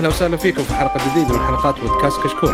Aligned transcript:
أهلا 0.00 0.08
وسهلا 0.08 0.36
فيكم 0.36 0.62
في 0.62 0.74
حلقة 0.74 1.10
جديدة 1.10 1.34
من 1.34 1.40
حلقات 1.46 1.80
بودكاست 1.80 2.22
كشكول. 2.22 2.50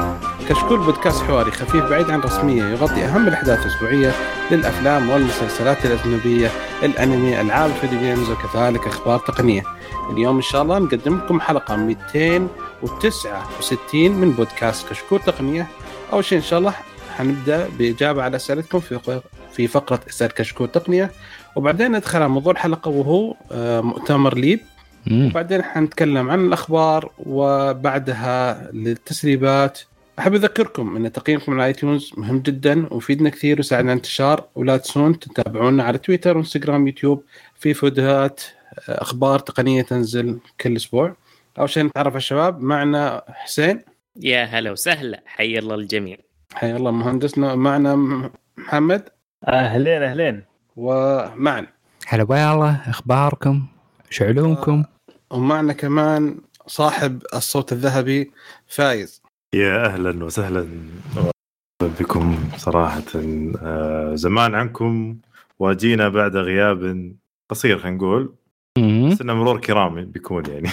كشكول 0.48 0.78
بودكاست 0.78 1.22
حواري 1.22 1.50
خفيف 1.50 1.84
بعيد 1.84 2.10
عن 2.10 2.18
الرسميه 2.18 2.62
يغطي 2.62 3.04
أهم 3.04 3.28
الأحداث 3.28 3.66
الأسبوعية 3.66 4.12
للأفلام 4.50 5.10
والمسلسلات 5.10 5.86
الأجنبية، 5.86 6.50
الأنمي، 6.82 7.40
ألعاب 7.40 7.70
ال 7.70 7.75
video 7.75 7.98
games 7.98 8.30
وكذلك 8.30 8.86
أخبار 8.86 9.18
تقنية. 9.18 9.62
اليوم 10.10 10.36
إن 10.36 10.42
شاء 10.42 10.62
الله 10.62 10.78
نقدم 10.78 11.16
لكم 11.16 11.40
حلقة 11.40 11.76
269 11.76 14.12
من 14.12 14.32
بودكاست 14.32 14.88
كشكول 14.88 15.20
تقنية. 15.20 15.66
أول 16.12 16.24
شيء 16.24 16.38
إن 16.38 16.44
شاء 16.44 16.58
الله 16.58 16.74
حنبدأ 17.16 17.68
بإجابة 17.78 18.22
على 18.22 18.36
أسئلتكم 18.36 18.80
في 18.80 19.20
في 19.52 19.66
فقرة 19.66 20.00
اسال 20.08 20.34
كشكول 20.34 20.68
تقنية 20.68 21.10
وبعدين 21.56 21.96
ندخل 21.96 22.18
على 22.18 22.28
موضوع 22.28 22.52
الحلقة 22.52 22.88
وهو 22.88 23.34
آه، 23.52 23.80
مؤتمر 23.80 24.34
ليد 25.06 25.30
وبعدين 25.30 25.62
حنتكلم 25.62 26.30
عن 26.30 26.46
الأخبار 26.46 27.12
وبعدها 27.18 28.70
للتسريبات. 28.72 29.80
أحب 30.18 30.34
أذكركم 30.34 30.96
إن 30.96 31.12
تقييمكم 31.12 31.52
على 31.52 31.66
iTunes 31.66 32.12
مهم 32.16 32.38
جدا 32.38 32.86
ويفيدنا 32.90 33.30
كثير 33.30 33.56
ويساعدنا 33.56 33.90
على 33.90 33.96
انتشار 33.96 34.44
ولا 34.54 34.76
تنسون 34.76 35.18
تتابعونا 35.18 35.84
على 35.84 35.98
تويتر 35.98 36.36
وانستغرام 36.36 36.86
يوتيوب 36.86 37.22
في 37.54 37.74
فيديوهات 37.74 38.40
أخبار 38.88 39.38
تقنية 39.38 39.82
تنزل 39.82 40.38
كل 40.60 40.76
أسبوع. 40.76 41.16
أول 41.58 41.70
شيء 41.70 41.84
نتعرف 41.84 42.12
على 42.12 42.16
الشباب 42.16 42.60
معنا 42.60 43.22
حسين. 43.28 43.80
يا 44.20 44.44
هلا 44.44 44.70
وسهلا 44.70 45.22
حي 45.26 45.58
الله 45.58 45.74
الجميع. 45.74 46.16
حي 46.54 46.76
الله 46.76 46.90
مهندسنا 46.90 47.54
معنا 47.54 47.96
محمد. 48.56 49.08
أهلين 49.48 50.02
أهلين. 50.02 50.42
ومعنا 50.76 51.66
هلا 52.06 52.22
والله 52.22 52.80
أخباركم 52.90 53.66
شعلونكم؟ 54.10 54.84
ومعنا 55.36 55.72
كمان 55.72 56.38
صاحب 56.66 57.22
الصوت 57.34 57.72
الذهبي 57.72 58.32
فايز. 58.66 59.22
يا 59.54 59.86
أهلا 59.86 60.24
وسهلا. 60.24 60.68
بكم 62.00 62.38
صراحة. 62.56 63.02
آه، 63.62 64.14
زمان 64.14 64.54
عنكم 64.54 65.16
واجينا 65.58 66.08
بعد 66.08 66.36
غياب 66.36 67.12
قصير 67.50 67.78
خلينا 67.78 67.96
نقول. 67.96 68.34
بس 68.78 69.20
إنه 69.20 69.34
مرور 69.34 69.60
كرامي 69.60 70.04
بيكون 70.04 70.42
يعني. 70.46 70.68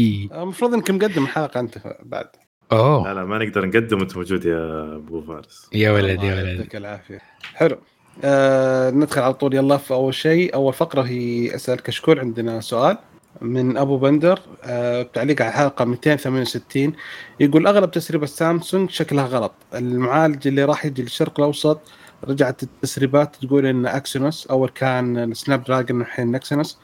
المفروض 0.32 0.74
انك 0.74 0.90
مقدم 0.90 1.22
الحلقة 1.24 1.60
أنت 1.60 1.96
بعد. 2.02 2.28
أوه. 2.72 3.08
لا 3.08 3.14
لا 3.14 3.24
ما 3.24 3.38
نقدر 3.38 3.66
نقدم 3.66 3.98
وانت 3.98 4.16
موجود 4.16 4.44
يا 4.44 4.94
أبو 4.96 5.22
فارس. 5.22 5.68
يا 5.72 5.90
ولد 5.90 6.22
يا 6.22 6.34
ولد. 6.34 6.46
يعطيك 6.46 6.76
العافية. 6.76 7.20
حلو. 7.54 7.76
آه 8.24 8.90
ندخل 8.90 9.22
على 9.22 9.34
طول. 9.34 9.54
يلا 9.54 9.76
في 9.76 9.94
اول 9.94 10.14
شيء 10.14 10.54
أول 10.54 10.72
فقرة 10.72 11.02
هي 11.02 11.54
اسال 11.54 11.82
كشكول 11.82 12.18
عندنا 12.18 12.60
سؤال 12.60 12.98
من 13.40 13.76
أبو 13.76 13.98
بندر 13.98 14.40
آه 14.64 15.02
تعليق 15.02 15.42
على 15.42 15.48
الحلقة 15.50 15.84
268 15.84 16.92
يقول 17.40 17.66
أغلب 17.66 17.90
تسريبات 17.90 18.28
سامسونج 18.28 18.90
شكلها 18.90 19.26
غلط. 19.26 19.52
المعالج 19.74 20.48
اللي 20.48 20.64
راح 20.64 20.84
يجي 20.86 21.02
للشرق 21.02 21.40
الأوسط 21.40 21.80
رجعت 22.24 22.62
التسريبات 22.62 23.36
تقول 23.36 23.66
إن 23.66 23.86
Exynos 23.86 24.46
أول 24.46 24.68
كان 24.68 25.18
ال 25.18 25.64
Snapdragon 25.64 26.00
الحين 26.00 26.30
Exynos 26.30 26.78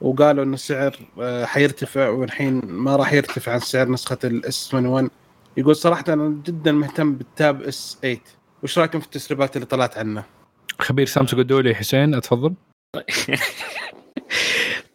وقالوا 0.00 0.44
إن 0.44 0.54
السعر 0.54 0.96
آه 1.20 1.44
حيرتفع 1.44 2.08
والحين 2.08 2.60
ما 2.64 2.96
راح 2.96 3.12
يرتفع 3.12 3.52
عن 3.52 3.58
سعر 3.60 3.88
نسخة 3.88 4.18
ال 4.24 4.49
S 4.49 4.74
21 4.74 5.10
يقول 5.56 5.76
صراحة 5.76 6.04
أنا 6.08 6.28
جدا 6.46 6.72
مهتم 6.72 7.14
بالتاب 7.14 7.62
إس 7.62 7.98
8 8.02 8.18
وش 8.62 8.78
رأيكم 8.78 9.00
في 9.00 9.06
التسريبات 9.06 9.56
اللي 9.56 9.66
طلعت 9.66 9.98
عنه؟ 9.98 10.39
خبير 10.80 11.06
سامسونج 11.06 11.40
الدولي 11.40 11.74
حسين 11.74 12.14
اتفضل. 12.14 12.54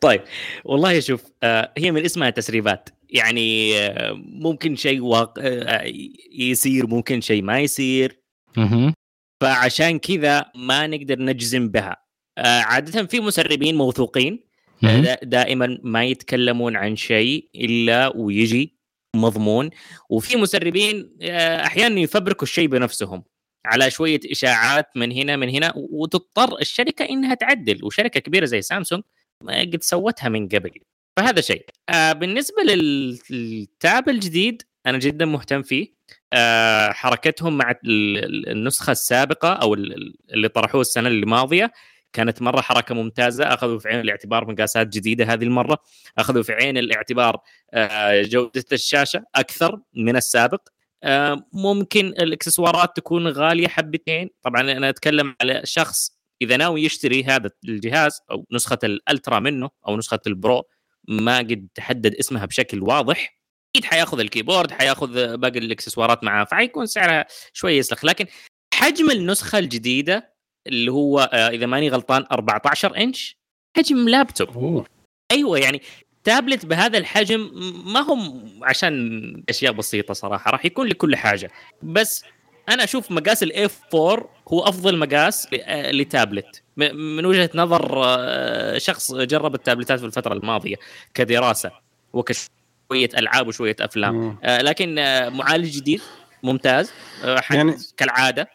طيب 0.02 0.22
والله 0.66 1.00
شوف 1.00 1.24
آه 1.44 1.74
هي 1.78 1.92
من 1.92 2.06
اسمها 2.06 2.30
تسريبات. 2.30 2.90
يعني 3.10 3.78
آه 3.80 4.14
ممكن 4.26 4.76
شيء 4.76 5.02
واقع 5.02 5.42
آه 5.46 5.84
يصير 6.32 6.88
ممكن 6.88 7.22
شيء 7.22 7.44
ما 7.44 7.60
يصير. 7.60 8.20
فعشان 9.44 10.00
كذا 10.00 10.46
ما 10.56 10.88
نقدر 10.88 11.20
نجزم 11.20 11.70
بها. 11.70 11.98
عادة 12.38 13.06
في 13.06 13.20
مسربين 13.20 13.76
موثوقين 13.76 14.44
دائما 15.24 15.80
ما 15.84 16.06
يتكلمون 16.06 16.76
عن 16.76 16.96
شيء 16.96 17.50
إلا 17.56 18.16
ويجي 18.16 18.76
مضمون. 19.16 19.70
وفي 20.10 20.36
مسربين 20.36 21.18
أحيانا 21.66 22.00
يفبركوا 22.00 22.44
الشيء 22.44 22.68
بنفسهم. 22.68 23.24
على 23.66 23.92
شوية 23.92 24.20
إشاعات 24.32 24.88
من 24.96 25.12
هنا 25.12 25.36
من 25.36 25.50
هنا 25.50 25.74
وتضطر 25.76 26.60
الشركة 26.62 27.06
إنها 27.06 27.34
تعدل 27.34 27.86
وشركة 27.86 28.20
كبيرة 28.20 28.46
زي 28.46 28.62
سامسونج 28.62 29.04
قد 29.50 29.84
سوتها 29.84 30.30
من 30.30 30.48
قبل. 30.48 30.72
فهذا 31.18 31.42
شيء. 31.42 31.66
آه 31.90 32.14
بالنسبة 32.14 32.64
للتاب 33.30 34.10
الجديد 34.10 34.62
أنا 34.86 34.98
جدا 34.98 35.26
مهتم 35.26 35.62
فيه. 35.64 35.96
آه 36.34 36.92
حركتهم 36.92 37.58
مع 37.58 37.76
النسخة 37.86 38.92
السابقة 38.92 39.54
أو 39.54 39.74
اللي 39.74 40.48
طرحوه 40.48 40.82
السنة 40.82 41.08
الماضية 41.10 41.72
كانت 42.14 42.42
مرة 42.42 42.62
حركة 42.62 42.96
ممتازة. 42.96 43.44
أخذوا 43.44 43.80
في 43.80 43.90
عين 43.90 44.00
الاعتبار 44.00 44.52
مقاسات 44.52 44.88
جديدة 44.88 45.26
هذه 45.26 45.44
المرة. 45.44 45.78
أخذوا 46.18 46.44
في 46.44 46.54
عين 46.54 46.78
الاعتبار 46.78 47.40
آه 47.74 48.22
جودة 48.22 48.66
الشاشة 48.72 49.24
أكثر 49.36 49.82
من 49.94 50.16
السابق. 50.16 50.68
ممكن 51.54 52.08
الإكسسوارات 52.08 52.96
تكون 52.96 53.28
غالية 53.28 53.68
حبتين. 53.68 54.30
طبعا 54.44 54.62
أنا 54.62 54.90
أتكلم 54.90 55.36
على 55.42 55.62
شخص 55.64 56.16
إذا 56.42 56.58
ناوي 56.58 56.84
يشتري 56.84 57.24
هذا 57.24 57.50
الجهاز 57.66 58.22
أو 58.32 58.46
نسخة 58.52 58.80
ال 58.84 58.93
Ultra 58.93 59.40
منه 59.40 59.70
أو 59.88 59.98
نسخة 59.98 60.20
ال 60.28 60.37
Pro 60.37 60.64
ما 61.08 61.38
قد 61.38 61.68
تحدد 61.76 62.16
اسمها 62.16 62.46
بشكل 62.46 62.84
واضح. 62.84 63.40
أكيد 63.76 63.86
حياخذ 63.86 64.20
ال 64.20 64.26
keyboard 64.26 64.72
حياخذ 64.72 65.38
باقي 65.38 65.60
الإكسسوارات 65.60 66.24
معاه 66.24 66.44
فحيكون 66.44 66.86
سعرها 66.86 67.26
شوي 67.54 67.78
يسلخ 67.78 68.06
لكن 68.06 68.26
حجم 68.74 69.12
النسخة 69.12 69.60
الجديدة 69.60 70.36
اللي 70.68 70.92
هو 70.92 71.20
آه، 71.34 71.50
إذا 71.50 71.66
ماني 71.66 71.90
غلطان 71.90 72.26
14 72.32 72.98
إنش 72.98 73.38
حجم 73.78 74.10
لابتوب. 74.10 74.50
أوه. 74.50 74.86
أيوه 75.32 75.60
يعني 75.60 75.82
تابلت 76.26 76.66
بهذا 76.66 76.98
الحجم 76.98 77.52
ما 77.86 78.00
هم 78.00 78.50
عشان 78.64 79.44
أشياء 79.50 79.74
بسيطة 79.74 80.14
صراحة 80.14 80.52
راح 80.52 80.66
يكون 80.66 80.88
لكل 80.88 81.16
حاجة. 81.16 81.52
بس 81.84 82.24
أنا 82.70 82.84
أشوف 82.84 83.12
مقاس 83.12 83.44
الاي 83.44 83.70
4 83.96 84.30
هو 84.48 84.64
أفضل 84.64 84.98
مقاس 84.98 85.48
لتابلت. 85.70 86.62
من 86.78 87.26
وجهة 87.26 87.50
نظر 87.56 88.02
آه، 88.06 88.78
شخص 88.78 89.14
جرب 89.14 89.56
التابلتات 89.56 90.00
في 90.00 90.06
الفترة 90.06 90.34
الماضية 90.34 90.76
كدراسة 91.14 91.72
وكشوية 92.14 93.10
ألعاب 93.18 93.48
وشوية 93.48 93.76
أفلام. 93.80 94.38
آه، 94.44 94.62
لكن 94.62 95.00
آه، 95.00 95.30
معالج 95.30 95.78
جديد 95.78 96.02
ممتاز 96.44 96.92
يعني 97.52 97.78
كالعادة. 97.98 98.50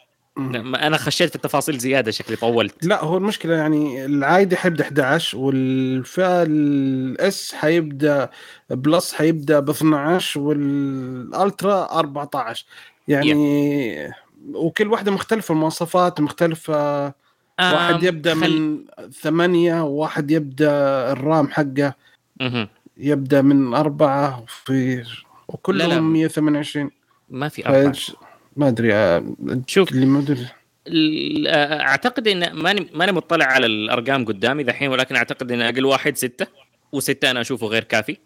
أنا 0.74 0.96
خشيت 0.96 1.28
في 1.28 1.36
التفاصيل 1.36 1.78
زيادة 1.78 2.10
شكلي 2.10 2.36
طولت. 2.36 2.86
لا 2.86 3.04
هو 3.04 3.16
المشكلة 3.16 3.54
يعني 3.54 4.04
العادي 4.04 4.56
حيبدأ 4.56 4.84
11 4.84 5.38
والفئه 5.38 6.42
ال 6.42 6.98
S 6.98 7.54
حيبدأ 7.54 8.30
Plus 8.70 9.12
حيبدأ 9.14 9.60
ب 9.60 9.70
12 9.70 10.40
وال 10.40 10.85
Ultra 10.85 11.98
14 11.98 12.64
يعني 13.08 14.12
وكل 14.54 14.88
واحدة 14.88 15.12
مختلفة 15.12 15.52
المواصفات 15.52 16.20
مختلفة. 16.20 17.12
واحد 17.60 18.02
يبدأ 18.02 18.34
خل... 18.34 18.60
من 18.60 18.84
ثمانية 19.12 19.82
وواحد 19.82 20.30
يبدأ 20.30 20.72
ال 21.12 21.21
RAM 21.21 21.48
حقه. 21.48 21.94
يبدأ 22.96 23.42
من 23.42 23.74
أربعة 23.74 24.44
في 24.46 25.04
وكلهم 25.48 26.12
128 26.12 26.90
ما 27.30 27.48
في 27.48 27.66
أربعة. 27.66 27.92
ما 28.56 28.68
أدري 28.68 28.94
آه، 28.94 29.34
شوف 29.66 29.92
اللي 29.92 30.06
ما 30.06 30.18
أدري. 30.18 30.46
آه، 31.48 31.80
أعتقد 31.80 32.28
إن 32.28 32.52
ماني 32.52 32.88
ماني 32.94 33.12
مطلع 33.12 33.44
على 33.44 33.66
الأرقام 33.66 34.24
قدامي 34.24 34.62
ذحين 34.62 34.90
ولكن 34.90 35.16
أعتقد 35.16 35.52
إن 35.52 35.62
أقل 35.62 35.84
واحد 35.84 36.16
ستة 36.16 36.46
وستة 36.92 37.30
أنا 37.30 37.40
أشوفه 37.40 37.66
غير 37.66 37.84
كافي. 37.84 38.16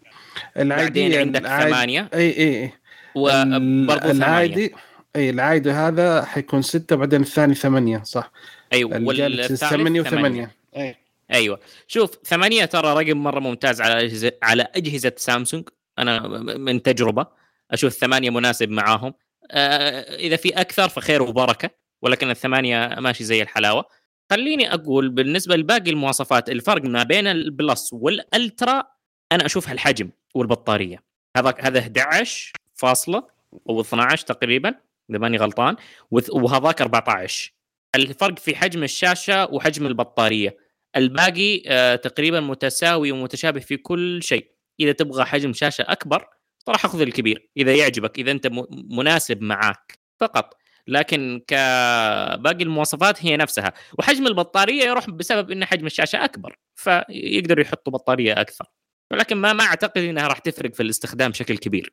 بعدين 0.55 1.13
عندك 1.13 1.47
ثمانية. 1.47 2.09
إي 2.13 2.37
إي 2.37 2.63
إي. 2.63 2.71
وبرضه 3.15 4.11
العادي 4.11 4.73
إي 5.15 5.29
العادي 5.29 5.71
هذا 5.71 6.25
حيكون 6.25 6.61
ستة 6.61 6.95
بعدين 6.95 7.21
الثاني 7.21 7.55
ثمانية 7.55 8.03
صح؟ 8.03 8.31
أيوه 8.73 9.03
والثالث 9.03 9.63
ثمانية. 9.63 10.01
وثمانية. 10.01 10.51
أي. 10.77 10.95
أيوه. 11.31 11.59
شوف 11.87 12.09
ثمانية 12.25 12.65
ترى 12.65 13.03
رقم 13.03 13.17
مرة 13.23 13.39
ممتاز 13.39 13.81
على 13.81 14.05
أجهزة 14.05 14.31
على 14.43 14.67
أجهزة 14.75 15.11
سامسونج. 15.17 15.69
أنا 15.99 16.27
من 16.57 16.81
تجربة 16.81 17.27
أشوف 17.71 17.93
ثمانية 17.93 18.29
مناسب 18.29 18.69
معاهم. 18.69 19.13
إذا 19.51 20.35
في 20.35 20.49
أكثر 20.49 20.89
فخير 20.89 21.21
وبركة 21.21 21.69
ولكن 22.01 22.29
الثمانية 22.29 22.87
ماشي 22.99 23.23
زي 23.23 23.41
الحلاوة. 23.41 23.85
خليني 24.31 24.73
أقول 24.73 25.09
بالنسبة 25.09 25.55
لباقي 25.55 25.91
المواصفات 25.91 26.49
الفرق 26.49 26.85
ما 26.85 27.03
بين 27.03 27.27
البلس 27.27 27.93
والألترا 27.93 28.83
أنا 29.31 29.45
اشوفها 29.45 29.73
الحجم 29.73 30.09
والبطارية. 30.35 31.03
هذا 31.37 31.53
هذا 31.59 31.79
11 31.79 32.51
فاصلة 32.73 33.27
أو 33.69 33.81
12 33.81 34.25
تقريبا 34.25 34.75
إذا 35.09 35.19
ماني 35.19 35.37
غلطان 35.37 35.75
وهذاك 36.11 36.81
14 36.81 37.53
الفرق 37.95 38.39
في 38.39 38.55
حجم 38.55 38.83
الشاشة 38.83 39.53
وحجم 39.53 39.87
البطارية. 39.87 40.57
الباقي 40.95 41.63
آه 41.67 41.95
تقريبا 41.95 42.39
متساوي 42.39 43.11
ومتشابه 43.11 43.59
في 43.59 43.77
كل 43.77 44.23
شيء. 44.23 44.47
إذا 44.79 44.91
تبغى 44.91 45.25
حجم 45.25 45.53
شاشة 45.53 45.81
أكبر 45.81 46.27
صراحة 46.65 46.89
خذ 46.89 47.01
الكبير 47.01 47.49
إذا 47.57 47.75
يعجبك 47.75 48.19
إذا 48.19 48.31
أنت 48.31 48.47
مناسب 48.89 49.41
معاك 49.41 49.99
فقط. 50.19 50.57
لكن 50.87 51.41
كباقي 51.47 52.63
المواصفات 52.63 53.25
هي 53.25 53.37
نفسها. 53.37 53.73
وحجم 53.99 54.27
البطارية 54.27 54.83
يروح 54.83 55.09
بسبب 55.09 55.51
إن 55.51 55.65
حجم 55.65 55.85
الشاشة 55.85 56.25
أكبر 56.25 56.57
فيقدروا 56.75 57.61
يحطوا 57.61 57.93
بطارية 57.93 58.41
أكثر. 58.41 58.65
ولكن 59.11 59.37
ما 59.37 59.53
ما 59.53 59.63
أعتقد 59.63 60.01
إنها 60.01 60.27
راح 60.27 60.39
تفرق 60.39 60.73
في 60.73 60.83
الاستخدام 60.83 61.31
بشكل 61.31 61.57
كبير. 61.57 61.91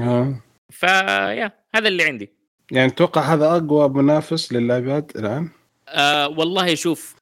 آه. 0.00 0.42
فيا 0.70 1.52
هذا 1.74 1.88
اللي 1.88 2.04
عندي. 2.04 2.32
يعني 2.70 2.90
توقع 2.90 3.34
هذا 3.34 3.46
أقوى 3.46 3.88
منافس 3.88 4.52
للايباد 4.52 5.12
الآن؟ 5.16 5.50
آه 5.88 6.28
والله 6.28 6.74
شوف 6.74 7.21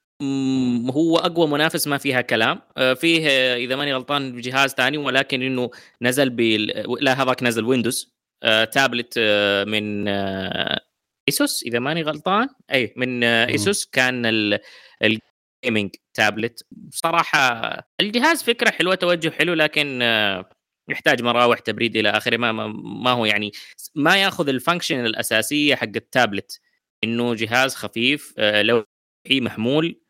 هو 0.91 1.19
أقوى 1.19 1.47
منافس 1.47 1.87
ما 1.87 1.99
فيها 1.99 2.21
كلام. 2.21 2.61
آه 2.77 2.95
فيه 2.95 3.29
إذا 3.57 3.77
ماني 3.77 3.95
غلطان 3.95 4.41
جهاز 4.41 4.71
ثاني 4.71 4.99
ولكن 4.99 5.43
إنه 5.43 5.71
نزل 6.03 6.31
بال 6.31 6.67
لا 7.01 7.23
هذاك 7.23 7.43
نزل 7.43 7.65
ويندوز 7.65 8.15
آه 8.43 8.65
تابلت 8.65 9.15
آه 9.19 9.65
من 9.65 10.09
آه 10.09 10.81
ASUS 11.29 11.63
إذا 11.63 11.79
ماني 11.79 12.03
غلطان. 12.03 12.49
أي 12.73 12.95
من 12.97 13.25
آه 13.25 13.49
ASUS 13.49 13.87
كان 13.87 14.27
ال 15.03 15.16
gaming 15.16 15.91
tablet 16.15 16.67
صراحة 16.91 17.73
الجهاز 18.01 18.43
فكرة 18.43 18.71
حلوة 18.71 18.95
توجه 18.95 19.31
حلو 19.31 19.55
لكن 19.55 20.03
آه 20.03 20.51
يحتاج 20.89 21.23
مراوح 21.23 21.59
تبريد 21.59 21.97
إلى 21.97 22.11
آخره. 22.11 22.37
ما, 22.37 22.53
ما 23.03 23.11
هو 23.11 23.25
يعني 23.25 23.53
ما 23.95 24.17
يأخذ 24.23 24.49
ال 24.49 24.55
function 24.55 25.07
الأساسية 25.07 25.75
حق 25.75 25.89
التابلت 25.97 26.61
إنه 27.05 27.35
جهاز 27.35 27.75
خفيف 27.75 28.35
آه 28.39 28.63
لو 28.63 28.85
محمول 29.31 29.87
آه 29.87 30.10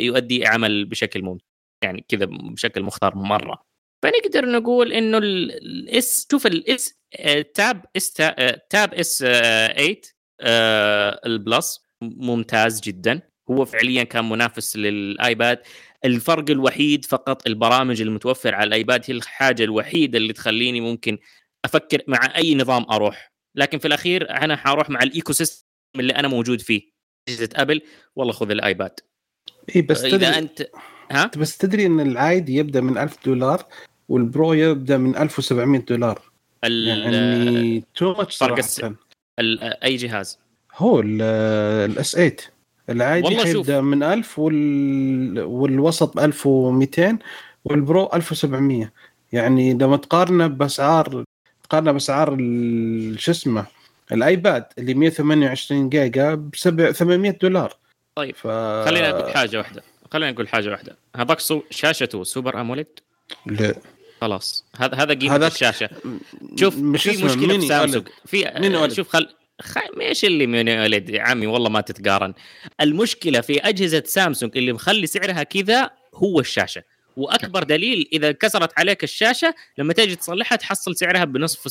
يؤدي 0.00 0.46
عمل 0.46 0.84
بشكل 0.84 1.22
ممتاز 1.22 1.46
يعني 1.84 2.04
كذا 2.08 2.24
بشكل 2.30 2.82
مختار 2.82 3.14
مرة. 3.14 3.66
فنقدر 4.02 4.50
نقول 4.50 4.92
إنه 4.92 5.18
ال 5.18 5.72
S 5.72 6.26
شوف 6.30 6.46
ال 6.46 6.70
S 6.70 6.94
Tab 7.54 7.84
S 7.96 8.12
Tab 8.70 8.94
S 8.94 9.18
8 9.18 10.00
ال 11.26 11.37
Plus 11.37 11.80
ممتاز 12.02 12.80
جدا. 12.80 13.20
هو 13.50 13.64
فعليا 13.64 14.04
كان 14.04 14.28
منافس 14.28 14.76
لل 14.76 15.01
iPad. 15.01 15.62
الفرق 16.04 16.50
الوحيد 16.50 17.04
فقط 17.04 17.46
البرامج 17.46 18.00
المتوفر 18.00 18.54
على 18.54 18.68
ال 18.68 18.75
iPad 18.75 19.02
هي 19.06 19.14
الحاجة 19.14 19.64
الوحيدة 19.64 20.18
اللي 20.18 20.32
تخليني 20.32 20.80
ممكن 20.80 21.18
أفكر 21.64 22.02
مع 22.08 22.36
أي 22.36 22.54
نظام 22.54 22.86
أروح. 22.90 23.32
لكن 23.54 23.78
في 23.78 23.88
الأخير 23.88 24.30
أنا 24.30 24.56
حأروح 24.56 24.90
مع 24.90 25.02
ال 25.02 25.32
ecosystem 25.32 25.66
اللي 25.96 26.12
أنا 26.12 26.28
موجود 26.28 26.60
فيه. 26.60 26.90
اجهزه 27.28 27.48
أبل 27.54 27.82
والله 28.16 28.32
خذ 28.32 28.50
ال 28.50 28.58
iPad. 28.58 29.00
اي 29.76 29.82
بس 29.82 30.04
إذا 30.04 30.16
تدري 30.16 30.38
انت 30.38 30.68
ها؟ 31.10 31.30
بس 31.36 31.56
تدري 31.56 31.86
إن 31.86 32.00
العادي 32.00 32.56
يبدأ 32.56 32.80
من 32.80 32.98
1000 32.98 33.24
دولار 33.24 33.64
وال 34.08 34.26
Pro 34.26 34.52
يبدأ 34.52 34.98
من 34.98 35.16
1700 35.16 35.80
دولار. 35.80 36.22
يعني 36.62 37.84
too 37.94 38.14
much 38.14 38.36
فرق. 38.36 38.60
أي 39.84 39.96
جهاز؟ 39.96 40.38
هو 40.76 41.00
ال 41.00 41.56
S 41.56 42.12
8 42.12 42.36
العادي 42.90 43.36
حيبدا 43.36 43.80
من 43.80 44.02
1000 44.02 44.38
وال... 44.38 45.40
والوسط 45.40 46.16
ب 46.16 46.18
1200 46.18 47.18
وال 47.64 47.82
Pro 47.82 48.10
1700 48.14 48.92
يعني 49.32 49.74
لما 49.74 49.96
تقارنه 49.96 50.46
باسعار 50.46 51.24
تقارنه 51.62 51.92
بأسعار 51.92 52.36
شو 53.16 53.30
اسمه 53.30 53.66
الآيباد 54.12 54.64
اللي 54.78 54.94
128 54.94 55.88
جيجا 55.88 56.34
ب 56.34 56.54
800 56.54 57.30
دولار. 57.42 57.76
طيب 58.16 58.34
ف... 58.34 58.46
خلينا 58.86 59.10
أقول 59.10 59.32
حاجة 59.34 59.58
واحدة. 59.58 59.82
خلينا 60.12 60.32
نقول 60.32 60.48
حاجة 60.48 60.70
واحدة. 60.70 60.96
هذاك 61.16 61.40
سو... 61.40 61.62
شاشته 61.70 62.24
Super 62.24 62.60
AMOLED؟ 62.60 62.86
لا. 63.46 63.74
خلاص. 64.20 64.64
هذا 64.76 64.94
هذا 64.94 65.14
قيمة 65.14 65.46
الشاشة. 65.46 65.90
شوف 66.56 66.76
مش 66.76 67.02
في 67.02 67.24
مشكلة 67.24 67.58
في 67.58 67.66
سامسونج. 67.66 68.08
في 68.26 68.90
شوف 68.94 69.08
خل 69.08 69.28
خ... 69.60 69.78
إيش 70.00 70.24
اللي 70.24 70.46
من 70.46 70.68
ولد 70.68 71.10
يا 71.10 71.22
عمي 71.22 71.46
والله 71.46 71.70
ما 71.70 71.80
تتقارن. 71.80 72.34
المشكلة 72.80 73.40
في 73.40 73.58
أجهزة 73.60 74.02
سامسونج 74.06 74.56
اللي 74.56 74.72
مخلي 74.72 75.06
سعرها 75.06 75.42
كذا 75.42 75.90
هو 76.14 76.40
الشاشة. 76.40 76.82
وأكبر 77.16 77.62
دليل 77.62 78.08
إذا 78.12 78.32
كسرت 78.32 78.78
عليك 78.78 79.04
الشاشة 79.04 79.54
لما 79.78 79.92
تيجي 79.92 80.16
تصلحها 80.16 80.56
تحصل 80.56 80.96
سعرها 80.96 81.24
بنصف 81.24 81.68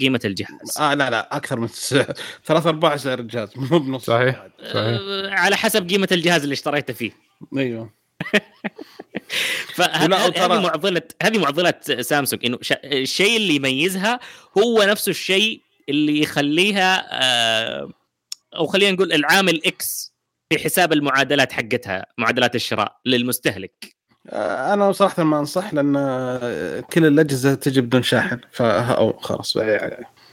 قيمة 0.00 0.20
الجهاز. 0.24 0.78
آه 0.80 0.94
لا 0.94 1.10
لا 1.10 1.36
أكثر 1.36 1.60
من 1.60 1.68
ثلاث 2.44 2.66
أرباع 2.66 2.96
سعر 2.96 3.18
الجهاز 3.18 3.48
مو 3.56 3.78
بنص. 3.78 4.04
صحيح 4.04 4.46
صحيح. 4.62 4.74
آه 4.74 5.30
على 5.30 5.56
حسب 5.56 5.88
قيمة 5.88 6.08
الجهاز 6.12 6.42
اللي 6.42 6.52
اشتريته 6.52 6.94
فيه. 6.94 7.12
أيوه. 7.56 7.90
فهذه 9.74 10.60
معضلة 10.60 11.02
هذه 11.22 11.38
معضلة 11.38 11.74
سامسونج 12.00 12.46
إنه 12.46 12.58
الشيء 12.84 13.36
اللي 13.36 13.54
يميزها 13.54 14.20
هو 14.58 14.82
نفسه 14.82 15.10
الشيء 15.10 15.60
اللي 15.88 16.20
يخليها 16.20 17.08
آه 17.10 17.90
أو 18.56 18.66
خلينا 18.66 18.92
نقول 18.92 19.12
العامل 19.12 19.60
X 19.66 20.14
في 20.52 20.58
حساب 20.58 20.92
المعادلات 20.92 21.52
حقتها 21.52 22.06
معادلات 22.18 22.54
الشراء 22.54 22.96
للمستهلك. 23.06 23.96
أنا 24.32 24.92
صراحة 24.92 25.22
ما 25.22 25.38
أنصح 25.38 25.74
لأن 25.74 25.94
كل 26.92 27.06
الأجهزة 27.06 27.54
تجي 27.54 27.80
بدون 27.80 28.02
شاحن 28.02 28.40
فا 28.52 29.12
خلاص. 29.20 29.56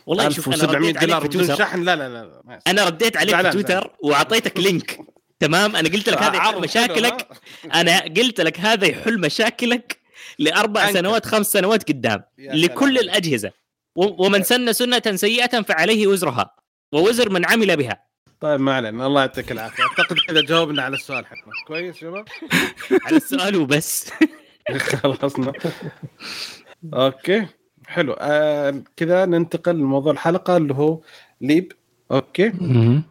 والله 0.05 0.29
شوف 0.29 0.63
أنا 0.63 0.73
رديت 0.73 1.01
دولار 1.01 1.27
بدون 1.27 1.55
شاحن 1.55 1.83
لا 1.83 1.95
لا 1.95 2.09
لا 2.09 2.41
ما 2.45 2.59
أنا 2.67 2.85
رديت 2.85 3.17
عليك 3.17 3.41
في 3.41 3.49
تويتر 3.49 3.91
وأعطيتك 4.03 4.59
link. 4.59 4.99
تمام؟ 5.39 5.75
أنا 5.75 5.89
قلت 5.89 6.09
لك 6.09 6.17
هذا 6.17 6.35
يحل 6.35 6.61
مشاكلك. 6.61 7.27
أنا 7.73 7.99
قلت 7.99 8.41
لك 8.41 8.59
هذا 8.59 8.85
يحل 8.85 9.19
مشاكلك 9.19 9.99
لأربع 10.39 10.91
سنوات 10.91 11.25
خمس 11.25 11.47
سنوات 11.47 11.89
قدام 11.89 12.23
لكل 12.37 12.97
الأجهزة. 12.97 13.51
ومن 13.95 14.43
سن 14.43 14.73
سنة 14.73 15.15
سيئة 15.15 15.61
فعليه 15.61 16.07
وزرها 16.07 16.55
ووزر 16.91 17.29
من 17.29 17.45
عمل 17.45 17.77
بها. 17.77 18.12
طيب 18.43 18.59
ما 18.59 18.73
علينا. 18.73 19.07
الله 19.07 19.21
يعطيك 19.21 19.51
العافية. 19.51 19.83
أعتقد 19.83 20.17
كذا 20.27 20.41
جاوبنا 20.41 20.81
على 20.81 20.95
السؤال 20.95 21.25
حقنا. 21.25 21.53
كويس 21.67 21.95
شباب 21.95 22.25
على 23.05 23.17
السؤال 23.17 23.55
وبس. 23.55 24.11
خلصنا 25.03 25.53
okay 26.93 27.47
حلو. 27.87 28.13
آه 28.19 28.83
كذا 28.97 29.25
ننتقل 29.25 29.75
لموضوع 29.75 30.11
الحلقة 30.13 30.57
اللي 30.57 30.73
هو 30.73 31.01
LEAP. 31.41 31.71
okay. 32.11 32.53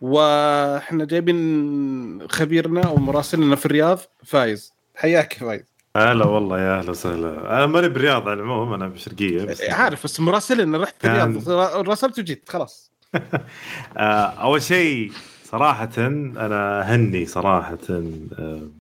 وإحنا 0.00 1.04
جايبين 1.04 2.28
خبيرنا 2.28 2.88
ومراسلنا 2.88 3.56
في 3.56 3.66
الرياض 3.66 3.98
فايز. 4.24 4.72
حياك 4.94 5.32
فايز. 5.32 5.64
هلا 5.96 6.26
والله 6.26 6.60
يا 6.60 6.78
أهلا 6.78 6.90
وسهلا. 6.90 7.56
أنا 7.56 7.66
ماني 7.66 7.88
بالرياض 7.88 8.28
على 8.28 8.40
العموم 8.40 8.72
أنا 8.72 8.88
بالشرقيه 8.88 9.44
بس. 9.44 9.62
عارف 9.62 10.04
بس 10.04 10.20
مراسلنا 10.20 10.78
رحت 10.78 11.04
الرياض. 11.04 11.48
راسلت 11.88 12.18
وجيت 12.18 12.48
خلاص. 12.48 12.92
أول 13.96 14.62
شيء 14.62 15.12
صراحة 15.52 15.90
أنا 15.98 16.80
هني 16.80 17.26
صراحة 17.26 17.78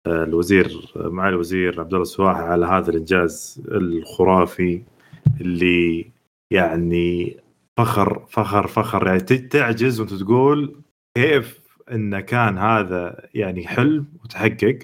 الوزير 0.06 0.92
معالي 0.96 1.34
الوزير 1.34 1.80
عبد 1.80 1.92
الله 1.92 2.02
السواح 2.02 2.36
على 2.36 2.66
هذا 2.66 2.90
الإنجاز 2.90 3.62
الخرافي 3.68 4.82
اللي 5.40 6.10
يعني 6.52 7.36
فخر 7.78 8.26
فخر 8.28 8.66
فخر. 8.66 9.06
يعني 9.06 9.20
تعجز 9.20 10.00
وأنت 10.00 10.14
تقول 10.14 10.76
كيف 11.16 11.60
انه 11.92 12.20
كان 12.20 12.58
هذا 12.58 13.28
يعني 13.34 13.66
حلم 13.66 14.06
وتحقق. 14.24 14.78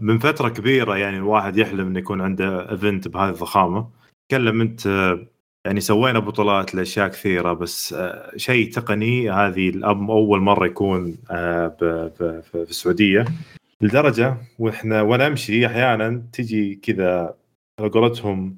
من 0.00 0.18
فترة 0.18 0.48
كبيرة 0.48 0.96
يعني 0.96 1.16
الواحد 1.16 1.56
يحلم 1.56 1.86
إنه 1.86 1.98
يكون 1.98 2.20
عنده 2.20 2.70
event 2.70 3.08
بهذه 3.08 3.30
الضخامة. 3.30 3.88
تكلم 4.28 4.60
أنت 4.60 5.16
يعني 5.64 5.80
سوينا 5.80 6.18
بطولات 6.18 6.74
لأشياء 6.74 7.08
كثيرة 7.08 7.52
بس 7.52 7.94
شيء 8.36 8.72
تقني 8.72 9.30
هذه 9.30 9.72
أول 9.84 10.40
مرة 10.40 10.66
يكون 10.66 11.18
في 11.68 12.42
السعودية. 12.54 13.24
لدرجة 13.80 14.36
وإحنا 14.58 15.02
وأنا 15.02 15.26
أمشي 15.26 15.66
أحيانا 15.66 16.22
تجي 16.32 16.74
كذا 16.74 17.34
على 17.80 17.88
قولتهم 17.88 18.56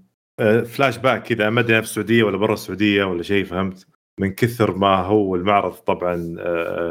فلاش 0.64 0.98
باك 0.98 1.22
كذا 1.22 1.50
ما 1.50 1.60
أدري 1.60 1.82
في 1.82 1.88
السعودية 1.88 2.22
ولا 2.22 2.36
برا 2.36 2.54
السعودية 2.54 3.04
ولا 3.04 3.22
شيء 3.22 3.44
فهمت؟ 3.44 3.86
من 4.18 4.32
كثر 4.32 4.76
ما 4.76 4.96
هو 4.96 5.36
المعرض 5.36 5.72
طبعا 5.72 6.36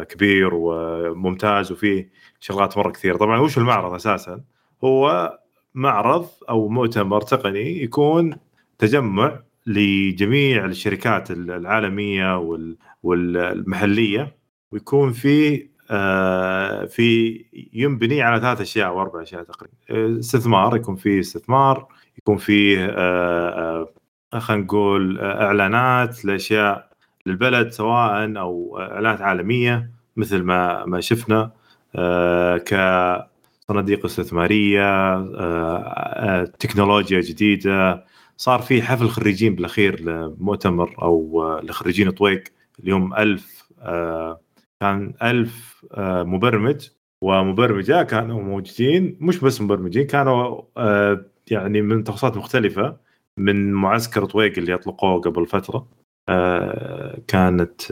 كبير 0.03 0.49
وممتاز 0.53 1.71
وفيه 1.71 2.09
شغلات 2.39 2.77
مرة 2.77 2.91
كثيرة. 2.91 3.17
طبعا 3.17 3.39
وش 3.39 3.57
المعرض 3.57 3.93
أساسا؟ 3.93 4.41
هو 4.83 5.31
معرض 5.73 6.27
أو 6.49 6.67
مؤتمر 6.69 7.21
تقني 7.21 7.83
يكون 7.83 8.35
تجمع 8.77 9.39
لجميع 9.65 10.65
الشركات 10.65 11.31
العالمية 11.31 12.37
والمحلية 13.03 14.35
ويكون 14.71 15.11
في 15.11 15.67
في 16.87 17.45
ينبني 17.73 18.21
على 18.21 18.41
ثلاث 18.41 18.61
أشياء 18.61 18.87
أو 18.87 19.01
أربع 19.01 19.21
أشياء 19.21 19.43
تقريبا. 19.43 20.19
استثمار 20.19 20.75
يكون 20.75 20.95
في 20.95 21.19
استثمار 21.19 21.87
يكون 22.17 22.37
فيه 22.37 22.87
خلينا 24.39 24.63
نقول 24.63 25.19
إعلانات 25.19 26.25
لأشياء 26.25 26.91
للبلد 27.25 27.69
سواء 27.69 28.37
أو 28.39 28.79
إعلانات 28.79 29.21
عالمية 29.21 29.91
مثل 30.17 30.43
ما 30.43 30.85
ما 30.85 31.01
شفنا 31.01 31.51
كصناديق 32.65 34.05
استثمارية 34.05 35.21
تكنولوجيا 36.43 37.21
جديدة 37.21 38.05
صار 38.41 38.61
في 38.61 38.81
حفل 38.81 39.09
خريجين 39.09 39.55
بالأخير 39.55 40.01
لمؤتمر 40.01 40.95
أو 41.01 41.43
لخريجين 41.63 42.11
طويق. 42.11 42.43
اليوم 42.79 43.13
ألف 43.13 43.71
كان 44.81 45.13
ألف 45.23 45.85
مبرمج. 45.99 46.87
ومبرمجة 47.23 48.03
كانوا 48.03 48.41
موجودين 48.41 49.17
مش 49.19 49.39
بس 49.39 49.61
مبرمجين 49.61 50.07
كانوا 50.07 50.61
يعني 51.51 51.81
من 51.81 52.03
تخصصات 52.03 52.37
مختلفة. 52.37 52.97
من 53.37 53.73
معسكر 53.73 54.25
طويق 54.25 54.53
اللي 54.57 54.73
أطلقوه 54.73 55.21
قبل 55.21 55.45
فترة. 55.45 55.87
كانت 57.27 57.91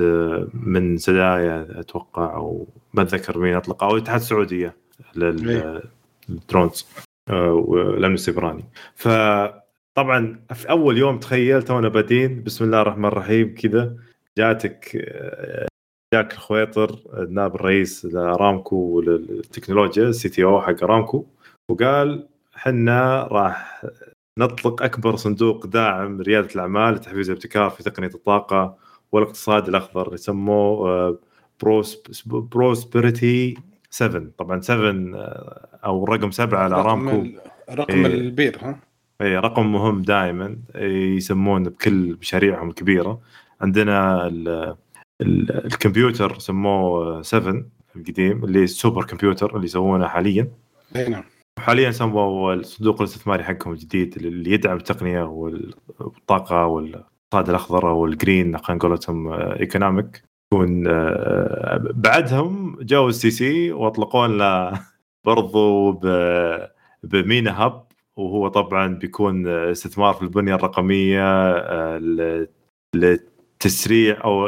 من 0.53 0.97
سدايا 0.97 1.79
أتوقع 1.79 2.35
أو 2.35 2.67
ما 2.93 3.01
أتذكر 3.01 3.37
مين 3.37 3.55
اطلق 3.55 3.83
أو 3.83 3.95
الاتحاد 3.95 4.19
السعودية 4.19 4.75
لل 5.15 5.58
drones 5.58 6.87
والأمن 7.29 8.13
السيبراني. 8.13 8.63
فطبعا 9.95 10.45
في 10.53 10.69
أول 10.69 10.97
يوم 10.97 11.19
تخيل 11.19 11.63
تونا 11.63 11.89
بادين 11.89 12.43
بسم 12.43 12.65
الله 12.65 12.81
الرحمن 12.81 13.05
الرحيم 13.05 13.55
كذا 13.55 13.95
جاتك 14.37 14.97
جاك 16.13 16.33
الخويطر 16.33 16.99
نائب 17.29 17.55
الرئيس 17.55 18.05
لارامكو 18.05 18.75
وللتكنولوجيا 18.75 20.03
ال 20.03 20.29
CTO 20.29 20.61
حق 20.61 20.83
ارامكو 20.83 21.25
وقال 21.69 22.27
حنا 22.53 23.23
راح 23.31 23.85
نطلق 24.39 24.83
أكبر 24.83 25.15
صندوق 25.15 25.67
داعم 25.67 26.21
رياده 26.21 26.49
الأعمال 26.55 26.93
لتحفيز 26.93 27.29
الابتكار 27.29 27.69
في 27.69 27.83
تقنية 27.83 28.11
الطاقة 28.15 28.77
والاقتصاد 29.11 29.67
الأخضر 29.67 30.13
يسموه 30.13 31.19
Prosperity 32.31 33.57
7 33.89 34.31
طبعا 34.37 34.61
7 34.61 34.89
آه، 34.89 35.79
أو 35.85 36.05
رقم 36.05 36.31
7 36.31 36.59
على 36.59 36.75
ارامكو 36.75 37.27
رقم 37.69 38.05
إيه. 38.05 38.13
البير 38.13 38.57
ها؟ 38.61 38.79
إي 39.21 39.37
رقم 39.37 39.71
مهم 39.71 40.01
دائما 40.01 40.57
يسمونه 41.15 41.69
بكل 41.69 42.17
مشاريعهم 42.21 42.69
الكبيرة. 42.69 43.21
عندنا 43.61 44.27
الكمبيوتر 45.21 46.39
سموه 46.39 47.21
7 47.21 47.63
القديم 47.95 48.43
اللي 48.43 48.63
ال 48.63 49.05
supercomputer 49.05 49.55
اللي 49.55 49.65
يسوونه 49.65 50.07
حاليا. 50.07 50.51
إي 50.95 51.09
نعم. 51.09 51.23
حاليا 51.59 51.91
سووا 51.91 52.53
الصندوق 52.53 53.01
الاستثماري 53.01 53.43
حقهم 53.43 53.73
الجديد 53.73 54.15
اللي 54.15 54.51
يدعم 54.51 54.77
التقنية 54.77 55.23
والطاقة 55.23 56.65
والاقتصاد 56.65 57.49
الأخضر 57.49 57.89
أو 57.89 58.05
ال 58.05 58.14
green 58.14 58.57
خلينا 58.57 58.85
نقولهم 58.85 59.33
economic 59.33 60.23
يكون 60.53 60.87
آه، 60.87 61.91
بعدهم 61.93 62.77
جو 62.81 63.09
ال 63.09 63.31
STC 63.31 63.71
واطلقوا 63.71 64.27
لنا 64.27 64.81
برضو 65.25 65.91
ب 67.03 67.15
MENA 67.15 67.63
Hub 67.63 67.88
وهو 68.19 68.47
طبعا 68.47 68.87
بيكون 68.87 69.47
استثمار 69.47 70.13
في 70.13 70.21
البنية 70.21 70.55
الرقمية 70.55 71.51
آه، 71.51 72.47
لتسريع 72.95 74.23
أو 74.23 74.47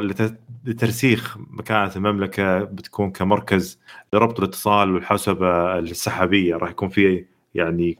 لترسيخ 0.65 1.37
مكانة 1.37 1.91
المملكة 1.95 2.63
بتكون 2.63 3.11
كمركز 3.11 3.79
لربط 4.13 4.39
الاتصال 4.39 4.91
والحوسبه 4.93 5.79
السحابية. 5.79 6.55
راح 6.55 6.69
يكون 6.69 6.89
في 6.89 7.25
يعني 7.55 7.97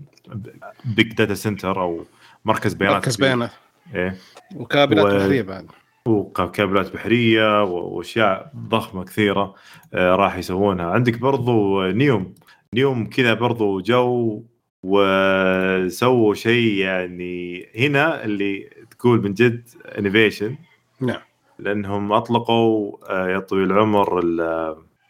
big 0.85 1.13
data 1.13 1.33
center 1.33 1.81
أو 1.81 2.05
مركز 2.45 2.73
بيانات 2.73 2.95
مركز 2.95 3.15
بيانات. 3.15 3.51
إيه. 3.95 4.15
وكابلات 4.55 5.05
و... 5.05 5.17
بحرية 5.17 5.41
بعد. 5.41 5.65
وكابلات 6.05 6.93
بحرية 6.93 7.63
وأشياء 7.63 8.51
ضخمة 8.55 9.03
كثيرة 9.03 9.55
آه 9.93 10.15
راح 10.15 10.37
يسوونها. 10.37 10.85
عندك 10.85 11.19
برضو 11.19 11.85
نيوم. 11.85 12.33
نيوم 12.73 13.09
كذا 13.09 13.33
برضو 13.33 13.81
جو 13.81 14.43
وسووا 14.83 16.33
شيء 16.33 16.73
يعني 16.73 17.67
هنا 17.75 18.25
اللي 18.25 18.69
تقول 18.99 19.23
من 19.23 19.33
جد 19.33 19.69
innovation 19.97 20.55
نعم. 20.99 21.21
لأنهم 21.59 22.11
أطلقوا 22.11 22.97
آه، 23.09 23.29
يا 23.29 23.39
طويل 23.39 23.71
العمر 23.71 24.19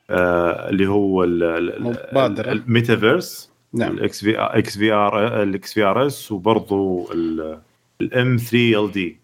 آه، 0.09 0.69
اللي 0.69 0.87
هو 0.87 1.23
الميتافيرس 1.23 3.51
نعم. 3.73 3.91
الاكس 3.91 4.23
في 4.23 4.35
إكس 4.37 4.77
في 4.77 4.91
ار 4.91 5.43
الاكس 5.43 5.73
في 5.73 5.83
ار 5.83 6.07
اس 6.07 6.31
وبرضه 6.31 7.07
ال 8.01 8.91
M3LD 8.91 9.21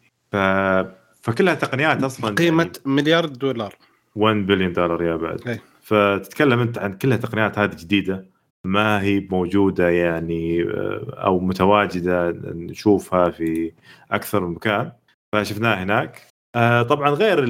فكلها 1.21 1.53
تقنيات 1.53 2.03
أصلا 2.03 2.35
قيمة 2.35 2.63
يعني 2.63 2.75
مليار 2.85 3.25
دولار. 3.25 3.75
1 4.15 4.35
بليون 4.35 4.73
دولار 4.73 5.03
يا 5.03 5.15
بعد. 5.15 5.41
هي. 5.45 5.59
فتتكلم 5.81 6.59
أنت 6.59 6.77
عن 6.77 6.93
كلها 6.93 7.17
تقنيات 7.17 7.59
هذه 7.59 7.75
جديدة. 7.79 8.25
ما 8.67 9.01
هي 9.01 9.27
موجودة 9.31 9.89
يعني 9.89 10.63
آه، 10.63 11.15
أو 11.25 11.39
متواجدة 11.39 12.31
نشوفها 12.45 13.29
في 13.29 13.71
أكثر 14.11 14.45
من 14.45 14.53
مكان. 14.55 14.91
فشفناها 15.33 15.83
هناك. 15.83 16.27
آه، 16.55 16.83
طبعا 16.83 17.09
غير 17.09 17.45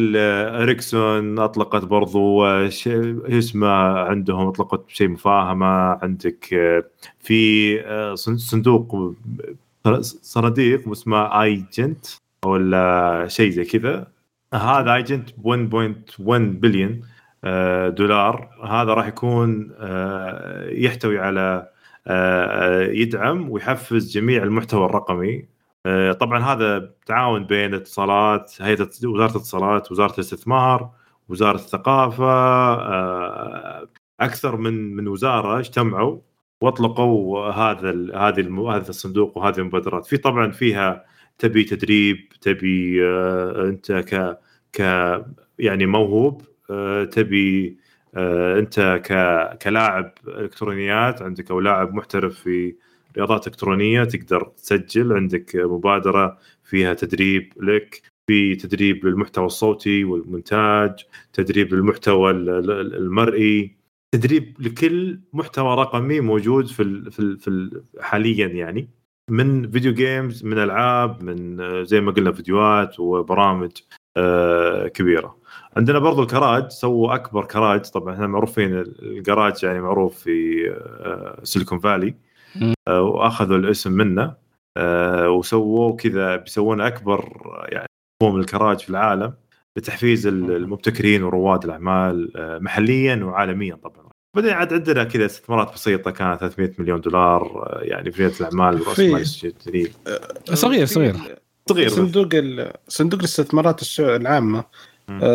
إريكسون 0.63 1.39
أطلقت 1.39 1.85
برضو 1.85 2.45
آه، 2.45 2.67
اسمه 3.27 3.67
عندهم 3.99 4.47
أطلقت 4.47 4.83
شيء 4.89 5.09
مفاهمة. 5.09 5.65
عندك 6.03 6.53
آه، 6.53 6.83
في 7.19 7.77
صندوق 8.37 9.13
صناديق 10.01 10.89
اسمه 10.89 11.41
آيجنت 11.43 12.05
ولا 12.45 13.25
شيء 13.27 13.51
زي 13.51 13.63
كذا. 13.63 14.07
هذا 14.53 14.93
آيجنت 14.95 15.29
1.1 15.43 16.59
بليون. 16.61 17.01
دولار. 17.89 18.49
هذا 18.63 18.93
راح 18.93 19.07
يكون 19.07 19.71
يحتوي 20.71 21.19
على 21.19 21.69
يدعم 22.93 23.49
ويحفز 23.49 24.11
جميع 24.11 24.43
المحتوى 24.43 24.85
الرقمي. 24.85 25.57
آه، 25.87 26.11
طبعا 26.11 26.39
هذا 26.43 26.93
تعاون 27.05 27.43
بين 27.45 27.73
اتصالات 27.73 28.61
هيئة 28.61 28.89
وزارة 29.05 29.31
الاتصالات 29.31 29.91
وزارة 29.91 30.13
الاستثمار 30.13 30.91
وزارة 31.29 31.55
الثقافة 31.55 32.25
آه، 32.25 33.87
أكثر 34.19 34.57
من 34.57 34.95
من 34.95 35.07
وزارة 35.07 35.59
اجتمعوا 35.59 36.19
واطلقوا 36.61 37.49
هذا 37.49 37.89
هذه 38.15 38.71
هذا 38.75 38.89
الصندوق 38.89 39.37
وهذه 39.37 39.57
المبادرات. 39.59 40.05
في 40.05 40.17
طبعا 40.17 40.51
فيها 40.51 41.05
تبي 41.37 41.63
تدريب 41.63 42.29
تبي 42.41 43.05
آه، 43.05 43.65
أنت 43.69 43.91
ك 43.91 44.39
ك 44.73 44.81
يعني 45.59 45.85
موهوب. 45.85 46.41
تبي 47.11 47.77
انت 48.59 49.01
ك 49.05 49.11
كلاعب 49.57 50.13
إلكترونيات 50.27 51.21
عندك 51.21 51.51
أو 51.51 51.59
لاعب 51.59 51.93
محترف 51.93 52.39
في 52.39 52.75
رياضات 53.17 53.47
إلكترونية 53.47 54.03
تقدر 54.03 54.43
تسجل 54.43 55.13
عندك 55.13 55.55
مبادرة 55.55 56.37
فيها 56.63 56.93
تدريب 56.93 57.53
لك 57.57 58.01
في 58.29 58.55
تدريب 58.55 59.05
للمحتوى 59.05 59.45
الصوتي 59.45 60.03
والمونتاج 60.03 61.05
تدريب 61.33 61.73
للمحتوى 61.73 62.31
المرئي 62.31 63.77
تدريب 64.15 64.55
لكل 64.59 65.19
محتوى 65.33 65.75
رقمي 65.75 66.19
موجود 66.19 66.67
في 66.67 67.11
في 67.11 67.37
في 67.37 67.81
حاليا 67.99 68.47
يعني 68.47 68.89
من 69.29 69.71
فيديو 69.71 69.93
جيمز 69.93 70.45
من 70.45 70.57
ألعاب 70.57 71.23
من 71.23 71.85
زي 71.85 72.01
ما 72.01 72.11
قلنا 72.11 72.31
فيديوهات 72.31 72.99
وبرامج 72.99 73.71
آه، 74.17 74.87
كبيرة. 74.87 75.37
عندنا 75.77 75.99
برضو 75.99 76.21
الكراج 76.23 76.69
سووا 76.69 77.15
أكبر 77.15 77.45
كراج. 77.45 77.81
طبعا 77.81 78.13
إحنا 78.13 78.27
معروفين 78.27 78.73
الجراج 79.01 79.63
يعني 79.63 79.81
معروف 79.81 80.17
في 80.17 80.63
سيليكون 81.43 81.79
فالي. 81.79 82.15
آه، 82.87 83.01
وأخذوا 83.01 83.57
الاسم 83.57 83.91
منه. 83.91 84.33
آه، 84.77 85.29
وسووا 85.29 85.95
كذا 85.95 86.35
بيسوون 86.35 86.81
أكبر 86.81 87.31
يعني 87.69 87.87
مفهوم 88.21 88.39
الكراج 88.39 88.79
في 88.79 88.89
العالم 88.89 89.33
لتحفيز 89.77 90.27
المبتكرين 90.27 91.23
ورواد 91.23 91.63
الأعمال 91.63 92.37
آه، 92.37 92.59
محليا 92.59 93.15
وعالميا 93.15 93.75
طبعا. 93.75 94.07
بعدين 94.35 94.51
عاد 94.51 94.73
عندنا 94.73 95.03
كذا 95.03 95.25
استثمارات 95.25 95.73
بسيطة 95.73 96.11
كانت 96.11 96.39
300 96.39 96.71
مليون 96.77 97.01
دولار 97.01 97.77
يعني 97.81 98.11
في 98.11 98.21
رياده 98.21 98.35
الأعمال 98.39 98.81
ورأس 98.81 98.99
مال 98.99 99.27
صغير 100.57 100.85
صغير. 100.85 101.15
صغير. 101.69 101.89
صندوق 101.89 102.29
صندوق 102.87 103.19
الاستثمارات 103.19 103.99
العامة. 103.99 104.63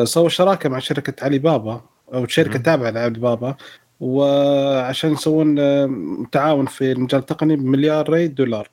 سوى 0.04 0.30
شراكة 0.30 0.68
مع 0.68 0.78
شركة 0.78 1.24
علي 1.24 1.38
بابا 1.38 1.80
أو 2.14 2.26
شركة 2.26 2.58
تابعة 2.58 2.90
لعلي 2.90 3.18
بابا 3.18 3.56
وعشان 4.00 5.12
يسوون 5.12 5.58
آه، 5.58 5.90
تعاون 6.32 6.66
في 6.66 6.92
المجال 6.92 7.20
التقني 7.20 7.56
بمليار 7.56 8.26
دولار. 8.26 8.68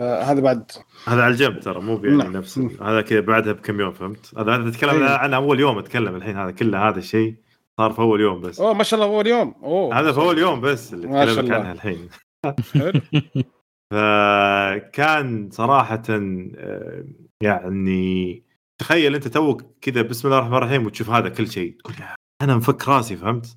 هذا 0.00 0.40
بعد. 0.40 0.70
هذا 1.06 1.22
على 1.22 1.32
الجنب 1.32 1.60
ترى 1.60 1.80
مو 1.80 2.00
يعني 2.04 2.16
نعم. 2.16 2.36
نفس 2.36 2.58
هذا 2.82 3.00
كذا 3.00 3.20
بعدها 3.20 3.52
بكم 3.52 3.80
يوم 3.80 3.92
فهمت؟ 3.92 4.32
هذا 4.38 4.54
أنا 4.54 4.68
اتكلم 4.68 5.02
أيه. 5.02 5.10
عن 5.10 5.34
أول 5.34 5.60
يوم 5.60 5.78
أتكلم 5.78 6.16
الحين 6.16 6.36
هذا 6.36 6.50
كله 6.50 6.88
هذا 6.88 6.98
الشيء 6.98 7.34
صار 7.78 7.92
في 7.92 7.98
أول 7.98 8.20
يوم 8.20 8.40
بس. 8.40 8.60
أوه 8.60 8.74
ما 8.74 8.82
شاء 8.82 9.00
الله 9.00 9.14
أول 9.14 9.26
يوم. 9.26 9.54
أوه. 9.62 10.00
هذا 10.00 10.12
في 10.12 10.18
أول 10.18 10.38
يوم 10.38 10.60
بس 10.60 10.94
اللي 10.94 11.22
اتكلمك 11.22 11.50
عنها 11.50 11.72
الحين. 11.72 12.08
فكان 13.92 15.48
صراحة 15.50 16.02
آه، 16.10 17.04
يعني 17.40 18.42
تخيل 18.78 19.14
أنت 19.14 19.28
توك 19.28 19.62
كذا 19.80 20.02
بسم 20.02 20.28
الله 20.28 20.38
الرحمن 20.38 20.56
الرحيم 20.56 20.86
وتشوف 20.86 21.10
هذا 21.10 21.28
كل 21.28 21.48
شيء 21.48 21.76
تقول 21.78 21.94
أنا 22.42 22.56
مفك 22.56 22.88
راسي 22.88 23.16
فهمت؟ 23.16 23.56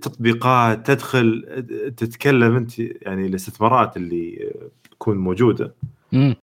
تطبيقات 0.00 0.86
تدخل 0.86 1.44
تتكلم 1.96 2.56
أنت 2.56 2.78
يعني 2.78 3.26
الاستثمارات 3.26 3.96
اللي 3.96 4.52
تكون 4.90 5.16
موجودة. 5.16 5.74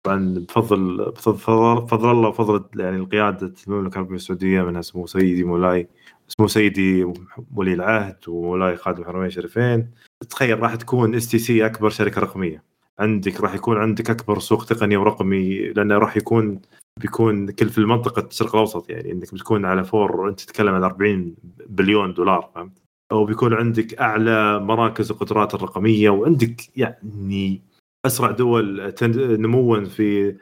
طبعا 0.06 0.34
بفضل 0.38 1.06
بفضل 1.12 1.82
بفضل 1.82 2.12
الله 2.12 2.30
وفضل 2.30 2.82
يعني 2.82 3.06
قياده 3.06 3.54
المملكة 3.68 3.94
العربية 3.94 4.16
السعودية 4.16 4.62
منها 4.62 4.82
سمو 4.82 5.08
سيدي 5.08 5.44
مولاي 5.44 5.88
سمو 6.28 6.48
سيدي 6.48 7.14
ولي 7.56 7.74
العهد 7.74 8.18
ومولاي 8.28 8.76
خادم 8.78 9.02
الحرمين 9.02 9.26
الشريفين 9.26 9.92
تخيل 10.30 10.60
راح 10.60 10.76
تكون 10.76 11.16
STC 11.16 11.66
أكبر 11.66 11.90
شركة 11.90 12.22
رقمية. 12.22 12.64
عندك 13.00 13.42
راح 13.42 13.56
يكون 13.56 13.78
عندك 13.78 14.10
أكبر 14.10 14.40
سوق 14.40 14.66
تقني 14.66 14.98
ورقمي 14.98 15.60
لأنه 15.60 15.98
راح 15.98 16.18
يكون 16.18 16.62
بيكون 16.98 17.52
كل 17.52 17.70
في 17.70 17.78
المنطقة 17.78 18.28
الشرق 18.28 18.56
الأوسط 18.56 18.90
يعني 18.90 19.12
إنك 19.12 19.34
بتكون 19.34 19.66
على 19.66 19.84
فور 19.84 20.30
أنت 20.30 20.40
تتكلم 20.40 20.74
عن 20.74 20.84
40 20.84 21.36
بليون 21.70 22.14
دولار 22.14 22.52
فهمت؟ 22.56 22.82
أو 23.12 23.26
بيكون 23.26 23.54
عندك 23.54 24.00
أعلى 24.00 24.60
مراكز 24.60 25.12
القدرات 25.12 25.54
الرقمية 25.54 26.10
وعندك 26.10 26.62
يعني 26.76 27.62
أسرع 28.06 28.32
دول 28.32 28.94
نموا 29.04 29.86
في 29.86 30.36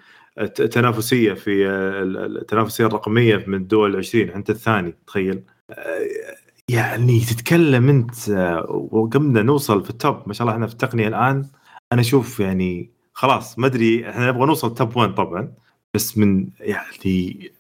تنافسية 0.71 1.33
في 1.33 1.67
التنافسية 1.69 2.85
الرقمية 2.85 3.43
من 3.47 3.57
الدول 3.57 3.91
العشرين 3.91 4.29
انت 4.29 4.49
الثاني 4.49 4.95
تخيل؟ 5.07 5.43
يعني 6.69 7.19
تتكلم 7.19 7.89
أنت 7.89 8.29
وقمنا 8.69 9.41
نوصل 9.41 9.83
في 9.83 9.89
التوب 9.89 10.23
ما 10.27 10.33
شاء 10.33 10.41
الله 10.41 10.53
إحنا 10.53 10.67
في 10.67 10.73
التقنية 10.73 11.07
الآن. 11.07 11.49
أنا 11.93 12.01
أشوف 12.01 12.39
يعني 12.39 12.91
خلاص 13.13 13.59
ما 13.59 13.67
أدري 13.67 14.09
إحنا 14.09 14.29
نبغى 14.29 14.45
نوصل 14.45 14.73
توب 14.73 14.97
1 14.97 15.15
طبعا. 15.15 15.53
بس 15.95 16.17
من 16.17 16.49
يعني 16.59 17.51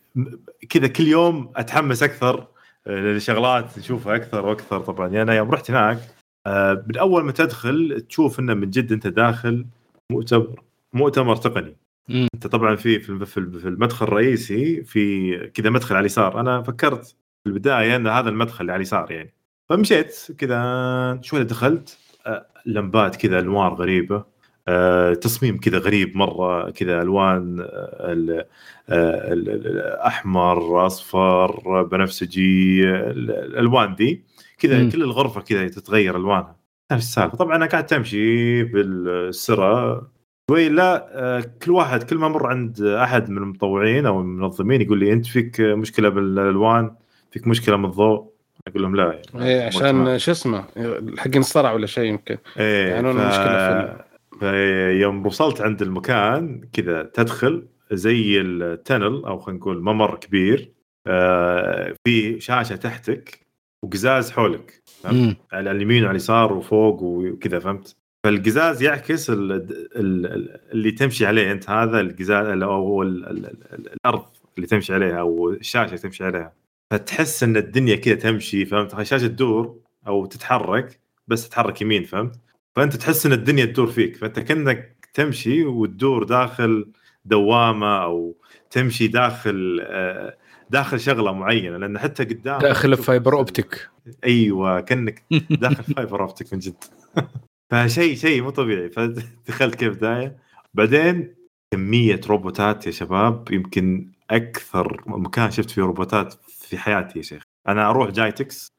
كذا 0.69 0.87
كل 0.87 1.07
يوم 1.07 1.51
أتحمس 1.55 2.03
أكثر 2.03 2.47
لشغلات 2.87 3.79
نشوفها 3.79 4.15
أكثر 4.15 4.45
وأكثر. 4.45 4.79
طبعا 4.79 5.07
يعني 5.07 5.21
أنا 5.21 5.35
يوم 5.35 5.51
رحت 5.51 5.71
هناك 5.71 5.99
آه، 6.47 6.85
من 6.87 6.97
أول 6.97 7.23
ما 7.23 7.31
تدخل 7.31 8.05
تشوف 8.09 8.39
إنه 8.39 8.53
من 8.53 8.69
جد 8.69 8.91
أنت 8.91 9.07
داخل 9.07 9.65
مؤتمر 10.11 10.63
مؤتمر 10.93 11.35
تقني. 11.35 11.75
مم. 12.09 12.27
أنت 12.35 12.47
طبعا 12.47 12.75
في 12.75 12.99
في 12.99 13.67
المدخل 13.67 14.05
الرئيسي 14.05 14.83
في 14.83 15.37
كذا 15.47 15.69
مدخل 15.69 15.95
على 15.95 16.01
اليسار. 16.01 16.39
أنا 16.39 16.61
فكرت 16.61 17.05
في 17.07 17.47
البداية 17.47 17.95
إن 17.95 18.07
هذا 18.07 18.29
المدخل 18.29 18.61
اللي 18.61 18.71
على 18.71 18.79
اليسار 18.79 19.11
يعني. 19.11 19.33
فمشيت 19.69 20.31
كذا 20.37 21.19
شوي 21.21 21.43
دخلت؟ 21.43 21.97
آه، 22.27 22.45
لمبات 22.65 23.15
كذا 23.15 23.39
انوار 23.39 23.73
غريبة. 23.73 24.15
آه، 24.15 24.25
تصميم 25.21 25.57
كذا 25.57 25.77
غريب 25.77 26.17
مرة 26.17 26.69
كذا 26.69 27.01
ألوان 27.01 27.59
آه، 28.89 29.33
الاحمر 29.33 30.85
أصفر 30.85 31.83
بنفسجي 31.83 32.83
الألوان 32.89 33.93
ذي 33.93 34.23
كذا 34.59 34.89
كل 34.89 35.03
الغرفة 35.03 35.41
كذا 35.41 35.67
تتغير 35.67 36.17
ألوانها. 36.17 36.55
نفس 36.91 37.05
السالفة. 37.05 37.37
طبعا 37.37 37.55
أنا 37.55 37.65
قاعد 37.65 37.85
تمشي 37.85 38.63
بالسرة 38.63 40.01
شوي 40.51 40.69
لا 40.69 41.07
آه، 41.11 41.43
كل 41.63 41.71
واحد 41.71 42.03
كل 42.03 42.17
ما 42.17 42.27
مر 42.27 42.47
عند 42.47 42.81
أحد 42.81 43.29
من 43.29 43.37
المطوعين 43.37 44.05
أو 44.05 44.21
المنظمين 44.21 44.81
يقول 44.81 44.99
لي 44.99 45.13
أنت 45.13 45.25
فيك 45.25 45.61
مشكلة 45.61 46.09
بالألوان؟ 46.09 46.91
فيك 47.31 47.47
مشكلة 47.47 47.77
من 47.77 47.85
الضوء؟ 47.85 48.35
أقول 48.67 48.81
لهم 48.83 48.95
لا 48.95 49.03
يعني 49.33 49.49
إيه 49.49 49.65
عشان 49.65 50.19
شو 50.19 50.31
اسمه 50.31 50.63
حق 51.17 51.35
انصرع 51.35 51.71
ولا 51.71 51.85
شيء 51.85 52.03
يمكن. 52.03 52.37
إيه 52.57 52.87
يعني 52.87 53.13
ف... 53.13 53.15
مشكله 53.15 53.57
في 53.57 54.03
يوم 55.01 55.25
وصلت 55.25 55.61
عند 55.61 55.81
المكان 55.81 56.61
كذا 56.73 57.03
تدخل 57.03 57.67
زي 57.91 58.41
التنل 58.41 59.25
أو 59.25 59.39
خلينا 59.39 59.59
نقول 59.59 59.81
ممر 59.81 60.15
كبير 60.15 60.71
آه 61.07 61.93
في 62.03 62.39
شاشة 62.39 62.75
تحتك 62.75 63.45
وقزاز 63.83 64.31
حولك 64.31 64.81
على 65.51 65.71
اليمين 65.71 66.03
وعلى 66.03 66.11
اليسار 66.11 66.53
وفوق 66.53 67.01
وكذا 67.03 67.59
فهمت؟ 67.59 67.95
فالقزاز 68.23 68.81
يعكس 68.83 69.27
اللي 69.29 70.91
تمشي 70.91 71.25
عليه 71.25 71.51
أنت 71.51 71.69
هذا 71.69 71.99
القزاز 71.99 72.61
أو 72.61 73.03
الأرض 73.03 74.25
اللي 74.57 74.67
تمشي 74.67 74.93
عليها 74.93 75.19
أو 75.19 75.49
الشاشة 75.49 75.85
اللي 75.85 75.97
تمشي 75.97 76.23
عليها. 76.23 76.53
فتحس 76.91 77.43
إن 77.43 77.57
الدنيا 77.57 77.95
كذا 77.95 78.15
تمشي 78.15 78.65
فهمت؟ 78.65 78.99
الشاشه 78.99 79.27
تدور 79.27 79.79
أو 80.07 80.25
تتحرك 80.25 80.99
بس 81.27 81.49
تتحرك 81.49 81.81
يمين 81.81 82.03
فهمت؟ 82.03 82.35
فأنت 82.75 82.95
تحس 82.95 83.25
إن 83.25 83.33
الدنيا 83.33 83.65
تدور 83.65 83.87
فيك 83.87 84.15
فأنت 84.15 84.39
كأنك 84.39 85.09
تمشي 85.13 85.63
وتدور 85.63 86.23
داخل 86.23 86.91
دوامة 87.25 88.03
أو 88.03 88.35
تمشي 88.71 89.07
داخل 89.07 89.81
آه، 89.83 90.37
داخل 90.69 90.99
شغلة 90.99 91.31
معينة 91.31 91.77
لأن 91.77 91.99
حتى 91.99 92.23
قدام 92.23 92.59
داخل 92.59 92.97
fiber 92.97 93.37
optic 93.37 93.89
أيوه 94.23 94.81
كأنك 94.81 95.23
داخل 95.49 95.83
fiber 95.83 96.21
optic 96.21 96.53
من 96.53 96.59
جد. 96.59 96.83
فشيء 97.71 98.15
شيء 98.15 98.41
مو 98.41 98.49
طبيعي. 98.49 98.89
فدخلت 98.89 99.75
كيف 99.75 99.95
بدايه 99.95 100.37
بعدين 100.73 101.35
كمية 101.71 102.21
روبوتات 102.27 102.87
يا 102.87 102.91
شباب 102.91 103.51
يمكن 103.51 104.11
أكثر 104.29 105.03
مكان 105.05 105.51
شفت 105.51 105.69
فيه 105.71 105.81
روبوتات 105.81 106.33
في 106.47 106.77
حياتي 106.77 107.19
يا 107.19 107.23
شيخ. 107.23 107.43
أنا 107.67 107.89
أروح 107.89 108.09
جايتكس. 108.09 108.73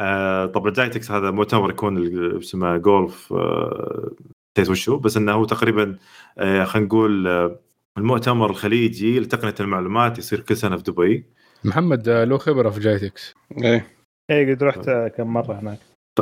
آه 0.00 0.46
طبعا 0.46 0.70
جايتكس 0.70 1.10
هذا 1.10 1.30
مؤتمر 1.30 1.70
يكون 1.70 2.36
اسمه 2.38 2.76
جولف 2.76 3.32
آه 3.32 4.10
وشو 4.68 4.98
بس 4.98 5.16
إنه 5.16 5.32
هو 5.32 5.44
تقريبا 5.44 5.96
آه 6.38 6.64
خلينا 6.64 6.86
نقول 6.86 7.28
آه 7.28 7.60
المؤتمر 7.98 8.50
الخليجي 8.50 9.20
لتقنية 9.20 9.54
المعلومات 9.60 10.18
يصير 10.18 10.40
كل 10.40 10.56
سنة 10.56 10.76
في 10.76 10.82
دبي. 10.82 11.24
محمد 11.64 12.08
آه، 12.08 12.24
له 12.24 12.38
خبرة 12.38 12.70
في 12.70 12.80
جايتكس. 12.80 13.34
إيه. 13.62 13.86
إيه 14.30 14.54
قد 14.54 14.62
رحت 14.62 14.90
كم 14.90 15.26
مرة 15.26 15.60
هناك. 15.60 15.78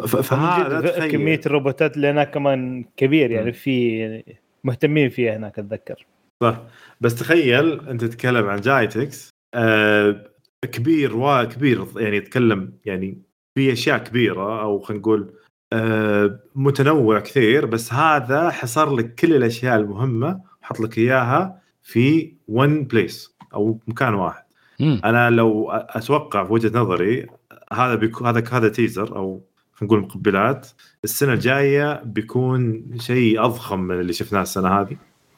فهذا 0.07 1.09
كمية 1.09 1.41
الروبوتات 1.47 1.97
اللي 1.97 2.11
هناك 2.11 2.31
كمان 2.35 2.85
كبير 2.97 3.31
يعني 3.31 3.53
في 3.53 4.23
مهتمين 4.64 5.09
فيها 5.11 5.37
هناك 5.37 5.59
أتذكر. 5.59 6.07
صح. 6.43 6.62
بس 7.01 7.14
تخيل 7.14 7.81
أنت 7.88 8.05
تتكلم 8.05 8.47
عن 8.47 8.61
جايتكس 8.61 9.31
آه 9.55 10.31
كبير 10.62 11.17
وكبير 11.17 11.87
يعني 11.97 12.17
يتكلم 12.17 12.73
يعني 12.85 13.28
في 13.59 13.73
أشياء 13.73 13.99
كبيرة 13.99 14.62
أو 14.62 14.79
خلينا 14.79 15.01
نقول 15.01 15.33
آه 15.73 16.40
متنوع 16.55 17.21
كثير 17.21 17.66
بس 17.66 17.92
هذا 17.92 18.51
حصر 18.51 18.94
لك 18.94 19.14
كل 19.14 19.35
الأشياء 19.35 19.77
المهمة 19.77 20.40
وحط 20.62 20.81
لك 20.81 20.99
إياها 20.99 21.61
في 21.83 22.33
ون 22.49 22.85
بليس 22.85 23.37
أو 23.55 23.79
مكان 23.87 24.14
واحد. 24.14 24.42
مم. 24.81 25.01
أنا 25.05 25.31
لو 25.31 25.71
أتوقع 25.71 26.44
في 26.44 26.53
وجهة 26.53 26.79
نظري 26.79 27.27
هذا 27.73 27.94
بيكون 27.94 28.27
هذا 28.27 28.44
هذا 28.53 28.68
teaser 28.68 29.16
أو 29.16 29.42
نقول 29.83 30.01
مقبلات 30.01 30.68
السنة 31.05 31.33
الجاية 31.33 32.03
بيكون 32.05 32.85
شيء 32.99 33.44
أضخم 33.44 33.81
من 33.81 34.01
اللي 34.01 34.12
شفناه 34.12 34.42
السنة 34.42 34.81
هذه. 34.81 34.97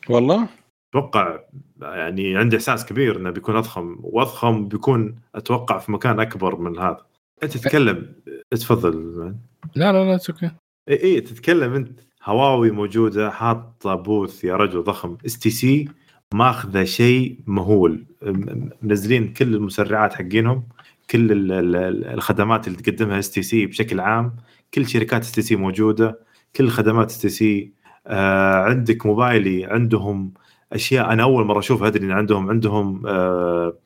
والله؟ 0.09 0.49
أتوقع 0.91 1.39
يعني 1.83 2.37
عندي 2.37 2.57
إحساس 2.57 2.87
كبير 2.87 3.17
إنه 3.17 3.31
بيكون 3.31 3.57
أضخم 3.57 3.97
وأضخم 4.03 4.69
بيكون 4.69 5.17
أتوقع 5.35 5.79
في 5.79 5.93
مكان 5.93 6.21
أكبر 6.21 6.57
من 6.57 6.79
هذا. 6.79 7.10
أنت 7.43 7.57
تتكلم. 7.57 8.15
تفضل 8.51 9.15
لا 9.77 9.93
لا 9.93 10.05
لا 10.05 10.19
okay 10.31 10.51
إي 10.89 11.03
إي 11.05 11.21
تتكلم 11.21 11.75
أنت. 11.75 12.01
هواوي 12.25 12.71
موجودة 12.71 13.31
حاطة 13.31 13.95
booth 13.95 14.45
يا 14.45 14.57
رجل 14.57 14.83
ضخم. 14.83 15.17
اس 15.27 15.39
تي 15.39 15.51
سي 15.51 15.89
ماخذة 16.35 16.85
شيء 16.85 17.41
مهول. 17.47 18.07
منزلين 18.83 19.33
كل 19.33 19.55
المسرعات 19.55 20.15
حقينهم. 20.15 20.69
كل 21.11 21.29
الخدمات 22.05 22.69
اللي 22.69 22.79
تقدمها 22.79 23.19
اس 23.19 23.31
تي 23.31 23.43
سي 23.43 23.67
بشكل 23.67 24.01
عام. 24.01 24.37
كل 24.75 24.89
شركات 24.89 25.21
اس 25.21 25.33
تي 25.33 25.43
سي 25.43 25.57
موجودة. 25.57 26.19
كل 26.57 26.69
خدمات 26.69 27.11
اس 27.11 27.21
تي 27.21 27.29
سي 27.29 27.73
عندك 28.07 29.07
موبايلي 29.07 29.65
عندهم 29.65 30.35
أشياء. 30.73 31.13
أنا 31.13 31.23
أول 31.23 31.45
مرة 31.45 31.59
أشوفها 31.59 31.89
أدري 31.89 32.05
إن 32.05 32.11
عندهم 32.11 32.51
عندهم 32.51 33.07
آه 33.07 33.79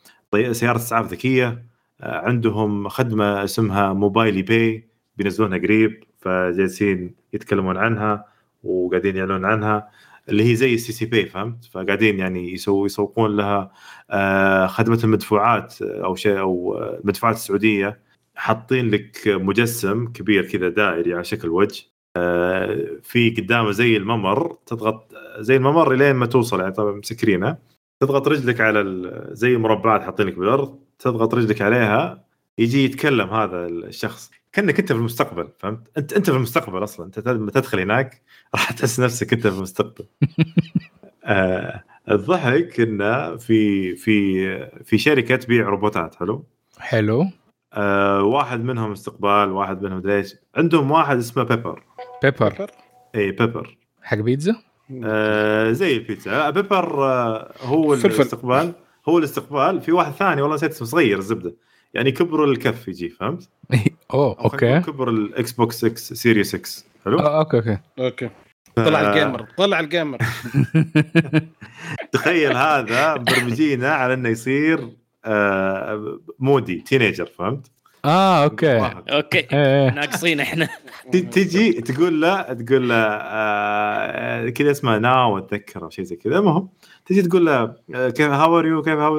سيارة 0.53 0.77
إسعاف 0.77 1.07
ذكية. 1.07 1.74
عندهم 2.01 2.89
خدمة 2.89 3.45
اسمها 3.45 3.93
موبايلي 3.93 4.43
باي 4.43 4.89
بينزلونها 5.17 5.59
قريب 5.59 6.05
فجالسين 6.19 7.15
يتكلمون 7.33 7.77
عنها 7.77 8.25
وقاعدين 8.65 9.17
يعلنون 9.17 9.45
عنها 9.45 9.91
اللي 10.29 10.51
هي 10.51 10.57
زي 10.57 10.75
السي 10.75 10.93
سي 10.93 11.07
بي 11.07 11.27
فهمت؟ 11.27 11.65
فقاعدين 11.65 12.19
يعني 12.19 12.53
يسوي 12.53 12.87
يسوقون 12.87 13.37
لها 13.37 13.73
آه، 14.11 14.67
خدمة 14.67 15.01
المدفوعات 15.05 15.83
أو 15.83 16.15
شيء 16.15 16.39
أو 16.39 16.79
المدفوعات 16.79 17.37
السعودية. 17.37 18.01
حاطين 18.37 18.91
لك 18.91 19.23
مجسم 19.27 20.07
كبير 20.13 20.49
كذا 20.51 20.69
دائري 20.69 21.15
على 21.15 21.25
شكل 21.25 21.49
وجه 21.49 21.85
آه، 22.17 22.99
في 23.03 23.31
قدامه 23.31 23.71
زي 23.71 23.97
الممر 23.97 24.59
تضغط 24.67 25.15
زي 25.39 25.57
الممر 25.57 25.95
لين 25.95 26.17
ما 26.17 26.27
توصل 26.27 26.61
يعني 26.61 26.73
طبعا 26.73 26.93
مسكرينة. 26.93 27.59
تضغط 28.01 28.29
رجلك 28.29 28.61
على 28.61 28.85
زي 29.33 29.57
مربعات 29.57 30.03
حاطين 30.03 30.27
لك 30.27 30.39
بالأرض. 30.39 30.84
تضغط 30.99 31.35
رجلك 31.35 31.63
عليها 31.63 32.25
يجي 32.59 32.85
يتكلم 32.85 33.31
هذا 33.31 33.67
الشخص. 33.67 34.31
كأنك 34.53 34.79
أنت 34.79 34.93
في 34.93 34.99
المستقبل 34.99 35.49
فهمت؟ 35.59 35.89
انت 35.99 36.13
أنت 36.13 36.31
في 36.31 36.37
المستقبل 36.37 36.85
أصلا. 36.85 37.07
أنت 37.07 37.29
لما 37.29 37.51
تدخل 37.51 37.81
هناك 37.81 38.23
راح 38.55 38.73
تحس 38.73 39.01
نفسك 39.01 39.33
أنت 39.33 39.47
في 39.47 39.57
المستقبل. 39.57 40.05
آه 41.25 41.83
الضحك 42.11 42.81
إنه 42.81 43.37
في 43.37 43.97
في 43.97 44.47
في 44.85 44.99
شركة 44.99 45.37
تبيع 45.37 45.69
روبوتات 45.69 46.15
حلو؟ 46.15 46.45
حلو. 46.79 47.25
آه 47.73 48.23
واحد 48.23 48.65
منهم 48.65 48.93
استقبال 48.93 49.51
واحد 49.53 49.83
منهم 49.83 50.01
ليش 50.05 50.35
عندهم 50.57 50.91
واحد 50.91 51.17
اسمه 51.17 51.43
بيبر. 51.43 51.83
بيبر؟ 52.23 52.71
اي 53.15 53.31
بيبر. 53.31 53.77
حق 54.03 54.17
بيتزا؟ 54.17 54.57
آه 55.05 55.73
زي 55.73 55.97
البيتزا. 55.97 56.51
بيبر 56.51 57.05
آه 57.05 57.53
هو 57.61 57.97
فلفل. 57.97 58.15
الاستقبال. 58.15 58.73
هو 59.09 59.19
الاستقبال 59.19 59.81
في 59.81 59.93
واحد 59.93 60.13
ثاني 60.13 60.43
والله 60.43 60.57
نسيت 60.57 60.71
اسمه 60.71 60.87
صغير 60.89 61.19
الزبدة 61.19 61.55
يعني 61.95 62.13
كبر 62.13 62.45
الكف 62.45 62.89
يجي 62.89 63.09
فهمت؟ 63.09 63.49
أوه 64.15 64.37
okay 64.45 64.81
كبر 64.81 65.09
الاكس 65.09 65.53
بوكس 65.53 65.77
6 65.77 65.95
series 65.95 66.57
6 66.57 66.85
حلو؟ 67.05 67.19
آه، 67.19 67.39
okay 67.39 67.57
okay 67.57 67.79
okay 67.99 68.31
طلع 68.77 69.01
ال 69.01 69.09
gamer 69.09 69.47
طلع 69.57 69.81
ال 69.81 69.87
gamer 69.87 70.19
تخيل 72.13 72.57
هذا 72.57 73.15
مبرمجينه 73.15 73.89
على 73.89 74.15
إنه 74.15 74.29
يصير 74.29 74.91
آه 75.25 76.19
moody 76.39 76.77
teenager 76.81 77.27
فهمت؟ 77.27 77.71
آه 78.05 78.45
أوكي. 78.45 78.79
أوكي. 79.11 79.39
إيه، 79.39 79.49
إيه. 79.53 79.91
ناقصين 79.95 80.41
إحنا. 80.41 80.69
تجي 81.13 81.73
تقول 81.73 82.21
له 82.21 82.43
تقول 82.43 82.89
له 82.89 82.95
آه 82.97 84.49
كذا 84.49 84.71
اسمه 84.71 84.99
ناو 84.99 85.39
أتذكر 85.39 85.83
أو 85.83 85.91
شيء 85.91 86.05
زي 86.05 86.17
كذا. 86.17 86.39
المهم 86.39 86.69
تجي 87.07 87.23
تقول 87.23 87.47
له 87.47 87.75
آه، 87.95 88.09
كيف 88.11 88.31
how 88.31 88.59
are 88.59 88.67
you 88.67 88.83
كيف 88.83 88.99
how 88.99 89.19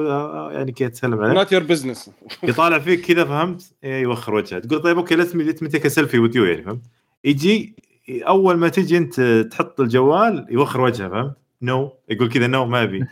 يعني 0.50 0.72
كذا 0.72 0.88
تسلم 0.88 1.20
عليه؟ 1.20 1.32
not 1.34 1.52
your 1.52 1.62
business 1.62 2.10
يطالع 2.42 2.78
فيك 2.78 3.00
كذا 3.00 3.24
فهمت؟ 3.24 3.72
إيه، 3.84 4.02
يوخر 4.02 4.34
وجهه. 4.34 4.58
تقول 4.58 4.82
طيب 4.82 4.98
okay 4.98 5.14
let 5.16 5.62
me 5.62 5.68
take 5.68 5.88
selfie 5.88 6.18
with 6.18 6.36
you 6.36 6.44
يعني 6.44 6.62
فهمت؟ 6.62 6.82
يجي 7.24 7.74
أول 8.10 8.56
ما 8.56 8.68
تجي 8.68 8.96
أنت 8.96 9.20
تحط 9.50 9.80
الجوال 9.80 10.46
يوخر 10.50 10.80
وجهه 10.80 11.08
فهمت؟ 11.08 11.36
no 11.62 11.88
no. 11.88 11.92
يقول 12.12 12.28
كذا 12.28 12.46
no 12.46 12.64
no, 12.64 12.68
ما 12.68 12.82
أبي. 12.82 13.06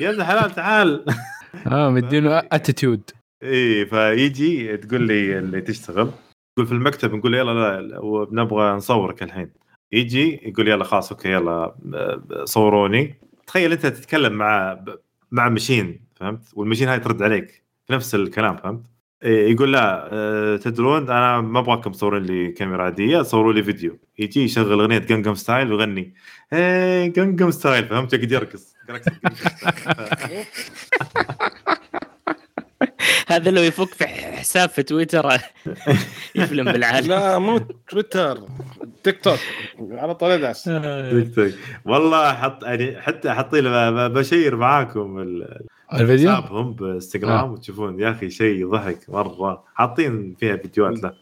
يا 0.00 0.10
ابن 0.10 0.20
الحلال 0.20 0.50
تعال. 0.50 1.04
آه 1.66 1.90
مدينه 1.94 2.38
attitude 2.52 3.10
اي 3.42 3.86
فيجي 3.86 4.76
تقول 4.76 5.02
لي 5.06 5.38
اللي 5.38 5.60
تشتغل 5.60 6.10
تقول 6.56 6.66
في 6.66 6.72
المكتب 6.72 7.14
نقول 7.14 7.34
يلا 7.34 7.80
لا 7.80 8.26
نبغى 8.32 8.72
نصورك 8.72 9.22
الحين. 9.22 9.50
يجي 9.92 10.40
يقول 10.48 10.68
يلا 10.68 10.84
خلاص 10.84 11.12
okay 11.12 11.28
يلا 11.28 11.74
صوروني. 12.44 13.14
تخيل 13.46 13.72
أنت 13.72 13.86
تتكلم 13.86 14.32
مع 14.32 14.84
مع 15.30 15.48
machine 15.48 16.04
فهمت؟ 16.16 16.40
وال 16.54 16.62
machine 16.62 16.88
هاي 16.88 17.00
ترد 17.00 17.22
عليك 17.22 17.64
نفس 17.90 18.14
الكلام 18.14 18.56
فهمت؟ 18.56 18.82
يقول 19.24 19.72
لا 19.72 20.08
آه، 20.12 20.56
تدرون 20.56 21.02
أنا 21.10 21.40
ما 21.40 21.58
أبغاكم 21.58 21.92
تصورون 21.92 22.22
لي 22.22 22.52
كاميرا 22.52 22.82
عادية 22.84 23.22
صوروا 23.22 23.52
لي 23.52 23.62
فيديو. 23.62 23.98
يجي 24.18 24.44
يشغل 24.44 24.80
أغنية 24.80 24.98
جنجم 24.98 25.34
ستايل 25.34 25.72
ويغني 25.72 26.14
إيه 26.52 27.06
جنجم 27.06 27.50
ستايل 27.50 27.88
فهمت؟ 27.88 28.12
يقعد 28.12 28.32
يرقص. 28.32 28.74
هذا 33.28 33.50
لو 33.50 33.62
يفك 33.62 33.94
في 33.94 34.06
حساب 34.06 34.68
في 34.68 34.82
تويتر 34.82 35.28
يفلم 36.34 36.72
بالعالم. 36.72 37.08
لا 37.08 37.38
مو 37.38 37.58
تويتر 37.88 38.38
تيك 39.04 39.20
توك 39.24 39.38
على 39.90 40.14
طول 40.14 40.30
ادعس 40.30 40.64
تيك 40.64 41.34
توك. 41.34 41.52
والله 41.84 42.32
حط 42.32 42.64
يعني 42.64 43.00
حتى 43.00 43.30
حطي 43.30 43.60
بشير 44.08 44.56
معاكم 44.56 45.18
الفيديو؟ 45.94 46.30
حسابهم 46.30 46.72
بإنستغرام 46.72 47.48
آه. 47.48 47.52
وتشوفون. 47.52 48.00
يا 48.00 48.10
أخي 48.10 48.30
شيء 48.30 48.70
ضحك 48.70 48.98
مرة. 49.08 49.64
حاطين 49.74 50.34
فيها 50.40 50.56
فيديوهات 50.56 51.02
له. 51.02 51.12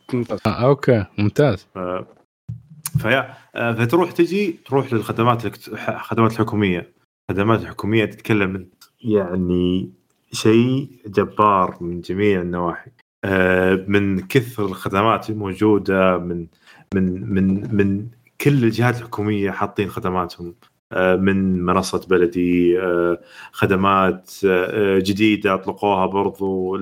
آه 0.46 0.48
أوكي. 0.48 1.04
ممتاز. 1.18 1.66
ف... 1.74 1.78
فيا. 2.98 3.34
آه، 3.54 3.72
فتروح 3.72 4.12
تجي 4.12 4.60
تروح 4.66 4.92
للخدمات 4.92 5.44
الخدمات 5.78 6.32
الحكومية. 6.32 6.92
الخدمات 7.30 7.60
الحكوميه 7.60 8.04
تتكلم 8.04 8.68
يعني 9.00 9.92
شيء 10.32 10.88
جبار 11.06 11.76
من 11.80 12.00
جميع 12.00 12.40
النواحي. 12.40 12.90
آه، 13.24 13.84
من 13.88 14.20
كثر 14.20 14.64
الخدمات 14.66 15.30
الموجودة 15.30 16.18
من 16.18 16.46
من 16.94 17.34
من 17.34 17.76
من 17.76 18.06
كل 18.40 18.64
الجهات 18.64 18.98
الحكومية 19.00 19.50
حاطين 19.50 19.88
خدماتهم. 19.90 20.54
آه، 20.92 21.16
من 21.16 21.62
منصة 21.62 22.06
بلدي 22.10 22.80
آه، 22.80 23.20
خدمات 23.52 24.32
جديدة 24.98 25.54
أطلقوها 25.54 26.06
برضو 26.06 26.76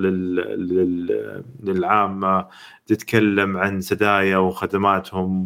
للعامة. 1.63 2.47
تتكلم 2.85 3.57
عن 3.57 3.81
سدايا 3.81 4.37
وخدماتهم 4.37 5.43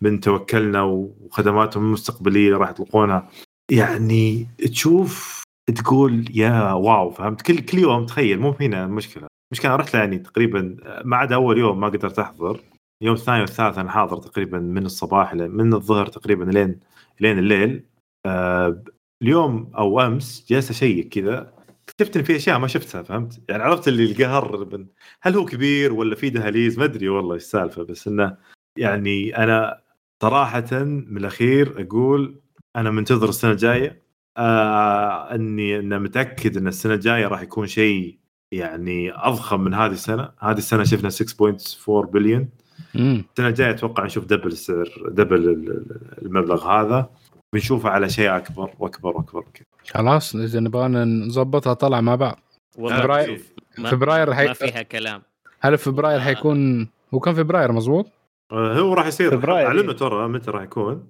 من 0.00 0.20
توكلنا 0.20 0.82
وخدماتهم 0.82 1.84
المستقبلية 1.84 2.56
راح 2.56 2.70
يطلقونها. 2.70 3.28
يعني 3.70 4.48
تشوف 4.58 5.33
تقول 5.70 6.24
يا 6.34 6.72
واو 6.72 7.10
فهمت؟ 7.10 7.42
كل 7.42 7.58
كل 7.60 7.78
يوم 7.78 8.06
تخيل 8.06 8.40
مو 8.40 8.54
هنا 8.60 8.84
المشكلة 8.84 9.26
المشكلة 9.52 9.76
رحت 9.76 9.94
يعني 9.94 10.18
تقريبا 10.18 10.76
ما 11.04 11.16
عدا 11.16 11.34
أول 11.34 11.58
يوم 11.58 11.80
ما 11.80 11.88
قدرت 11.88 12.18
أحضر 12.18 12.60
اليوم 13.02 13.16
الثاني 13.16 13.40
والثالث 13.40 13.78
أنا 13.78 13.90
حاضر 13.90 14.16
تقريبا 14.16 14.58
من 14.58 14.86
الصباح 14.86 15.34
من 15.34 15.74
الظهر 15.74 16.06
تقريبا 16.06 16.44
لين 16.44 16.80
لين 17.20 17.38
الليل. 17.38 17.84
آه 18.26 18.84
اليوم 19.22 19.72
أو 19.78 20.00
أمس 20.00 20.46
جالس 20.48 20.70
أشيك 20.70 21.08
كذا 21.08 21.54
اكتشفت 21.88 22.16
إن 22.16 22.22
في 22.22 22.36
أشياء 22.36 22.58
ما 22.58 22.66
شفتها 22.66 23.02
فهمت؟ 23.02 23.40
يعني 23.48 23.62
عرفت 23.62 23.88
اللي 23.88 24.04
القهر 24.04 24.86
هل 25.22 25.34
هو 25.34 25.44
كبير 25.44 25.92
ولا 25.92 26.14
في 26.14 26.30
دهاليز؟ 26.30 26.78
ما 26.78 26.84
أدري 26.84 27.08
والله 27.08 27.34
إيش 27.34 27.42
السالفة 27.42 27.82
بس 27.82 28.08
إنه 28.08 28.36
يعني 28.78 29.36
أنا 29.36 29.80
صراحة 30.22 30.84
من 30.84 31.16
الأخير 31.16 31.82
أقول 31.82 32.40
أنا 32.76 32.90
منتظر 32.90 33.28
السنة 33.28 33.50
الجاية. 33.50 34.03
آه 34.36 35.34
إني 35.34 35.78
أنا 35.78 35.98
متأكد 35.98 36.56
إن 36.56 36.66
السنة 36.66 36.94
الجاية 36.94 37.26
راح 37.26 37.42
يكون 37.42 37.66
شيء 37.66 38.18
يعني 38.52 39.12
أضخم 39.14 39.60
من 39.60 39.74
هذه 39.74 39.92
السنة، 39.92 40.30
هذه 40.38 40.58
السنة 40.58 40.84
شفنا 40.84 41.10
6.4 41.10 42.10
بليون 42.10 42.48
السنة 42.94 43.48
الجاية 43.48 43.70
أتوقع 43.70 44.04
نشوف 44.04 44.24
double 44.24 44.46
السعر 44.46 44.88
double 45.08 45.82
المبلغ 46.22 46.66
هذا. 46.66 47.10
بنشوفه 47.54 47.90
على 47.90 48.08
شيء 48.08 48.36
أكبر 48.36 48.70
واكبر 48.78 49.16
واكبر 49.16 49.44
خلاص 49.90 50.34
إذا 50.36 50.60
نبغى 50.60 50.88
نظبطها 51.04 51.74
طلع 51.74 52.00
مع 52.00 52.14
بعض. 52.14 52.38
فبراير 52.74 53.40
فبراير 53.84 54.34
حي... 54.34 54.46
ما 54.46 54.52
فيها 54.52 54.82
كلام. 54.82 55.22
هل 55.60 55.78
فبراير 55.78 56.18
آه. 56.18 56.22
حيكون 56.22 56.88
هو 57.14 57.20
كان 57.20 57.34
فبراير 57.34 57.72
مظبوط؟ 57.72 58.06
آه 58.52 58.78
هو 58.78 58.94
راح 58.94 59.06
يصير. 59.06 59.30
فبراير 59.30 59.66
أعلنوا 59.66 59.92
ترى 59.92 60.28
متى 60.28 60.50
راح 60.50 60.62
يكون. 60.62 61.08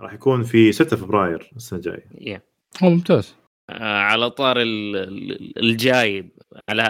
راح 0.00 0.12
يكون 0.12 0.42
في 0.42 0.72
6 0.72 0.96
فبراير 0.96 1.50
السنة 1.56 1.78
الجاية. 1.78 2.04
Yeah. 2.14 2.40
هو 2.82 2.90
ممتاز. 2.90 3.34
آه 3.70 4.00
على 4.00 4.30
طار 4.30 4.56
الجاي. 5.56 6.32
على 6.68 6.88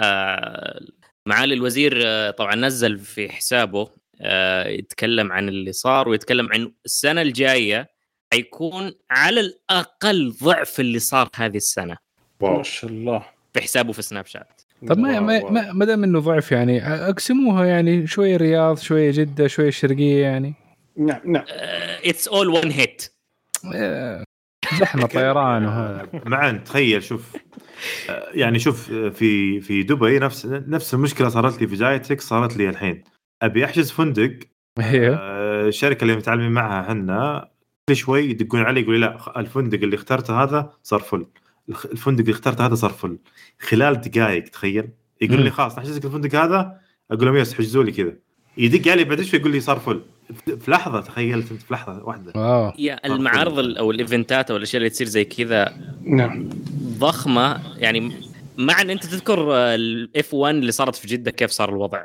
معالي 1.25 1.53
الوزير 1.53 2.01
آه، 2.05 2.31
طبعا 2.31 2.55
نزل 2.55 2.97
في 2.97 3.29
حسابه 3.29 3.89
آه 4.21 4.67
يتكلم 4.67 5.31
عن 5.31 5.49
اللي 5.49 5.71
صار 5.71 6.09
ويتكلم 6.09 6.49
عن 6.53 6.71
السنة 6.85 7.21
الجاية 7.21 7.89
حيكون 8.33 8.91
على 9.11 9.39
الأقل 9.39 10.33
ضعف 10.43 10.79
اللي 10.79 10.99
صار 10.99 11.29
هذه 11.35 11.57
السنة. 11.57 11.97
ما 12.41 12.63
شاء 12.63 12.91
الله. 12.91 13.25
في 13.53 13.61
حسابه 13.61 13.91
في 13.91 14.01
سناب 14.01 14.25
شات 14.25 14.61
طب 14.87 14.97
ما 14.97 15.19
ما 15.19 15.71
ما 15.71 15.85
دام 15.85 16.03
إنه 16.03 16.19
ضعف 16.19 16.51
يعني 16.51 16.87
أقسموها 16.87 17.65
يعني 17.65 18.07
شوية 18.07 18.37
رياض 18.37 18.77
شوية 18.77 19.11
جدة 19.11 19.47
شوية 19.47 19.67
الشرقيه 19.67 20.21
يعني. 20.21 20.53
نعم 20.97 21.19
نعم. 21.25 21.43
it's 22.05 22.27
all 22.27 22.47
one 22.47 22.71
hit 22.71 23.13
زحمة 24.79 25.05
طيران 25.05 25.65
وهذا. 25.65 26.09
معا 26.25 26.51
تخيل 26.51 27.03
شوف. 27.03 27.35
آه، 28.09 28.29
يعني 28.33 28.59
شوف 28.59 28.91
آه، 28.91 29.09
في 29.09 29.61
في 29.61 29.83
دبي 29.83 30.19
نفس 30.19 30.45
نفس 30.45 30.93
المشكلة 30.93 31.29
صارت 31.29 31.61
لي 31.61 31.67
في 31.67 31.75
جايتكس 31.75 32.21
صارت 32.21 32.57
لي 32.57 32.69
الحين. 32.69 33.03
أبي 33.41 33.65
أحجز 33.65 33.91
فندق 33.91 34.39
أيوه 34.79 35.17
آه، 35.19 35.67
الشركة 35.67 36.03
اللي 36.03 36.15
متعلمين 36.15 36.51
معها 36.51 36.81
إحنا 36.81 37.49
كل 37.89 37.95
شوي 37.95 38.29
يدقون 38.29 38.61
علي 38.61 38.81
يقول 38.81 38.99
لي 38.99 38.99
لا 38.99 39.39
الفندق 39.39 39.79
اللي 39.79 39.95
اخترته 39.95 40.43
هذا 40.43 40.73
صار 40.83 40.99
full 40.99 41.25
الفندق 41.69 42.19
اللي 42.19 42.31
اخترته 42.31 42.65
هذا 42.65 42.75
صار 42.75 42.89
full 42.89 43.17
خلال 43.59 44.01
دقائق 44.01 44.43
تخيل. 44.43 44.89
يقول 45.21 45.41
لي 45.41 45.51
خلاص 45.51 45.77
نحجز 45.77 45.97
لك 45.97 46.05
الفندق 46.05 46.35
هذا؟ 46.35 46.79
أقول 47.11 47.25
لهم 47.25 47.35
yes 47.35 47.53
حجزوا 47.53 47.83
لي 47.83 47.91
كذا. 47.91 48.13
يدق 48.57 48.91
علي 48.91 49.03
بعد 49.03 49.21
شوي 49.21 49.39
يقول 49.39 49.51
لي 49.51 49.59
صار 49.59 49.79
full 49.79 50.01
في 50.33 50.71
لحظة 50.71 51.01
تخيلت 51.01 51.51
أنت 51.51 51.61
في 51.61 51.73
لحظة 51.73 52.03
واحدة. 52.03 52.33
wow. 52.35 52.73
يا 52.79 53.05
المعارض 53.05 53.77
أو 53.77 53.91
الإيفنتات 53.91 54.51
أو 54.51 54.57
الأشياء 54.57 54.77
اللي 54.77 54.89
تصير 54.89 55.07
زي 55.07 55.25
كذا 55.25 55.77
نعم. 56.01 56.49
ضخمة. 56.97 57.61
يعني 57.77 58.11
مع 58.57 58.81
إن 58.81 58.89
أنت 58.89 59.05
تذكر 59.05 59.55
ال 59.55 59.94
F 59.94 60.33
1 60.33 60.55
اللي 60.55 60.71
صارت 60.71 60.95
في 60.95 61.07
جدة 61.07 61.31
كيف 61.31 61.51
صار 61.51 61.69
الوضع؟ 61.69 62.03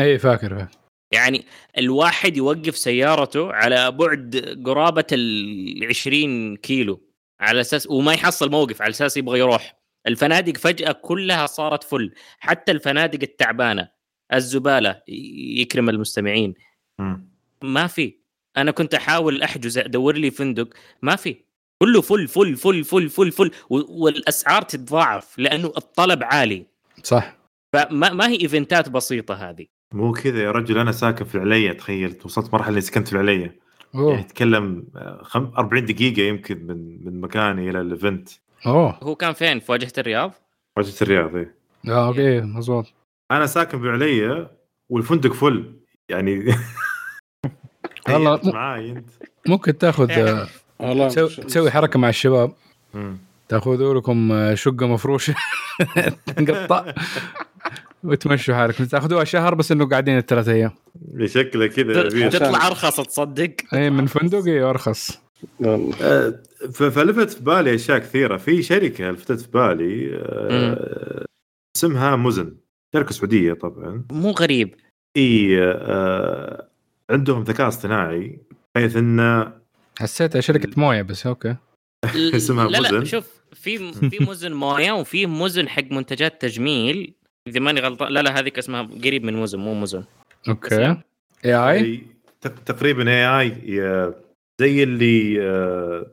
اي 0.00 0.18
فاكر 0.18 0.66
يعني 1.12 1.44
الواحد 1.78 2.36
يوقف 2.36 2.76
سيارته 2.76 3.52
على 3.52 3.90
بعد 3.90 4.58
قرابة 4.66 5.04
ال 5.12 5.86
20 5.88 6.56
كيلو 6.56 7.00
على 7.40 7.60
أساس 7.60 7.86
وما 7.90 8.12
يحصل 8.12 8.50
موقف 8.50 8.82
على 8.82 8.90
أساس 8.90 9.16
يبغى 9.16 9.38
يروح. 9.38 9.78
الفنادق 10.06 10.56
فجأة 10.56 10.92
كلها 10.92 11.46
صارت 11.46 11.84
فل. 11.84 12.14
حتى 12.38 12.72
الفنادق 12.72 13.18
التعبانة 13.22 13.88
الزبالة 14.34 15.02
يكرم 15.58 15.88
المستمعين. 15.88 16.54
ما 17.62 17.86
في. 17.86 18.14
أنا 18.56 18.70
كنت 18.70 18.94
أحاول 18.94 19.42
أحجز 19.42 19.78
أدور 19.78 20.16
لي 20.16 20.30
فندق 20.30 20.68
ما 21.02 21.16
في. 21.16 21.36
كله 21.82 22.00
فل 22.00 22.28
فل 22.28 22.56
فل 22.56 22.84
فل 22.84 23.08
فل 23.08 23.32
فل 23.32 23.50
والأسعار 23.70 24.62
تتضاعف 24.62 25.38
لأنه 25.38 25.72
الطلب 25.76 26.22
عالي. 26.22 26.66
صح. 27.02 27.36
فما 27.72 28.12
ما 28.12 28.28
هي 28.28 28.40
إيفنتات 28.40 28.88
بسيطة 28.88 29.34
هذه. 29.34 29.66
مو 29.94 30.12
كذا 30.12 30.42
يا 30.42 30.50
رجل 30.50 30.78
أنا 30.78 30.92
ساكن 30.92 31.24
في 31.24 31.34
العليا 31.34 31.72
تخيل 31.72 32.16
وصلت 32.24 32.52
مرحلة 32.52 32.68
اللي 32.68 32.80
سكنت 32.80 33.08
في 33.08 33.12
العليا. 33.12 33.56
يعني 33.94 34.20
يتكلم 34.20 34.86
40 35.58 35.84
دقيقة 35.84 36.22
يمكن 36.22 36.66
من 36.66 37.04
من 37.04 37.20
مكاني 37.20 37.70
إلى 37.70 37.80
ال 37.80 37.87
event. 37.87 38.28
أوه. 38.66 38.98
هو 39.02 39.14
كان 39.14 39.32
فين؟ 39.32 39.60
في 39.60 39.72
واجهة 39.72 39.92
الرياض؟ 39.98 40.32
واجهة 40.76 41.02
الرياض 41.02 41.36
اي 41.36 41.50
آه 41.88 42.06
okay 42.08 42.40
مضبوط 42.40 42.86
أنا 43.30 43.46
ساكن 43.46 43.82
بعليا 43.82 44.50
والفندق 44.88 45.32
full. 45.32 45.74
يعني 46.08 46.44
والله 48.12 48.40
معاي 48.44 48.90
أنت. 48.90 49.08
ممكن 49.48 49.78
تاخذ 49.78 50.08
والله 50.78 51.08
تسوي 51.26 51.70
حركة 51.70 51.98
مع 51.98 52.08
الشباب. 52.08 52.52
تاخذوا 53.48 53.94
لكم 53.94 54.50
شقة 54.54 54.86
مفروشة. 54.86 55.34
تنقطع. 56.36 56.92
وتمشوا 58.04 58.54
حالكم. 58.54 58.84
تاخذوها 58.84 59.24
شهر 59.24 59.54
بس 59.54 59.72
إنه 59.72 59.88
قاعدين 59.88 60.18
الثلاث 60.18 60.48
أيام. 60.48 60.70
شكله 61.24 61.66
كذا 61.66 62.28
تطلع 62.28 62.66
أرخص 62.66 63.00
تصدق. 63.00 63.54
اي 63.74 63.90
من 63.90 64.06
فندق 64.06 64.44
اي 64.44 64.60
أرخص. 64.60 65.20
آه، 65.64 66.34
فلفت 66.72 67.30
في 67.30 67.44
بالي 67.44 67.74
أشياء 67.74 67.98
كثيرة. 67.98 68.36
في 68.36 68.62
شركة 68.62 69.10
لفتت 69.10 69.40
في 69.40 69.50
بالي 69.50 70.10
آه، 70.14 71.24
اسمها 71.76 72.16
مزن. 72.16 72.56
شركة 72.94 73.12
سعودية 73.12 73.52
طبعا. 73.52 74.04
مو 74.12 74.30
غريب. 74.30 74.74
إي 75.16 75.58
آه 75.62 76.67
عندهم 77.10 77.42
ذكاء 77.42 77.68
اصطناعي 77.68 78.38
بحيث 78.74 78.96
إنه 78.96 79.52
حسيتها 79.98 80.40
شركة 80.40 80.80
موية 80.80 81.02
بس 81.02 81.26
أوكي. 81.26 81.56
اسمها 82.36 82.68
لا 82.68 82.80
مزن. 82.80 82.98
لا 82.98 83.04
شوف 83.04 83.40
في 83.52 83.92
في 83.92 84.18
مزن 84.30 84.52
موية 84.52 84.92
وفي 84.92 85.26
مزن 85.26 85.68
حق 85.68 85.84
منتجات 85.90 86.42
تجميل. 86.42 87.14
إذا 87.48 87.60
ماني 87.60 87.80
غلطان 87.80 88.12
لا 88.12 88.22
لا 88.22 88.40
هذيك 88.40 88.58
اسمها 88.58 88.82
قريب 88.82 89.24
من 89.24 89.34
مزن 89.34 89.58
مو 89.58 89.74
مزن. 89.74 90.04
أوكي. 90.48 90.96
آي؟ 91.44 91.70
أي 91.70 92.02
تقريبا 92.66 93.10
AI 93.10 94.12
زي 94.60 94.82
اللي 94.82 95.42
آه، 95.42 96.06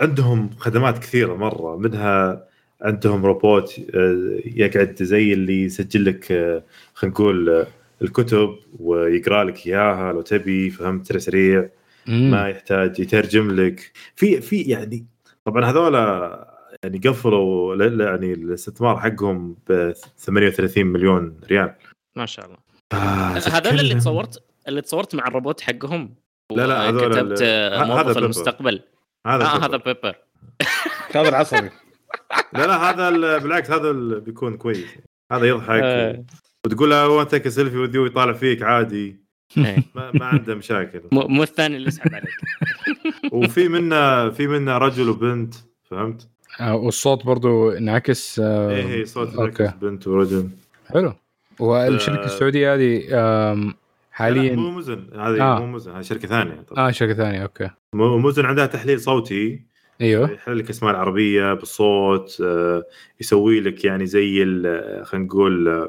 عندهم 0.00 0.50
خدمات 0.58 0.98
كثيرة 0.98 1.34
مرة 1.36 1.76
منها 1.76 2.46
عندهم 2.82 3.26
روبوت 3.26 3.80
آه، 3.94 4.40
يقعد 4.44 5.02
زي 5.02 5.32
اللي 5.32 5.62
يسجل 5.62 6.04
لك 6.04 6.32
آه، 6.32 6.62
خلينا 6.94 7.14
نقول 7.14 7.66
الكتب 8.02 8.56
ويقرأ 8.78 9.44
لك 9.44 9.66
إياها 9.66 10.12
لو 10.12 10.20
تبي 10.20 10.70
فهمت 10.70 11.16
سريع. 11.16 11.68
ما 12.06 12.48
يحتاج 12.48 13.00
يترجم 13.00 13.50
لك. 13.50 13.92
في 14.16 14.40
في 14.40 14.62
يعني 14.62 15.06
طبعا 15.44 15.64
هذولا 15.64 16.56
يعني 16.82 16.98
قفلوا 16.98 17.76
يعني 18.04 18.32
الاستثمار 18.32 19.00
حقهم 19.00 19.56
ب 19.68 19.92
38 20.18 20.86
مليون 20.86 21.40
ريال. 21.50 21.74
ما 22.16 22.26
شاء 22.26 22.46
الله. 22.46 22.56
آه 22.92 23.38
هذول 23.38 23.80
اللي 23.80 23.94
تصورت 23.94 24.42
اللي 24.68 24.82
تصورت 24.82 25.14
مع 25.14 25.26
الروبوت 25.26 25.60
حقهم؟ 25.60 26.14
لا 26.52 26.66
لا 26.66 26.88
هذول 26.88 27.12
كتبت 27.12 27.42
موظف 27.86 28.18
المستقبل. 28.18 28.82
هذا 29.26 29.44
آه 29.44 29.64
هذا 29.64 29.76
Pepper 29.76 30.14
هذا 31.16 31.28
العصبي. 31.28 31.70
لا 32.52 32.66
لا 32.66 32.90
هذا 32.90 33.38
بالعكس 33.38 33.70
هذا 33.70 33.92
بيكون 34.18 34.56
كويس. 34.56 34.86
هذا 35.32 35.46
يضحك. 35.46 35.82
آه. 35.82 36.24
وتقول 36.66 36.90
له 36.90 37.04
هو 37.04 37.22
take 37.22 37.48
selfie 37.48 37.76
with 37.76 37.94
you 37.94 38.06
يطالع 38.06 38.32
فيك 38.32 38.62
عادي. 38.62 39.16
إيه. 39.58 39.76
ما, 39.94 40.10
ما 40.14 40.24
عنده 40.24 40.54
مشاكل. 40.54 41.02
مو 41.12 41.42
الثاني 41.42 41.76
اللي 41.76 41.88
يسحب 41.88 42.14
عليك. 42.14 42.34
وفي 43.32 43.68
منا 43.68 44.30
في 44.30 44.46
منا 44.46 44.78
رجل 44.78 45.08
وبنت 45.08 45.54
فهمت؟ 45.84 46.28
آه 46.60 46.74
والصوت 46.74 47.26
برضو 47.26 47.70
انعكس 47.70 48.40
آه 48.44 48.70
إيه 48.70 48.86
إيه 48.86 49.04
صوت 49.04 49.34
انعكس 49.34 49.74
بنت 49.74 50.06
ورجل. 50.08 50.48
حلو. 50.86 51.12
والشركة 51.60 52.22
آه 52.22 52.24
السعودية 52.24 52.74
هذه 52.74 53.02
حاليا 54.10 54.56
مو 54.56 54.70
مزن. 54.70 55.06
هذه 55.14 55.42
آه. 55.42 55.60
مو 55.60 55.66
مزن 55.66 55.92
هذه 55.92 56.02
شركة 56.02 56.28
ثانية. 56.28 56.60
طبعا. 56.60 56.88
آه 56.88 56.90
شركة 56.90 57.14
ثانية 57.14 57.42
أوكي. 57.42 57.70
مو 57.92 58.18
مزن 58.18 58.44
عندها 58.44 58.66
تحليل 58.66 59.00
صوتي. 59.00 59.66
أيوه. 60.00 60.30
يحلل 60.30 60.58
لك 60.58 60.70
أسماء 60.70 60.90
العربية 60.90 61.54
بالصوت 61.54 62.40
آه 62.44 62.84
يسوي 63.20 63.60
لك 63.60 63.84
يعني 63.84 64.06
زي 64.06 64.44
خلينا 65.04 65.26
نقول 65.26 65.88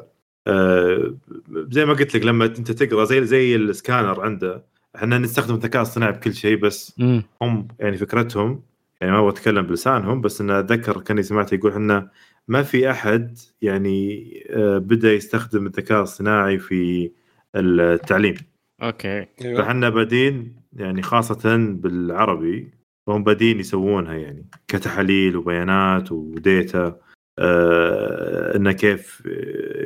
زي 1.71 1.85
ما 1.85 1.93
قلت 1.93 2.15
لك 2.15 2.25
لما 2.25 2.45
انت 2.45 2.71
تقرأ 2.71 3.05
زي 3.05 3.25
زي 3.25 3.55
السكانر 3.55 4.21
عنده 4.21 4.63
إحنا 4.95 5.17
نستخدم 5.17 5.55
الذكاء 5.55 5.81
الاصطناعي 5.81 6.11
بكل 6.11 6.33
شيء 6.33 6.57
بس 6.57 6.99
م. 6.99 7.21
هم 7.41 7.67
يعني 7.79 7.97
فكرتهم 7.97 8.61
يعني 9.01 9.13
ما 9.13 9.29
أتكلم 9.29 9.61
بلسانهم 9.61 10.21
بس 10.21 10.41
انه 10.41 10.59
أتذكر 10.59 11.01
كاني 11.01 11.23
سمعت 11.23 11.53
يقول 11.53 11.71
انه 11.71 12.09
ما 12.47 12.63
في 12.63 12.91
أحد 12.91 13.37
يعني 13.61 14.33
آه 14.49 14.77
بدأ 14.77 15.13
يستخدم 15.13 15.65
الذكاء 15.65 16.03
الصناعي 16.03 16.59
في 16.59 17.11
التعليم. 17.55 18.35
أوكي. 18.81 19.25
فإحنا 19.39 19.89
بادين 19.89 20.55
يعني 20.73 21.01
خاصة 21.01 21.55
بالعربي 21.57 22.71
فهم 23.07 23.23
بادين 23.23 23.59
يسوونها 23.59 24.13
يعني 24.13 24.45
كتحاليل 24.67 25.37
وبيانات 25.37 26.11
وديتا. 26.11 26.85
آه 26.85 27.06
انه 27.39 28.71
كيف 28.71 29.23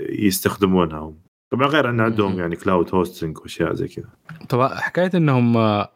يستخدمونها 0.09 0.99
هم 0.99 1.17
طبعا 1.53 1.67
غير 1.67 1.89
إن 1.89 1.99
عندهم 1.99 2.39
يعني 2.39 2.55
cloud 2.55 2.95
hosting 2.95 3.37
وأشياء 3.37 3.73
زي 3.73 3.87
كذا. 3.87 4.09
طبعا 4.49 4.75
حكاية 4.75 5.11
إنهم 5.15 5.57
آه، 5.57 5.89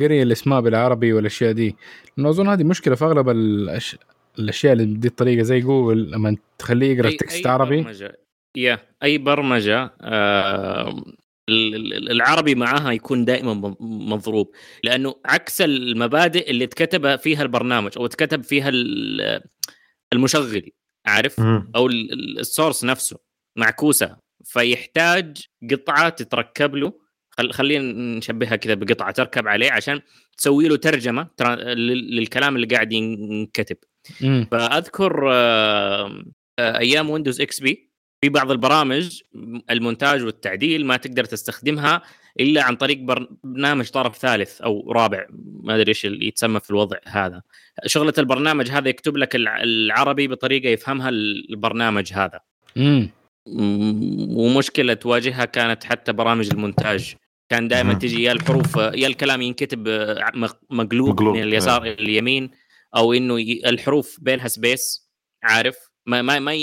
قري 0.00 0.22
الاسماء 0.22 0.60
بالعربي 0.60 1.12
والأشياء 1.12 1.52
دي 1.52 1.76
لأنه 2.16 2.30
أظن 2.30 2.48
هذه 2.48 2.64
مشكلة 2.64 2.94
في 2.94 3.04
أغلب 3.04 3.28
الأش... 3.28 3.96
الأشياء 4.38 4.72
اللي 4.72 4.84
بدي 4.84 5.08
الطريقة 5.08 5.42
زي 5.42 5.60
جوجل 5.60 6.10
لما 6.10 6.36
تخليه 6.58 6.96
يقرأ 6.96 7.10
text 7.10 7.46
عربي. 7.46 7.82
برمجة. 7.82 8.18
يا 8.56 8.78
أي 9.02 9.18
برمجة 9.18 9.92
آه 10.00 11.02
العربي 12.10 12.54
معاها 12.54 12.92
يكون 12.92 13.24
دائما 13.24 13.74
مضروب. 13.80 14.50
لأنه 14.84 15.14
عكس 15.24 15.60
المبادئ 15.60 16.50
اللي 16.50 16.64
اتكتب 16.64 17.16
فيها 17.16 17.42
البرنامج 17.42 17.92
أو 17.96 18.06
اتكتب 18.06 18.42
فيها 18.44 18.70
المشغل 20.12 20.70
عارف؟ 21.06 21.40
أو 21.76 21.86
ال 21.86 22.00
source 22.00 22.84
نفسه 22.84 23.18
معكوسة. 23.56 24.16
فيحتاج 24.44 25.46
قطعة 25.70 26.08
تتركب 26.08 26.74
له. 26.74 26.92
خل... 27.30 27.52
خلينا 27.52 27.92
نشبهها 28.18 28.56
كذا 28.56 28.74
بقطعة 28.74 29.10
تركب 29.10 29.48
عليه 29.48 29.72
عشان 29.72 30.00
تسوي 30.36 30.68
له 30.68 30.76
ترجمة 30.76 31.28
للكلام 31.76 32.56
اللي 32.56 32.66
قاعد 32.66 32.92
ينكتب. 32.92 33.76
فأذكر 34.50 35.30
أيام 36.58 37.10
ويندوز 37.10 37.40
إكس 37.40 37.60
بي 37.60 37.90
في 38.20 38.28
بعض 38.28 38.50
البرامج 38.50 39.20
المونتاج 39.70 40.24
والتعديل 40.24 40.86
ما 40.86 40.96
تقدر 40.96 41.24
تستخدمها. 41.24 42.02
إلا 42.40 42.62
عن 42.62 42.76
طريق 42.76 42.98
برنامج 42.98 43.90
طرف 43.90 44.16
ثالث 44.16 44.60
أو 44.60 44.92
رابع 44.92 45.26
ما 45.62 45.74
أدري 45.74 45.88
إيش 45.88 46.06
اللي 46.06 46.26
يتسمى 46.26 46.60
في 46.60 46.70
الوضع 46.70 46.96
هذا. 47.06 47.42
شغلة 47.86 48.14
البرنامج 48.18 48.70
هذا 48.70 48.88
يكتب 48.88 49.16
لك 49.16 49.36
العربي 49.36 50.28
بطريقة 50.28 50.68
يفهمها 50.68 51.08
البرنامج 51.08 52.12
هذا. 52.12 52.40
امم 52.76 53.10
ومشكلة 54.36 54.94
تواجهها 54.94 55.44
كانت 55.44 55.84
حتى 55.84 56.12
برامج 56.12 56.50
المونتاج. 56.50 57.14
كان 57.48 57.68
دائما 57.68 57.94
تجي 57.94 58.22
يا 58.22 58.32
الحروف 58.32 58.76
يا 58.76 59.06
الكلام 59.06 59.42
ينكتب 59.42 59.88
مقلوب, 60.70 61.22
من 61.22 61.42
اليسار 61.42 61.82
إلى 61.82 61.92
اليمين 61.92 62.50
أو 62.96 63.12
إنه 63.12 63.36
الحروف 63.66 64.18
بينها 64.20 64.48
سبيس 64.48 65.10
عارف؟ 65.42 65.76
ما 66.06 66.22
ما 66.22 66.38
ما 66.38 66.54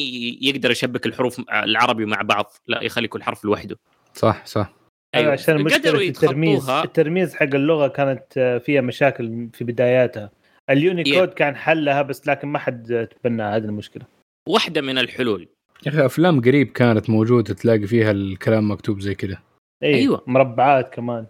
يقدر 0.42 0.72
يشبك 0.72 1.06
الحروف 1.06 1.42
العربي 1.54 2.06
مع 2.06 2.22
بعض 2.22 2.46
لا 2.68 2.84
يخلي 2.84 3.08
كل 3.08 3.24
حرف 3.24 3.46
لوحده. 3.46 3.80
صح 4.14 4.46
صح. 4.46 4.83
أيوه 5.16 5.32
عشان 5.32 5.64
مشكلة 5.64 6.08
الترميز 6.08 6.70
الترميز 6.70 7.36
حق 7.36 7.56
اللغة 7.56 7.88
كانت 7.88 8.60
فيها 8.66 8.82
مشاكل 8.82 9.50
في 9.54 9.64
بداياتها. 9.64 10.32
ال 10.70 10.77
Unicode 10.77 11.30
yeah. 11.30 11.34
كان 11.34 11.56
حلها 11.56 12.02
بس 12.02 12.28
لكن 12.28 12.48
ما 12.48 12.60
حد 12.60 13.08
تبنى 13.24 13.44
هذه 13.44 13.64
المشكلة. 13.64 14.04
واحدة 14.50 14.82
من 14.82 14.98
الحلول. 14.98 15.48
يا 15.86 15.92
أخي 15.92 16.06
أفلام 16.06 16.42
قريب 16.42 16.68
كانت 16.68 17.10
موجودة 17.10 17.54
تلاقي 17.54 17.88
فيها 17.88 18.12
الكلام 18.12 18.72
مكتوب 18.72 19.00
زي 19.00 19.16
كذا. 19.16 19.38
أيوة. 19.84 19.98
أيوه. 19.98 20.24
مربعات 20.28 20.94
كمان. 20.94 21.26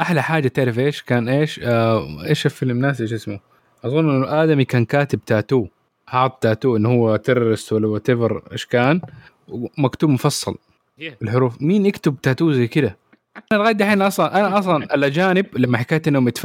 أحلى 0.00 0.22
حاجة 0.22 0.48
تعرف 0.48 0.78
إيش؟ 0.78 1.02
كان 1.02 1.28
إيش؟ 1.28 1.60
آه 1.62 2.26
إيش 2.26 2.46
الفيلم 2.46 2.80
ناسي 2.80 3.02
إيش 3.02 3.12
اسمه؟ 3.12 3.40
أظن 3.84 4.10
إنه 4.10 4.42
آدمي 4.42 4.64
كان 4.64 4.84
كاتب 4.84 5.20
تاتو 5.26 5.66
حاط 6.06 6.42
تاتو 6.42 6.76
إنه 6.76 6.88
هو 6.88 7.16
terrorist 7.16 7.72
ولا 7.72 7.86
what 7.86 8.10
إيش 8.52 8.66
كان 8.66 9.00
ومكتوب 9.48 10.10
مفصل. 10.10 10.54
Yeah. 10.54 11.12
الحروف. 11.22 11.62
مين 11.62 11.86
يكتب 11.86 12.16
تاتو 12.22 12.52
زي 12.52 12.66
كذا؟ 12.66 12.94
أنا 13.52 13.58
لغاية 13.58 13.72
دحين 13.72 14.02
أصلا 14.02 14.40
أنا 14.40 14.58
أصلا 14.58 14.94
الأجانب 14.94 15.46
لما 15.56 15.78
حكيت 15.78 16.08
إنهم 16.08 16.28
يتف... 16.28 16.44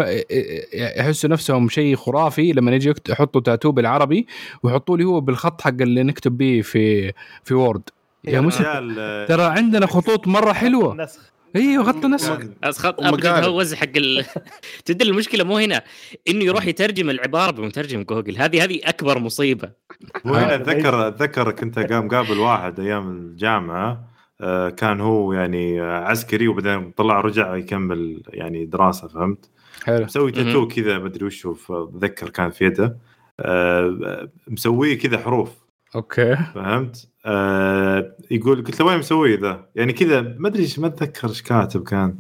يحسوا 0.74 1.30
نفسهم 1.30 1.70
شيء 1.70 1.96
خرافي 1.96 2.52
لما 2.52 2.72
يجي 2.72 2.94
يحطوا 3.10 3.42
تاتو 3.42 3.72
بالعربي 3.72 4.28
ويحطوا 4.64 4.98
لي 4.98 5.04
هو 5.04 5.22
بالخط 5.22 5.62
حق 5.62 5.82
اللي 5.82 6.04
نكتب 6.04 6.38
به 6.38 6.62
في 6.62 7.14
في 7.44 7.54
وورد 7.54 7.90
يا 8.24 8.42
مسلم. 8.42 8.96
ترى 9.28 9.44
عندنا 9.44 9.86
خطوط 9.86 10.28
مرة 10.28 10.54
حلوة. 10.54 10.96
نسخ. 10.96 11.34
أيوه 11.56 11.84
خط 11.84 12.06
نسخ. 12.06 12.40
خط 12.66 13.04
أبجد 13.04 13.74
حق 13.74 13.88
ال... 13.96 14.26
تدري 14.86 15.10
المشكلة 15.10 15.44
مو 15.44 15.58
هنا 15.58 15.84
إنه 16.30 16.46
يروح 16.46 16.66
يترجم 16.66 17.10
العبارة 17.10 17.52
بمترجم 17.52 18.04
جوجل. 18.04 18.38
هذه 18.38 18.64
هذه 18.64 18.80
أكبر 18.84 19.20
مصيبة. 19.20 19.72
وهنا 20.26 20.56
اتذكر 20.56 21.08
أتذكر 21.08 21.52
كنت 21.52 21.80
قام 21.80 22.10
قابل 22.10 22.40
واحد 22.40 22.80
أيام 22.80 23.12
الجامعة 23.12 23.92
آه، 23.92 24.13
كان 24.70 25.02
هو 25.02 25.34
يعني 25.34 25.82
عسكري 25.82 26.48
وبعدين 26.48 26.92
طلع 26.92 27.22
رجع 27.22 27.56
يكمل 27.56 28.24
يعني 28.28 28.66
دراسة 28.66 29.08
فهمت؟ 29.08 29.50
حلو 29.84 30.06
مسوي 30.06 30.32
تاتو 30.32 30.68
كذا 30.68 30.98
ما 30.98 31.08
أدري 31.08 31.26
وش 31.26 31.48
اتذكر 31.70 32.30
كان 32.30 32.50
في 32.50 32.66
يده 32.66 32.98
آه 33.40 34.30
مسويه 34.48 34.98
كذا 34.98 35.18
حروف 35.18 35.50
أوكي 35.96 36.36
فهمت؟ 36.36 37.10
آه 37.26 38.16
يقول 38.32 38.64
قلت 38.64 38.80
له 38.80 38.86
وين 38.86 38.98
مسويه 38.98 39.40
ذا؟ 39.40 39.70
يعني 39.76 39.94
كذا 39.94 40.22
ما 40.22 40.48
أدري 40.48 40.68
ما 40.78 40.88
أتذكر 40.88 41.30
إيش 41.30 41.42
كاتب 41.42 41.84
كان 41.84 42.18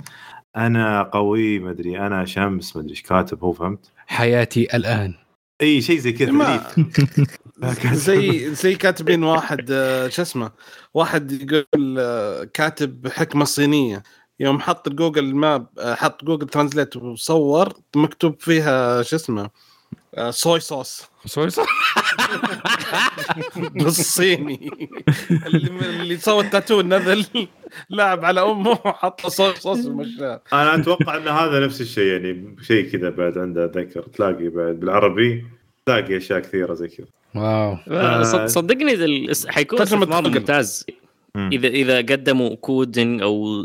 أنا 0.55 1.03
قوي 1.03 1.59
ما 1.59 1.71
أدري 1.71 1.99
أنا 1.99 2.25
شمس 2.25 2.75
ما 2.75 2.81
أدري 2.81 2.91
إيش 2.91 3.01
كاتب 3.01 3.43
هو 3.43 3.51
فهمت؟ 3.51 3.91
حياتي 4.07 4.67
الآن 4.73 5.13
إي 5.61 5.81
شيء 5.81 5.99
زي 5.99 6.11
كذا. 6.11 6.31
زي 7.93 8.55
زي 8.55 8.75
كاتبين 8.75 9.23
واحد 9.23 9.71
آه، 9.71 10.07
شو 10.07 10.21
اسمه 10.21 10.51
واحد 10.93 11.31
يقول 11.31 11.95
آه، 11.99 12.43
كاتب 12.43 13.07
حكمة 13.07 13.45
صينية 13.45 14.03
يوم 14.39 14.59
حط 14.59 14.89
Google 14.89 15.35
Map 15.35 15.67
آه، 15.79 15.95
حط 15.95 16.25
Google 16.25 16.47
Translate 16.47 16.95
وصور 16.97 17.73
مكتوب 17.95 18.39
فيها 18.39 19.01
شو 19.01 19.15
اسمه 19.15 19.49
صوي 20.29 20.59
صوص 20.59 21.09
صوي 21.25 21.49
صوص 21.49 21.65
بالصيني. 23.57 24.69
اللي 25.31 25.69
اللي 26.01 26.17
سوى 26.17 26.43
التاتو 26.43 26.81
نزل 26.81 27.25
لعب 27.89 28.25
على 28.25 28.41
أمه 28.41 28.71
وحط 28.71 29.27
soy 29.27 29.57
sauce 29.57 29.85
ومشاه 29.85 30.41
أنا 30.53 30.75
أتوقع 30.75 31.17
إن 31.17 31.27
هذا 31.27 31.65
نفس 31.65 31.81
الشيء 31.81 32.03
يعني 32.03 32.55
شيء 32.61 32.89
كذا 32.89 33.09
بعد 33.09 33.37
عنده 33.37 33.65
ذكر. 33.65 34.01
تلاقي 34.01 34.49
بعد 34.49 34.79
بالعربي 34.79 35.45
تلاقي 35.85 36.17
أشياء 36.17 36.39
كثيرة 36.39 36.73
زي 36.73 36.87
كذا. 36.87 37.07
wow. 37.35 37.77
آه 37.87 38.45
صدقني 38.47 39.33
حيكون 39.47 39.81
استثمار 39.81 40.29
ممتاز. 40.29 40.85
اذا 41.35 41.67
إذا 41.67 41.97
قدموا 41.97 42.55
coding 42.55 43.21
أو 43.21 43.63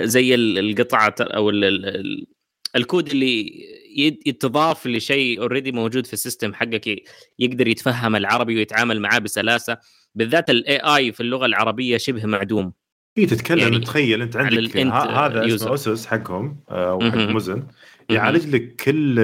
زي 0.00 0.34
القطعة 0.34 1.14
أو 1.20 1.50
الكود 2.76 3.08
اللي 3.08 3.64
يتضاف 4.26 4.86
لشيء 4.86 5.40
already 5.40 5.72
موجود 5.72 6.06
في 6.06 6.12
ال 6.12 6.18
system 6.18 6.54
حقك 6.54 7.02
يقدر 7.38 7.68
يتفهم 7.68 8.16
العربي 8.16 8.56
ويتعامل 8.56 9.00
معاه 9.00 9.18
بسلاسة. 9.18 9.78
بالذات 10.14 10.50
ال 10.50 10.76
AI 10.76 11.12
في 11.12 11.20
اللغة 11.20 11.46
العربية 11.46 11.96
شبه 11.96 12.26
معدوم. 12.26 12.72
اي 13.18 13.26
تتكلم 13.26 13.58
يعني 13.58 13.78
تخيل 13.78 14.22
أنت 14.22 14.36
عندك 14.36 14.76
هذا 14.76 15.54
اسمه 15.54 15.74
اسس 15.74 16.06
حقهم 16.06 16.60
آه، 16.70 16.90
أو 16.90 17.00
حق 17.00 17.16
مزن 17.16 17.66
يعالج 18.10 18.54
لك 18.54 18.76
كل 18.76 19.14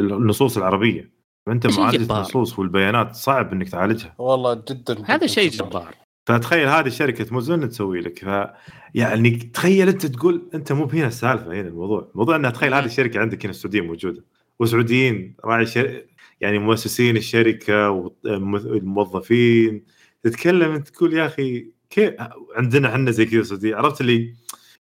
النصوص 0.00 0.56
العربية. 0.56 1.16
فأنت 1.46 1.66
معالجه 1.66 2.16
النصوص 2.16 2.58
والبيانات 2.58 3.14
صعب 3.14 3.52
إنك 3.52 3.68
تعالجها. 3.68 4.14
والله 4.18 4.62
جدا 4.70 4.96
هذا 5.04 5.26
شيء 5.26 5.50
جبار. 5.50 6.05
فتخيل 6.26 6.68
هذه 6.68 6.88
شركه 6.88 7.34
مزن 7.36 7.68
تسوي 7.68 8.00
لك؟ 8.00 8.24
ف 8.24 8.46
يعني 8.94 9.30
تخيل 9.30 9.88
أنت 9.88 10.06
تقول 10.06 10.50
أنت 10.54 10.72
مو 10.72 10.84
هنا 10.84 11.06
السالفة 11.06 11.46
هنا 11.46 11.68
الموضوع. 11.68 12.08
الموضوع 12.12 12.36
إنها 12.36 12.50
تخيل 12.50 12.74
هذه 12.74 12.84
الشركة 12.84 13.20
عندك 13.20 13.44
هنا 13.44 13.50
السعودية 13.50 13.80
موجودة 13.80 14.24
وسعوديين 14.58 15.36
راعي 15.44 15.66
شر... 15.66 16.04
يعني 16.40 16.58
مؤسسين 16.58 17.16
الشركة 17.16 17.90
والموظفين. 18.24 19.84
تتكلم 20.22 20.78
تقول 20.78 21.14
يا 21.14 21.26
أخي 21.26 21.70
كيف؟ 21.90 22.14
عندنا 22.56 22.88
إحنا 22.88 23.10
زي 23.10 23.26
كذا 23.26 23.40
السعودية. 23.40 23.76
عرفت 23.76 24.00
اللي 24.00 24.34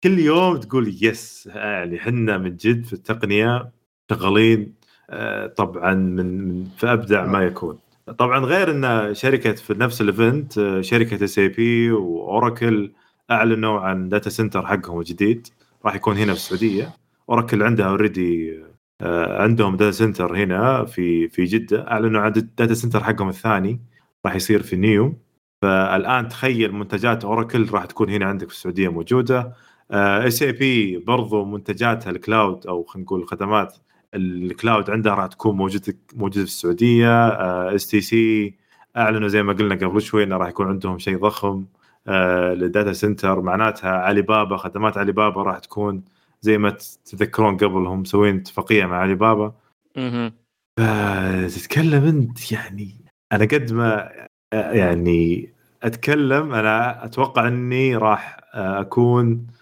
كل 0.04 0.18
يوم 0.18 0.56
تقول 0.56 0.96
yes 1.02 1.48
يعني 1.54 1.98
إحنا 1.98 2.38
من 2.38 2.56
جد 2.56 2.84
في 2.84 2.92
التقنية 2.92 3.72
شغالين 4.10 4.74
آه، 5.10 5.46
طبعا 5.46 5.94
من, 5.94 6.48
من 6.48 6.64
في 6.78 6.92
ابدع 6.92 7.26
ما 7.26 7.42
يكون. 7.42 7.78
طبعا 8.06 8.38
غير 8.38 8.70
إن 8.70 9.14
شركة 9.14 9.52
في 9.52 9.74
نفس 9.74 10.00
ال 10.00 10.10
event 10.10 10.58
آه، 10.58 10.80
شركة 10.80 11.24
SAP 11.24 11.90
وأوراكل 11.92 12.92
أعلنوا 13.30 13.80
عن 13.80 14.08
data 14.08 14.30
center 14.30 14.66
حقهم 14.66 14.98
الجديد. 14.98 15.48
راح 15.84 15.94
يكون 15.94 16.16
هنا 16.16 16.32
في 16.32 16.38
السعودية. 16.38 16.92
أوراكل 17.30 17.62
عندها 17.62 17.86
already 17.86 18.60
آه، 19.00 19.42
عندهم 19.42 19.76
data 19.76 19.90
center 19.90 20.36
هنا 20.36 20.84
في 20.84 21.28
في 21.28 21.44
جدة. 21.44 21.88
أعلنوا 21.90 22.20
عن 22.20 22.32
ال 22.36 22.44
data 22.44 22.74
center 22.74 23.04
حقهم 23.04 23.28
الثاني. 23.28 23.80
راح 24.26 24.34
يصير 24.34 24.62
في 24.62 24.76
نيوم 24.76 25.18
فالآن 25.62 26.28
تخيل 26.28 26.72
منتجات 26.72 27.24
أوراكل 27.24 27.70
راح 27.70 27.84
تكون 27.84 28.10
هنا 28.10 28.26
عندك 28.26 28.48
في 28.48 28.54
السعودية 28.54 28.88
موجودة. 28.88 29.52
SAP 29.90 30.98
برضو 30.98 31.44
منتجاتها 31.44 32.10
ال 32.10 32.19
cloud 32.19 32.66
أو 32.66 32.84
خلينا 32.84 33.04
نقول 33.04 33.20
الخدمات 33.20 33.76
ال 34.14 34.27
cloud 34.27 34.90
عندها 34.90 35.14
راح 35.14 35.26
تكون 35.26 35.56
موجوده 35.56 35.94
موجودة 36.14 36.44
في 36.44 36.50
السعودية. 36.50 37.28
STC 37.74 38.54
أعلنوا 38.96 39.28
زي 39.28 39.42
ما 39.42 39.52
قلنا 39.52 39.74
قبل 39.74 40.02
شوي 40.02 40.24
إنه 40.24 40.36
راح 40.36 40.48
يكون 40.48 40.66
عندهم 40.66 40.98
شيء 40.98 41.18
ضخم. 41.18 41.64
آه 42.08 42.54
لل 42.54 42.67
data 42.67 42.92
center 42.92 43.40
معناتها 43.40 43.90
علي 43.90 44.22
بابا 44.22 44.56
خدمات 44.56 44.98
علي 44.98 45.12
بابا 45.12 45.42
راح 45.42 45.58
تكون 45.58 46.04
زي 46.40 46.58
ما 46.58 46.70
تتذكرون 46.70 47.56
قبل 47.56 47.86
هم 47.86 48.00
مسوين 48.00 48.36
اتفاقية 48.36 48.86
مع 48.86 48.98
علي 48.98 49.14
بابا 49.14 49.54
أها 49.96 50.32
تتكلم 51.48 52.04
أنت 52.04 52.52
يعني 52.52 53.04
أنا 53.32 53.44
قد 53.44 53.72
ما 53.72 54.10
آه، 54.52 54.72
يعني 54.72 55.52
أتكلم 55.82 56.54
أنا 56.54 57.04
أتوقع 57.04 57.48
إني 57.48 57.96
راح 57.96 58.36
آه، 58.54 58.80
أكون 58.80 59.26
آه، 59.26 59.54
آه، 59.54 59.59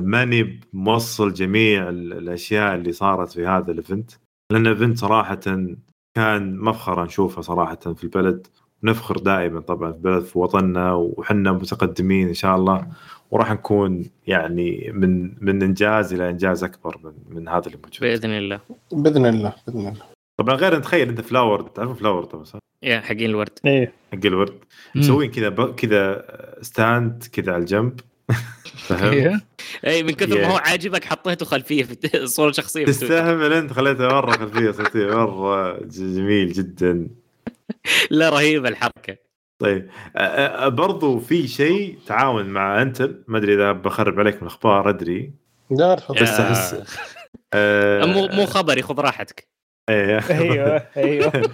ماني 0.00 0.60
موصل 0.72 1.32
جميع 1.32 1.88
الأشياء 1.88 2.74
اللي 2.74 2.92
صارت 2.92 3.32
في 3.32 3.46
هذا 3.46 3.72
ال 3.72 3.78
event 3.78 4.10
لأن 4.52 4.66
ال 4.66 4.71
event 4.71 4.98
صراحة 4.98 5.40
كان 6.16 6.58
مفخره 6.58 7.04
نشوفه 7.04 7.42
صراحة 7.42 7.76
في 7.76 8.04
البلد. 8.04 8.46
نفخر 8.82 9.18
دائما 9.18 9.60
طبعا 9.60 9.92
في 9.92 9.96
البلد 9.96 10.24
في 10.24 10.38
وطننا 10.38 10.94
وحنا 10.94 11.52
متقدمين 11.52 12.28
إن 12.28 12.34
شاء 12.34 12.56
الله. 12.56 12.86
وراح 13.30 13.52
نكون 13.52 14.04
يعني 14.26 14.90
من 14.94 15.44
من 15.44 15.62
إنجاز 15.62 16.14
إلى 16.14 16.30
إنجاز 16.30 16.64
أكبر 16.64 16.98
من 17.04 17.12
من 17.36 17.48
هذا 17.48 17.66
اللي 17.66 17.78
موجود. 17.84 18.00
بإذن 18.00 18.30
الله. 18.30 18.60
بإذن 18.92 19.26
الله 19.26 19.54
بإذن 19.66 19.80
الله. 19.80 20.02
طبعا 20.40 20.54
غير 20.54 20.78
تخيل 20.78 21.08
أنت 21.08 21.20
flower 21.20 21.62
تعرف 21.62 21.98
flower 21.98 22.24
طبعا 22.24 22.44
صح؟ 22.44 22.58
يا 22.82 23.00
حقين 23.00 23.30
الورد. 23.30 23.58
إيه. 23.64 23.92
حق 24.12 24.26
الورد. 24.26 24.54
مسوين 24.94 25.30
كذا 25.30 25.50
كذا 25.50 26.24
stand 26.62 27.24
كذا 27.32 27.52
على 27.52 27.60
الجنب. 27.60 28.00
فهمت؟ 28.86 29.12
إيه. 29.12 29.40
اي 29.86 30.02
من 30.02 30.10
كثر 30.10 30.40
ما 30.40 30.46
هو 30.46 30.56
عاجبك 30.56 31.04
حطيته 31.04 31.46
خلفية 31.46 31.84
في 31.84 32.26
صورة 32.26 32.52
شخصية 32.52 32.84
تستهبل 32.84 33.52
أنت 33.52 33.72
خليته 33.72 34.08
مرة 34.08 34.30
خلفية 34.30 34.70
صوتية 34.70 35.06
مرة 35.06 35.78
جميل 35.84 36.52
جدا. 36.52 37.08
لا 38.10 38.28
رهيبه 38.28 38.68
الحركة. 38.68 39.16
طيب 39.58 39.90
برضو 40.66 41.18
في 41.18 41.48
شيء 41.48 41.98
تعاون 42.06 42.46
مع 42.46 42.82
أنتل 42.82 43.24
ما 43.28 43.38
أدري 43.38 43.54
إذا 43.54 43.72
بخرب 43.72 44.20
عليك 44.20 44.34
من 44.34 44.42
الأخبار 44.42 44.88
أدري. 44.88 45.32
لا 45.70 45.94
بس 45.94 46.40
احس 46.40 46.74
مو 48.04 48.26
مو 48.26 48.46
خبري 48.46 48.82
خذ 48.82 49.00
راحتك. 49.00 49.48
أيوه 49.88 50.30
أيوه. 50.30 50.86
أيوه 50.96 51.50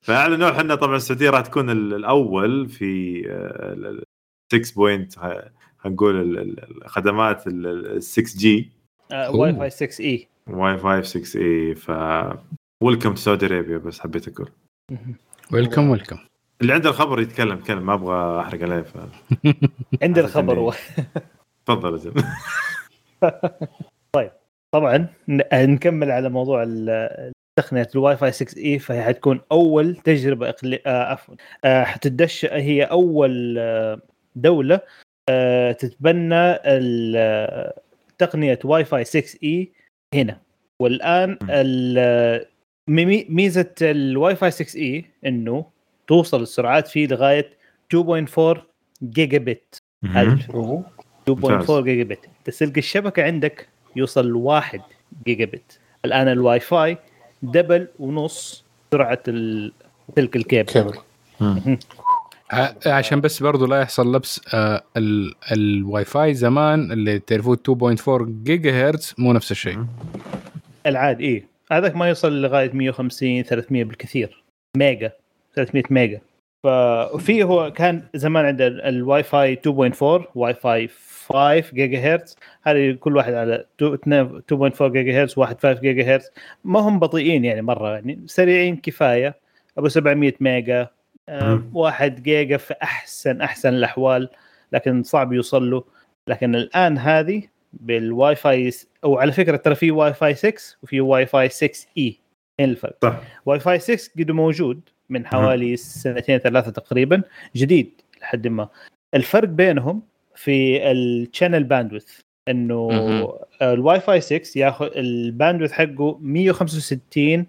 فاعلنوا 0.00 0.50
إحنا 0.50 0.74
طبعا 0.74 0.96
السعودية 0.96 1.30
راح 1.30 1.40
تكون 1.40 1.70
الأول 1.70 2.68
في 2.68 3.22
6 4.52 4.74
point 4.74 5.14
هنقول 5.80 6.38
الخدمات 6.84 7.46
ال 7.46 8.02
6G 8.02 8.70
واي 9.12 9.54
فاي 9.54 9.70
6 9.70 10.04
اي 10.04 10.28
واي 10.46 10.78
فاي 10.78 11.02
6 11.02 11.40
اي 11.40 11.74
ف 11.74 11.90
welcome 12.82 13.14
to 13.14 13.20
Saudi 13.20 13.46
Arabia 13.46 13.78
بس 13.78 14.00
حبيت 14.00 14.28
أقول. 14.28 14.50
welcome 15.52 15.90
welcome 15.90 16.18
اللي 16.60 16.72
عنده 16.72 16.90
الخبر 16.90 17.20
يتكلم 17.20 17.58
يتكلم 17.58 17.86
ما 17.86 17.94
أبغى 17.94 18.40
أحرق 18.40 18.62
عليه 18.62 18.82
ف. 18.82 18.96
عندي 20.02 20.20
الخبر 20.20 20.74
تفضل 21.66 22.06
يا 22.06 22.12
طيب 24.12 24.30
طبعا 24.74 25.06
نكمل 25.52 26.10
على 26.10 26.28
موضوع 26.28 26.64
تقنية 27.58 27.88
الواي 27.94 28.16
فاي 28.16 28.32
6 28.32 28.58
اي 28.60 28.78
فهي 28.78 29.02
حتكون 29.02 29.40
أول 29.52 29.96
تجربة 29.96 30.48
اقليميه 30.48 30.82
آه 30.86 31.12
عفوا 31.12 31.34
آه 31.64 31.84
حتدش 31.84 32.44
هي 32.44 32.84
أول 32.84 33.56
آه 33.58 34.00
دولة 34.42 34.80
آه، 35.28 35.72
تتبنى 35.72 36.54
تقنية 38.18 38.58
واي 38.64 38.84
فاي 38.84 39.04
6 39.04 39.38
إي 39.42 39.72
هنا. 40.14 40.40
والآن 40.80 41.38
ميزة 43.28 43.70
الواي 43.82 44.36
فاي 44.36 44.50
6 44.50 44.76
إي 44.78 45.04
إنه 45.26 45.64
توصل 46.06 46.42
السرعات 46.42 46.88
فيه 46.88 47.06
لغاية 47.06 47.50
2.4 47.94 48.58
جيجا 49.02 49.38
بت 49.38 49.82
2.4 51.30 51.70
جيجا 51.84 52.04
بت 52.04 52.28
تسلق 52.44 52.72
الشبكة 52.76 53.22
عندك 53.22 53.68
يوصل 53.96 54.32
1 54.32 54.80
جيجا 55.26 55.44
بت 55.44 55.78
الان 56.04 56.28
ال 56.28 56.60
WiFi 56.60 56.98
double 57.42 57.88
ونص 57.98 58.64
سرعة 58.92 59.22
تلك 60.16 60.36
الكيبل. 60.36 60.72
عشان 62.86 63.20
بس 63.20 63.42
برضو 63.42 63.66
لا 63.66 63.80
يحصل 63.80 64.14
لبس 64.14 64.40
آه 64.54 64.82
الواي 65.52 66.04
فاي 66.04 66.34
زمان 66.34 66.92
اللي 66.92 67.18
تعرفوه 67.18 67.56
2.4 67.56 68.22
جيجا 68.22 68.88
هرتز 68.88 69.14
مو 69.18 69.32
نفس 69.32 69.50
الشيء. 69.50 69.78
العاد 70.86 71.20
إيه. 71.20 71.46
هذاك 71.72 71.96
ما 71.96 72.08
يوصل 72.08 72.42
لغاية 72.42 72.70
150 72.72 73.42
300 73.42 73.84
بالكثير. 73.84 74.42
mega 74.76 75.12
300 75.54 75.82
mega. 75.90 76.20
ففي 76.64 77.42
هو 77.42 77.72
كان 77.72 78.02
زمان 78.14 78.44
عندنا 78.44 78.88
الواي 78.88 79.22
فاي 79.22 79.56
2.4 79.56 80.02
واي 80.34 80.54
فاي 80.54 80.88
5 81.28 81.74
جيجا 81.74 82.14
هرتز 82.14 82.36
هذه 82.62 82.92
كل 82.92 83.16
واحد 83.16 83.34
على 83.34 83.64
2.4 83.82 84.82
جيجا 84.82 85.22
هرتز 85.22 85.38
واحد 85.38 85.60
5 85.60 85.80
جيجا 85.80 86.14
هرتز 86.14 86.30
ما 86.64 86.80
هم 86.80 86.98
بطيئين 86.98 87.44
يعني 87.44 87.62
مرة 87.62 87.94
يعني 87.94 88.20
سريعين 88.26 88.76
كفاية. 88.76 89.34
أبو 89.78 89.88
700 89.88 90.34
mega. 90.40 90.80
آه، 90.80 90.90
واحد 91.72 92.22
جيجا 92.22 92.56
في 92.56 92.74
أحسن 92.82 93.40
أحسن 93.40 93.74
الأحوال 93.74 94.28
لكن 94.72 95.02
صعب 95.02 95.32
يوصل 95.32 95.70
له. 95.70 95.84
لكن 96.28 96.54
الآن 96.54 96.98
هذه 96.98 97.42
بالواي 97.72 98.36
فاي 98.36 98.72
أو 99.04 99.18
على 99.18 99.32
فكرة 99.32 99.56
ترى 99.56 99.74
في 99.74 99.90
واي 99.90 100.14
فاي 100.14 100.34
6 100.34 100.76
وفي 100.82 101.00
واي 101.00 101.26
فاي 101.26 101.48
6 101.48 101.88
إي. 101.98 102.18
هنا 102.60 102.70
الفرق. 102.70 102.96
صح. 103.02 103.20
واي 103.46 103.60
فاي 103.60 103.78
6 103.78 104.10
قد 104.18 104.30
موجود 104.30 104.80
من 105.08 105.26
حوالي 105.26 105.76
سنتين 105.76 106.38
ثلاثة 106.38 106.70
تقريبا 106.70 107.22
جديد 107.56 108.00
لحد 108.20 108.46
ما. 108.46 108.68
الفرق 109.14 109.48
بينهم 109.48 110.02
في 110.34 110.90
ال 110.92 111.01
channel 111.01 111.64
bandwidth 111.64 112.20
إنه 112.48 112.88
الواي 113.62 114.00
فاي 114.00 114.20
6 114.20 114.58
ياخذ 114.58 114.90
ال 114.96 115.04
bandwidth 115.04 115.72
حقه 115.72 116.18
165 116.20 117.46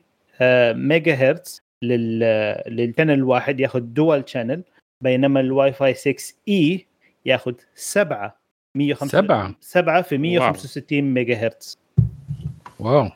ميجا 0.73 1.13
هرتز. 1.13 1.61
لل 1.84 2.12
channel 2.12 3.13
الواحد 3.13 3.59
ياخذ 3.59 3.80
دول 3.80 4.30
channel 4.30 4.63
بينما 5.03 5.39
الواي 5.39 5.73
فاي 5.73 5.93
6 5.93 6.15
E 6.47 6.86
ياخذ 7.25 7.53
7 7.75 8.39
105 8.77 9.55
7 9.59 10.01
في 10.01 10.17
165 10.17 10.99
wow. 11.03 11.13
megahertz 11.13 11.78
wow. 12.80 13.09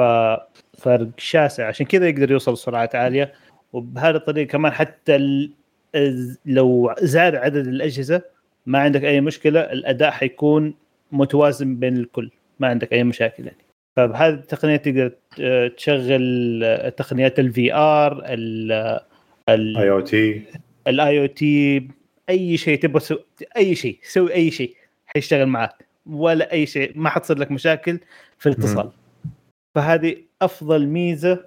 ففرق 0.00 1.08
شاسع. 1.16 1.66
عشان 1.66 1.86
كذا 1.86 2.08
يقدر 2.08 2.30
يوصل 2.30 2.52
لسرعات 2.52 2.94
عالية. 2.94 3.32
وبهذه 3.72 4.16
الطريقة 4.16 4.50
كمان 4.50 4.72
حتى 4.72 5.18
لو 6.46 6.94
زاد 6.98 7.34
عدد 7.34 7.66
الأجهزة 7.66 8.22
ما 8.66 8.78
عندك 8.78 9.04
أي 9.04 9.20
مشكلة. 9.20 9.60
الأداء 9.60 10.10
حيكون 10.10 10.74
متوازن 11.12 11.76
بين 11.76 11.96
الكل. 11.96 12.30
ما 12.58 12.68
عندك 12.68 12.92
أي 12.92 13.04
مشاكل 13.04 13.46
يعني. 13.46 13.69
فبهذه 13.96 14.34
التقنية 14.34 14.76
تقدر 14.76 15.12
تشغل 15.68 16.92
تقنيات 16.96 17.38
ال 17.38 17.74
VR 17.74 18.24
ال 19.48 19.90
IoT. 19.90 20.42
ال 20.86 21.20
IoT 21.20 21.88
أي 22.28 22.56
شيء 22.56 22.78
تبغى 22.78 23.02
أي 23.56 23.74
شيء 23.74 23.98
سوي 24.02 24.34
أي 24.34 24.50
شيء 24.50 24.76
حيشتغل 25.06 25.46
معك 25.46 25.86
ولا 26.06 26.52
أي 26.52 26.66
شيء 26.66 26.92
ما 26.94 27.10
حتصير 27.10 27.38
لك 27.38 27.50
مشاكل 27.50 28.00
في 28.38 28.48
الاتصال. 28.48 28.90
فهذه 29.74 30.16
أفضل 30.42 30.86
ميزة 30.86 31.44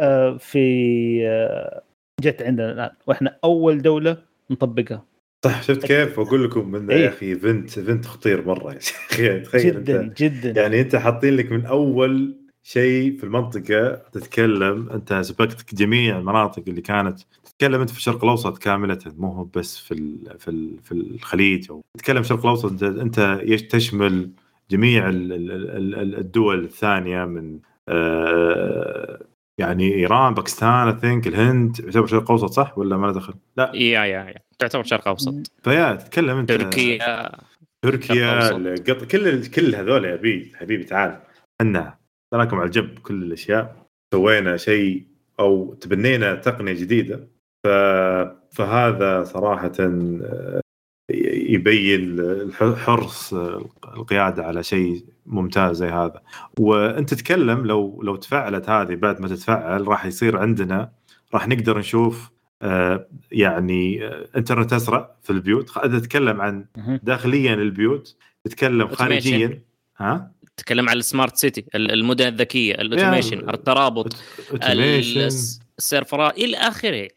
آه، 0.00 0.36
في 0.36 1.28
آه، 1.28 1.82
جت 2.20 2.42
عندنا 2.42 2.72
الآن. 2.72 2.90
وإحنا 3.06 3.38
أول 3.44 3.82
دولة 3.82 4.16
نطبقها. 4.50 5.04
صح 5.44 5.62
شفت 5.62 5.86
كيف؟ 5.86 6.20
أقول 6.20 6.44
لكم 6.44 6.70
من 6.70 6.90
إيه؟ 6.90 7.04
يا 7.04 7.08
أخي 7.08 7.26
event 7.26 7.78
event 7.78 8.06
خطير 8.06 8.46
مرة 8.46 8.72
يا 8.72 8.78
أخي 8.78 9.40
تخيل 9.44 9.84
جدا 9.84 10.00
أنت. 10.00 10.22
جدا 10.22 10.60
يعني 10.62 10.80
أنت 10.80 10.96
حاطين 10.96 11.36
لك 11.36 11.52
من 11.52 11.66
أول 11.66 12.36
شيء 12.62 13.16
في 13.18 13.24
المنطقة 13.24 13.94
تتكلم 14.12 14.90
أنت 14.90 15.14
سبقت 15.14 15.74
جميع 15.74 16.18
المناطق 16.18 16.62
اللي 16.68 16.80
كانت 16.80 17.20
تتكلم 17.44 17.80
أنت 17.80 17.90
في 17.90 17.96
الشرق 17.98 18.24
الأوسط 18.24 18.58
كاملة 18.58 18.98
مو 19.18 19.32
هو 19.32 19.44
بس 19.44 19.78
في 19.78 19.94
ال 19.94 20.38
في 20.38 20.48
ال 20.48 20.78
في 20.82 20.92
الخليج. 20.92 21.70
أو 21.70 21.82
تتكلم 21.98 22.18
الشرق 22.20 22.40
الأوسط 22.40 22.82
أنت 22.82 23.20
تشمل 23.70 24.30
جميع 24.70 25.04
الدول 25.08 26.64
الثانية 26.64 27.24
من 27.24 27.58
آه، 27.88 29.20
يعني 29.60 29.94
إيران 29.94 30.34
باكستان 30.34 30.88
اي 30.88 30.98
ثينك 31.00 31.26
الهند 31.26 31.80
يعتبر 31.80 32.06
شرق 32.06 32.30
أوسط 32.30 32.50
صح؟ 32.50 32.78
ولا 32.78 32.96
ما 32.96 33.12
دخل؟ 33.12 33.34
لا. 33.56 33.72
يا 33.74 34.04
يا 34.04 34.24
يا. 34.24 34.34
تعتبر 34.58 34.82
شرق 34.82 35.08
أوسط. 35.08 35.34
فيا 35.62 35.94
تتكلم 35.94 36.38
أنت. 36.38 36.52
تركيا. 36.52 37.30
تركيا 37.84 38.48
كل 39.04 39.46
كل 39.46 39.74
هذول 39.74 40.04
يا 40.04 40.16
حبيبي 40.16 40.52
حبيبي 40.56 40.84
تعال. 40.84 41.20
إحنا 41.60 41.98
تراكم 42.34 42.56
على 42.56 42.66
الجنب 42.66 42.98
كل 42.98 43.22
الأشياء. 43.22 43.86
سوينا 44.14 44.56
شيء 44.56 45.06
أو 45.40 45.74
تبنينا 45.74 46.34
تقنية 46.34 46.72
جديدة. 46.72 47.28
ف... 47.66 47.68
فهذا 48.52 49.24
صراحة 49.24 49.72
آه، 49.80 50.60
يبين 51.34 52.16
حرص 52.54 53.34
القيادة 53.96 54.44
على 54.44 54.62
شيء 54.62 55.04
ممتاز 55.30 55.76
زي 55.76 55.88
هذا. 55.88 56.22
وأنت 56.58 57.14
تتكلم 57.14 57.66
لو 57.66 58.02
لو 58.02 58.16
تفعلت 58.16 58.68
هذه 58.68 58.94
بعد 58.94 59.20
ما 59.20 59.28
تتفعل 59.28 59.88
راح 59.88 60.06
يصير 60.06 60.36
عندنا 60.36 60.92
راح 61.34 61.48
نقدر 61.48 61.78
نشوف 61.78 62.30
آه، 62.62 63.06
يعني 63.32 64.06
آه، 64.06 64.28
انترنت 64.36 64.72
أسرع 64.72 65.16
في 65.22 65.30
البيوت. 65.30 65.76
إذا 65.76 65.98
تتكلم 65.98 66.40
عن 66.40 66.64
داخليا 67.02 67.54
البيوت 67.54 68.16
تتكلم 68.44 68.88
خارجيا. 68.88 69.62
ها؟ 69.96 70.32
تتكلم 70.56 70.88
عن 70.88 70.96
ال 70.96 71.03
smart 71.03 71.36
city 71.36 71.64
المدن 71.74 72.26
الذكية 72.26 72.74
ال 72.74 72.81
automation 72.81 73.50
الترابط 73.50 74.16
السيرفرات 75.78 76.38
إلى 76.38 76.56
آخره. 76.56 77.08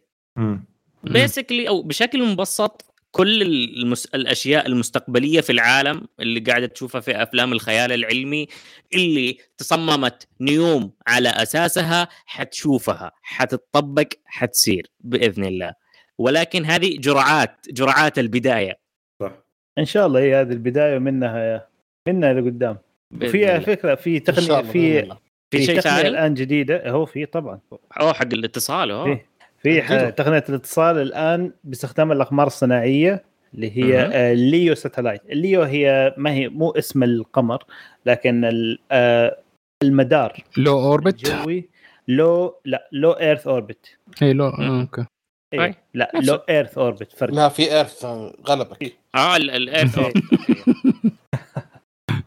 basically 1.03 1.67
أو 1.67 1.81
بشكل 1.81 2.23
مبسط 2.23 2.92
كل 3.15 3.41
المس... 3.41 4.05
الأشياء 4.05 4.67
المستقبلية 4.67 5.41
في 5.41 5.51
العالم 5.51 6.07
اللي 6.19 6.39
قاعدة 6.39 6.65
تشوفها 6.65 7.01
في 7.01 7.23
أفلام 7.23 7.53
الخيال 7.53 7.91
العلمي 7.91 8.47
اللي 8.93 9.37
تصممت 9.57 10.27
نيوم 10.41 10.91
على 11.07 11.29
أساسها 11.29 12.07
حتشوفها 12.25 13.11
حتطبق 13.21 14.07
حتصير 14.25 14.87
بإذن 14.99 15.45
الله. 15.45 15.73
ولكن 16.17 16.65
هذه 16.65 16.97
جرعات 16.97 17.57
جرعات 17.69 18.19
البداية. 18.19 18.79
صح. 19.21 19.31
إن 19.77 19.85
شاء 19.85 20.07
الله 20.07 20.19
هي 20.19 20.35
هذه 20.35 20.51
البداية 20.51 20.97
منها 20.97 21.67
منها 22.07 22.33
لقدام 22.33 22.77
في 23.19 23.59
فكرة 23.61 23.95
في 23.95 24.19
تقنية 24.19 24.61
في 24.61 25.15
في 25.51 25.65
شيء 25.65 25.79
ثاني؟ 25.79 26.07
الآن 26.07 26.33
جديدة. 26.33 26.89
هو 26.89 27.05
في 27.05 27.25
طبعا. 27.25 27.59
هو 27.97 28.13
حق 28.13 28.33
الاتصال 28.33 28.91
هو 28.91 29.17
في 29.63 30.11
تقنية 30.11 30.43
الاتصال 30.49 30.97
الآن 30.97 31.51
باستخدام 31.63 32.11
الأقمار 32.11 32.47
الصناعية 32.47 33.23
اللي 33.53 33.77
هي 33.77 33.99
آه 34.13 34.33
LEO 34.33 34.75
satellite. 34.75 35.21
الليو 35.29 35.61
هي 35.61 36.13
ما 36.17 36.31
هي 36.33 36.47
مو 36.49 36.71
اسم 36.71 37.03
القمر 37.03 37.63
لكن 38.05 38.51
آه 38.91 39.37
المدار 39.83 40.43
low 40.57 40.79
orbit؟ 40.79 41.25
جوي 41.25 41.69
low 42.07 42.55
لا 42.65 42.89
low 42.91 43.11
earth 43.11 43.47
orbit. 43.47 43.97
اي 44.21 44.33
low 44.33 44.45
آه، 44.47 44.81
okay. 44.81 45.05
إيه. 45.53 45.83
لا 45.93 46.11
low 46.23 46.35
earth 46.35 46.77
orbit 46.77 47.11
فرق. 47.11 47.33
لا 47.33 47.49
في 47.49 47.71
earth 47.71 48.05
غلبك. 48.47 48.93
آه 49.15 49.35
ال 49.35 49.46
earth 49.46 49.99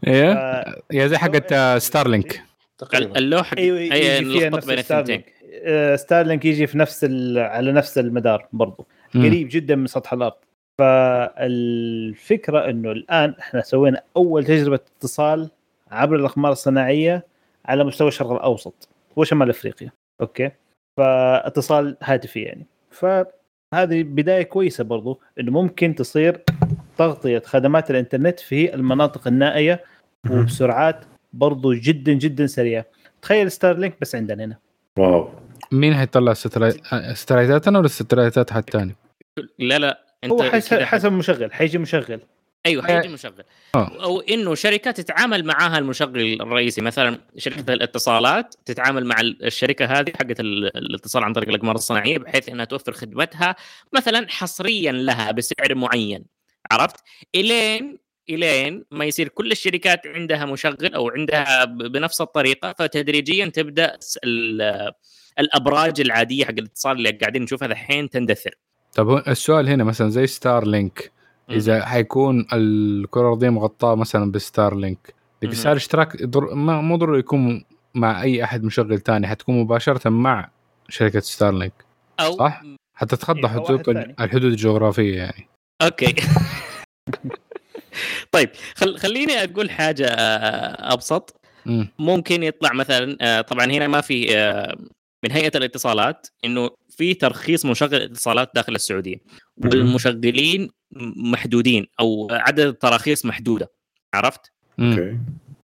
إيه. 0.07 0.65
يا 0.91 1.07
زي 1.07 1.17
حقت 1.17 1.53
ستارلينك. 1.81 2.43
اللوحة 2.93 3.57
أيوه 3.57 3.79
يجي 3.79 4.49
نفس 4.49 4.65
بين 4.65 4.79
الثنتين. 4.79 5.23
ستارلينك 5.95 6.45
يجي 6.45 6.67
في 6.67 6.77
نفس 6.77 7.03
على 7.37 7.71
نفس 7.71 7.97
المدار 7.97 8.47
برضو. 8.53 8.87
قريب 9.13 9.47
جدا 9.51 9.75
من 9.75 9.87
سطح 9.87 10.13
الأرض. 10.13 10.33
فالفكرة 10.81 12.69
إنه 12.69 12.91
الآن 12.91 13.35
إحنا 13.39 13.61
سوينا 13.61 14.01
أول 14.17 14.45
تجربة 14.45 14.79
اتصال 14.97 15.49
عبر 15.91 16.15
الأقمار 16.15 16.51
الصناعية 16.51 17.25
على 17.65 17.83
مستوى 17.83 18.07
الشرق 18.07 18.31
الأوسط 18.31 18.89
وشمال 19.15 19.49
أفريقيا. 19.49 19.91
أوكي؟ 20.21 20.51
فاتصال 20.97 21.97
هاتفي 22.03 22.39
يعني. 22.39 22.65
فهذه 22.91 24.03
بداية 24.03 24.43
كويسة 24.43 24.83
برضو 24.83 25.21
إنه 25.39 25.51
ممكن 25.51 25.95
تصير 25.95 26.43
تغطية 26.97 27.39
خدمات 27.39 27.91
الإنترنت 27.91 28.39
في 28.39 28.73
المناطق 28.75 29.27
النائية 29.27 29.83
وبسرعات 30.31 31.05
برضو 31.33 31.73
جدا 31.73 32.13
جدا 32.13 32.47
سريعة. 32.47 32.85
تخيل 33.21 33.51
Starlink 33.51 33.95
بس 34.01 34.15
عندنا 34.15 34.43
هنا. 34.43 34.57
واو. 34.99 35.29
مين 35.71 35.95
حيطلع 35.95 36.33
ستلايتاتنا 37.13 37.79
ولا 37.79 37.85
الستلايتات 37.85 38.51
حق 38.51 38.57
الثاني؟ 38.57 38.95
لا 39.59 39.79
لا 39.79 40.07
انت 40.23 40.31
هو 40.31 40.43
حسب, 40.43 40.79
حسب 40.79 41.11
مشغل 41.11 41.53
حيجي 41.53 41.77
مشغل 41.77 42.19
أيوه 42.65 42.83
حيجي 42.83 43.07
مشغل 43.07 43.43
أوه. 43.75 44.03
أو 44.03 44.19
إنه 44.19 44.55
شركات 44.55 45.01
تتعامل 45.01 45.45
معاها 45.45 45.77
المشغل 45.77 46.41
الرئيسي 46.41 46.81
مثلا 46.81 47.19
شركة 47.37 47.73
الاتصالات 47.73 48.55
تتعامل 48.65 49.05
مع 49.05 49.21
الشركة 49.21 49.85
هذه 49.85 50.09
حقت 50.09 50.39
الاتصال 50.39 51.23
عن 51.23 51.33
طريق 51.33 51.49
الإقمار 51.49 51.75
الصناعيه 51.75 52.17
بحيث 52.17 52.49
إنها 52.49 52.65
توفر 52.65 52.91
خدمتها 52.91 53.55
مثلا 53.93 54.25
حصريا 54.29 54.91
لها 54.91 55.31
بسعر 55.31 55.75
معين 55.75 56.25
عرفت؟ 56.71 56.95
إلين 57.35 57.97
إلين 58.29 58.85
ما 58.91 59.05
يصير 59.05 59.27
كل 59.27 59.51
الشركات 59.51 60.07
عندها 60.07 60.45
مشغل 60.45 60.93
أو 60.95 61.09
عندها 61.09 61.65
بنفس 61.65 62.21
الطريقة 62.21 62.73
فتدريجيا 62.79 63.45
تبدأ 63.45 63.97
الأبراج 65.39 66.01
العادية 66.01 66.45
حق 66.45 66.51
الاتصال 66.51 66.97
اللي 66.97 67.11
قاعدين 67.11 67.41
نشوفها 67.41 67.67
الحين 67.67 68.09
تندثر. 68.09 68.57
طب 68.93 69.23
السؤال 69.27 69.69
هنا 69.69 69.83
مثلا 69.83 70.09
زي 70.09 70.27
Starlink 70.27 71.11
إذا 71.49 71.85
حيكون 71.85 72.47
الكرة 72.53 73.21
الأرضية 73.21 73.49
مغطاة 73.49 73.95
مثلا 73.95 74.31
ب 74.31 74.75
Starlink 74.75 75.13
بسعر 75.43 75.75
اشتراك 75.75 76.23
در... 76.23 76.55
ما 76.55 76.81
مو 76.81 76.95
ضروري 76.95 77.19
يكون 77.19 77.65
مع 77.95 78.21
أي 78.21 78.43
أحد 78.43 78.63
مشغل 78.63 78.99
ثاني 78.99 79.27
حتكون 79.27 79.59
مباشرة 79.59 80.09
مع 80.09 80.49
شركة 80.89 81.19
Starlink 81.19 81.85
أو 82.19 82.31
صح؟ 82.37 82.63
حتى 82.93 83.15
تتخطى 83.15 83.47
حدود 83.47 83.89
الحدود 83.89 84.43
الجغرافية 84.43 85.17
يعني. 85.17 85.47
أوكي. 85.81 86.15
طيب 88.31 88.49
خل... 88.75 88.97
خليني 88.97 89.43
أقول 89.43 89.69
حاجة 89.69 90.07
آه، 90.07 90.93
أبسط. 90.93 91.35
ممكن 91.99 92.43
يطلع 92.43 92.73
مثلا 92.73 93.17
آه، 93.21 93.41
طبعا 93.41 93.65
هنا 93.65 93.87
ما 93.87 94.01
في 94.01 94.37
آه، 94.37 94.77
من 95.23 95.31
هيئة 95.31 95.57
الاتصالات 95.57 96.27
إنه 96.45 96.69
في 96.89 97.13
ترخيص 97.13 97.65
مشغل 97.65 98.01
اتصالات 98.01 98.51
داخل 98.55 98.75
السعودية. 98.75 99.17
والمشغلين 99.57 100.69
محدودين 101.15 101.87
أو 101.99 102.27
عدد 102.31 102.59
التراخيص 102.59 103.25
محدودة. 103.25 103.71
عرفت؟ 104.13 104.51
أوكي. 104.79 105.17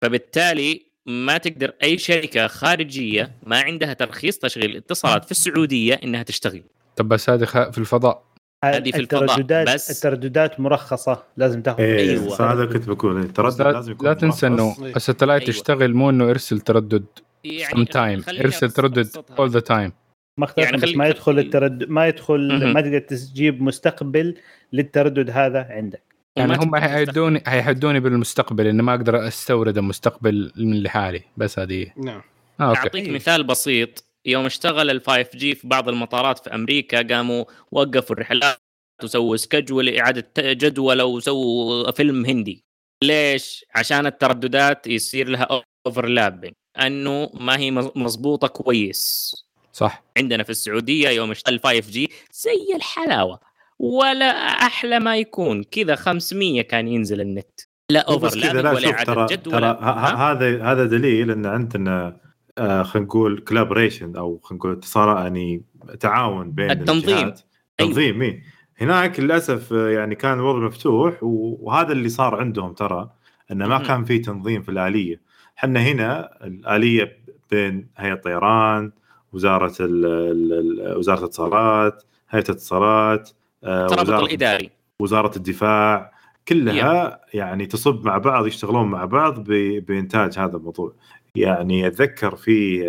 فبالتالي 0.02 0.90
ما 1.06 1.38
تقدر 1.38 1.72
أي 1.82 1.98
شركة 1.98 2.46
خارجية 2.46 3.36
ما 3.42 3.60
عندها 3.60 3.92
ترخيص 3.92 4.38
تشغيل 4.38 4.76
اتصالات 4.76 5.24
في 5.24 5.30
السعودية 5.30 5.94
إنها 5.94 6.22
تشتغل. 6.22 6.62
طب 6.96 7.08
بس 7.08 7.30
هذه 7.30 7.44
في 7.44 7.78
الفضاء. 7.78 8.30
هذه 8.64 8.90
في 8.90 9.00
الفضاء 9.00 9.64
بس 9.64 9.90
الترددات 9.90 10.60
مرخصة 10.60 11.22
لازم 11.36 11.62
تاخذ 11.62 11.80
إيه 11.80 12.10
أيوه. 12.10 12.52
هذا 12.52 12.64
كنت 12.64 12.88
بقول 12.88 13.20
التردد 13.20 13.62
لازم 13.62 13.92
يكون 13.92 14.08
لا 14.08 14.14
تنسى 14.14 14.46
إنه 14.46 14.76
ال 14.96 15.01
satellite 15.01 15.42
أيوة. 15.42 15.50
يشتغل 15.50 15.94
مو 15.94 16.10
إنه 16.10 16.30
ارسل 16.30 16.60
تردد. 16.60 17.04
يعني 17.44 17.86
إرسل 18.28 18.70
تردد 18.70 19.08
all 19.38 19.50
the 19.50 19.60
time 19.60 19.92
ما 20.38 20.46
يعني 20.56 20.76
بس 20.76 20.96
ما 20.96 21.08
يدخل 21.08 21.38
التردد 21.38 21.88
ما 21.88 22.08
يدخل 22.08 22.72
ما 22.72 22.80
تقدر 22.80 22.98
تجيب 22.98 23.62
مستقبل 23.62 24.34
للتردد 24.72 25.30
هذا 25.30 25.66
عندك. 25.70 26.02
يعني 26.36 26.56
هم 26.56 26.76
حيحدوني 26.76 27.42
حيحدوني 27.46 28.00
بالمستقبل 28.00 28.66
إني 28.66 28.82
ما 28.82 28.94
أقدر 28.94 29.28
أستورد 29.28 29.78
المستقبل 29.78 30.52
من 30.56 30.82
لحالي 30.82 31.22
بس 31.36 31.58
هذه 31.58 31.92
نعم. 31.96 32.22
آه، 32.60 32.74
أعطيك 32.76 33.08
مثال 33.08 33.44
بسيط. 33.44 34.04
يوم 34.26 34.46
اشتغل 34.46 34.90
ال 34.90 35.00
5G 35.00 35.54
في 35.54 35.68
بعض 35.68 35.88
المطارات 35.88 36.38
في 36.38 36.54
أمريكا 36.54 37.02
قاموا 37.02 37.44
وقفوا 37.72 38.16
الرحلات 38.16 38.58
وسووا 39.04 39.36
schedule 39.36 39.98
إعادة 39.98 40.26
جدول 40.38 41.02
وسووا 41.02 41.90
فيلم 41.90 42.24
هندي. 42.24 42.64
ليش؟ 43.04 43.64
عشان 43.74 44.06
الترددات 44.06 44.86
يصير 44.86 45.28
لها 45.28 45.62
overlapping 45.86 46.52
أنه 46.76 47.30
ما 47.40 47.58
هي 47.58 47.70
مضبوطة 47.70 48.48
كويس. 48.48 49.34
صح. 49.72 50.02
عندنا 50.16 50.42
في 50.42 50.50
السعودية 50.50 51.08
يوم 51.08 51.30
اشتغل 51.30 51.60
5G 51.64 52.10
زي 52.32 52.76
الحلاوة 52.76 53.40
ولا 53.78 54.26
أحلى 54.66 54.98
ما 54.98 55.16
يكون. 55.16 55.62
كذا 55.62 55.94
500 55.94 56.62
كان 56.62 56.88
ينزل 56.88 57.20
النت. 57.20 57.60
لا 57.90 58.00
overlapping 58.00 58.76
ولا 58.76 58.90
إعادة 58.90 59.26
جدول 59.26 59.64
هذا 59.64 60.64
هذا 60.64 60.84
دليل 60.84 61.30
إن 61.30 61.46
عندنا 61.46 62.20
آه 62.58 62.82
خلينا 62.82 63.06
نقول 63.06 63.44
collaboration 63.48 64.16
أو 64.16 64.40
خلينا 64.42 64.58
نقول 64.58 64.72
اتصال 64.72 65.16
يعني 65.16 65.64
تعاون 66.00 66.50
بين 66.50 66.70
التنظيم. 66.70 67.16
الجهات. 67.18 67.40
تنظيم 67.78 68.22
أيوه. 68.22 68.40
هناك 68.80 69.20
للأسف 69.20 69.72
آه، 69.72 69.88
يعني 69.88 70.14
كان 70.14 70.38
الوضع 70.38 70.58
مفتوح 70.58 71.18
وهذا 71.22 71.92
اللي 71.92 72.08
صار 72.08 72.34
عندهم 72.34 72.72
ترى 72.72 73.10
إنه 73.52 73.66
ما 73.66 73.78
كان 73.78 74.04
في 74.04 74.18
تنظيم 74.18 74.62
في 74.62 74.68
الآلية. 74.68 75.20
إحنا 75.60 75.80
هنا 75.80 76.30
الآلية 76.44 77.18
بين 77.50 77.88
هيئة 77.96 78.12
الطيران 78.12 78.92
وزارة 79.32 79.74
ال 79.80 80.06
ال 80.06 80.98
وزارة 80.98 81.18
الاتصالات 81.18 82.02
هيئة 82.30 82.44
الاتصالات 82.44 83.30
آه، 83.64 83.84
وزارة 83.84 84.24
الإداري. 84.24 84.70
وزارة 85.00 85.36
الدفاع 85.36 86.12
كلها 86.48 87.20
يعني 87.34 87.66
تصب 87.66 88.06
مع 88.06 88.18
بعض 88.18 88.46
يشتغلون 88.46 88.88
مع 88.90 89.04
بعض 89.04 89.40
بإنتاج 89.50 90.38
هذا 90.38 90.56
الموضوع. 90.56 90.92
يعني 91.34 91.86
أتذكر 91.86 92.36
في 92.36 92.82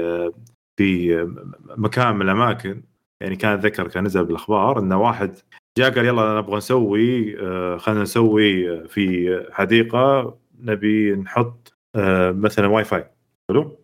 في 0.78 1.16
مكان 1.78 2.16
من 2.16 2.22
الأماكن 2.22 2.84
يعني 3.22 3.36
كان 3.36 3.52
أتذكر 3.52 3.88
كان 3.88 4.04
نزل 4.04 4.26
بالأخبار 4.26 4.80
إنه 4.80 5.02
واحد 5.02 5.36
جاء 5.78 5.96
قال 5.96 6.06
يلا 6.06 6.38
نبغى 6.38 6.58
نسوي 6.58 7.40
آه، 7.42 7.78
خلينا 7.78 8.02
نسوي 8.02 8.84
في 8.88 9.40
حديقة 9.52 10.38
نبي 10.60 11.12
نحط 11.16 11.71
آه، 11.71 11.71
مثلا 12.32 12.68
واي 12.68 12.84
فاي 12.84 13.06
حلو؟ 13.50 13.80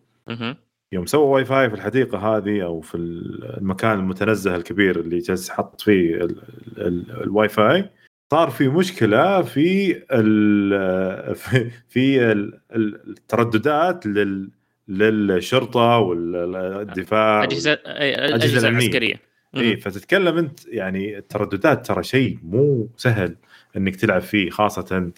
يوم 0.92 1.06
سوى 1.06 1.24
واي 1.24 1.44
فاي 1.44 1.68
في 1.68 1.74
الحديقة 1.74 2.18
هذه 2.18 2.64
أو 2.64 2.80
في 2.80 2.94
المكان 2.94 3.98
المتنزه 3.98 4.56
الكبير 4.56 5.00
اللي 5.00 5.18
جالس 5.18 5.50
حط 5.50 5.80
فيه 5.80 6.28
الواي 6.78 7.48
فاي 7.48 7.90
صار 8.30 8.50
في 8.50 8.68
مشكلة 8.68 9.42
في 9.42 10.02
ال 10.12 11.34
في 11.92 12.32
الترددات 12.72 14.06
لل 14.06 14.50
للشرطة 14.88 15.98
والدفاع 15.98 17.44
اجهزه 17.44 17.72
الاجهزه 17.72 18.68
العسكريه 18.68 19.14
إي 19.56 19.76
فتتكلم 19.76 20.38
أنت 20.38 20.66
يعني 20.66 21.18
الترددات 21.18 21.86
ترى 21.86 22.02
شيء 22.02 22.38
مو 22.42 22.88
سهل 22.96 23.36
إنك 23.76 23.96
تلعب 23.96 24.20
فيه 24.20 24.50
خاصة 24.50 24.96
آه، 24.96 25.12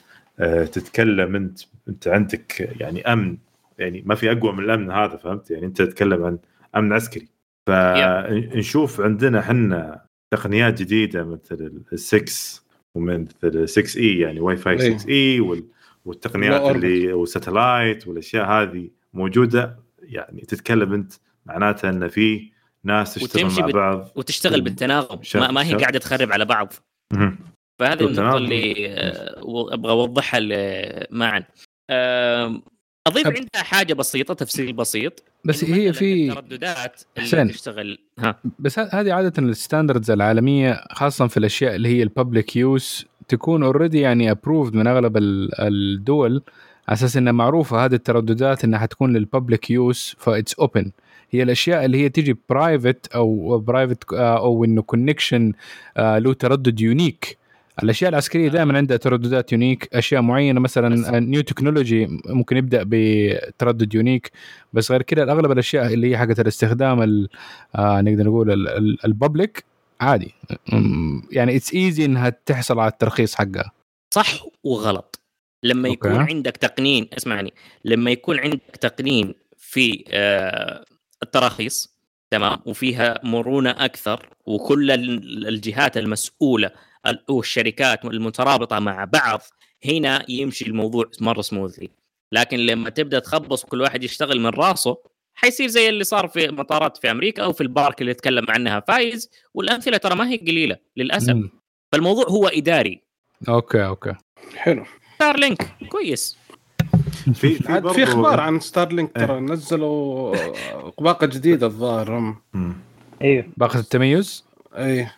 تتكلم 0.72 1.36
انت 1.36 1.58
انت 1.88 2.08
عندك 2.08 2.76
يعني 2.80 3.12
أمن 3.12 3.36
يعني 3.78 4.02
ما 4.06 4.14
في 4.14 4.32
أقوى 4.32 4.52
من 4.52 4.64
الأمن 4.64 4.90
هذا 4.90 5.16
فهمت؟ 5.16 5.50
يعني 5.50 5.66
أنت 5.66 5.82
تتكلم 5.82 6.24
عن 6.24 6.38
أمن 6.76 6.92
عسكري. 6.92 7.28
فنشوف 7.66 9.00
عندنا 9.00 9.40
إحنا 9.40 10.02
تقنيات 10.34 10.82
جديدة 10.82 11.24
مثل 11.24 11.82
ال6 11.94 12.60
ومثل 12.94 13.68
6E 13.68 14.18
يعني 14.18 14.40
واي 14.40 14.56
فاي 14.56 14.98
6 14.98 15.08
اي 15.08 15.40
والتقنيات 16.04 16.76
اللي 16.76 17.12
وال 17.12 17.30
satellite 17.30 18.08
والأشياء 18.08 18.46
هذه 18.46 18.90
موجودة. 19.14 19.76
يعني 20.02 20.40
تتكلم 20.40 20.92
أنت 20.92 21.12
معناتها 21.46 21.90
إن 21.90 22.08
في 22.08 22.50
ناس 22.84 23.14
تشتغل 23.14 23.60
مع 23.60 23.66
بعض 23.66 24.08
وتشتغل 24.14 24.60
بالتناغم. 24.60 25.20
ما, 25.34 25.50
ما 25.50 25.64
هي 25.64 25.74
قاعدة 25.74 25.98
تخرب 25.98 26.32
على 26.32 26.44
بعض. 26.44 26.72
فهذه 27.80 28.06
النقطة 28.06 28.36
اللي 28.36 28.88
آه، 28.88 29.74
أبغى 29.74 29.92
أوضحها 29.92 30.40
معا. 31.10 31.44
أضيف 33.06 33.26
أب... 33.26 33.36
عندها 33.36 33.62
حاجة 33.62 33.94
بسيطة 33.94 34.34
تفسير 34.34 34.72
بسيط 34.72 35.24
بس 35.44 35.64
هي 35.64 35.92
في 35.92 36.30
ترددات 36.30 37.02
اللي 37.32 37.52
تشتغل 37.52 37.98
ها. 38.18 38.40
بس 38.58 38.78
هذه 38.78 39.12
عادة 39.12 39.42
ال 39.42 39.49
standards 39.49 40.10
العالمية 40.10 40.84
خاصة 40.90 41.26
في 41.26 41.36
الأشياء 41.36 41.74
اللي 41.74 41.88
هي 41.88 42.02
ال 42.02 42.10
public 42.10 42.56
use 42.56 43.06
تكون 43.28 43.62
already 43.62 44.00
يعني 44.00 44.30
approved 44.30 44.74
من 44.74 44.86
أغلب 44.86 45.16
الدول 45.60 46.42
على 46.88 46.94
أساس 46.96 47.16
إنها 47.16 47.32
معروفة 47.32 47.84
هذه 47.84 47.94
الترددات 47.94 48.64
إنها 48.64 48.78
حتكون 48.78 49.12
لل 49.12 49.27
public 49.27 49.70
use 49.70 50.14
ف 50.18 50.25
it's 50.25 50.54
open 50.54 50.92
هي 51.30 51.42
الأشياء 51.42 51.84
اللي 51.84 51.98
هي 51.98 52.08
تيجي 52.08 52.36
private 52.48 53.06
أو 53.14 53.58
private 53.58 54.12
آه، 54.12 54.38
أو 54.38 54.64
إنه 54.64 54.82
connection 54.82 55.52
آه، 55.96 56.18
له 56.18 56.32
تردد 56.32 56.80
unique 56.80 57.39
الأشياء 57.82 58.10
العسكرية 58.10 58.48
دائما 58.48 58.76
عندها 58.76 58.96
ترددات 58.96 59.52
unique 59.52 59.88
أشياء 59.94 60.22
معينة 60.22 60.60
مثلا 60.60 61.18
new 61.20 61.40
technology 61.40 62.06
ممكن 62.26 62.56
يبدأ 62.56 62.82
بتردد 62.86 63.94
unique 63.94 64.30
بس 64.72 64.90
غير 64.90 65.02
كذا 65.02 65.22
اغلب 65.22 65.52
الأشياء 65.52 65.94
اللي 65.94 66.10
هي 66.10 66.18
حقت 66.18 66.40
الاستخدام 66.40 67.28
آه 67.74 68.00
نقدر 68.00 68.24
نقول 68.24 68.68
ال 69.04 69.13
public 69.13 69.64
عادي. 70.00 70.34
يعني 71.30 71.56
it's 71.56 71.74
easy 71.74 72.04
إنها 72.04 72.28
تحصل 72.46 72.78
على 72.78 72.90
الترخيص 72.90 73.34
حقها. 73.34 73.72
صح 74.10 74.44
وغلط. 74.64 75.20
لما 75.62 75.88
أوكي. 75.88 76.08
يكون 76.08 76.20
عندك 76.20 76.56
تقنين 76.56 77.08
اسمعني 77.16 77.52
لما 77.84 78.10
يكون 78.10 78.38
عندك 78.38 78.76
تقنين 78.80 79.34
في 79.58 80.04
آه 80.08 80.84
التراخيص 81.22 81.94
تمام 82.30 82.58
وفيها 82.66 83.20
مرونة 83.24 83.70
أكثر 83.70 84.28
وكل 84.46 84.90
الجهات 85.48 85.96
المسؤولة 85.96 86.70
والشركات 87.28 88.04
المترابطة 88.04 88.78
مع 88.78 89.04
بعض 89.04 89.42
هنا 89.84 90.24
يمشي 90.28 90.66
الموضوع 90.66 91.04
مرة 91.20 91.40
smoothly 91.40 91.90
لكن 92.32 92.58
لما 92.58 92.90
تبدأ 92.90 93.18
تخبص 93.18 93.64
كل 93.64 93.80
واحد 93.80 94.04
يشتغل 94.04 94.40
من 94.40 94.50
راسه 94.50 94.96
حيصير 95.34 95.68
زي 95.68 95.88
اللي 95.88 96.04
صار 96.04 96.28
في 96.28 96.48
مطارات 96.48 96.96
في 96.96 97.10
أمريكا 97.10 97.42
أو 97.42 97.52
في 97.52 97.60
البارك 97.60 98.00
اللي 98.00 98.14
تكلم 98.14 98.46
عنها 98.48 98.80
فايز 98.80 99.30
والأمثلة 99.54 99.96
ترى 99.96 100.14
ما 100.14 100.28
هي 100.28 100.36
قليلة 100.36 100.76
للأسف. 100.96 101.34
مم. 101.34 101.50
فالموضوع 101.92 102.24
هو 102.24 102.48
إداري. 102.48 103.02
أوكي 103.48 103.86
أوكي. 103.86 104.14
حلو. 104.56 104.84
ستار 105.14 105.36
لينك 105.36 105.68
كويس. 105.88 106.36
في 107.34 107.54
في, 107.54 107.92
في 107.94 108.02
أخبار 108.02 108.40
عن 108.40 108.60
ستار 108.60 108.92
لينك 108.92 109.12
ترى 109.12 109.34
إيه. 109.34 109.40
نزلوا 109.40 110.36
باقه 110.98 111.26
جديدة 111.26 111.66
الظاهر 111.66 112.34
أيوه 113.22 113.44
باقه 113.56 113.78
التميز؟ 113.78 114.44
إيه. 114.76 115.16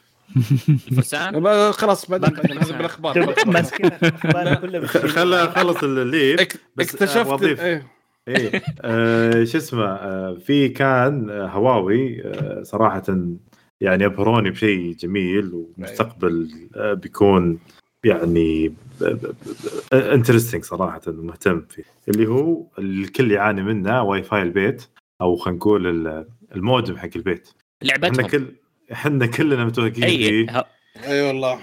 الفرسان؟ 0.69 1.73
خلاص 1.73 2.11
بعدين 2.11 2.37
هذا 2.37 2.77
بالأخبار. 2.77 3.35
خلى 5.09 5.53
خلص 5.57 5.83
الليل 5.83 6.41
اكتشفت 6.81 7.43
إيه. 7.43 7.87
إيه. 8.29 8.63
آه 8.81 9.45
شو 9.45 9.59
اسمه 9.59 9.85
آه 9.85 10.35
في 10.35 10.69
كان 10.69 11.31
هواوي 11.31 12.23
آه 12.25 12.63
صراحة 12.63 13.03
يعني 13.81 14.07
ابهروني 14.07 14.51
بشيء 14.51 14.95
جميل 14.95 15.53
ومستقبل 15.55 16.51
آه 16.77 16.95
بيكون 16.95 17.59
يعني 18.05 18.75
interesting 19.93 20.65
صراحة 20.65 21.01
مهتم 21.07 21.61
فيه. 21.61 21.85
اللي 22.09 22.27
هو 22.27 22.67
الكل 22.79 23.33
يعاني 23.33 23.63
منه 23.63 24.03
واي 24.03 24.23
فاي 24.23 24.43
البيت 24.43 24.83
أو 25.21 25.37
خلينا 25.37 25.59
نقول 25.59 25.87
المودم 26.55 26.97
حق 26.97 27.09
البيت. 27.17 27.49
لعبتهم. 27.83 28.27
كل 28.27 28.47
إحنا 28.93 29.27
كلنا 29.27 29.65
متوهقين 29.65 30.05
فيه. 30.05 30.67
أي 31.05 31.23
والله 31.23 31.61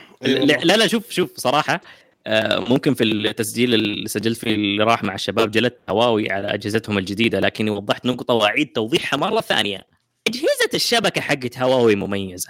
لا 0.64 0.78
لا 0.78 0.88
شوف 0.88 1.12
شوف 1.12 1.38
صراحة 1.38 1.82
آه، 2.28 2.60
ممكن 2.60 2.94
في 2.94 3.04
التسجيل 3.04 3.74
اللي 3.74 4.08
سجلت 4.08 4.38
فيه 4.38 4.56
اللي 4.56 4.84
راح 4.84 5.04
مع 5.04 5.16
الشباب 5.16 5.52
جلدت 5.52 5.78
هواوي 5.90 6.32
على 6.32 6.54
أجهزتهم 6.54 6.98
الجديدة 6.98 7.40
لكني 7.40 7.70
وضحت 7.70 8.06
نقطة 8.06 8.34
وأعيد 8.34 8.68
توضيحها 8.68 9.18
مرة 9.18 9.42
ثانية. 9.42 9.88
أجهزة 10.28 10.70
الشبكة 10.74 11.22
حقت 11.22 11.58
هواوي 11.58 11.96
مميزة. 11.96 12.50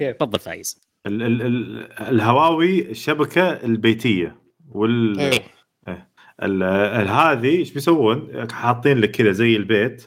تفضل 0.00 0.38
فايز. 0.38 0.80
ال 1.06 1.22
ال 1.22 1.42
ال 1.42 1.92
الهواوي 2.00 2.90
الشبكة 2.90 3.50
البيتية 3.50 4.36
وال 4.68 5.20
أيوه. 5.20 5.44
هذه 7.10 7.58
إيش 7.58 7.72
بيسوون؟ 7.72 8.46
حاطين 8.52 8.98
لك 8.98 9.10
كذا 9.10 9.32
زي 9.32 9.56
البيت. 9.56 10.06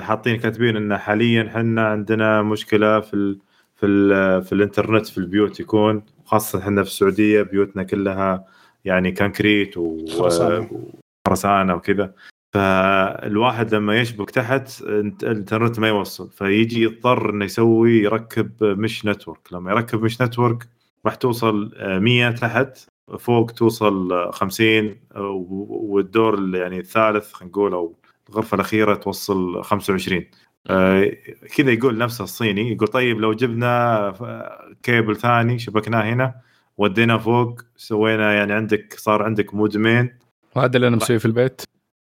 حاطين 0.00 0.36
كاتبين 0.36 0.76
إن 0.76 0.96
حاليا 0.96 1.46
إحنا 1.46 1.88
عندنا 1.88 2.42
مشكلة 2.42 3.00
في 3.00 3.14
ال 3.14 3.38
في 3.76 3.86
ال 3.86 4.42
في 4.42 4.52
الإنترنت 4.52 5.06
في 5.06 5.18
البيوت 5.18 5.60
يكون 5.60 6.02
خاصة 6.24 6.58
إحنا 6.58 6.82
في 6.82 6.88
السعودية 6.88 7.42
بيوتنا 7.42 7.82
كلها 7.82 8.44
يعني 8.84 9.12
concrete 9.12 9.76
وخرسانه 9.76 11.74
وكذا. 11.74 12.14
فالواحد 12.54 13.74
لما 13.74 14.00
يشبك 14.00 14.30
تحت 14.30 14.80
الإنترنت 14.82 15.78
ما 15.78 15.88
يوصل. 15.88 16.30
فيجي 16.30 16.82
يضطر 16.82 17.30
إنه 17.30 17.44
يسوي 17.44 17.92
يركب 17.92 18.64
mesh 18.64 19.06
network. 19.06 19.52
لما 19.52 19.70
يركب 19.70 20.02
mesh 20.02 20.20
network 20.22 20.68
راح 21.06 21.14
توصل 21.14 21.72
100 21.80 22.30
تحت 22.30 22.78
فوق 23.18 23.50
توصل 23.50 24.30
50 24.32 24.96
والدور 25.14 26.56
يعني 26.56 26.78
الثالث 26.78 27.32
خلينا 27.32 27.50
نقول 27.50 27.72
أو 27.72 27.96
الغرفة 28.32 28.54
الأخيرة 28.54 28.94
توصل 28.94 29.64
25 29.64 30.24
آه 30.66 31.12
كذا 31.56 31.70
يقول 31.70 31.98
نفسه 31.98 32.24
الصيني 32.24 32.72
يقول 32.72 32.88
طيب 32.88 33.20
لو 33.20 33.32
جبنا 33.32 34.52
كيبل 34.82 35.16
ثاني 35.16 35.58
شبكناه 35.58 36.02
هنا 36.02 36.34
ودينا 36.78 37.18
فوق 37.18 37.60
سوينا 37.76 38.34
يعني 38.34 38.52
عندك 38.52 38.94
صار 38.98 39.22
عندك 39.22 39.54
مودمين 39.54 40.18
وهذا 40.54 40.76
اللي 40.76 40.88
أنا 40.88 40.96
مسويه 40.96 41.18
في 41.18 41.26
البيت. 41.26 41.62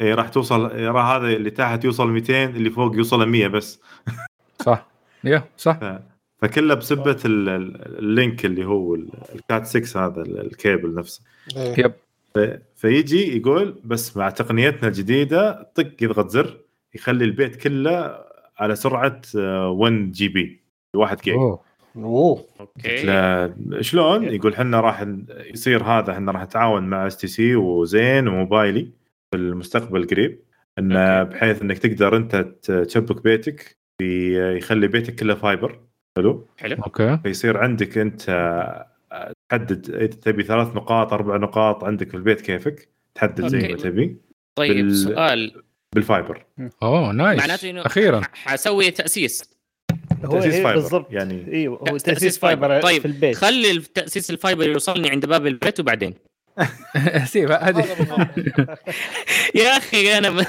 اي 0.00 0.14
راح 0.14 0.28
توصل 0.28 0.72
هذا 0.96 1.26
اللي 1.26 1.50
تحت 1.50 1.84
يوصل 1.84 2.08
200 2.08 2.44
اللي 2.44 2.70
فوق 2.70 2.96
يوصل 2.96 3.28
100 3.28 3.46
بس. 3.46 3.80
صح. 4.66 4.86
يا 5.24 5.44
صح. 5.56 6.00
فكلها 6.42 6.76
بسبة 6.76 7.18
ال 7.24 7.48
link 7.48 8.44
اللي 8.44 8.64
هو 8.64 8.94
ال 9.34 9.42
Cat 9.42 9.66
6 9.66 10.06
هذا 10.06 10.22
الكيبل 10.22 10.94
نفسه. 10.94 11.22
yep. 11.56 11.92
فيجي 12.74 13.36
يقول 13.36 13.80
بس 13.84 14.16
مع 14.16 14.30
تقنيتنا 14.30 14.88
الجديدة 14.88 15.70
طق 15.74 15.92
يضغط 16.02 16.28
زر 16.28 16.60
يخلي 16.94 17.24
البيت 17.24 17.56
كله 17.56 18.24
على 18.58 18.76
سرعة 18.76 19.20
1 19.34 20.12
GB 20.12 20.62
1 20.94 21.20
جيجا 21.20 21.36
أوه. 21.36 21.60
أوه. 21.96 22.46
okay. 22.60 23.82
شلون؟ 23.82 24.24
يقول 24.24 24.52
إحنا 24.54 24.80
راح 24.80 25.06
يصير 25.54 25.82
هذا 25.82 26.12
إحنا 26.12 26.32
راح 26.32 26.42
نتعاون 26.42 26.82
مع 26.82 27.06
STC 27.06 27.56
وزين 27.56 28.28
وموبايلي 28.28 28.90
في 29.30 29.36
المستقبل 29.36 30.00
القريب 30.00 30.42
انه 30.78 31.22
بحيث 31.22 31.62
إنك 31.62 31.78
تقدر 31.78 32.16
أنت 32.16 32.36
تشبك 32.62 33.22
بيتك 33.24 33.76
يخلي 34.56 34.88
بيتك 34.88 35.14
كله 35.14 35.34
fiber 35.34 35.80
حلو؟ 36.16 36.46
حلو. 36.58 36.76
okay. 36.76 37.18
فيصير 37.22 37.56
عندك 37.58 37.98
أنت 37.98 38.30
تحدد 39.50 39.90
اذا 39.90 40.06
تبي 40.06 40.42
ثلاث 40.42 40.68
نقاط 40.76 41.12
أربع 41.12 41.36
نقاط 41.36 41.84
عندك 41.84 42.08
في 42.08 42.16
البيت 42.16 42.40
كيفك؟ 42.40 42.88
تحدد 43.14 43.46
زي 43.46 43.58
ما 43.58 43.76
تبي. 43.76 44.16
طيب 44.54 44.76
بال... 44.76 44.96
سؤال. 44.96 45.62
بال 45.94 46.07
fiber. 46.07 46.44
أوه 46.82 47.12
nice. 47.12 47.40
معناته 47.40 47.70
إنه 47.70 47.86
أخيرا. 47.86 48.20
حسوي 48.32 48.90
تأسيس. 48.90 49.50
هو 50.24 50.32
تأسيس 50.32 50.54
هي 50.54 50.62
fiber 50.62 50.80
بالضبط. 50.80 51.12
يعني. 51.12 51.52
أيوه 51.52 51.78
هو 51.78 51.84
تأسيس 51.84 52.02
تأسيس 52.02 52.38
fiber. 52.38 52.82
طيب 52.82 53.00
في 53.02 53.08
البيت. 53.08 53.36
خلي 53.36 53.80
تاسيس 53.94 54.30
ال 54.30 54.37
fiber 54.37 54.68
يوصلني 54.68 55.10
عند 55.10 55.26
باب 55.26 55.46
البيت 55.46 55.80
وبعدين. 55.80 56.14
سيب 57.24 57.50
هذه. 57.50 57.84
يا 59.54 59.76
أخي 59.76 60.18
أنا 60.18 60.44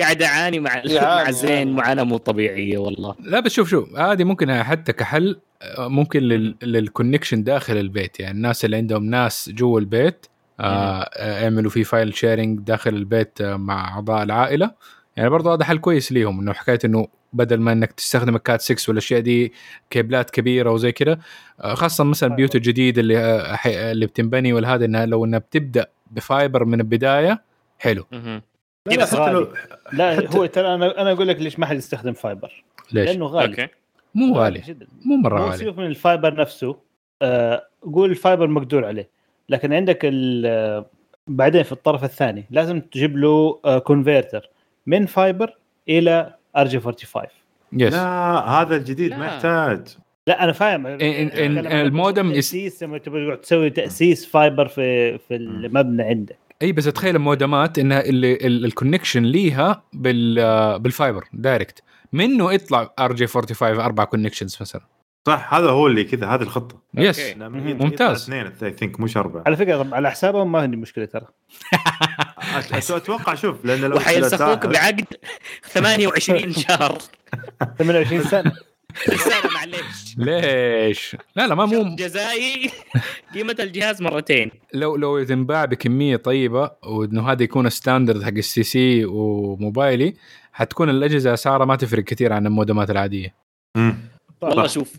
قاعد 0.00 0.22
أعاني 0.22 0.60
مع 0.60 0.82
مع 0.90 1.30
زين. 1.30 1.72
معاناه 1.72 2.02
مو 2.02 2.16
طبيعيه 2.16 2.78
والله. 2.78 3.14
لا 3.20 3.40
بس 3.40 3.52
شوف 3.52 3.68
شوف 3.70 3.96
هذه 3.96 4.24
ممكن 4.24 4.62
حتى 4.62 4.92
كحل 4.92 5.40
آه، 5.62 5.88
ممكن 5.88 6.20
لل- 6.22 6.56
لل 6.62 6.75
connection 6.75 7.42
داخل 7.44 7.76
البيت. 7.76 8.20
يعني 8.20 8.36
الناس 8.36 8.64
اللي 8.64 8.76
عندهم 8.76 9.04
ناس 9.04 9.50
جوا 9.54 9.80
البيت 9.80 10.26
آه، 10.60 11.02
آه، 11.02 11.42
يعملوا 11.42 11.70
فيه 11.70 11.82
file 11.82 12.14
sharing 12.14 12.58
داخل 12.60 12.94
البيت 12.94 13.42
مع 13.42 13.88
أعضاء 13.94 14.22
العائلة. 14.22 14.70
يعني 15.16 15.30
برضو 15.30 15.52
هذا 15.52 15.64
حل 15.64 15.78
كويس 15.78 16.12
ليهم 16.12 16.40
إنه 16.40 16.52
حكاية 16.52 16.78
إنه 16.84 17.06
بدل 17.32 17.60
ما 17.60 17.72
إنك 17.72 17.92
تستخدم 17.92 18.36
ال 18.36 18.42
Cat 18.42 18.60
6 18.60 18.90
والأشياء 18.90 19.20
دي 19.20 19.52
كيبلات 19.90 20.30
كبيرة 20.30 20.70
وزي 20.70 20.92
كذا 20.92 21.18
آه، 21.60 21.74
خاصة 21.74 22.04
مثلا 22.04 22.30
البيوت 22.30 22.56
الجديدة 22.56 23.00
اللي 23.00 23.18
آه، 23.18 23.54
حي- 23.56 23.92
اللي 23.92 24.06
بتنبني 24.06 24.52
والهذا 24.52 24.84
إنها 24.84 25.06
لو 25.06 25.24
إنها 25.24 25.38
بتبدأ 25.38 25.86
ب 26.10 26.19
fiber 26.19 26.64
من 26.64 26.80
البداية 26.80 27.42
حلو. 27.78 28.04
لا 28.12 28.40
لا 28.86 29.06
حتى 29.06 29.30
لو 29.32 29.48
لا 29.92 30.30
هو 30.36 30.46
ترى 30.46 30.74
أنا 30.74 31.02
أنا 31.02 31.12
أقول 31.12 31.28
لك 31.28 31.36
ليش 31.40 31.58
ما 31.58 31.66
حد 31.66 31.76
يستخدم 31.76 32.12
fiber؟ 32.12 32.64
ليش؟ 32.92 33.08
لأنه 33.10 33.26
غالي. 33.26 33.50
okay. 33.62 33.68
مو 34.14 34.34
غالي 34.34 34.60
جدا. 34.60 34.86
مو 35.04 35.16
مرة 35.16 35.40
غالي. 35.40 35.56
سيبك 35.56 35.78
من 35.78 35.86
ال 35.86 35.94
fiber 35.94 36.34
نفسه 36.34 36.76
آه 37.22 37.66
قول 37.94 38.10
ال 38.10 38.16
fiber 38.16 38.46
مقدور 38.46 38.84
عليه. 38.84 39.08
لكن 39.48 39.72
عندك 39.72 39.98
ال- 40.04 40.46
آه، 40.46 40.86
بعدين 41.26 41.62
في 41.62 41.72
الطرف 41.72 42.04
الثاني 42.04 42.44
لازم 42.50 42.80
تجيب 42.80 43.16
له 43.16 43.60
آه 43.64 43.78
converter 43.78 44.50
من 44.86 45.06
fiber 45.06 45.56
إلى 45.88 46.34
RJ 46.56 46.80
45 46.80 47.26
yes 47.72 47.92
لا 47.92 48.00
هذا 48.48 48.76
الجديد 48.76 49.10
لا. 49.10 49.16
ما 49.18 49.26
يحتاج 49.26 49.88
لا 50.26 50.44
أنا 50.44 50.52
فاهم. 50.52 50.84
إن- 50.84 51.00
إن- 51.00 51.38
إن 51.38 51.58
المودم 51.66 52.32
يس- 52.32 52.34
تأسيس 52.50 52.82
لما 52.82 52.98
تبغى 52.98 53.26
تقعد 53.26 53.40
تسوي 53.40 53.70
تأسيس 53.70 54.26
fiber 54.26 54.68
في 54.68 55.18
في 55.18 55.34
المبنى 55.36 56.02
عندك. 56.02 56.36
إي 56.62 56.72
بس 56.72 56.84
تخيل 56.84 57.16
المودمات 57.16 57.78
إنها 57.78 58.00
اللي 58.04 58.32
ال- 58.34 58.64
ال 58.64 58.69
connection 58.69 59.22
ليها 59.22 59.82
بال 59.92 60.78
بال 60.78 60.91
fiber 60.91 61.24
direct 61.32 61.82
منه 62.12 62.52
يطلع 62.52 62.94
RJ 62.98 63.26
45 63.26 63.80
أربع 63.80 64.04
connections 64.04 64.58
مثلا. 64.60 64.82
صح 65.26 65.54
هذا 65.54 65.70
هو 65.70 65.86
اللي 65.86 66.04
كذا 66.04 66.26
هذه 66.26 66.42
الخطة. 66.42 66.82
yes 66.94 67.20
ممتاز. 67.36 68.22
اثنين 68.22 68.52
I 68.62 68.70
think 68.72 69.00
مش 69.00 69.16
أربعة. 69.16 69.42
على 69.46 69.56
فكرة 69.56 69.88
على 69.92 70.10
حسابهم 70.10 70.52
ما 70.52 70.58
عندي 70.60 70.76
مشكلة 70.76 71.04
ترى. 71.04 71.26
أتوقع 72.90 73.34
شوف 73.34 73.64
لأن 73.64 73.80
لو 73.80 73.96
وحيلصقوك 73.96 74.64
لو- 74.64 74.70
بعقد 74.72 75.04
28 75.66 76.52
شهر. 76.68 76.98
28 77.78 78.22
سنة. 78.22 78.52
سنة 79.06 79.50
معلش 79.54 80.14
ليش؟ 80.18 81.16
لا 81.36 81.46
لا 81.46 81.54
ما 81.54 81.66
مو 81.66 81.96
جزائي 81.96 82.70
قيمة 83.34 83.56
الجهاز 83.60 84.02
مرتين. 84.02 84.50
لو 84.74 84.96
لو 84.96 85.24
تنباع 85.24 85.64
بكمية 85.64 86.16
طيبة 86.16 86.70
وإنه 86.84 87.32
هذا 87.32 87.42
يكون 87.42 87.70
standard 87.70 88.22
حق 88.22 88.28
STC 88.36 89.04
وموبايلي 89.04 90.14
حتكون 90.52 90.90
الأجهزة 90.90 91.34
اسعارها 91.34 91.66
ما 91.66 91.76
تفرق 91.76 92.04
كثير 92.04 92.32
عن 92.32 92.46
المودمات 92.46 92.90
العادية. 92.90 93.34
مم. 93.76 93.96
والله. 94.40 94.66
شوف 94.66 94.92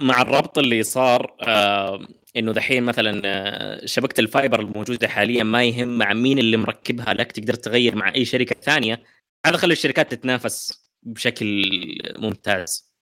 مع 0.00 0.22
الربط 0.22 0.58
اللي 0.58 0.82
صار 0.82 1.36
آه 1.42 2.06
إنه 2.36 2.52
دحين 2.52 2.82
مثلا 2.82 3.22
آه، 3.24 3.86
شبكة 3.86 4.20
ال 4.20 4.27
fiber 4.27 4.60
الموجودة 4.60 5.08
حاليا 5.08 5.44
ما 5.44 5.64
يهم 5.64 5.98
مع 5.98 6.12
مين 6.12 6.38
اللي 6.38 6.56
مركبها 6.56 7.14
لك 7.14 7.32
تقدر 7.32 7.54
تغير 7.54 7.96
مع 7.96 8.14
أي 8.14 8.24
شركة 8.24 8.60
ثانية. 8.60 9.02
هذا 9.46 9.56
خلى 9.56 9.72
الشركات 9.72 10.14
تتنافس 10.14 10.84
بشكل 11.02 11.64
ممتاز. 12.18 12.92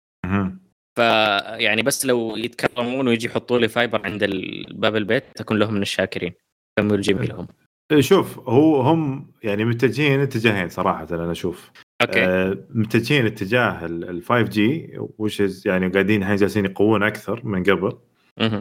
فيعني 0.97 1.83
بس 1.83 2.07
لو 2.07 2.37
يتكرمون 2.37 3.09
ويجي 3.09 3.27
يحطوا 3.27 3.59
لي 3.59 3.69
fiber 3.69 4.07
عند 4.07 4.25
باب 4.71 4.97
البيت 4.97 5.41
اكون 5.41 5.59
لهم 5.59 5.75
من 5.75 5.83
الشاكرين. 5.83 6.33
كملوا 6.79 6.97
الجميل 6.97 7.29
لهم. 7.29 7.49
شوف 8.01 8.39
هو 8.39 8.81
هم 8.81 9.33
يعني 9.43 9.65
متجهين 9.65 10.21
اتجاهين 10.21 10.69
صراحة 10.69 11.07
أنا 11.11 11.33
أشوف. 11.33 11.71
okay 12.03 12.25
آه، 12.25 12.59
متجهين 12.71 13.27
اتجاه 13.27 13.87
ال 13.87 14.23
5G 14.23 14.99
وش 15.19 15.67
يعني 15.67 15.89
قاعدين 15.89 16.23
الحين 16.23 16.37
جالسين 16.37 16.65
يقوون 16.65 17.03
أكثر 17.03 17.41
من 17.45 17.63
قبل. 17.63 17.93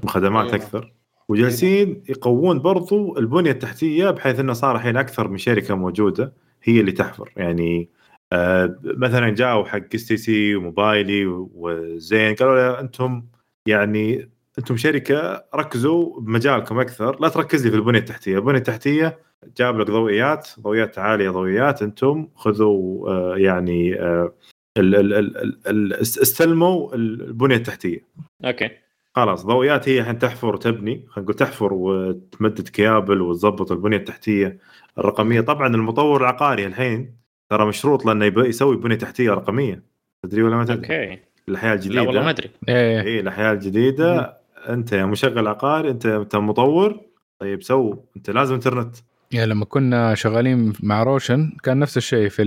وخدمات 0.04 0.46
أيوة. 0.46 0.56
أكثر 0.56 0.94
وجالسين 1.30 2.04
يقوون 2.10 2.60
برضو 2.60 3.18
البنية 3.18 3.52
التحتية 3.52 4.10
بحيث 4.10 4.40
انه 4.40 4.54
صار 4.54 4.76
الحين 4.76 4.98
أكثر 4.98 5.28
من 5.28 5.38
شركة 5.38 5.76
موجودة 5.76 6.34
هي 6.64 6.80
اللي 6.80 6.92
تحفر 6.92 7.34
يعني 7.38 7.90
آه 8.34 8.80
مثلا 8.84 9.30
جاوا 9.30 9.66
حق 9.66 9.82
STC 9.96 10.56
وموبايلي 10.56 11.26
وزين 11.26 12.36
قالوا 12.36 12.56
له 12.56 12.80
أنتم 12.80 13.24
يعني 13.66 14.30
أنتم 14.60 14.78
شركه 14.78 15.44
ركزوا 15.56 16.20
بمجالكم 16.22 16.80
أكثر. 16.80 17.22
لا 17.22 17.30
تركز 17.30 17.66
لي 17.66 17.72
في 17.72 17.78
البنية 17.78 18.00
التحتية، 18.00 18.36
البنية 18.36 18.58
التحتية 18.58 19.20
جاب 19.58 19.80
لك 19.80 19.88
ضوئيات 19.88 20.48
ضوئيات 20.60 21.00
عالية 21.00 21.30
ضوئيات 21.30 21.82
أنتم 21.82 22.28
خذوا 22.36 23.10
آه 23.10 23.38
يعني 23.38 24.02
آه 24.02 24.34
ال- 24.78 24.96
ال- 24.96 25.14
ال- 25.14 25.38
ال- 25.38 25.60
ال- 25.68 25.94
استلموا 25.94 26.96
البنية 26.96 27.56
التحتية. 27.56 28.00
okay. 28.46 28.70
خلاص 29.16 29.46
ضوئيات 29.46 29.90
هي 29.90 30.00
الحين 30.00 30.20
تحفر 30.20 30.56
وتبني 30.56 31.06
خلينا 31.10 31.24
نقول 31.24 31.36
تحفر 31.36 31.74
وتمدد 31.74 32.68
كيابل 32.68 33.22
وتظبط 33.22 33.72
البنية 33.72 33.98
التحتية 33.98 34.58
الرقمية. 34.98 35.42
طبعا 35.42 35.68
المطور 35.68 36.22
العقاري 36.22 36.66
الحين 36.66 37.16
ترى 37.52 37.66
مشروط 37.66 38.06
لأنه 38.06 38.26
يسوي 38.26 38.78
بنية 38.78 38.96
تحتية 38.96 39.32
رقمية. 39.32 39.84
تدري 40.26 40.44
ولا 40.44 40.56
ما 40.56 40.64
تدري؟ 40.66 40.78
okay. 40.78 41.20
الاحياء 41.50 41.74
الجديده 41.76 42.02
لا 42.02 42.08
والله 42.08 42.22
ما 42.22 42.30
أدري. 42.30 42.50
اي 42.70 43.02
إيه 43.02 43.20
الاحياء 43.22 43.54
الجديدة. 43.54 44.39
أنت 44.70 44.92
يا 44.92 45.06
مشغل 45.06 45.48
عقاري 45.48 45.90
أنت 45.90 46.06
أنت 46.06 46.36
مطور 46.36 47.02
طيب 47.40 47.64
so 47.64 47.96
أنت 48.18 48.30
لازم 48.30 48.54
إنترنت 48.54 48.96
يعني 49.32 49.50
لما 49.50 49.66
كنا 49.66 50.16
شغالين 50.16 50.74
مع 50.84 51.04
روشن 51.04 51.58
كان 51.64 51.80
نفس 51.80 51.98
الشيء 51.98 52.30
في 52.30 52.44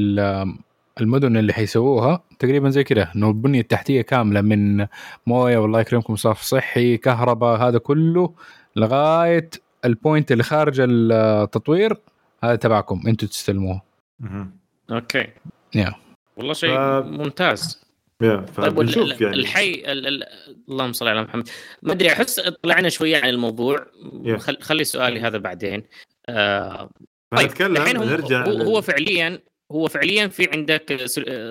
المدن 1.00 1.36
اللي 1.36 1.52
حيسووها 1.52 2.24
تقريبا 2.38 2.70
زي 2.70 2.84
كذا 2.84 3.08
إنه 3.16 3.28
البنيه 3.28 3.60
التحتيه 3.60 4.02
كاملة 4.02 4.40
من 4.40 4.86
موية 5.26 5.58
والله 5.58 5.80
يكرمكم 5.80 6.16
صرف 6.16 6.42
صحي 6.42 6.96
كهرباء 6.96 7.60
هذا 7.60 7.78
كله 7.78 8.34
لغاية 8.76 9.50
ال 9.84 9.92
point 9.92 10.32
اللي 10.32 10.42
خارج 10.42 10.80
التطوير 10.80 11.96
هذا 12.44 12.56
تبعكم 12.56 13.02
أنتم 13.06 13.26
تستلموه. 13.26 13.82
okay. 14.90 15.26
يا 15.74 15.94
والله 16.36 16.52
شيء 16.52 16.76
ف... 16.76 16.78
ممتاز. 17.04 17.82
طيب 18.56 19.20
يعني. 19.20 19.36
الحي 19.36 19.82
ال... 19.86 20.24
اللهم 20.68 20.92
صل 20.92 21.08
على 21.08 21.22
محمد. 21.22 21.48
ما 21.82 21.92
أدري 21.92 22.12
أحس 22.12 22.40
طلعنا 22.40 22.88
شوية 22.88 23.16
عن 23.16 23.28
الموضوع. 23.28 23.86
خل... 24.38 24.56
خلي 24.60 24.84
سؤالي 24.84 25.20
هذا 25.20 25.38
بعدين. 25.38 25.82
آه... 26.28 26.90
طيب 27.36 27.50
الحين 27.60 27.96
هو, 27.96 28.04
هو, 28.04 28.62
هو 28.62 28.80
فعليا 28.80 29.42
هو 29.72 29.88
فعليا 29.88 30.28
في 30.28 30.48
عندك 30.52 31.06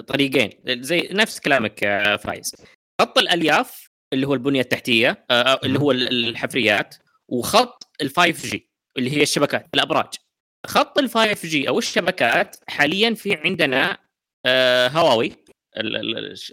طريقين 0.07 0.49
زي 0.67 1.09
نفس 1.11 1.39
كلامك 1.39 1.80
فايز. 2.24 2.55
خط 3.01 3.17
الألياف 3.17 3.91
اللي 4.13 4.28
هو 4.28 4.34
البنية 4.34 4.61
التحتية 4.61 5.26
آه، 5.32 5.59
اللي 5.63 5.80
هو 5.80 5.91
الحفريات 5.91 6.95
وخط 7.30 7.88
ال 8.01 8.09
5 8.09 8.49
G 8.49 8.69
اللي 8.97 9.17
هي 9.17 9.22
الشبكات 9.22 9.65
الأبراج. 9.74 10.13
خط 10.67 10.97
ال 10.97 11.09
5 11.09 11.47
G 11.47 11.69
أو 11.69 11.80
الشبكات 11.80 12.55
حاليا 12.67 13.13
في 13.13 13.36
عندنا 13.36 13.97
آه، 14.45 14.88
هواوي. 14.88 15.32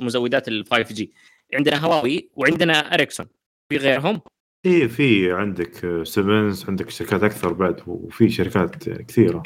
مزودات 0.01 0.49
ال 0.49 0.65
5 0.67 0.95
G 0.95 1.13
عندنا 1.55 1.77
هواوي 1.77 2.31
وعندنا 2.37 2.95
اريكسون 2.95 3.27
في 3.69 3.77
غيرهم؟ 3.77 4.21
إيه 4.67 4.87
في 4.87 5.33
عندك 5.33 6.03
سيمنز 6.03 6.65
عندك 6.69 6.91
شركات 6.91 7.23
أكثر 7.23 7.53
بعد 7.53 7.83
وفي 7.87 8.29
شركات 8.29 8.89
كثيرة. 8.89 9.43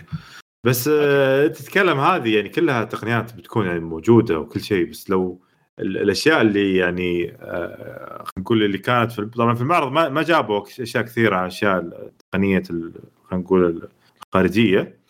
بس 0.64 0.89
آه 0.93 1.47
تتكلم 1.47 2.01
هذه 2.01 2.37
يعني 2.37 2.49
كلها 2.49 2.85
تقنيات 2.85 3.35
بتكون 3.35 3.66
يعني 3.66 3.81
موجودة 3.81 4.39
وكل 4.39 4.61
شيء 4.61 4.91
بس 4.91 5.11
لو 5.11 5.41
الأشياء 5.79 6.41
اللي 6.41 6.77
يعني 6.77 7.37
آه 7.41 8.25
نقول 8.39 8.62
اللي 8.62 8.79
كانت 8.79 9.12
في 9.12 9.25
طبعا 9.27 9.55
في 9.55 9.61
المعرض 9.61 9.93
ما, 9.93 10.23
جابوا 10.23 10.62
أشياء 10.81 11.05
كثيرة 11.05 11.47
أشياء 11.47 12.11
تقنية 12.18 12.62
خلينا 12.62 12.93
نقول 13.33 13.89
الخارجيه 14.27 15.02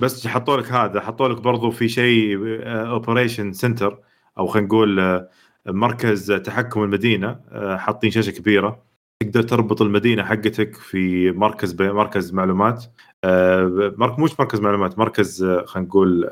بس 0.00 0.26
حطوا 0.26 0.56
لك 0.56 0.72
هذا 0.72 1.00
حطوا 1.00 1.28
لك 1.28 1.40
برضو 1.40 1.70
في 1.70 1.88
شيء 1.88 2.38
operation 2.66 3.48
آه، 3.48 3.52
center 3.52 3.98
أو 4.38 4.46
خلينا 4.46 4.66
نقول 4.66 5.00
آه، 5.00 5.28
مركز 5.66 6.32
تحكم 6.32 6.82
المدينة 6.82 7.40
آه، 7.52 7.76
حاطين 7.76 8.10
شاشة 8.10 8.30
كبيرة. 8.30 8.82
تقدر 9.20 9.42
تربط 9.42 9.82
المدينة 9.82 10.24
حقتك 10.24 10.74
في 10.74 11.30
مركز 11.30 11.82
مركز 11.82 12.32
معلومات 12.32 12.84
مرك 13.98 14.18
مش 14.18 14.40
مركز 14.40 14.60
معلومات 14.60 14.98
مركز 14.98 15.44
خلينا 15.44 15.88
نقول 15.88 16.30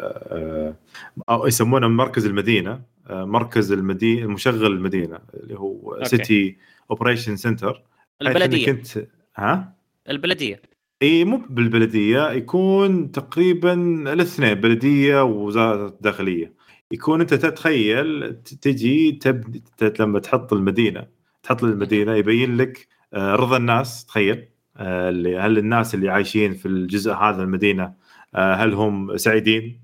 أو 1.28 1.46
يسمونه 1.46 1.88
مركز 1.88 2.26
المدينة 2.26 2.80
مركز 3.10 3.72
المدينة 3.72 4.26
مشغل 4.26 4.66
المدينة 4.66 5.18
اللي 5.34 5.58
هو. 5.58 5.98
city 6.04 6.56
operation 6.90 7.36
center 7.36 7.82
البلدية. 8.22 8.66
كنت 8.66 9.06
ها؟ 9.36 9.72
البلدية. 10.08 10.62
إي 11.02 11.24
مو 11.24 11.42
بالبلدية 11.50 12.30
يكون 12.30 13.12
تقريبا 13.12 13.72
الاثنين 14.12 14.54
بلدية 14.54 15.22
ووزارة 15.22 15.86
الداخلية. 15.86 16.54
يكون 16.92 17.20
أنت 17.20 17.34
تتخيل 17.34 18.36
تجي 18.62 19.12
تبني 19.12 19.62
لما 20.00 20.18
تحط 20.18 20.52
المدينة 20.52 21.06
تحط 21.42 21.64
المدينة 21.64 22.14
يبين 22.14 22.56
لك 22.56 22.88
آه، 23.14 23.34
رضا 23.34 23.56
الناس 23.56 24.06
تخيل 24.06 24.48
آه، 24.76 25.08
اللي 25.08 25.38
هل 25.38 25.58
الناس 25.58 25.94
اللي 25.94 26.10
عايشين 26.10 26.54
في 26.54 26.66
الجزء 26.68 27.12
هذا 27.12 27.42
المدينة 27.42 27.94
آه، 28.34 28.54
هل 28.54 28.74
هم 28.74 29.16
سعيدين 29.16 29.80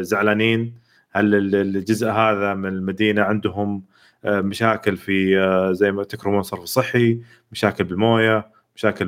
زعلانين؟ 0.00 0.74
هل 1.12 1.54
الجزء 1.54 2.08
هذا 2.08 2.54
من 2.54 2.68
المدينة 2.68 3.22
عندهم 3.22 3.84
مشاكل 4.24 4.96
في 4.96 5.38
زي 5.72 5.92
ما 5.92 6.04
تكرمون 6.04 6.42
صرف 6.42 6.64
صحي 6.64 7.20
مشاكل 7.52 7.84
بالموية؟ 7.84 8.57
مشاكل 8.78 9.06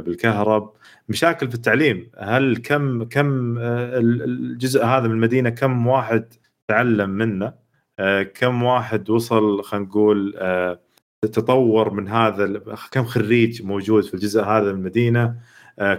بالكهرب 0.00 0.72
مشاكل 1.08 1.48
في 1.48 1.54
التعليم. 1.54 2.10
هل 2.18 2.56
كم 2.56 3.04
كم 3.04 3.58
آه، 3.58 3.98
الجزء 3.98 4.84
هذا 4.84 5.06
من 5.08 5.14
المدينة 5.14 5.50
كم 5.50 5.86
واحد 5.86 6.34
تعلم 6.68 7.10
منه؟ 7.10 7.54
آه، 7.98 8.22
كم 8.22 8.62
واحد 8.62 9.10
وصل 9.10 9.62
خلينا 9.64 9.86
نقول 9.86 10.34
آه، 10.38 10.80
تطور 11.22 11.90
من 11.92 12.08
هذا 12.08 12.62
كم 12.92 13.04
خريج 13.04 13.62
موجود 13.62 14.04
في 14.04 14.14
الجزء 14.14 14.42
هذا 14.42 14.72
من 14.72 14.78
المدينة؟ 14.78 15.36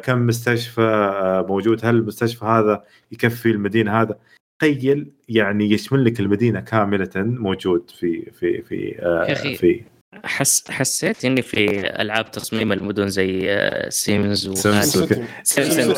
كم 0.03 0.27
مستشفى 0.27 1.45
موجود؟ 1.49 1.85
هل 1.85 1.95
المستشفى 1.95 2.45
هذا 2.45 2.83
يكفي 3.11 3.51
المدينة 3.51 4.01
هذا؟ 4.01 4.19
تخيل 4.59 5.11
يعني 5.29 5.71
يشمل 5.71 6.05
لك 6.05 6.19
المدينة 6.19 6.59
كاملة 6.59 7.09
موجود 7.15 7.89
في 7.89 8.31
في 8.31 8.61
في 8.61 9.55
في 9.55 9.83
حس 10.23 10.71
حسيت 10.71 11.25
إني 11.25 11.41
في 11.41 11.79
ألعاب 12.01 12.31
تصميم 12.31 12.71
المدن 12.71 13.07
زي 13.07 13.51
آه، 13.51 13.89
Sims 13.89 14.47
و 14.47 14.55
Sims 14.55 15.13
Sims 15.43 15.93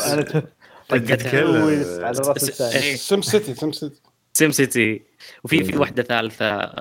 SimCity 2.96 3.54
SimCity 3.54 3.90
SimCity 4.34 5.02
وفي 5.44 5.64
في 5.64 5.76
واحدة 5.76 6.02
ثالثة. 6.02 6.72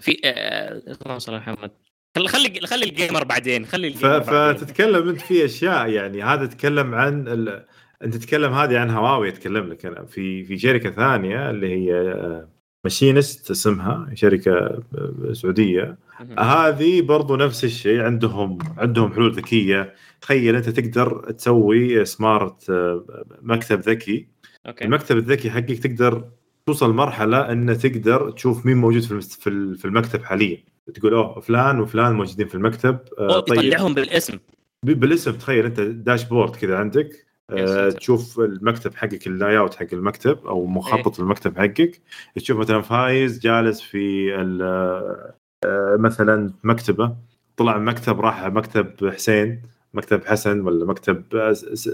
في 0.00 0.20
آه، 0.24 0.82
اللهم 1.04 1.18
صل 1.18 1.32
على 1.34 1.42
محمد. 1.42 1.70
خلي 2.16 2.28
خلي 2.28 2.60
خلي 2.66 2.84
ال 2.84 2.91
gamer 2.91 3.24
بعدين 3.24 3.66
خلي 3.66 3.88
ال 3.88 3.93
gamer 3.93 4.20
فتتكلم 4.20 5.08
أنت 5.08 5.20
في 5.20 5.44
أشياء 5.44 5.88
يعني 5.88 6.22
هذا 6.22 6.46
تتكلم 6.46 6.94
عن 6.94 7.28
ال... 7.28 7.64
أنت 8.04 8.16
تتكلم 8.16 8.52
هذه 8.52 8.78
عن 8.78 8.90
هواوي 8.90 9.28
اتكلم 9.28 9.72
لك. 9.72 9.86
أنا 9.86 10.04
في 10.04 10.44
في 10.44 10.58
شركة 10.58 10.90
ثانية 10.90 11.50
اللي 11.50 11.68
هي 11.74 11.94
آه، 11.94 12.48
Machinestalk 12.84 13.50
اسمها 13.50 14.10
شركة 14.14 14.82
سعودية. 15.32 15.98
هذه 16.38 17.02
برضو 17.02 17.36
نفس 17.36 17.64
الشيء 17.64 18.00
عندهم 18.00 18.58
عندهم 18.78 19.12
حلول 19.12 19.32
ذكية. 19.32 19.94
تخيل 20.20 20.56
أنت 20.56 20.68
تقدر 20.68 21.30
تسوي 21.30 22.04
smart 22.04 22.64
مكتب 23.42 23.80
ذكي. 23.80 24.28
okay. 24.66 24.84
المكتب 24.84 25.16
الذكي 25.16 25.50
حقك 25.50 25.78
تقدر 25.78 26.28
توصل 26.66 26.92
مرحله 26.92 27.52
أن 27.52 27.78
تقدر 27.78 28.30
تشوف 28.30 28.66
مين 28.66 28.76
موجود 28.76 29.02
في 29.02 29.20
في 29.76 29.84
المكتب 29.84 30.22
حاليا. 30.22 30.64
تقول 30.94 31.14
أوه 31.14 31.40
فلان 31.40 31.80
وفلان 31.80 32.12
موجودين 32.12 32.48
في 32.48 32.54
المكتب 32.54 32.98
آه، 33.18 33.40
طيب. 33.40 33.58
يطلعهم 33.58 33.94
بالاسم. 33.94 34.38
بالاسم. 34.82 35.32
تخيل 35.32 35.64
أنت 35.64 35.80
dashboard 35.80 36.56
كذا 36.56 36.76
عندك 36.76 37.26
أه 37.50 37.90
تشوف 37.90 38.40
المكتب 38.40 38.94
حقك 38.94 39.26
ال 39.26 39.58
layout 39.58 39.74
حق 39.74 39.86
المكتب 39.92 40.46
أو 40.46 40.66
مخطط 40.66 41.14
إيه؟ 41.14 41.24
المكتب 41.24 41.58
حقك. 41.58 42.02
تشوف 42.36 42.58
مثلا 42.58 42.80
فايز 42.80 43.38
جالس 43.38 43.80
في 43.80 44.34
آه، 44.62 45.34
مثلا 45.98 46.52
مكتبه 46.64 47.16
طلع 47.56 47.78
مكتب 47.78 48.20
راح 48.20 48.44
مكتب 48.46 49.10
حسين 49.10 49.62
مكتب 49.94 50.24
حسن 50.24 50.60
ولا 50.60 50.84
مكتب 50.86 51.22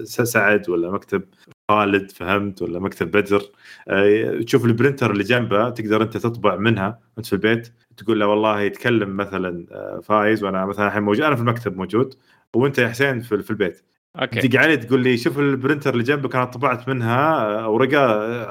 سعد 0.05 0.69
ولا 0.69 0.91
مكتب 0.91 1.23
خالد 1.71 2.11
فهمت؟ 2.11 2.63
ولا 2.63 2.79
مكتب 2.79 3.11
بدر. 3.11 3.43
آه، 3.89 4.41
تشوف 4.41 4.65
ال 4.65 4.71
printer 4.71 5.11
اللي 5.11 5.25
جنبه 5.25 5.71
تقدر 5.71 6.03
أنت 6.03 6.17
تطبع 6.17 6.57
منها 6.57 6.99
انت 7.19 7.27
في 7.27 7.33
البيت 7.33 7.73
تقول 7.97 8.21
له 8.21 8.27
والله 8.27 8.61
يتكلم 8.61 9.17
مثلا 9.17 9.67
آه، 9.73 10.01
فايز 10.01 10.45
وأنا 10.45 10.67
مثلا 10.67 10.87
الحين 10.87 11.03
موجود. 11.03 11.25
أنا 11.25 11.35
في 11.35 11.41
المكتب 11.41 11.77
موجود 11.77 12.15
وأنت 12.57 12.79
يا 12.79 12.89
حسين 12.89 13.21
في, 13.21 13.51
البيت. 13.51 13.83
okay. 14.17 14.41
تجي 14.41 14.59
علي 14.59 14.77
تقول 14.77 15.01
لي 15.03 15.17
شوف 15.17 15.39
ال 15.39 15.46
printer 15.46 15.93
اللي 15.93 16.05
جنبك 16.05 16.35
أنا 16.37 16.45
طبعت 16.45 16.89
منها 16.89 17.67
ورقه 17.67 18.03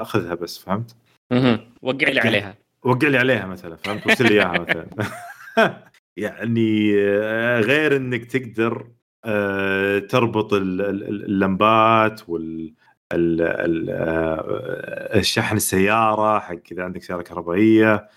أخذها 0.02 0.34
بس 0.34 0.58
فهمت؟ 0.58 0.96
أها 1.32 1.60
وقع 1.82 2.08
لي 2.08 2.20
عليها. 2.20 2.54
وقع 2.82 3.08
لي 3.08 3.18
عليها 3.18 3.46
مثلا 3.46 3.76
فهمت؟ 3.76 4.06
وصل 4.06 4.24
لي 4.24 4.30
إياها 4.30 4.58
مثلا 4.58 4.86
يعني 6.16 6.94
آه، 6.98 7.60
غير 7.60 7.96
إنك 7.96 8.24
تقدر 8.24 8.88
آه، 9.24 9.98
تربط 9.98 10.52
اللمبات 10.52 12.28
وال 12.28 12.74
آه، 13.12 15.18
الشحن 15.18 15.56
السيارة 15.56 16.38
حق 16.38 16.56
إذا 16.72 16.84
عندك 16.84 17.02
سيارة 17.02 17.22
كهربائية 17.22 18.08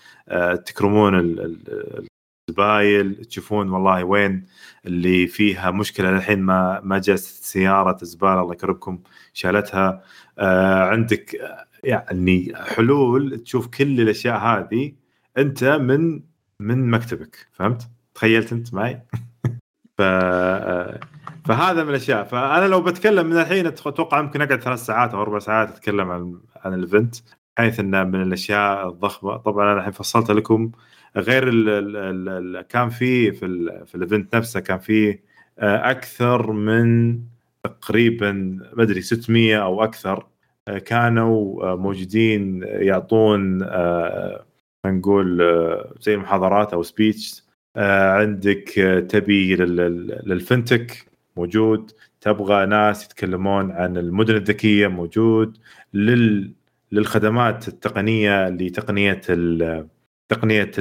تكرمون 0.66 1.16
الزبايل 2.50 3.26
تشوفون 3.26 3.70
والله 3.70 4.04
وين 4.04 4.46
اللي 4.86 5.28
فيها 5.28 5.72
مشكلة 5.72 6.12
للحين 6.12 6.40
ما 6.40 6.82
ما 6.84 7.00
جت 7.00 7.20
سيارة 7.20 7.98
زباله 8.02 8.42
الله 8.42 8.54
يكرمكم 8.54 9.00
شالتها 9.34 10.04
عندك 10.90 11.36
يعني 11.84 12.54
حلول 12.56 13.40
تشوف 13.44 13.68
كل 13.68 14.02
الأشياء 14.02 14.38
هذه 14.38 14.94
أنت 15.38 15.64
من 15.64 16.22
من 16.60 16.90
مكتبك 16.92 17.48
فهمت؟ 17.54 17.90
تخيلت 18.16 18.54
أنت 18.54 18.74
معي؟ 18.74 19.02
ف 19.98 20.02
فهذا 21.46 21.84
من 21.84 21.90
الأشياء 21.90 22.24
فأنا 22.24 22.68
لو 22.68 22.82
بتكلم 22.82 23.28
من 23.28 23.38
الحين 23.38 23.68
أتوقع 23.68 24.20
يمكن 24.20 24.42
أقعد 24.42 24.62
ثلاث 24.62 24.80
ساعات 24.86 25.14
أو 25.14 25.22
أربع 25.22 25.40
ساعات 25.40 25.70
أتكلم 25.70 26.12
عن 26.12 26.42
عن 26.56 26.74
الإيفنت 26.74 27.16
حيث 27.58 27.80
إنه 27.80 28.04
من 28.04 28.22
الأشياء 28.22 28.90
الضخمة 28.90 29.38
طبعا 29.38 29.72
أنا 29.72 29.80
الحين 29.80 29.92
فصلت 29.92 30.32
لكم 30.32 30.72
غير 31.18 31.48
ال 31.48 31.70
ال 31.70 32.30
ال 32.30 32.62
كان 32.62 32.90
في 32.90 33.32
في, 33.32 33.48
في 33.86 33.96
ال 33.96 34.03
event 34.03 34.36
نفسه 34.36 34.60
كان 34.60 34.80
في 34.80 35.20
آه، 35.60 35.92
أكثر 35.92 36.52
من 36.52 37.20
تقريبا 37.64 38.32
ما 38.74 38.84
أدري 38.84 39.02
600 39.02 39.64
أو 39.64 39.84
أكثر 39.84 40.28
كانوا 40.86 41.64
آه، 41.64 41.76
موجودين 41.76 42.64
يعطون 42.64 43.58
نقول 44.86 45.42
زي 46.02 46.18
محاضرات 46.18 46.74
أو 46.74 46.84
speech 46.84 47.44
عندك 47.78 48.70
تبي 49.10 49.56
لل 49.56 49.90
fintech 49.90 51.08
موجود. 51.38 51.92
تبغى 52.22 52.66
ناس 52.66 53.06
يتكلمون 53.06 53.72
عن 53.72 53.98
المدن 53.98 54.36
الذكية 54.36 54.88
موجود. 54.88 55.58
لل 55.94 56.54
للخدمات 56.92 57.68
التقنية 57.68 58.50
لتقنيه 58.50 59.22
تقنية 60.30 60.72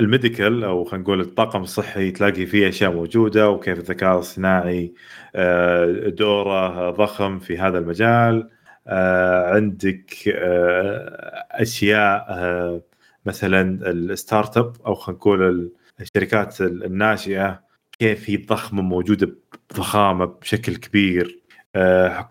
ال 0.00 0.08
medical 0.08 0.64
أو 0.64 0.84
خلينا 0.84 1.02
نقول 1.04 1.20
الطاقم 1.20 1.62
الصحي 1.62 2.10
تلاقي 2.10 2.46
فيه 2.46 2.68
أشياء 2.68 2.92
موجودة 2.92 3.50
وكيف 3.50 3.78
الذكاء 3.78 4.18
الصناعي 4.18 4.94
آه، 5.34 6.08
دوره 6.08 6.90
ضخم 6.90 7.38
في 7.38 7.58
هذا 7.58 7.78
المجال. 7.78 8.50
آه، 8.86 9.54
عندك 9.54 10.28
آه، 10.28 11.46
أشياء 11.50 12.82
مثلا 13.26 13.90
ال 13.90 14.56
startup 14.56 14.76
أو 14.86 14.94
خلينا 14.94 15.18
نقول 15.18 15.72
الشركات 16.00 16.60
الناشئة 16.60 17.62
كيف 17.98 18.30
هي 18.30 18.36
ضخمة 18.36 18.82
موجودة 18.82 19.36
بضخامة 19.70 20.24
بشكل 20.24 20.76
كبير. 20.76 21.40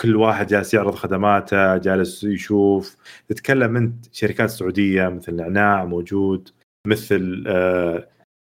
كل 0.01 0.15
واحد 0.15 0.47
جالس 0.47 0.73
يعرض 0.73 0.95
خدماته 0.95 1.77
جالس 1.77 2.23
يشوف. 2.23 2.97
تتكلم 3.27 3.77
أنت 3.77 4.05
شركات 4.11 4.49
سعودية 4.49 5.07
مثل 5.09 5.35
نعناع 5.35 5.85
موجود. 5.85 6.49
مثل 6.87 7.43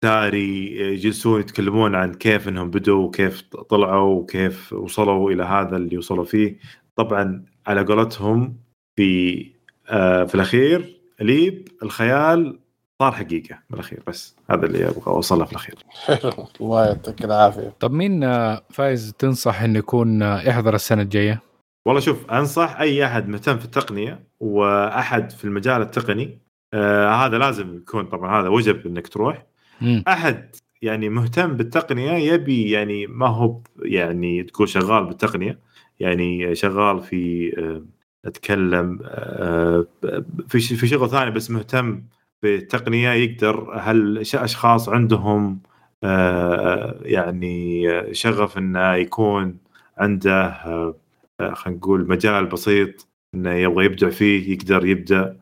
تاري 0.02 0.78
آه، 0.82 0.92
يجلسون 0.92 1.40
يتكلمون 1.40 1.96
عن 1.96 2.14
كيف 2.14 2.48
إنهم 2.48 2.70
بدوا 2.70 3.04
وكيف 3.06 3.42
طلعوا 3.70 4.16
وكيف 4.16 4.74
وصلوا 4.74 5.32
إلى 5.32 5.44
هذا 5.44 5.78
اللي 5.78 5.98
وصلوا 5.98 6.26
فيه. 6.26 6.58
طبعا 6.96 7.46
على 7.68 7.84
قولتهم 7.84 8.58
في 8.96 9.52
آه، 9.90 10.24
في 10.24 10.36
الأخير 10.36 11.00
ليب 11.20 11.68
الخيال 11.84 12.60
صار 13.02 13.12
حقيقة 13.12 13.60
بالاخير 13.70 14.04
بس 14.08 14.36
هذا 14.50 14.66
اللي 14.66 14.88
أبغى 14.88 15.08
أوصله 15.08 15.46
في 15.46 15.52
الأخير. 15.52 15.76
الله 16.62 16.86
يعطيك 16.86 17.26
العافية. 17.26 17.74
طب 17.80 17.92
مين 17.92 18.24
آه، 18.24 18.62
فايز 18.70 19.14
تنصح 19.20 19.62
انه 19.62 19.80
يكون 19.80 20.22
يحضر 20.22 20.76
السنة 20.76 21.02
الجاية؟ 21.02 21.42
والله 21.88 22.02
شوف 22.02 22.32
أنصح 22.32 22.80
أي 22.80 23.06
أحد 23.06 23.28
مهتم 23.28 23.58
في 23.58 23.66
التقنية 23.66 24.24
وأحد 24.40 25.32
في 25.32 25.46
المجال 25.46 25.82
التقني 25.82 26.47
آه 26.74 27.10
هذا 27.26 27.38
لازم 27.38 27.76
يكون 27.78 28.06
طبعا 28.06 28.42
هذا 28.42 28.48
وجب 28.48 28.88
إنك 28.88 29.08
تروح. 29.08 29.46
م. 29.82 30.02
أحد 30.08 30.56
يعني 30.82 31.10
مهتم 31.10 31.54
بالتقنية 31.54 32.12
يبي 32.12 32.72
يعني 32.72 33.08
ما 33.08 33.28
هو 33.28 33.62
يعني 33.80 34.44
تقول 34.44 34.70
شغال 34.70 35.06
بالتقنية. 35.06 35.60
يعني 36.00 36.56
شغال 36.56 37.00
في 37.02 37.52
آه 37.60 37.86
أتكلم 38.28 39.00
آه 39.04 39.86
في 40.48 40.60
في 40.60 40.88
شغل 40.88 41.10
ثاني 41.10 41.32
بس 41.32 41.52
مهتم 41.52 42.04
بالتقنية 42.44 43.10
يقدر 43.10 43.74
هل 43.80 44.18
أشخاص 44.34 44.90
عندهم 44.90 45.62
آه 46.04 47.00
يعني 47.02 47.88
شغف 48.14 48.58
إنه 48.58 48.94
يكون 48.96 49.58
عنده 49.98 50.52
خلينا 51.54 51.78
نقول 51.78 52.08
مجال 52.10 52.46
بسيط 52.46 53.08
إنه 53.36 53.54
يبغى 53.54 53.86
يبدع 53.86 54.10
فيه 54.10 54.54
يقدر 54.54 54.86
يبدا 54.86 55.38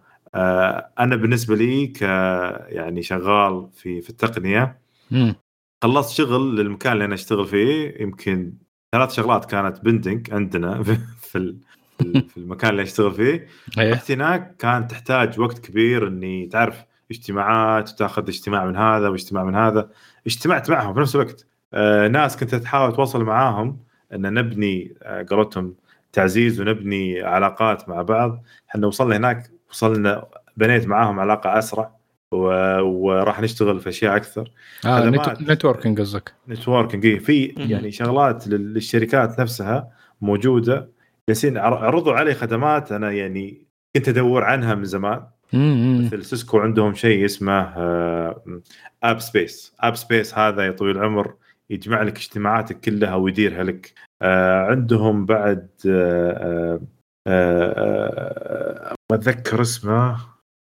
أنا 1.00 1.16
بالنسبة 1.16 1.56
لي 1.56 1.88
ك 1.88 2.02
يعني 2.02 3.02
شغال 3.04 3.70
في 3.74 4.02
في 4.02 4.10
التقنية 4.10 4.80
خلصت 5.84 6.18
شغل 6.18 6.56
للمكان 6.56 6.94
اللي 6.94 7.06
أنا 7.06 7.14
أشتغل 7.14 7.46
فيه 7.48 8.02
يمكن 8.02 8.54
ثلاث 8.92 9.14
شغلات 9.14 9.46
كانت 9.46 9.80
بندنج 9.86 10.34
عندنا 10.34 10.84
في 11.32 11.56
في 12.00 12.38
المكان 12.38 12.70
اللي 12.70 12.82
أشتغل 12.82 13.12
فيه. 13.12 13.48
أيه. 13.80 13.94
رحت 13.94 14.12
هناك 14.12 14.56
كانت 14.58 14.92
تحتاج 14.92 15.40
وقت 15.40 15.60
كبير 15.60 16.08
إني 16.08 16.48
تعرف 16.48 16.86
اجتماعات 17.12 17.92
وتاخذ 17.92 18.28
اجتماع 18.28 18.66
من 18.66 18.76
هذا 18.76 19.10
واجتماع 19.10 19.44
من 19.44 19.56
هذا. 19.56 19.90
اجتمعت 20.28 20.70
معهم 20.70 20.94
في 20.94 21.00
نفس 21.00 21.16
الوقت. 21.16 21.48
آه 21.74 22.08
ناس 22.08 22.38
كنت 22.38 22.56
تحاول 22.56 22.90
أتواصل 22.90 23.24
معاهم 23.24 23.80
إن 24.14 24.34
نبني 24.34 24.96
آه 25.04 25.26
قولتهم 25.30 25.76
تعزيز 26.12 26.62
ونبني 26.62 27.22
علاقات 27.22 27.90
مع 27.90 28.02
بعض. 28.02 28.44
إحنا 28.70 28.88
وصلنا 28.88 29.18
هناك 29.18 29.52
وصلنا 29.76 30.26
بنيت 30.57 30.88
معاهم 30.88 31.19
علاقة 31.19 31.57
أسرع 31.57 31.91
وراح 32.32 33.41
نشتغل 33.41 33.80
في 33.80 33.89
أشياء 33.89 34.15
أكثر. 34.15 34.51
آه 34.86 35.09
networking 35.41 35.99
قصدك. 35.99 36.34
networking 36.49 37.06
اي 37.05 37.19
في 37.19 37.45
يعني 37.57 37.91
شغلات 37.91 38.47
للشركات 38.47 39.39
نفسها 39.39 39.91
موجودة. 40.21 40.89
جالسين 41.30 41.57
عرضوا 41.57 42.13
علي 42.13 42.34
خدمات 42.34 42.91
أنا 42.91 43.11
يعني 43.11 43.61
كنت 43.95 44.09
أدور 44.09 44.43
عنها 44.43 44.76
من 44.76 44.86
زمان. 44.86 45.23
مثل 45.53 46.26
سيسكو 46.26 46.59
عندهم 46.59 46.93
شيء 46.93 47.26
اسمه 47.26 47.73
Appspace 49.03 49.76
Appspace 49.80 50.38
هذا 50.38 50.65
يا 50.65 50.71
طويل 50.71 50.97
العمر 50.97 51.34
يجمع 51.69 52.01
لك 52.01 52.17
اجتماعاتك 52.17 52.80
كلها 52.80 53.15
ويديرها 53.15 53.63
لك. 53.63 53.93
آه 54.21 54.61
عندهم 54.61 55.26
بعد 55.26 55.67
آه 55.88 56.80
آه 57.28 58.74
ما 59.12 59.18
اتذكر 59.18 59.62
اسمه. 59.62 60.18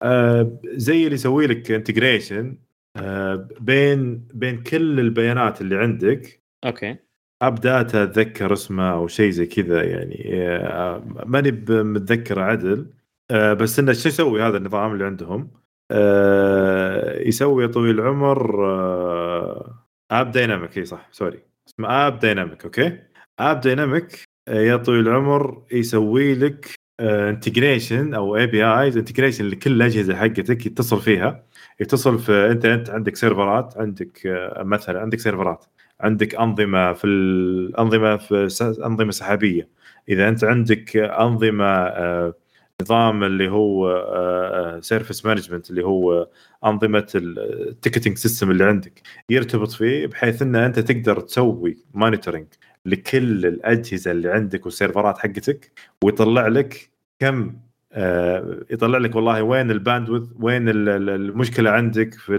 آه 0.03 0.61
زي 0.64 1.05
اللي 1.05 1.14
يسوي 1.14 1.47
لك 1.47 1.70
integration 1.70 2.59
آه 2.97 3.49
بين 3.61 4.28
بين 4.34 4.62
كل 4.62 5.01
البيانات 5.01 5.61
اللي 5.61 5.76
عندك. 5.76 6.43
okay. 6.64 6.97
App 7.43 7.55
Data 7.55 8.03
أتذكر 8.03 8.53
اسمه 8.53 8.93
أو 8.93 9.09
شيء 9.09 9.30
زي 9.30 9.47
كذا 9.47 9.82
يعني. 9.82 10.30
آه 10.34 11.05
ماني 11.26 11.51
متذكر 11.68 12.41
عدل. 12.41 12.91
آه 13.30 13.53
بس 13.53 13.78
إنه 13.78 13.93
شو 13.93 14.09
يسوي 14.09 14.43
هذا 14.43 14.57
النظام 14.57 14.93
اللي 14.93 15.05
عندهم؟ 15.05 15.51
آه 15.91 17.20
يسوي 17.20 17.68
طويل 17.68 18.01
العمر 18.01 18.66
آه 18.66 19.86
AppDynamic 20.11 20.78
إي 20.78 20.84
صح 20.84 21.09
sorry. 21.12 21.43
اسمه 21.68 22.07
AppDynamic 22.07 22.64
okay؟ 22.64 22.99
AppDynamic 23.41 24.24
يا 24.49 24.76
طويل 24.76 25.09
العمر 25.09 25.66
يسوي 25.72 26.34
لك 26.34 26.74
integration 27.01 28.14
أو 28.14 28.36
APIs 28.36 28.97
integration 28.97 29.45
لكل 29.48 29.72
الأجهزة 29.72 30.16
حقتك 30.16 30.66
يتصل 30.66 31.01
فيها. 31.01 31.44
يتصل 31.80 32.18
في 32.18 32.51
انت 32.51 32.64
انت 32.64 32.90
عندك 32.90 33.16
سيرفرات 33.16 33.74
عندك 33.78 34.26
آه، 34.26 34.62
مثلا 34.62 35.01
عندك 35.01 35.18
سيرفرات 35.20 35.64
عندك 36.01 36.34
أنظمة 36.34 36.92
في 36.92 37.07
الانظمه 37.07 38.16
في 38.16 38.48
أنظمة 38.84 39.11
سحابية. 39.11 39.68
إذا 40.09 40.28
أنت 40.28 40.44
عندك 40.44 40.96
أنظمة 40.96 41.64
آه، 41.64 42.34
نظام 42.82 43.24
اللي 43.24 43.51
هو 43.51 44.80
service 44.82 45.26
آه، 45.26 45.28
management 45.28 45.70
اللي 45.70 45.84
هو 45.84 46.28
أنظمة 46.64 47.07
ال 47.14 47.25
ticketing 47.25 48.16
system 48.18 48.51
اللي 48.51 48.64
عندك 48.64 49.03
يرتبط 49.30 49.70
فيه 49.70 50.07
بحيث 50.07 50.42
إن 50.42 50.57
أنت 50.57 50.78
تقدر 50.78 51.20
تسوي 51.20 51.76
monitoring 51.95 52.47
لكل 52.87 53.47
الأجهزة 53.47 54.11
اللي 54.11 54.31
عندك 54.31 54.66
وال 54.66 54.78
servers 54.78 55.18
حقتك 55.18 55.72
ويطلع 56.05 56.49
لك 56.49 56.91
كم 57.18 57.57
آه 57.93 58.64
يطلع 58.70 58.99
لك 58.99 59.16
والله 59.16 59.43
وين 59.43 59.70
ال 59.70 59.76
bandwidth 59.76 60.28
وين 60.41 60.68
المشكلة 60.68 61.70
عندك 61.70 62.14
في 62.14 62.39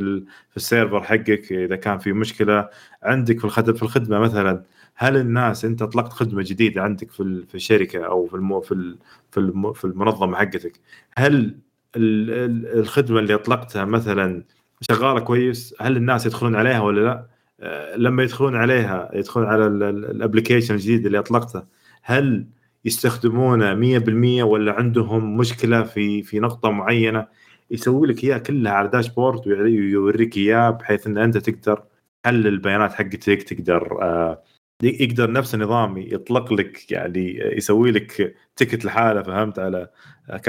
في 0.50 0.58
ال 0.58 0.64
server 0.64 1.04
حقك 1.04 1.52
إذا 1.52 1.76
كان 1.76 1.98
في 1.98 2.14
مشكلة 2.14 2.70
عندك 3.04 3.40
في 3.40 3.46
الخدمه 3.46 3.76
في 3.76 3.84
الخدمة 3.84 4.20
مثلا. 4.20 4.64
هل 4.96 5.18
الناس 5.18 5.66
أنت 5.66 5.82
أطلقت 5.82 6.14
خدمة 6.14 6.44
جديدة 6.48 6.82
عندك 6.82 7.12
في 7.12 7.46
في 7.50 7.56
الشركة 7.56 8.06
أو 8.06 8.28
في 8.28 8.34
المو 8.36 8.62
في 8.62 8.98
في 9.32 9.72
في 9.76 9.86
المنظمة 9.86 10.38
حقتك 10.38 10.74
هل 11.18 11.58
الخدمة 11.96 13.20
اللي 13.20 13.36
أطلقتها 13.36 13.86
مثلا 13.86 14.44
شغالة 14.82 15.20
كويس؟ 15.20 15.76
هل 15.82 15.98
الناس 15.98 16.26
يدخلون 16.26 16.56
عليها 16.56 16.80
ولا 16.82 17.02
لا؟ 17.02 17.28
لما 17.96 18.24
يدخلون 18.24 18.56
عليها 18.56 19.10
يدخلون 19.14 19.48
على 19.48 19.68
ال 19.68 19.76
application 19.76 20.74
الجديد 20.74 21.06
اللي 21.06 21.20
أطلقته 21.20 21.64
هل 22.04 22.48
يستخدمونه 22.86 24.00
100% 24.00 24.44
ولا 24.44 24.74
عندهم 24.74 25.38
مشكلة 25.38 25.84
في 25.84 26.24
في 26.24 26.40
نقطة 26.40 26.72
معينة؟ 26.72 27.28
يسوي 27.72 28.08
لك 28.08 28.24
إياها 28.24 28.38
كلها 28.38 28.72
على 28.74 28.88
dashboard 28.88 29.48
ويوريك 29.48 30.38
اياه 30.38 30.70
بحيث 30.70 31.08
إن 31.08 31.18
أنت 31.18 31.38
تقدر 31.38 31.84
تحلل 32.24 32.48
البيانات 32.48 32.94
حقتك 32.94 33.44
تقدر 33.44 34.02
آه 34.02 34.44
يقدر 34.84 35.32
نفس 35.32 35.56
النظام 35.56 35.98
يطلق 35.98 36.54
لك 36.54 36.92
يعني 36.92 37.40
يسوي 37.58 37.92
لك 37.92 38.36
ticket 38.56 38.86
لحاله 38.86 39.24
فهمت؟ 39.24 39.60
على 39.60 39.88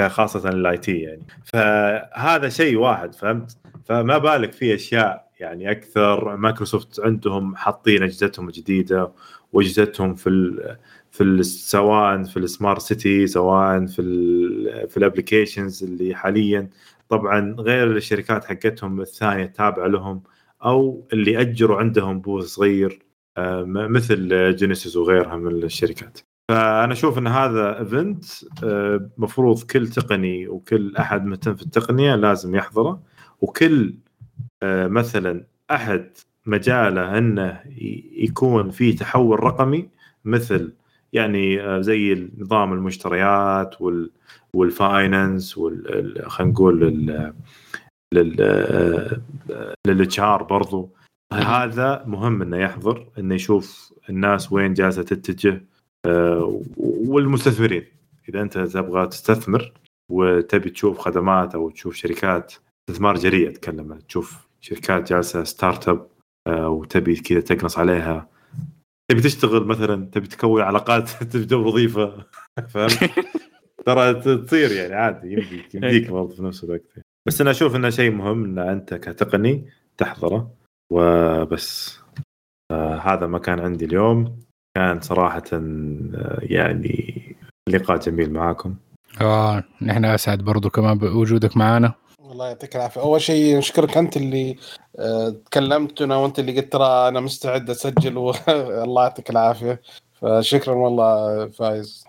خاصه 0.09 0.49
ال 0.49 0.79
IT 0.79 0.99
يعني. 0.99 1.27
فهذا 1.45 2.49
شيء 2.49 2.77
واحد 2.77 3.15
فهمت؟ 3.15 3.57
فما 3.85 4.19
بالك 4.19 4.53
في 4.53 4.75
أشياء 4.75 5.31
يعني 5.41 5.71
أكثر. 5.71 6.37
مايكروسوفت 6.37 7.01
عندهم 7.01 7.57
حاطين 7.57 8.03
أجهزتهم 8.03 8.49
الجديده 8.49 9.13
وأجهزتهم 9.53 10.15
في 10.15 10.31
في 11.11 11.43
سواء 11.43 12.23
في 12.25 12.37
ال 12.37 12.44
smart 12.44 12.81
city 12.81 13.27
سواء 13.27 13.87
في 13.87 14.03
ال 14.03 14.89
في 14.89 14.97
ال 14.97 15.03
applications 15.03 15.85
اللي 15.85 16.15
حاليا. 16.15 16.71
طبعا 17.09 17.57
غير 17.59 17.97
الشركات 17.97 18.45
حقتهم 18.45 19.01
الثانية 19.01 19.45
التابعه 19.45 19.87
لهم 19.87 20.23
أو 20.65 21.09
اللي 21.13 21.41
أجروا 21.41 21.79
عندهم 21.79 22.21
booth 22.21 22.45
صغير 22.45 22.99
آه، 23.37 23.65
مثل 23.65 24.57
جينيسيس 24.57 24.97
وغيرها 24.97 25.37
من 25.37 25.63
الشركات. 25.63 26.19
فأنا 26.49 26.93
أشوف 26.93 27.19
إن 27.19 27.27
هذا 27.27 27.79
event 27.79 28.25
مفروض 29.19 29.63
كل 29.63 29.89
تقني 29.89 30.49
وكل 30.49 30.97
أحد 30.97 31.25
مهتم 31.25 31.55
في 31.55 31.63
التقنية 31.63 32.15
لازم 32.15 32.55
يحضره. 32.55 33.12
وكل 33.43 33.95
آه، 34.63 34.87
مثلا 34.87 35.45
أحد 35.71 36.11
مجاله 36.47 37.19
أنه 37.19 37.61
يكون 38.17 38.71
في 38.71 38.93
تحول 38.93 39.45
رقمي 39.45 39.89
مثل 40.25 40.73
يعني 41.13 41.61
آه، 41.61 41.81
زي 41.81 42.29
نظام 42.39 42.73
المشتريات 42.73 43.81
وال 43.81 44.11
وال 44.55 44.78
finance 44.78 45.59
وال 45.59 46.31
خلينا 46.31 46.53
نقول 46.53 46.81
لل 49.87 50.21
HR 50.21 50.43
برضو. 50.43 50.91
هذا 51.33 52.05
مهم 52.07 52.43
إنه 52.43 52.57
يحضر 52.57 53.09
إنه 53.19 53.35
يشوف 53.35 53.93
الناس 54.11 54.53
وين 54.53 54.75
جالسة 54.75 55.03
تتجه 55.03 55.65
آه، 56.07 56.63
والمستثمرين. 56.77 57.85
إذا 58.29 58.43
أنت 58.43 58.59
تبغى 58.59 59.07
تستثمر 59.07 59.73
وتبي 60.11 60.71
تشوف 60.71 60.99
خدمات 60.99 61.55
أو 61.55 61.71
تشوف 61.71 61.95
شركات 61.95 62.55
استثمار 62.91 63.17
جريء 63.17 63.51
أتكلم. 63.51 63.99
تشوف 64.09 64.47
شركات 64.61 65.13
جالسة 65.13 65.45
startup 65.45 66.07
آه، 66.47 66.69
وتبي 66.69 67.17
كذا 67.17 67.41
تقنص 67.41 67.79
عليها. 67.79 68.29
تبي 69.11 69.21
تشتغل 69.21 69.65
مثلا 69.65 70.07
تبي 70.13 70.27
تكون 70.27 70.63
علاقات 70.63 71.11
تبدا 71.33 71.57
وظيفة. 71.57 72.27
فهمت؟ 72.69 73.11
ترى 73.87 74.15
تصير 74.15 74.73
يعني 74.73 74.95
عادي 74.95 75.33
يمديك 75.33 75.75
يمديك 75.75 76.11
برضه 76.11 76.35
في 76.35 76.43
نفس 76.43 76.65
الوقت. 76.65 76.83
بس 77.27 77.41
أنا 77.41 77.51
أشوف 77.51 77.77
إنه 77.77 77.91
شيء 77.91 78.11
مهم 78.11 78.45
إن 78.45 78.59
أنت 78.59 78.95
كتقني 78.95 79.69
تحضره. 79.99 80.55
وبس 80.93 81.99
آه 82.73 82.97
هذا 82.97 83.27
ما 83.27 83.39
كان 83.39 83.61
عندي 83.61 83.85
اليوم. 83.85 84.39
كان 84.77 85.01
صراحة 85.01 85.43
آه 85.53 86.39
يعني 86.43 87.23
لقاء 87.69 87.99
جميل 87.99 88.33
معاكم. 88.33 88.77
آه 89.21 89.65
نحن 89.83 90.05
أسعد 90.05 90.39
برضو 90.39 90.71
كمان 90.71 90.99
بوجودك 90.99 91.57
معنا. 91.57 91.95
الله 92.33 92.49
يعطيك 92.49 92.77
العافية. 92.77 93.01
أول 93.01 93.21
شيء 93.21 93.59
نشكرك 93.59 93.97
أنت 93.97 94.17
اللي 94.17 94.57
آه، 94.99 95.29
تكلمتنا 95.47 96.17
وأنت 96.17 96.39
اللي 96.39 96.61
قلت 96.61 96.73
ترى 96.73 97.09
أنا 97.09 97.21
مستعد 97.21 97.71
أسجل 97.71 98.17
والله 98.19 99.03
يعطيك 99.03 99.31
العافية. 99.31 99.81
فشكرا 100.23 100.75
والله 100.75 101.49
فايز. 101.49 102.05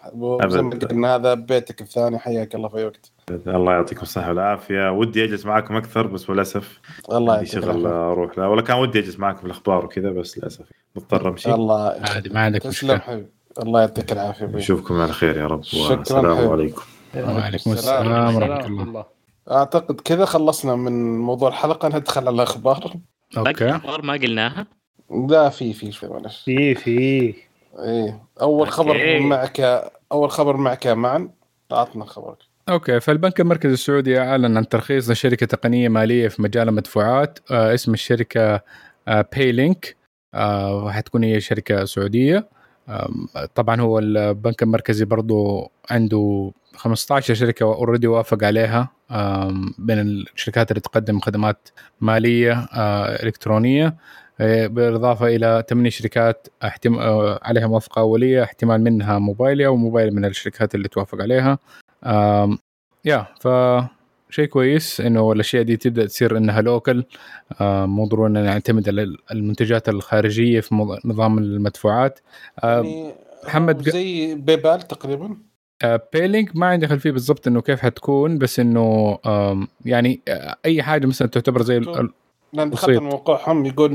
زي 0.48 0.62
ما 0.62 0.70
قلنا 0.70 1.16
هذا 1.16 1.34
بيتك 1.34 1.82
الثاني 1.82 2.20
حياك 2.20 2.56
الله 2.56 2.68
في 2.68 2.78
أي 2.78 2.86
وقت. 2.86 3.12
الله 3.48 3.72
يعطيكم 3.74 4.02
الصحة 4.02 4.30
والعافية. 4.30 4.92
ودي 4.92 5.24
أجلس 5.24 5.46
معاكم 5.46 5.76
أكثر 5.76 6.08
بس 6.08 6.30
للاسف 6.30 6.80
الله 7.12 7.34
عندي 7.34 7.46
شغل 7.46 7.86
أروح 7.86 8.38
له. 8.38 8.50
ولا 8.50 8.62
كان 8.62 8.78
ودي 8.78 9.00
أجلس 9.00 9.20
معاكم 9.20 9.40
في 9.40 9.46
الأخبار 9.46 9.86
وكذا 9.86 10.12
بس 10.12 10.38
للأسف 10.38 10.66
مضطر 10.96 11.30
أمشي. 11.30 11.54
الله 11.54 11.96
عادي 12.02 12.30
ما 12.30 12.40
عندك 12.40 12.66
مشكلة. 12.66 12.98
حبيبي. 12.98 13.28
الله 13.62 13.80
يعطيك 13.82 14.12
العافية. 14.12 14.46
نشوفكم 14.46 15.02
على 15.02 15.14
خير 15.14 15.38
يا 15.38 15.48
رب. 15.48 15.60
والسلام 15.60 16.52
عليكم. 16.52 16.82
وعليكم 17.16 17.72
السلام. 17.72 18.36
ورحمة 18.36 18.84
الله. 18.84 19.23
أعتقد 19.52 20.02
كذا 20.02 20.26
خلصنا 20.26 20.76
من 20.76 21.20
موضوع 21.20 21.50
الحلقة. 21.50 21.88
ندخل 21.88 22.22
على 22.22 22.36
الأخبار. 22.36 22.94
Okay. 23.38 23.66
الأخبار 23.66 24.02
ما 24.02 24.14
قلناها؟ 24.14 24.68
لا 25.30 25.50
في 25.50 25.74
في 25.74 25.92
شوي 25.92 26.10
معلش. 26.10 26.42
في 26.46 26.76
في. 26.76 27.34
إيه. 27.80 28.24
أول 28.42 28.70
خبر 28.70 29.20
معك 29.20 29.90
أول 30.12 30.32
خبر 30.32 30.58
معك 30.58 30.88
معا 30.88 31.30
أعطنا 31.72 32.06
خبرك. 32.06 32.38
Okay. 32.70 33.00
فالبنك 33.00 33.42
المركزي 33.42 33.74
السعودي 33.74 34.20
أعلن 34.20 34.58
عن 34.58 34.68
ترخيص 34.70 35.10
لشركة 35.10 35.46
تقنية 35.46 35.90
مالية 35.90 36.28
في 36.28 36.42
مجال 36.42 36.70
المدفوعات. 36.70 37.40
آه 37.52 37.74
اسم 37.74 37.94
الشركة 37.94 38.62
آه 39.08 39.26
باي 39.36 39.52
لينك 39.52 39.96
آه 40.34 40.84
وحتكون 40.84 41.24
هي 41.24 41.42
شركة 41.42 41.86
سعودية. 41.86 42.50
طبعا 43.56 43.82
هو 43.82 44.00
البنك 44.00 44.64
المركزي 44.64 45.06
برضو 45.06 45.72
عنده 45.90 46.52
15 46.76 47.34
شركة 47.34 47.64
already 47.64 48.08
وافق 48.08 48.44
عليها 48.44 48.90
بين 49.78 50.00
الشركات 50.00 50.72
اللي 50.72 50.82
تقدم 50.82 51.20
خدمات 51.20 51.70
مالية 52.02 52.68
آه، 52.74 53.24
إلكترونية. 53.24 53.96
آه، 54.40 54.68
بالإضافة 54.68 55.28
إلى 55.28 55.64
ثمانية 55.70 55.90
شركات 55.90 56.48
احتم... 56.64 56.96
آه، 56.96 57.40
عليها 57.44 57.68
موافقة 57.68 58.00
أولية 58.00 58.44
احتمال 58.44 58.82
منها 58.82 59.20
موبايلي 59.20 59.66
أو 59.66 59.76
موبايل 59.76 60.16
من 60.16 60.26
الشركات 60.26 60.76
اللي 60.76 60.88
توافق 60.88 61.22
عليها. 61.22 61.58
يا 63.06 63.28
ف 63.42 63.48
شيء 64.30 64.46
كويس 64.46 65.02
إنه 65.02 65.32
الأشياء 65.32 65.64
دي 65.64 65.78
تبدأ 65.78 66.06
تصير 66.06 66.38
إنها 66.38 66.62
لوكل 66.62 67.04
مو 67.62 68.06
ضروري 68.06 68.30
إن 68.30 68.44
نعتمد 68.44 68.90
على 68.90 69.16
المنتجات 69.32 69.90
الخارجية 69.90 70.60
في 70.60 70.76
نظام 71.06 71.38
المدفوعات. 71.38 72.20
يعني 72.64 73.14
محمد 73.46 73.90
زي 73.90 74.36
بيبال 74.36 74.82
تقريبا؟ 74.82 75.38
بيلينج 76.14 76.50
ما 76.56 76.66
عندي 76.68 76.88
خلفية 76.88 77.12
بالضبط 77.12 77.48
إنه 77.48 77.62
كيف 77.62 77.80
حتكون 77.80 78.38
بس 78.38 78.60
إنه 78.60 79.18
يعني 79.86 80.22
أي 80.66 80.84
حاجة 80.84 81.06
مثلا 81.06 81.28
تعتبر 81.28 81.62
زي 81.62 81.80
لأن 82.54 82.70
دخلت 82.70 83.00
موقعهم 83.00 83.66
يقول 83.66 83.94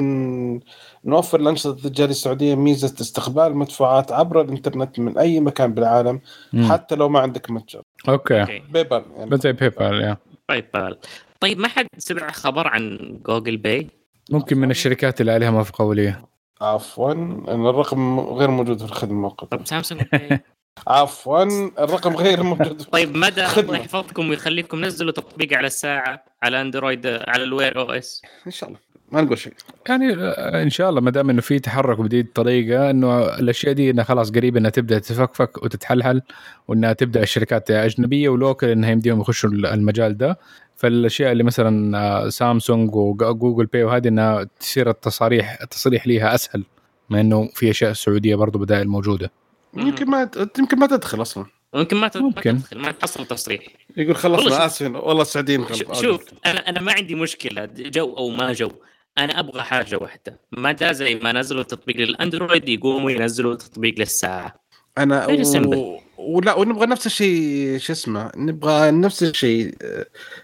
نوفر 1.05 1.41
الانشطه 1.41 1.71
التجارية 1.71 2.11
السعودية 2.11 2.55
ميزة 2.55 2.95
استقبال 3.01 3.57
مدفوعات 3.57 4.13
عبر 4.13 4.41
الإنترنت 4.41 4.99
من 4.99 5.19
أي 5.19 5.41
مكان 5.41 5.75
بالعالم 5.75 6.21
مم. 6.53 6.73
حتى 6.73 6.95
لو 6.95 7.09
ما 7.09 7.21
عندك 7.21 7.51
متجر. 7.51 7.83
أوكي. 8.09 8.63
بيبال 8.73 9.03
يعني. 9.17 9.37
زي 9.37 9.53
بيبال 9.53 10.01
يا 10.01 10.17
بيبال 10.49 10.99
طيب 11.41 11.59
ما 11.59 11.69
حد 11.69 11.87
سمع 11.99 12.31
خبر 12.31 12.69
عن 12.69 12.99
جوجل 13.27 13.57
باي؟ 13.57 13.87
ممكن 14.31 14.59
من 14.59 14.71
الشركات 14.71 15.21
اللي 15.21 15.33
عليها 15.33 15.51
موافقة 15.51 15.83
اوليه 15.83 16.25
عفوا. 16.61 17.13
إن 17.13 17.67
الرقم 17.67 18.21
غير 18.21 18.51
موجود 18.51 18.79
في 18.79 18.85
الخدمة 18.85 19.13
المؤقته 19.13 19.47
طيب 19.47 19.67
سامسونج 19.67 20.03
باي 20.13 20.41
عفوا 20.87 21.43
الرقم 21.79 22.17
غير 22.17 22.43
موجود. 22.43 22.83
طيب 22.93 23.17
مدى 23.17 23.47
الله 23.59 23.77
يحفظكم 23.77 24.31
ويخليكم 24.31 24.85
نزلوا 24.85 25.13
تطبيق 25.13 25.53
على 25.53 25.67
الساعة 25.67 26.25
على 26.43 26.61
أندرويد 26.61 27.07
على 27.07 27.43
ال 27.43 27.79
Wear 27.79 27.91
OS؟ 27.91 28.23
إن 28.47 28.53
شاء 28.53 28.69
الله. 28.69 28.81
ما 29.13 29.21
نقول 29.21 29.39
شيء. 29.39 29.53
يعني 29.89 30.15
إن 30.63 30.71
شاء 30.71 30.91
الله 30.91 31.01
ما 31.01 31.11
دام 31.11 31.31
إنه 31.31 31.41
في 31.41 31.59
تحرك 31.59 31.99
بهذه 31.99 32.21
الطريقة 32.21 32.91
إنه 32.91 33.19
الأشياء 33.39 33.73
دي 33.73 33.91
إنها 33.91 34.05
خلاص 34.05 34.31
قريب 34.31 34.57
إنها 34.57 34.71
تبدأ 34.71 34.99
تتفكفك 34.99 35.63
وتتحلحل 35.63 36.23
وإنها 36.69 36.93
تبدأ 36.93 37.23
الشركات 37.23 37.71
أجنبية 37.71 38.29
و 38.29 38.35
local 38.35 38.69
إنها 38.69 38.91
يمديهم 38.91 39.21
يخشوا 39.21 39.51
المجال 39.51 40.17
ده. 40.17 40.39
فالأشياء 40.77 41.33
اللي 41.33 41.45
مثلا 41.45 41.99
آه، 41.99 42.29
سامسونج 42.29 42.95
وجوجل 42.95 43.67
باي 43.67 43.85
وهذه 43.85 44.09
إنها 44.09 44.47
تصير 44.61 44.91
التصاريح 44.91 45.59
التصريح 45.63 46.07
ليها 46.07 46.35
أسهل 46.35 46.65
ما 47.11 47.21
إنه 47.21 47.49
في 47.55 47.71
أشياء 47.71 47.93
سعوديه 47.93 48.35
برضو 48.35 48.59
بدائل 48.59 48.89
موجودة. 48.89 49.31
يمكن 49.77 50.07
ما 50.11 50.31
يمكن 50.59 50.79
ما 50.79 50.87
تدخل 50.87 51.23
أصلا. 51.23 51.47
ممكن 51.75 51.97
ما 51.97 52.11
ممكن. 52.17 52.61
ما 52.73 52.93
تحصل 52.93 53.27
تصريح. 53.27 53.63
يقول 53.97 54.17
خلصنا 54.17 54.67
آسفين. 54.67 54.97
والله 54.97 55.25
سعيدين 55.25 55.65
شوف 55.93 56.25
أنا 56.47 56.69
أنا 56.69 56.81
ما 56.81 56.93
عندي 56.93 57.15
مشكلة 57.15 57.65
جو 57.77 58.17
أو 58.17 58.29
ما 58.29 58.53
جو. 58.53 58.71
أنا 59.19 59.41
أبغى 59.41 59.63
حاجة 59.63 59.97
واحدة. 59.97 60.41
ما 60.53 60.73
دا 60.73 60.93
زي 60.93 61.15
ما 61.15 61.33
نزلوا 61.33 61.63
تطبيق 61.63 61.97
للأندرويد 61.97 62.69
يقوموا 62.69 63.11
ينزلوا 63.11 63.55
تطبيق 63.55 63.95
للساعة. 63.99 64.55
أنا 64.99 65.27
و... 65.27 65.99
ولا 66.19 66.55
ونبغى 66.55 66.87
نفس 66.87 67.07
الشيء 67.07 67.79
شو 67.79 67.93
اسمه 67.93 68.33
نبغى 68.37 68.91
نفس 68.91 69.23
الشيء. 69.23 69.75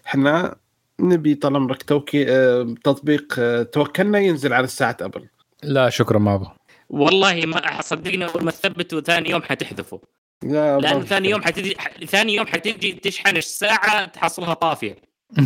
إحنا 0.06 0.56
نبي 1.00 1.34
طال 1.34 1.56
عمرك 1.56 1.82
توكي 1.82 2.26
آه، 2.28 2.74
تطبيق 2.84 3.34
آه، 3.38 3.62
توكلنا 3.62 4.18
ينزل 4.18 4.52
على 4.52 4.64
الساعة 4.64 4.96
أبل. 5.00 5.28
لا 5.62 5.90
شكرا 5.90 6.18
ما 6.18 6.34
أبغى. 6.34 6.52
والله 6.90 7.46
ما 7.46 7.82
صدقني 7.82 8.24
أول 8.24 8.44
ما 8.44 8.50
تثبته 8.50 9.00
ثاني 9.00 9.30
يوم 9.30 9.42
حتحذفه 9.42 10.00
لا 10.42 10.78
لأن 10.78 11.02
ثاني 11.02 11.30
يوم 11.30 11.42
حتجي 11.42 11.76
ثاني 12.06 12.34
يوم 12.34 12.46
حتجي 12.46 12.92
تشحن 12.92 13.36
الساعة 13.36 14.04
تحصلها 14.04 14.54
طافية. 14.54 14.96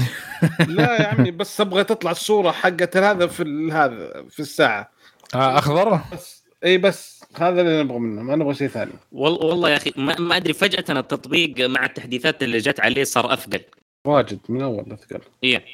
لا 0.68 1.03
يا 1.03 1.07
عمي 1.07 1.30
بس 1.30 1.61
أبغى 1.61 1.84
تطلع 1.84 2.11
الصورة 2.11 2.51
حقت 2.51 2.97
هذا 2.97 3.26
في 3.26 3.68
هذا 3.72 4.24
في 4.30 4.41
الساعة. 4.41 4.91
آه 5.34 5.59
أخضر؟ 5.59 6.01
بس 6.12 6.45
إي 6.64 6.78
بس 6.78 7.24
هذا 7.36 7.61
اللي 7.61 7.82
نبغى 7.82 7.99
منه 7.99 8.22
ما 8.22 8.36
نبغى 8.36 8.55
شيء 8.55 8.68
ثاني. 8.68 8.93
والله 9.12 9.70
يا 9.70 9.76
أخي 9.76 9.93
ما, 9.97 10.18
ما 10.18 10.36
أدري 10.36 10.53
فجأة 10.53 10.99
التطبيق 10.99 11.61
مع 11.61 11.84
التحديثات 11.84 12.43
اللي 12.43 12.59
جت 12.59 12.80
عليه 12.80 13.05
صار 13.05 13.32
أثقل. 13.32 13.61
واجد 14.05 14.39
من 14.49 14.62
أول 14.62 14.93
أثقل. 14.93 15.20
إيه. 15.45 15.64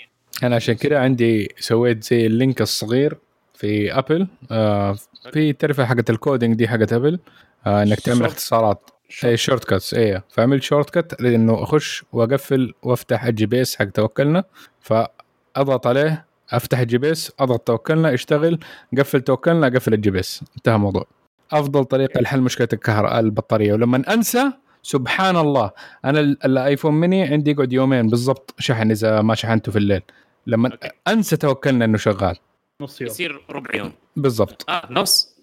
أنا 0.43 0.57
عشان 0.57 0.75
كذا 0.75 0.99
عندي 0.99 1.55
سويت 1.59 2.05
زي 2.05 2.27
ال 2.27 2.34
link 2.34 2.61
الصغير 2.61 3.17
في 3.55 3.99
ابل 3.99 4.27
آه 4.51 4.97
في 5.33 5.53
تعرف 5.53 5.81
حقت 5.81 6.11
ال 6.11 6.17
coding 6.17 6.55
دي 6.55 6.69
حقت 6.69 6.93
ابل 6.93 7.19
آه 7.67 7.83
إنك 7.83 8.01
تعمل 8.01 8.25
اختصارات. 8.25 8.91
اي 9.25 9.37
shortcuts 9.37 9.95
اي 9.95 10.23
فعملت 10.29 10.63
shortcut 10.63 11.21
لإنه 11.21 11.63
أخش 11.63 12.05
وأقفل 12.13 12.75
وأفتح 12.83 13.25
ال 13.25 13.47
GPS 13.47 13.77
حق 13.77 13.85
توكلنا. 13.85 14.45
فأضغط 14.81 15.87
عليه 15.87 16.25
أفتح 16.51 16.79
ال 16.79 16.99
GPS 16.99 17.33
أضغط 17.41 17.61
توكلنا 17.61 18.15
اشتغل 18.15 18.59
قفل 18.99 19.21
توكلنا 19.21 19.67
اقفل 19.67 19.95
ال 19.95 20.11
GPS. 20.11 20.45
انتهى 20.57 20.75
الموضوع. 20.75 21.07
أفضل 21.53 21.85
طريقة 21.85 22.21
لحل 22.21 22.41
مشكلة 22.41 22.69
الكهرباء 22.73 23.21
البطارية. 23.21 23.73
ولما 23.73 24.15
أنسى 24.15 24.53
سبحان 24.83 25.37
الله. 25.37 25.71
أنا 26.05 26.21
الآيفون 26.21 26.95
ميني 26.95 27.23
عندي 27.23 27.51
يقعد 27.51 27.73
يومين. 27.73 28.09
بالضبط 28.09 28.55
شحن 28.59 28.91
إذا 28.91 29.23
ما 29.23 29.35
شحنته 29.35 29.73
في 29.73 29.79
الليل. 29.79 30.03
لما. 30.47 30.71
أنسى 31.09 31.37
توكلنا 31.37 31.85
إنه 31.85 31.99
شغال. 31.99 32.37
نص 32.85 33.01
يوم. 33.01 33.11
يصير 33.11 33.43
ربع 33.51 33.71
يوم. 33.75 33.93
بالضبط. 34.17 34.71
آه 34.71 34.89
نص. 34.91 35.37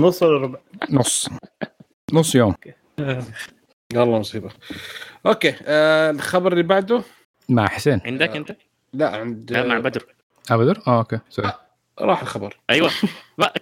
نص 0.00 0.22
ولا 0.22 0.38
ربع؟ 0.38 0.58
نص. 0.90 1.28
نص 2.12 2.34
يوم. 2.34 2.54
والله 3.94 4.18
مصيبة. 4.18 4.50
Okay 5.26 5.54
آه 5.62 6.10
الخبر 6.10 6.52
اللي 6.52 6.62
بعده؟ 6.62 7.02
مع 7.48 7.68
حسين. 7.68 8.00
عندك 8.04 8.36
أنت؟ 8.36 8.56
لا 8.92 9.16
عند 9.16 9.52
لا 9.52 9.64
مع 9.66 9.78
بدر. 9.78 10.06
آه 10.50 10.56
بدر؟ 10.56 10.82
آه 10.86 10.98
okay 10.98 11.18
sorry. 11.28 11.52
راح 12.00 12.22
الخبر. 12.22 12.56
أيوه. 12.70 12.90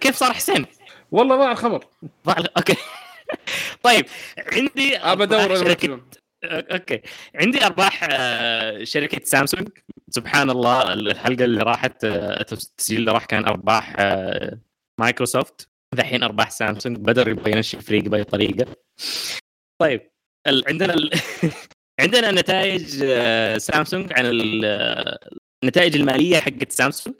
كيف 0.01 0.15
صار 0.15 0.33
حسين؟ 0.33 0.65
والله 1.11 1.35
ضاع 1.37 1.51
الخبر. 1.51 1.85
ضاع 2.25 2.35
okay 2.57 2.75
طيب 3.83 4.05
عندي 4.53 4.97
أبى 4.97 5.23
أدور 5.23 5.55
شركه 5.55 5.99
okay. 6.43 7.01
عندي 7.35 7.65
أرباح 7.65 8.07
آه، 8.11 8.83
شركة 8.83 9.21
سامسونج. 9.23 9.69
سبحان 10.09 10.49
الله 10.49 10.93
الحلقة 10.93 11.45
اللي 11.45 11.63
راحت 11.63 12.05
آه، 12.05 12.41
التسجيل 12.41 12.99
اللي 12.99 13.11
راح 13.11 13.25
كان 13.25 13.45
أرباح 13.45 13.95
آه، 13.99 14.59
مايكروسوفت. 14.99 15.69
ذحين 15.95 16.23
أرباح 16.23 16.49
سامسونج. 16.49 16.97
بدر 16.97 17.29
يبغى 17.29 17.51
ينشي 17.51 17.81
فريق 17.81 18.03
بأي 18.03 18.23
طريقة. 18.23 18.65
طيب 19.81 20.11
عندنا 20.47 20.93
ال... 20.93 21.09
عندنا 22.01 22.31
نتائج 22.31 22.85
سامسونج 23.57 24.13
عن 24.13 24.25
النتائج 25.63 25.95
المالية 25.95 26.39
حقت 26.39 26.71
سامسونج. 26.71 27.15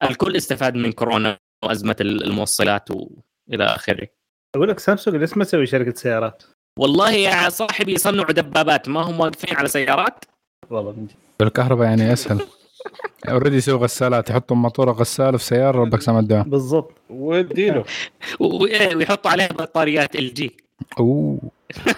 الكل 0.03 0.37
استفاد 0.37 0.75
من 0.75 0.93
كورونا. 0.93 1.39
وأزمة 1.65 1.97
الموصلات 2.01 2.91
والى 2.91 3.65
آخره. 3.65 4.09
أقول 4.57 4.69
لك 4.69 4.79
سامسونج 4.79 5.17
ليش 5.17 5.37
ما 5.37 5.45
تسوي 5.45 5.67
شركة 5.67 5.95
سيارات؟ 5.95 6.43
والله 6.79 7.13
يا 7.13 7.49
صاحبي 7.49 7.93
يصنعوا 7.93 8.33
دبابات 8.33 8.89
ما 8.89 9.01
هم 9.01 9.21
واقفين 9.21 9.57
على 9.57 9.69
سيارات؟ 9.69 10.25
والله 10.71 10.93
بنجي. 10.93 11.15
الكهرباء 11.41 11.89
يعني 11.89 12.13
أسهل. 12.13 12.41
أوريدي 13.29 13.57
يسوي 13.57 13.79
غسالات 13.79 14.31
يحطوا 14.31 14.57
موتور 14.57 14.91
غسالة 14.91 15.39
في 15.39 15.45
سيارة 15.45 15.79
ربك 15.79 16.01
سما 16.01 16.19
الدوام 16.19 16.43
بالضبط 16.43 16.93
واديله 17.11 17.85
ويحطوا 18.41 19.31
عليها 19.31 19.49
بطاريات 19.49 20.17
ال 20.17 20.35
جي 20.35 20.57
أوه 20.99 21.39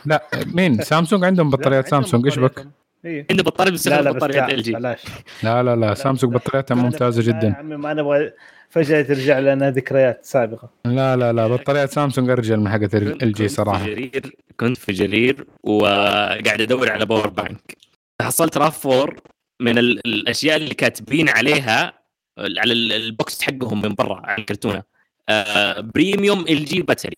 لا 0.07 0.25
مين 0.47 0.83
سامسونج 0.83 1.25
عندهم 1.25 1.51
بطاريات 1.51 1.89
سامسونج 1.89 2.25
إيش 2.25 2.39
بك؟ 2.39 2.67
إيه. 3.05 3.27
عنده 3.31 3.43
بطاريه 3.43 3.71
بيستخدم 3.71 4.13
بطاريات 4.13 4.51
LG 4.51 4.73
لا 4.73 4.97
لا 5.43 5.77
لا 5.77 5.95
سامسونج 5.95 6.35
بطارياتها 6.35 6.75
ممتازة 6.75 7.23
جدا 7.23 7.49
يا 7.49 7.55
عمي 7.59 7.77
ما 7.77 7.95
نبغى 7.95 8.33
فجأة 8.73 9.03
ترجع 9.03 9.39
لنا 9.39 9.71
ذكريات 9.71 10.25
سابقة. 10.25 10.71
لا 10.85 11.17
لا 11.17 11.33
لا 11.33 11.47
بطاريات 11.47 11.91
سامسونج 11.91 12.31
أرجل 12.31 12.57
من 12.57 12.69
حقت 12.69 12.95
ال 12.95 13.33
جي 13.33 13.49
صراحة. 13.49 13.87
جرير 13.87 14.37
كنت 14.61 14.77
في 14.77 14.93
جرير 14.93 15.47
وقاعد 15.63 16.61
أدور 16.61 16.91
على 16.93 17.07
power 17.07 17.29
bank 17.29 17.77
حصلت 18.23 18.59
راف 18.59 18.87
4 18.87 19.17
من 19.61 19.79
الأشياء 19.79 20.57
اللي 20.57 20.75
كاتبين 20.75 21.29
عليها 21.29 21.93
على 22.39 22.73
ال 22.73 22.90
box 22.90 23.43
حقهم 23.43 23.83
من 23.83 23.95
برا 23.95 24.27
على 24.27 24.39
الكرتونة. 24.39 24.83
آه 25.29 25.81
premium 25.81 26.41
LG 26.41 26.83
battery 26.83 27.17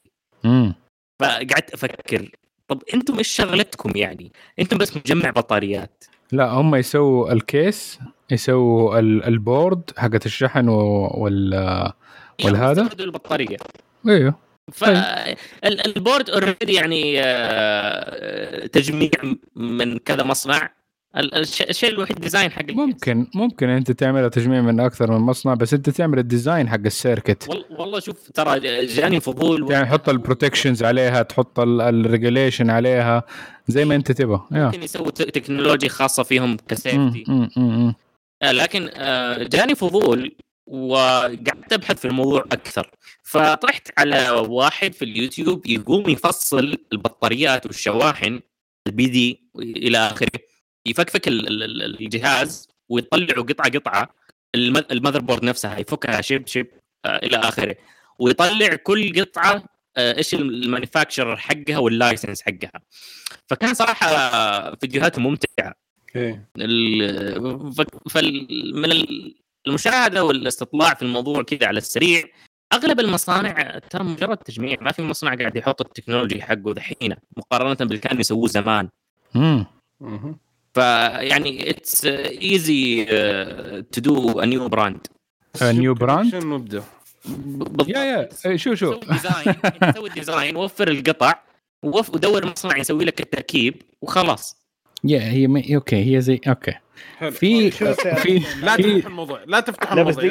فقعدت 1.20 1.74
أفكر 1.74 2.30
طب 2.68 2.82
أنتم 2.94 3.18
إيش 3.18 3.28
شغلتكم 3.28 3.92
يعني؟ 3.96 4.32
أنتم 4.58 4.78
بس 4.78 4.96
مجمع 4.96 5.30
بطاريات. 5.30 6.04
لا 6.32 6.50
هم 6.50 6.74
يسووا 6.74 7.32
ال 7.32 7.45
case 7.45 7.98
يسووا 8.30 8.98
ال 8.98 9.14
board 9.14 9.90
حقت 9.96 10.26
الشحن 10.26 10.68
وال 10.68 11.92
والهذا. 12.44 12.88
البطارية. 13.00 13.56
إيوه. 14.08 14.34
فال 14.72 15.12
board. 15.12 16.30
already 16.30 16.74
يعني 16.74 17.20
آه، 17.20 18.66
تجميع 18.66 19.10
من 19.56 19.98
كذا 19.98 20.22
مصنع. 20.22 20.70
الشيء 21.16 21.90
الوحيد 21.90 22.20
design 22.20 22.50
حق 22.50 22.70
ممكن 22.70 23.26
ممكن 23.34 23.68
أنت 23.68 23.90
تعمل 23.92 24.30
تجميع 24.30 24.60
من 24.60 24.80
أكثر 24.80 25.10
من 25.10 25.18
مصنع 25.18 25.54
بس 25.54 25.74
أنت 25.74 25.90
تعمل 25.90 26.18
ال 26.18 26.25
design 26.25 26.68
حق 26.68 26.80
ال 26.86 26.93
circuit. 26.93 27.48
والله 27.70 28.00
شوف 28.00 28.30
ترى 28.30 28.60
جاني 28.86 29.20
فضول 29.20 29.72
يعني 29.72 29.86
حط 29.86 30.08
ال 30.08 30.14
protections 30.14 30.82
عليها 30.82 31.22
تحط 31.22 31.60
ال 31.60 31.70
regulation 31.70 32.70
عليها 32.70 33.22
زي 33.68 33.84
ما 33.84 33.94
أنت 33.94 34.12
تبغى. 34.12 34.40
ممكن 34.50 34.82
يسووا 34.82 35.10
تكنولوجيا 35.10 35.88
خاصة 35.88 36.22
فيهم 36.22 36.56
ك 36.68 36.75
safety. 36.75 37.24
آه، 38.42 38.52
لكن 38.52 38.90
آه، 38.94 39.42
جاني 39.42 39.74
فضول 39.74 40.36
وقعدت 40.66 41.72
أبحث 41.72 41.98
في 41.98 42.04
الموضوع 42.04 42.44
أكثر. 42.52 42.90
فطرحت 43.22 43.88
على 43.98 44.30
واحد 44.30 44.92
في 44.92 45.04
اليوتيوب 45.04 45.66
يقوم 45.66 46.08
يفصل 46.08 46.78
البطاريات 46.92 47.66
والشواحن 47.66 48.40
ال 48.86 49.06
PD 49.06 49.40
إلى 49.58 49.98
آخره. 49.98 50.30
يفكفك 50.86 51.28
الجهاز 51.28 52.68
ويطلعه 52.88 53.42
قطعة 53.42 53.70
قطعة. 53.70 54.14
ال 54.54 55.20
motherboard 55.20 55.44
نفسها 55.44 55.78
يفكها 55.78 56.20
chip 56.20 56.46
chip 56.46 56.66
آه 57.04 57.16
إلى 57.16 57.36
آخره. 57.36 57.76
ويطلع 58.18 58.74
كل 58.74 59.20
قطعة 59.20 59.64
آه 59.96 60.16
إيش 60.16 60.34
ال 60.34 60.42
manufacturer 60.42 61.36
حقها 61.36 61.78
وال 61.78 61.92
license 61.92 62.42
حقها. 62.42 62.80
فكان 63.48 63.74
صراحة 63.74 64.74
فيديوهات 64.74 65.18
ممتعة. 65.18 65.74
إيه. 66.16 66.48
من 68.74 69.06
المشاهدة 69.66 70.24
والاستطلاع 70.24 70.94
في 70.94 71.02
الموضوع 71.02 71.42
كذا 71.42 71.66
على 71.66 71.78
السريع 71.78 72.24
أغلب 72.72 73.00
المصانع 73.00 73.78
ترى 73.78 74.04
مجرد 74.04 74.36
تجميع. 74.36 74.76
ما 74.80 74.92
في 74.92 75.02
مصنع 75.02 75.34
قاعد 75.34 75.56
يحط 75.56 75.80
ال 75.80 75.86
technology 75.86 76.42
حقه 76.42 76.74
دحين 76.74 77.16
مقارنة 77.36 77.74
باللي 77.74 77.98
كانوا 77.98 78.20
يسووه 78.20 78.48
زمان. 78.48 78.88
امم 79.36 79.66
فيعني 80.74 81.70
it's 81.70 82.04
easy 82.06 83.04
to 83.92 84.00
do 84.00 84.40
a 84.40 84.44
new 84.44 84.68
brand 84.68 85.06
new 85.62 85.94
brand 85.94 86.34
نبدا 86.34 86.82
يا 87.88 88.28
يا 88.44 88.56
شو 88.56 88.74
شو؟ 88.74 89.00
design 89.00 89.54
سوي 89.94 90.08
ديزاين 90.08 90.56
وفر 90.60 90.88
القطع 90.88 91.42
ودور 91.84 92.46
مصنع 92.46 92.76
يسوي 92.78 93.04
لك 93.04 93.20
التركيب 93.20 93.82
وخلاص. 94.02 94.56
يا 95.04 95.20
هي. 95.20 95.74
okay 95.74 96.16
هي 96.16 96.20
زي 96.20 96.40
أوكي 96.48 96.74
في 97.30 97.70
في 97.70 98.42
لا 98.62 98.76
تفتح 98.76 99.06
الموضوع 99.06 99.40
لا 99.46 99.60
تفتح 99.60 99.92
الموضوع 99.92 100.22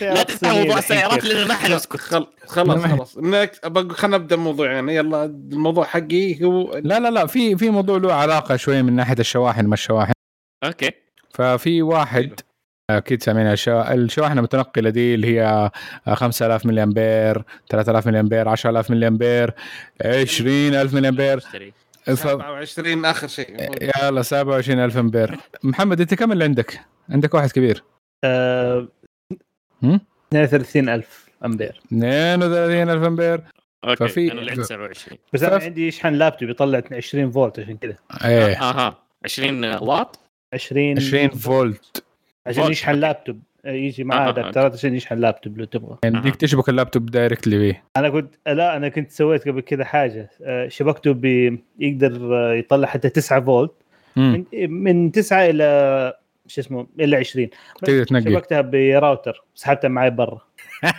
لا 0.00 0.22
تفتح 0.22 0.50
موضوع 0.50 0.78
السيارات 0.78 1.24
لأن 1.24 1.48
ما 1.48 1.54
حنسكت 1.54 1.96
خلاص 1.96 2.26
خلاص. 2.46 3.18
خلينا 3.18 4.16
نبدأ 4.16 4.34
الموضوع 4.34 4.72
يعني 4.72 4.94
يلا 4.96 5.24
الموضوع 5.24 5.84
حقي 5.84 6.44
هو 6.44 6.76
لا 6.76 7.00
لا 7.00 7.10
لا 7.10 7.26
في 7.26 7.56
في 7.56 7.70
موضوع 7.70 7.98
له 7.98 8.12
علاقة 8.12 8.56
شوية 8.56 8.82
من 8.82 8.92
ناحية 8.92 9.16
الشواحن 9.18 9.66
ما 9.66 9.74
الشواحن. 9.74 10.12
okay. 10.64 10.90
ففي 11.34 11.82
واحد 11.82 12.40
أكيد 12.90 13.22
سامعين 13.22 13.46
الشواحن 13.68 14.38
المتنقلة 14.38 14.90
دي 14.90 15.14
اللي 15.14 15.40
هي 15.40 15.70
5000 16.14 16.66
ملي 16.66 16.82
امبير 16.82 17.42
3000 17.70 18.06
ملي 18.06 18.20
امبير 18.20 18.48
10000 18.48 18.90
ملي 18.90 19.08
امبير 19.08 19.54
20000 20.04 20.94
ملي 20.94 21.08
امبير 21.08 21.40
27 22.04 23.04
آخر 23.04 23.26
شيء. 23.26 23.56
يلا 24.02 24.22
27000 24.22 24.96
امبير 24.96 25.36
محمد 25.62 26.00
أنت 26.00 26.14
كم 26.14 26.32
اللي 26.32 26.44
عندك؟ 26.44 26.80
عندك 27.08 27.34
واحد 27.34 27.50
كبير. 27.50 27.84
أه... 28.24 28.88
32000 30.32 31.28
أمبير. 31.44 31.80
32000 31.92 33.06
أمبير. 33.06 33.40
okay 33.84 34.08
ففي 34.08 34.32
أنا 34.32 34.62
27 34.62 35.18
بس 35.32 35.42
أنا 35.42 35.64
عندي 35.64 35.88
يشحن 35.88 36.14
لابتوب 36.14 36.50
يطلع 36.50 36.82
20 36.92 37.30
فولت 37.30 37.58
عشان 37.58 37.76
كذا. 37.76 37.96
إيه. 38.24 38.62
أها 38.62 38.98
20 39.24 39.64
واط؟ 39.64 40.20
20 40.54 40.96
20 40.98 41.28
فولت. 41.28 42.04
عشان 42.46 42.64
يشحن 42.70 42.94
لابتوب. 42.94 43.42
يجي 43.64 44.04
معاه 44.04 44.28
adapterات 44.28 44.72
عشان 44.72 44.94
يشحن 44.94 45.18
لابتوب 45.18 45.58
لو 45.58 45.64
تبغى. 45.64 45.98
يعني 46.04 46.20
بدك 46.20 46.36
تشبك 46.36 46.68
ال 46.68 46.73
laptop 46.73 47.06
directly 47.06 47.58
بيه 47.58 47.84
أنا 47.96 48.08
كنت 48.08 48.34
لا 48.46 48.76
أنا 48.76 48.88
كنت 48.88 49.10
سويت 49.10 49.48
قبل 49.48 49.60
كذا 49.60 49.84
حاجة. 49.84 50.30
آه، 50.42 50.68
شبكته 50.68 51.12
ب 51.12 51.24
يقدر 51.78 52.34
يطلع 52.54 52.88
حتى 52.88 53.08
9 53.08 53.40
فولت. 53.40 53.72
من, 54.16 54.44
من 54.52 55.12
9 55.12 55.50
إلى 55.50 56.14
شو 56.46 56.60
اسمه؟ 56.60 56.86
الا 57.00 57.18
20 57.18 57.48
تقدر 57.82 58.04
تنقي. 58.04 58.22
شبكتها 58.22 58.60
براوتر. 58.60 59.44
سحبتها 59.54 59.88
معي 59.88 60.10
برا. 60.10 60.40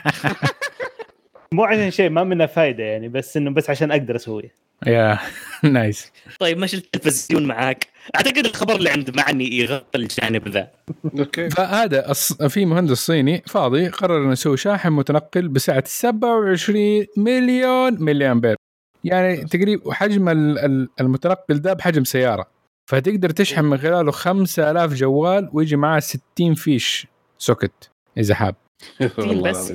مو 1.52 1.64
عشان 1.64 1.92
شيء 1.92 2.10
ما 2.10 2.24
منها 2.24 2.46
فايدة 2.46 2.84
يعني 2.84 3.10
بس 3.10 3.38
إنه 3.38 3.52
بس 3.52 3.70
عشان 3.70 3.92
أقدر 3.92 4.16
اسويه 4.16 4.54
يا 4.88 5.20
nice 5.64 6.12
طيب 6.40 6.58
ما 6.58 6.68
شلت 6.68 6.86
التلفزيون 6.86 7.46
معاك؟ 7.46 7.88
أعتقد 8.16 8.46
الخبر 8.46 8.76
اللي 8.76 8.90
عند 8.90 9.18
معني 9.18 9.58
يغطي 9.58 9.98
الجانب 9.98 10.48
ذا. 10.48 10.72
okay. 11.20 11.50
فهذا 11.50 12.14
في 12.48 12.66
مهندس 12.66 12.98
صيني 13.06 13.44
فاضي 13.48 13.88
قرر 13.88 14.24
إنه 14.24 14.32
يسوي 14.32 14.58
شاحن 14.58 14.90
متنقل 14.90 15.48
بسعة 15.48 15.84
27 15.88 17.06
مليون 17.18 18.04
ملي 18.04 18.32
امبير 18.32 18.56
يعني 19.04 19.38
تقريبا 19.46 19.94
حجم 19.94 20.30
ال- 20.30 20.60
ال- 20.60 20.90
المتنقل 21.02 21.60
ده 21.62 21.74
بحجم 21.74 22.04
سيارة. 22.04 22.48
فتقدر 22.90 23.30
تشحن 23.30 23.66
من 23.66 23.78
خلاله 23.78 24.12
5000 24.12 24.94
جوال 24.94 25.50
ويجي 25.54 25.76
معاه 25.76 26.00
60 26.00 26.54
فيش 26.56 27.08
socket 27.38 27.90
إذا 28.18 28.36
حاب. 28.36 28.56
بس. 29.46 29.74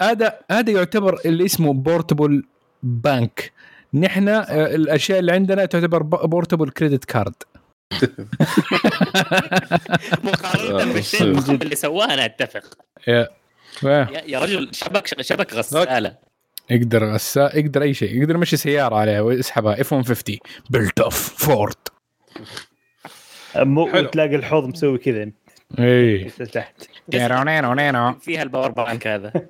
هذا 0.00 0.38
هذا 0.50 0.70
يعتبر 0.72 1.18
اللي 1.26 1.44
اسمه 1.44 1.72
portable 1.72 2.42
bank 2.82 3.52
نحن 3.94 4.28
آه، 4.28 4.42
الأشياء 4.74 5.18
اللي 5.18 5.32
عندنا 5.32 5.64
تعتبر 5.64 6.02
portable 6.02 6.70
credit 6.70 7.04
card 7.04 7.34
مقارنة 10.24 10.92
بالشيء 10.92 11.22
اللي 11.62 11.76
سواه 11.76 12.14
أنا 12.14 12.24
أتفق. 12.24 12.64
yeah 13.06 13.28
yeah. 13.82 14.38
رجل 14.38 14.68
شبك 14.72 15.22
شبك 15.22 15.54
غسالة. 15.54 16.16
يقدر 16.70 17.04
غسا 17.12 17.50
يقدر 17.56 17.82
أي 17.82 17.94
شيء 17.94 18.20
يقدر 18.22 18.34
يمشي 18.34 18.56
سيارة 18.56 18.96
عليها 18.96 19.20
ويسحبها. 19.20 19.80
F 19.80 19.94
150 19.94 20.36
pickup 20.70 21.00
of 21.00 21.44
Ford 21.44 21.74
مو. 23.56 24.00
تلاقي 24.00 24.36
الحوض 24.36 24.64
مسوي 24.64 24.98
كذا. 24.98 25.30
اي 25.78 26.24
تحت. 26.24 26.82
فيها 28.20 28.42
ال 28.42 28.47
power 28.47 28.70
bank 28.70 29.06
هذا. 29.06 29.32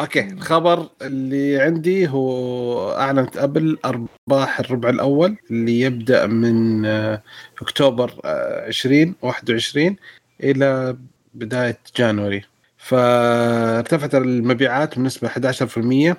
okay 0.00 0.20
الخبر 0.20 0.88
اللي 1.02 1.60
عندي 1.60 2.08
هو 2.08 2.92
أعلنت 2.92 3.36
ابل 3.36 3.78
أرباح 3.84 4.60
الربع 4.60 4.88
الأول 4.90 5.36
اللي 5.50 5.80
يبدأ 5.80 6.26
من 6.26 6.86
آه، 6.86 7.22
أكتوبر 7.62 8.20
آه، 8.24 8.66
2021 8.68 9.96
إلى 10.42 10.96
بداية 11.34 11.78
January. 11.96 12.44
فارتفعت 12.78 14.14
المبيعات 14.14 14.98
بنسبة 14.98 15.28
11% 15.28 16.16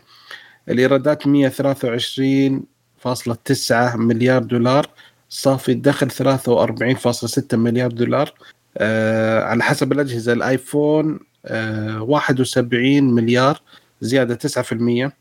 الإيرادات 0.70 1.28
123.9 1.28 3.96
مليار 3.96 4.44
دولار 4.44 4.90
صافي 5.30 5.72
الدخل 5.72 6.12
43.6 6.12 7.58
مليار 7.58 7.92
دولار 7.92 8.34
آه 8.78 9.44
على 9.44 9.64
حسب 9.64 9.92
الأجهزة 9.92 10.34
الآيفون 10.34 11.14
آه 11.16 11.20
71 11.46 13.04
مليار 13.04 13.62
زيادة 14.02 14.36
9% 14.36 15.12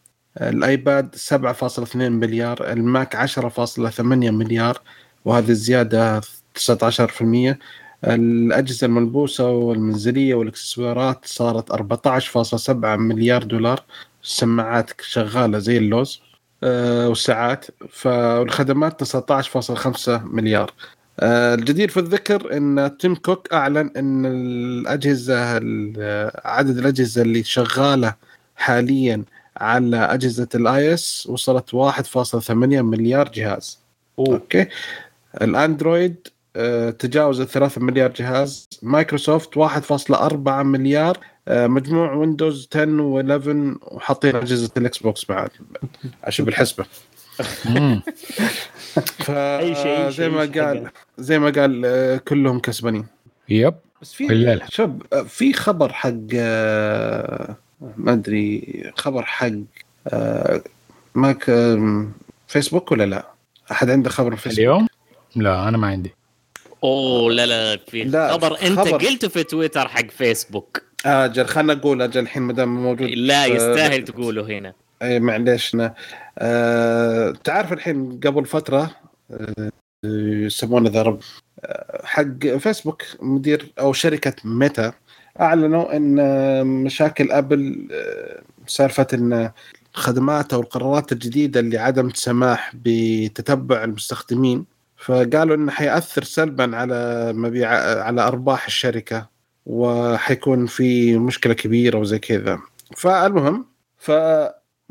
الآيباد 0.41 1.17
7.2 1.17 1.97
مليار. 1.97 2.73
الماك 2.73 3.17
10.8 3.17 4.01
مليار 4.31 4.81
وهذه 5.25 5.53
زياده 5.53 6.21
19% 6.21 7.59
الأجهزة 8.05 8.87
الملبوسة 8.87 9.51
والمنزلية 9.51 10.35
والإكسسوارات 10.35 11.25
صارت 11.25 11.73
14.7 11.73 12.71
مليار 12.97 13.43
دولار. 13.43 13.85
السماعات 14.23 15.01
شغالة 15.01 15.59
زي 15.59 15.79
اللوز 15.79 16.23
آه، 16.65 17.09
والساعات 17.09 17.67
فالخدمات 17.91 19.01
19.5 19.01 20.25
مليار. 20.25 20.71
آه، 20.71 21.02
الجدير 21.21 21.89
في 21.89 22.01
الذكر 22.01 22.57
إن 22.57 22.97
تيم 22.99 23.15
كوك 23.15 23.53
أعلن 23.53 23.91
إن 23.97 24.27
الأجهزة 24.27 25.57
ال- 25.57 26.31
عدد 26.45 26.79
الأجهزة 26.79 27.23
اللي 27.23 27.45
شغالة 27.45 28.15
حاليا 28.57 29.23
على 29.57 29.97
أجهزة 29.97 30.49
ال 30.55 30.95
iOS 30.95 31.27
وصلت 31.31 31.75
1.8 31.75 32.51
مليار 32.83 33.29
جهاز. 33.29 33.79
okay. 34.19 34.67
الأندرويد 35.43 36.17
آه، 36.57 36.91
تجاوز 36.91 37.41
ال 37.41 37.49
3 37.49 37.81
مليار 37.81 38.13
جهاز. 38.13 38.69
مايكروسوفت 38.83 39.57
1.4 39.57 40.63
مليار. 40.63 41.19
آه، 41.49 41.67
مجموع 41.67 42.13
ويندوز 42.13 42.69
10 42.75 42.87
و11 42.87 43.79
وحاطين 43.93 44.37
أجهزة 44.37 44.71
الإكس 44.77 44.99
بوكس 44.99 45.25
بعد. 45.25 45.51
عشان 46.25 46.45
بالحسبه 46.45 46.85
أي 49.29 49.75
شيء- 49.75 50.09
زي 50.11 50.29
ما 50.29 50.41
قال. 50.41 50.91
زي 51.19 51.39
ما 51.39 51.51
قال 51.51 51.83
آه، 51.87 52.17
كلهم 52.17 52.59
كسبانين 52.61 53.07
يب 53.49 53.75
بس 54.03 54.13
في. 54.13 54.61
شوف 54.71 54.91
آه، 55.13 55.23
في 55.23 55.53
خبر 55.53 55.93
حق 55.93 56.13
آه، 56.35 57.57
ما 57.97 58.13
أدري 58.13 58.83
خبر 58.97 59.23
حق 59.23 59.51
ماك 61.15 61.45
فيسبوك 62.49 62.93
ولا 62.93 63.05
لا؟ 63.07 63.27
أحد 63.71 63.91
عنده 63.91 64.11
خبر 64.11 64.37
فيسبوك؟ 64.37 64.59
اليوم 64.59 64.87
لا 65.37 65.69
أنا 65.69 65.79
ما 65.79 65.87
عندي 65.87 66.15
أوه 66.85 67.33
لا 67.33 67.47
لا 67.47 67.77
في 67.89 68.05
لا، 68.05 68.33
خبر 68.33 68.59
أنت 68.63 68.79
خبر. 68.81 68.97
قلته 69.07 69.29
في 69.29 69.43
تويتر 69.45 69.89
حق 69.89 70.11
فيسبوك 70.11 70.83
أجل 71.07 71.47
خلنا 71.47 71.75
نقول 71.75 72.03
أجل 72.03 72.21
الحين 72.21 72.43
ما 72.43 72.53
دام 72.53 72.83
موجود 72.83 73.09
لا 73.11 73.45
آه، 73.45 73.47
يستاهل 73.47 74.05
تقوله 74.05 74.43
هنا 74.59 74.73
اي 75.03 75.21
معليش 75.21 75.77
أنا- 75.77 75.91
آه، 76.39 77.31
تعرف 77.45 77.73
الحين 77.73 78.21
قبل 78.21 78.45
فترة 78.47 78.91
آه، 79.31 79.71
يسمونه 80.05 80.91
ذا 80.91 81.19
آه، 81.65 82.07
حق 82.07 82.47
فيسبوك 82.59 83.03
مدير 83.21 83.73
أو 83.81 83.93
شركة 83.93 84.35
ميتا 84.45 84.93
أعلنوا 85.41 85.97
إن 85.97 86.19
آه، 86.21 86.63
مشاكل 86.63 87.31
أبل 87.33 87.89
آه، 87.93 88.43
سالفة 88.67 89.07
إن 89.15 89.51
الخدمات 89.95 90.53
أو 90.53 90.61
القرارات 90.61 91.13
الجديدة 91.13 91.61
اللي 91.61 91.79
عدم 91.79 92.07
السماح 92.07 92.73
بتتبع 92.75 93.85
المستخدمين 93.85 94.65
فقالوا 94.97 95.57
إنه 95.57 95.71
حيأثر 95.73 96.23
سلبا 96.25 96.77
على 96.77 97.33
مبيع 97.33 97.69
على 98.03 98.23
أرباح 98.23 98.67
الشركة 98.67 99.29
وحيكون 99.67 100.67
في 100.67 101.19
مشكلة 101.19 101.55
كبيرة 101.55 101.99
وزي 101.99 102.19
كذا. 102.19 102.59
فالمهم 102.97 103.67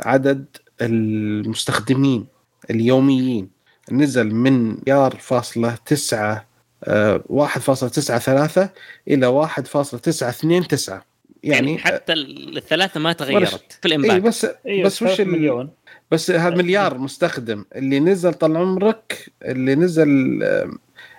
عدد 0.00 0.44
المستخدمين 0.82 2.26
اليوميين. 2.70 3.50
نزل 3.92 4.34
من 4.34 4.76
مليار 4.80 5.16
فاصلة 5.20 5.78
تسعة 5.86 6.48
آه، 6.84 7.24
1.93 7.28 8.68
إلى 9.08 9.26
1.929 9.26 10.90
يعني, 10.90 11.02
يعني 11.42 11.78
حتى 11.78 12.12
الثلاثة 12.12 13.00
ما 13.00 13.12
تغيرت 13.12 13.78
في 13.82 13.88
اي 13.88 13.96
الامباك 13.96 14.22
بس 14.22 14.46
أيوه 14.66 14.86
بس 14.86 15.02
وش 15.02 15.20
مليون. 15.20 15.70
بس 16.10 16.30
هذا 16.30 16.56
مليار 16.56 16.98
مستخدم 16.98 17.64
اللي 17.76 18.00
نزل 18.00 18.34
طال 18.34 18.56
عمرك 18.56 19.32
اللي 19.42 19.74
نزل 19.74 20.42
آه، 20.42 20.70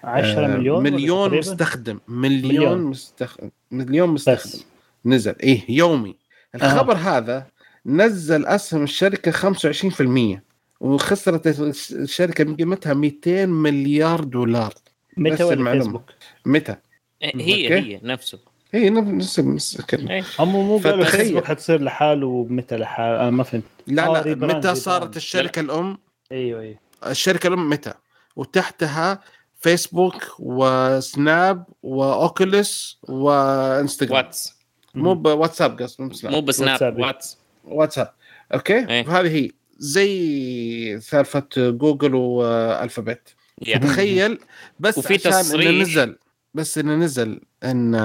10 0.03 0.45
آه، 0.45 0.47
مليون 0.47 0.83
مليون؟ 0.83 1.37
مستخدم 1.37 1.99
مليون, 2.07 2.47
مليون. 2.47 2.81
مستخدم 2.81 3.49
مليون 3.71 4.09
مستخدم 4.09 4.39
بس 4.39 4.65
نزل 5.05 5.35
إيه 5.43 5.61
يومي 5.69 6.15
الخبر 6.55 6.93
آه. 6.93 6.97
هذا 6.97 7.47
نزل 7.85 8.45
أسهم 8.45 8.83
الشركة 8.83 9.31
25% 9.31 10.41
وخسرت 10.79 11.47
الشركة 11.91 12.43
من 12.43 12.55
قيمتها 12.55 12.93
200 12.93 13.45
مليار 13.45 14.23
دولار 14.23 14.73
ميتا 15.17 15.33
بس 15.35 15.41
ولا. 15.41 15.71
فيسبوك؟ 15.79 16.11
متى؟ 16.45 16.75
هي 17.21 17.77
أوكي. 17.77 17.95
هي 17.95 17.99
نفسه 18.03 18.39
هي 18.71 18.89
نفس 18.89 19.39
نفس 19.39 19.79
الكلمة 19.79 20.11
إيه. 20.11 20.23
هم 20.39 20.51
مو 20.51 20.77
قالوا. 20.77 21.05
فيسبوك 21.05 21.45
حتصير 21.45 21.81
لحاله 21.81 22.27
وميتا 22.27 22.77
لحاله 22.77 23.21
أنا 23.21 23.29
ما 23.29 23.43
فهمت 23.43 23.63
لا 23.87 24.19
آه، 24.19 24.23
لا 24.23 24.35
ميتا 24.35 24.75
صارت. 24.75 25.17
الشركة 25.17 25.59
الأم 25.59 25.97
أيوه 26.31 26.61
أيوه 26.61 26.77
الشركة 27.07 27.47
الأم 27.47 27.69
ميتا 27.69 27.93
وتحتها 28.35 29.19
فيسبوك 29.59 30.15
وسناب 30.39 31.65
و 31.83 32.00
Oculus 32.00 32.97
وانستغرام 33.03 34.13
واتس 34.25 34.53
مو 34.95 35.13
بواتساب 35.13 35.81
قصدي 35.81 36.03
مو 36.03 36.09
بسناب 36.09 36.33
مو 36.33 36.41
بسناب 36.41 36.69
واتساب. 36.71 36.99
واتس 36.99 37.37
واتساب 37.63 38.11
okay؟ 38.53 38.89
إيه. 38.89 39.03
فهذه 39.03 39.27
هي. 39.35 39.51
زي 39.77 40.99
سالفة 40.99 41.47
جوجل 41.57 42.15
والفابت. 42.15 43.35
تخيل 43.81 44.39
بس 44.79 44.97
وفي 44.97 45.13
عشان 45.13 45.31
تصريح. 45.31 45.67
انه 45.67 45.81
نزل 45.81 46.15
بس 46.53 46.77
إنه 46.77 46.95
نزل 46.95 47.41
إن 47.63 47.95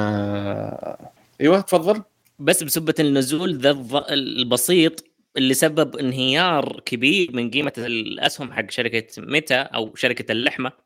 إيوه 1.40 1.60
تفضل. 1.60 2.02
بس 2.38 2.62
بسبة 2.62 2.94
النزول 3.00 3.58
ذا 3.58 3.70
البسيط 4.10 5.04
اللي 5.36 5.54
سبب 5.54 5.96
انهيار 5.96 6.80
كبير 6.86 7.30
من 7.32 7.50
قيمة 7.50 7.72
الأسهم 7.78 8.52
حق 8.52 8.70
شركة 8.70 9.06
ميتا 9.18 9.60
أو 9.60 9.94
شركة 9.94 10.32
اللحمة. 10.32 10.68
م- 10.68 10.83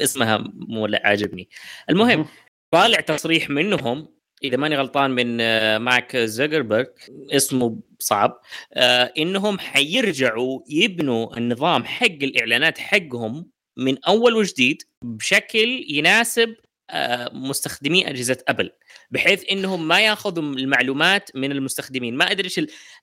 اسمها 0.00 0.44
مو 0.54 0.88
عاجبني 1.04 1.48
المهم 1.90 2.26
طالع 2.70 3.00
تصريح 3.00 3.50
منهم 3.50 4.08
اذا 4.44 4.56
ماني 4.56 4.76
غلطان 4.76 5.10
من 5.10 5.36
مارك 5.76 6.16
زوكربيرج 6.16 6.86
اسمه 7.30 7.80
صعب 7.98 8.40
انهم 9.18 9.58
حيرجعوا 9.58 10.60
يبنوا 10.68 11.36
النظام 11.36 11.84
حق 11.84 12.06
الاعلانات 12.06 12.78
حقهم 12.78 13.50
من 13.78 14.04
اول 14.04 14.36
وجديد 14.36 14.82
بشكل 15.04 15.84
يناسب 15.88 16.54
مستخدمي 17.32 18.10
اجهزه 18.10 18.38
ابل 18.48 18.70
بحيث 19.10 19.44
انهم 19.50 19.88
ما 19.88 20.00
ياخذوا 20.00 20.42
المعلومات 20.44 21.30
من 21.36 21.52
المستخدمين 21.52 22.16
ما 22.16 22.30
ادري 22.30 22.44
إيش 22.44 22.60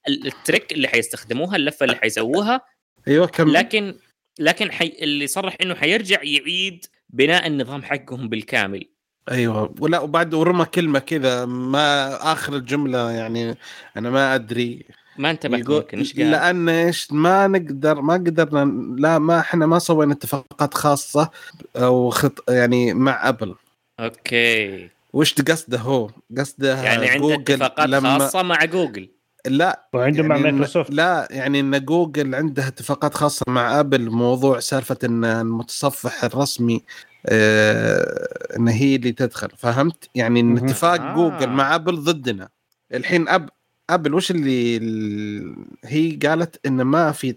ال 0.07 0.18
trick 0.18 0.71
اللي 0.71 0.87
حيستخدموها 0.87 1.55
اللفه 1.55 1.83
اللي 1.83 1.95
حيسووها 1.95 2.61
أيوه 3.07 3.27
كم 3.27 3.49
لكن 3.49 3.95
لكن 4.39 4.71
حي... 4.71 4.97
اللي 5.01 5.27
صرح 5.27 5.57
إنه 5.61 5.75
حيرجع 5.75 6.23
يعيد 6.23 6.85
بناء 7.09 7.47
النظام 7.47 7.83
حقهم 7.83 8.29
بالكامل. 8.29 8.89
أيوه. 9.31 9.75
ولا 9.79 9.99
وبعد 9.99 10.33
ورمى 10.33 10.65
كلمة 10.65 10.99
كذا 10.99 11.45
ما 11.45 12.15
آخر 12.33 12.55
الجملة 12.55 13.11
يعني 13.11 13.57
أنا 13.97 14.09
ما 14.09 14.35
أدري. 14.35 14.85
ما 15.17 15.31
انتبهت 15.31 15.59
يقول 15.59 15.75
ممكن 15.75 15.97
إيش 15.97 16.13
قال؟ 16.13 16.31
لأن 16.31 16.69
إيش 16.69 17.11
ما 17.11 17.47
نقدر 17.47 18.01
ما 18.01 18.13
قدرنا 18.13 18.95
لا 19.01 19.19
ما 19.19 19.39
إحنا 19.39 19.65
ما 19.65 19.79
سوينا 19.79 20.13
اتفاقات 20.13 20.73
خاصة 20.73 21.29
أو 21.75 22.09
خط 22.09 22.49
يعني 22.49 22.93
مع 22.93 23.29
أبل. 23.29 23.55
okay. 23.99 24.89
وش 25.13 25.33
قصده 25.33 25.77
هو؟ 25.77 26.09
قصده 26.37 26.83
يعني 26.83 27.09
عنده 27.09 27.35
اتفاقات 27.35 27.89
لما... 27.89 28.19
خاصة 28.19 28.41
مع 28.41 28.65
جوجل. 28.65 29.09
لا 29.47 29.87
وعنده 29.93 30.17
يعني 30.17 30.29
مع 30.29 30.37
مايكروسوفت. 30.37 30.91
لا 30.91 31.27
يعني 31.31 31.59
إن 31.59 31.85
جوجل 31.85 32.35
عندها 32.35 32.67
اتفاقات 32.67 33.13
خاصة 33.15 33.45
مع 33.47 33.79
آبل 33.79 34.09
موضوع 34.09 34.59
سالفة 34.59 34.97
إن 35.03 35.25
المتصفح 35.25 36.23
الرسمي 36.23 36.83
آه 37.25 38.55
إن 38.57 38.67
هي 38.67 38.95
اللي 38.95 39.11
تدخل 39.11 39.49
فهمت؟ 39.57 40.09
يعني 40.15 40.39
إن 40.39 40.57
اتفاق 40.57 41.01
آه. 41.01 41.15
جوجل 41.15 41.49
مع 41.49 41.75
آبل 41.75 41.95
ضدنا. 41.97 42.49
الحين 42.93 43.27
اب 43.27 43.49
آبل 43.89 44.13
وش 44.13 44.31
اللي 44.31 45.55
هي 45.83 46.11
قالت 46.11 46.65
إن 46.65 46.81
ما 46.81 47.11
في 47.11 47.31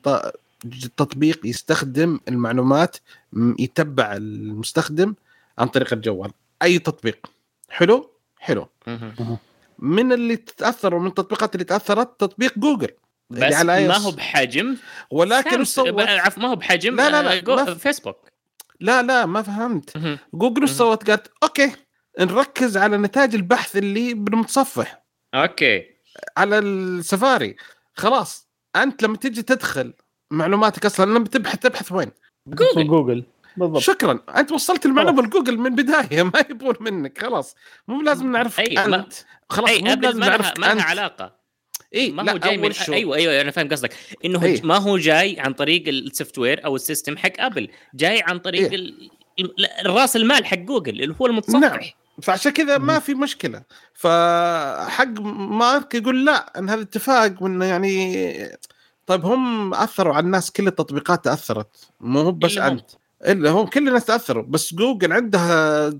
تطبيق 0.96 1.46
يستخدم 1.46 2.20
المعلومات 2.28 2.96
يتبع 3.58 4.16
المستخدم 4.16 5.14
عن 5.58 5.66
طريق 5.68 5.92
الجوال. 5.92 6.30
أي 6.62 6.78
تطبيق. 6.78 7.26
حلو؟ 7.68 8.10
حلو. 8.38 8.68
من 9.80 10.12
اللي 10.12 10.36
تاثروا 10.36 11.00
من 11.00 11.06
التطبيقات 11.06 11.54
اللي 11.54 11.64
تأثرت 11.64 12.20
تطبيق 12.20 12.58
جوجل. 12.58 12.90
بس 13.30 13.54
على 13.54 13.88
ما 13.88 13.96
هو 13.96 14.10
بحجم. 14.10 14.76
ولكن 15.10 15.64
صوت. 15.64 15.88
ما 16.38 16.48
هو 16.48 16.56
بحجم 16.56 16.96
لا 16.96 17.10
لا 17.10 17.22
لا 17.22 17.40
جو... 17.40 17.56
ما 17.56 17.74
فيسبوك 17.74 18.28
لا 18.80 19.02
لا 19.02 19.26
ما 19.26 19.42
فهمت. 19.42 20.18
جوجل 20.34 20.68
سوت 20.68 21.10
قالت 21.10 21.32
okay 21.42 21.72
نركز 22.20 22.76
على 22.76 22.96
نتائج 22.96 23.34
البحث 23.34 23.76
اللي 23.76 24.14
بالمتصفح. 24.14 25.04
okay. 25.34 25.86
على 26.36 26.58
السفاري. 26.58 27.56
خلاص 27.94 28.48
أنت 28.76 29.02
لما 29.02 29.16
تيجي 29.16 29.42
تدخل 29.42 29.94
معلوماتك 30.30 30.86
أصلا 30.86 31.04
لما 31.10 31.24
تبحث 31.24 31.58
تبحث 31.58 31.92
وين؟ 31.92 32.10
جوجل. 32.46 32.86
جوجل. 32.88 33.24
بالضبط. 33.56 33.82
شكرا. 33.82 34.20
أنت 34.36 34.52
وصلت 34.52 34.86
المعلومة 34.86 35.22
لجوجل 35.22 35.58
من 35.58 35.74
بداية 35.74 36.22
ما 36.34 36.44
يبون 36.50 36.74
منك. 36.80 37.22
خلاص. 37.22 37.54
مو 37.88 38.02
لازم 38.02 38.32
نعرف 38.32 38.60
أي 38.60 38.84
أنت. 38.84 39.12
خلاص 39.50 39.70
مو 39.70 39.94
لازم 39.94 40.20
نعرف 40.20 40.58
ما 40.58 40.74
لها 40.74 40.82
علاقة. 40.82 41.40
إي 41.94 42.10
ما 42.10 42.32
هو 42.32 42.38
جاي 42.38 42.56
من 42.56 42.72
شو. 42.72 42.92
أيوه 42.92 43.16
أيوه 43.16 43.40
أنا 43.40 43.50
فاهم 43.50 43.68
قصدك. 43.68 43.92
إنه 44.24 44.42
أي. 44.42 44.60
ما 44.64 44.76
هو 44.76 44.98
جاي 44.98 45.40
عن 45.40 45.52
طريق 45.52 45.88
ال 45.88 46.38
software 46.38 46.64
أو 46.64 46.76
ال 46.76 46.82
system 46.82 47.16
حق 47.16 47.32
أبل. 47.38 47.68
جاي 47.94 48.22
عن 48.22 48.38
طريق 48.38 48.72
إيه؟ 48.72 49.10
راس 49.86 50.16
المال 50.16 50.46
حق 50.46 50.56
جوجل 50.56 51.02
اللي 51.02 51.14
هو 51.20 51.26
المتصفح. 51.26 51.58
نعم. 51.58 51.80
فعشان 52.22 52.52
كذا 52.52 52.78
ما 52.78 52.98
في 52.98 53.14
مشكلة. 53.14 53.62
فحق 53.94 55.20
مارك 55.20 55.94
يقول 55.94 56.24
لا 56.24 56.58
إن 56.58 56.70
هذا 56.70 56.82
اتفاق 56.82 57.42
وانه 57.42 57.64
يعني 57.64 58.58
طيب 59.06 59.24
هم 59.24 59.74
أثروا 59.74 60.14
على 60.14 60.24
الناس 60.24 60.50
كل 60.50 60.66
التطبيقات 60.66 61.24
تاثرت 61.24 61.90
مو 62.00 62.20
هو 62.20 62.32
بس 62.32 62.58
أنت. 62.58 62.90
إلا 63.26 63.50
هم 63.50 63.66
كل 63.66 63.88
الناس 63.88 64.04
تأثروا 64.04 64.44
بس 64.48 64.74
جوجل 64.74 65.12
عندها 65.12 65.90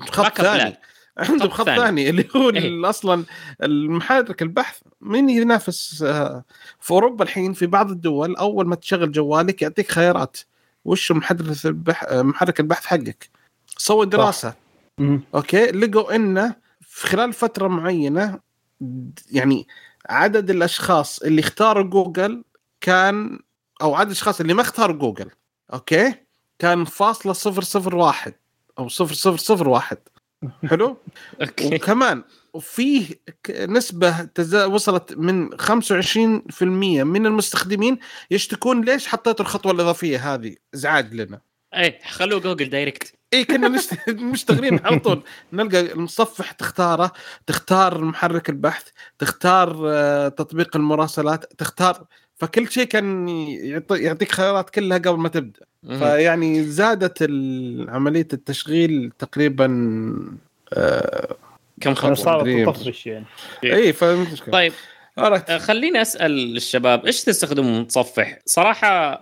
خط 0.00 0.40
ثاني. 0.40 0.76
عندهم 1.18 1.50
خط 1.50 1.66
ثاني. 1.66 2.10
اللي 2.10 2.28
هو 2.36 2.50
إيه؟ 2.50 2.90
أصلا 2.90 3.24
المحرك 3.62 4.42
البحث 4.42 4.78
مين 5.00 5.30
ينافس 5.30 6.02
آه، 6.02 6.44
في 6.80 6.90
أوروبا 6.90 7.24
الحين 7.24 7.52
في 7.52 7.66
بعض 7.66 7.90
الدول 7.90 8.36
أول 8.36 8.66
ما 8.66 8.74
تشغل 8.76 9.12
جوالك 9.12 9.62
يعطيك 9.62 9.90
خيارات. 9.90 10.36
وش 10.84 11.12
محرك 11.12 11.66
البحث 11.66 12.12
محرك 12.12 12.60
البحث 12.60 12.86
حقك؟ 12.86 13.30
سوي 13.78 14.06
دراسة. 14.06 14.54
okay؟ 15.34 15.66
لقوا 15.66 16.14
إنه 16.14 16.54
في 16.80 17.06
خلال 17.06 17.32
فترة 17.32 17.68
معينة 17.68 18.38
يعني 19.30 19.68
عدد 20.08 20.50
الأشخاص 20.50 21.18
اللي 21.18 21.40
اختاروا 21.40 21.82
جوجل 21.82 22.44
كان 22.80 23.38
أو 23.82 23.94
عدد 23.94 24.10
الأشخاص 24.10 24.40
اللي 24.40 24.54
ما 24.54 24.62
اختاروا 24.62 24.96
جوجل 24.96 25.30
okay؟ 25.72 26.14
كان 26.58 26.84
فاصلة 26.84 27.32
صفر 27.32 27.62
صفر 27.62 27.96
واحد 27.96 28.34
أو 28.78 28.88
صفر 28.88 29.14
صفر 29.14 29.36
صفر 29.36 29.68
واحد. 29.68 29.98
حلو؟ 30.66 30.96
وكمان 31.64 32.24
وفيه 32.54 33.08
نسبة 33.50 34.22
تز... 34.22 34.54
وصلت 34.54 35.14
من 35.16 35.50
25% 35.58 36.62
من 36.62 37.26
المستخدمين 37.26 37.98
يشتكون 38.30 38.84
ليش 38.84 39.06
حطيتوا 39.06 39.44
الخطوة 39.44 39.72
الإضافية 39.72 40.34
هذه؟ 40.34 40.56
إزعاج 40.74 41.14
لنا. 41.14 41.40
اي 41.74 41.98
خلوه 42.08 42.40
جوجل 42.40 42.70
direct 42.70 43.14
اي 43.34 43.44
كنا 43.44 43.68
مشتغلين 44.32 44.86
على 44.86 44.98
طول. 44.98 45.22
نلقى 45.52 45.80
المصفح 45.80 46.52
تختاره 46.52 47.12
تختار 47.46 48.04
محرك 48.04 48.48
البحث 48.48 48.88
تختار 49.18 49.82
آه، 49.86 50.28
تطبيق 50.28 50.76
المراسلات 50.76 51.52
تختار 51.58 52.06
فكل 52.36 52.70
شيء 52.70 52.84
كان 52.84 53.28
يعطيك 53.90 54.32
خيارات 54.32 54.70
كلها 54.70 54.98
قبل 54.98 55.18
ما 55.18 55.28
تبدأ. 55.28 55.60
فيعني 55.88 56.64
زادت 56.64 57.22
عملية 57.88 58.28
التشغيل 58.32 59.12
تقريبا 59.18 59.66
آه 60.72 61.36
كم 61.80 61.94
خطوة؟ 61.94 62.14
صارت 62.14 62.66
تطفش 62.66 63.06
يعني. 63.06 63.26
اي 63.64 63.92
فهمت 63.92 64.50
طيب 64.50 64.72
آه 65.18 65.58
خليني 65.58 66.02
أسأل 66.02 66.56
الشباب 66.56 67.06
إيش 67.06 67.24
تستخدموا 67.24 67.80
متصفح؟ 67.80 68.38
صراحة 68.46 69.20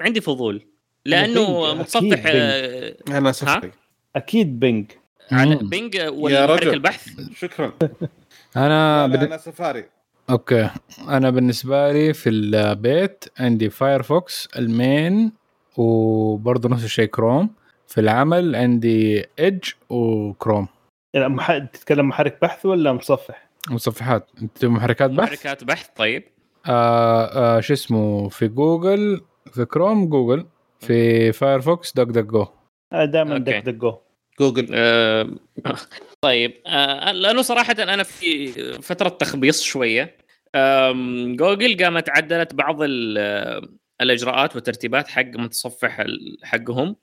عندي 0.00 0.20
فضول 0.20 0.66
لأنه 1.04 1.74
متصفح 1.74 2.22
آه 2.26 2.96
أنا 3.08 3.32
سفاري 3.32 3.70
أكيد 4.16 4.60
بينج. 4.60 4.86
على 5.32 5.56
بينج 5.56 5.96
ولا 6.08 6.46
محرك 6.46 6.66
البحث؟ 6.66 7.08
شكرا. 7.36 7.72
أنا 8.56 9.06
بن... 9.06 9.18
أنا 9.18 9.36
سفاري. 9.36 9.84
okay. 10.30 10.70
أنا 11.08 11.30
بالنسبة 11.30 11.92
لي 11.92 12.12
في 12.12 12.30
البيت 12.30 13.24
عندي 13.38 13.70
فايرفوكس 13.70 14.48
ال 14.56 14.71
main 14.71 15.32
وبرضه 15.76 16.68
نفس 16.68 16.84
الشيء 16.84 17.06
كروم 17.08 17.50
في 17.86 18.00
العمل 18.00 18.56
عندي 18.56 19.26
ايدج 19.38 19.70
وكروم 19.88 20.68
مح... 21.16 21.58
تتكلم 21.58 22.08
محرك 22.08 22.38
بحث 22.42 22.66
ولا 22.66 22.92
مصفح؟ 22.92 23.48
مصفحات. 23.70 24.30
أنت 24.42 24.64
محركات 24.64 25.10
بحث؟ 25.10 25.28
محركات 25.28 25.64
بحث 25.64 25.88
طيب. 25.96 26.24
آه 26.66 27.56
آه 27.56 27.60
شو 27.60 27.72
اسمه؟ 27.72 28.28
في 28.28 28.48
جوجل 28.48 29.20
في 29.52 29.64
كروم 29.64 30.08
جوجل. 30.08 30.46
في 30.80 31.32
فايرفوكس 31.32 31.92
دق 31.92 32.02
دق 32.02 32.20
جو 32.20 32.46
دائما 32.92 33.38
دق 33.38 33.58
دق 33.58 33.72
جو 33.72 33.98
جوجل 34.40 34.68
آه 34.72 35.30
طيب 36.24 36.62
آه 36.66 37.12
لأنه 37.12 37.42
صراحة 37.42 37.76
أنا 37.78 38.02
في 38.02 38.52
فترة 38.82 39.08
تخبيص 39.08 39.62
شوية 39.62 40.16
جوجل 41.36 41.84
قامت 41.84 42.10
عدلت 42.10 42.54
بعض 42.54 42.76
الإجراءات 44.00 44.54
والترتيبات 44.54 45.08
حق 45.08 45.22
متصفح 45.22 46.04
حقهم. 46.42 46.96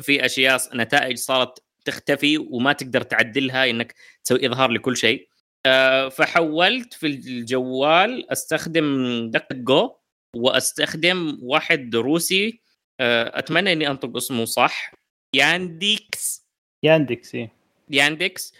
في 0.00 0.24
أشياء 0.24 0.60
نتائج 0.74 1.16
صارت 1.16 1.62
تختفي 1.84 2.38
وما 2.38 2.72
تقدر 2.72 3.02
تعدلها 3.02 3.70
إنك 3.70 3.94
تسوي 4.24 4.46
إظهار 4.46 4.70
لكل 4.70 4.96
شيء. 4.96 5.28
آه، 5.66 6.08
فحولت 6.08 6.94
في 6.94 7.06
الجوال 7.06 8.30
أستخدم 8.32 9.30
Duck 9.30 9.52
Go 9.52 9.96
وأستخدم 10.36 11.38
واحد 11.42 11.96
روسي 11.96 12.60
آه، 13.00 13.38
أتمنى 13.38 13.72
إني 13.72 13.90
أنطق 13.90 14.16
اسمه 14.16 14.44
صح 14.44 14.92
يانديكس 15.34 16.43
ياندكس 16.84 17.34
إيه. 17.34 17.50
ياندكس. 17.90 18.54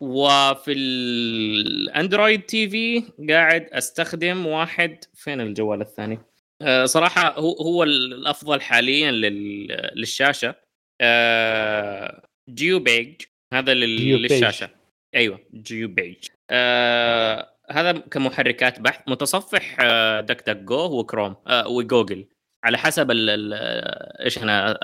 وفي 0.00 0.72
الأندرويد 0.72 2.42
TV 2.42 3.02
قاعد 3.30 3.68
أستخدم 3.72 4.46
واحد. 4.46 5.04
فين 5.14 5.40
الجوال 5.40 5.80
الثاني؟ 5.80 6.18
أه 6.62 6.84
صراحة 6.84 7.38
هو 7.38 7.52
هو 7.52 7.82
الأفضل 7.82 8.60
حاليا 8.60 9.10
للشاشة. 9.10 10.54
أه 11.00 12.22
جيو 12.48 12.78
بيج 12.78 13.14
هذا 13.54 13.74
للشاشة. 13.74 14.70
أيوه 15.14 15.40
جيو 15.54 15.88
بيج 15.88 16.16
أه 16.50 17.54
هذا 17.70 17.92
كمحركات 17.92 18.80
بحث. 18.80 19.08
متصفح 19.08 19.76
DuckDuckGo 20.20 20.98
وكروم 20.98 21.36
وجوجل 21.66 22.26
على 22.64 22.78
حسب 22.78 23.10
إيش 23.10 24.38
أنا 24.38 24.78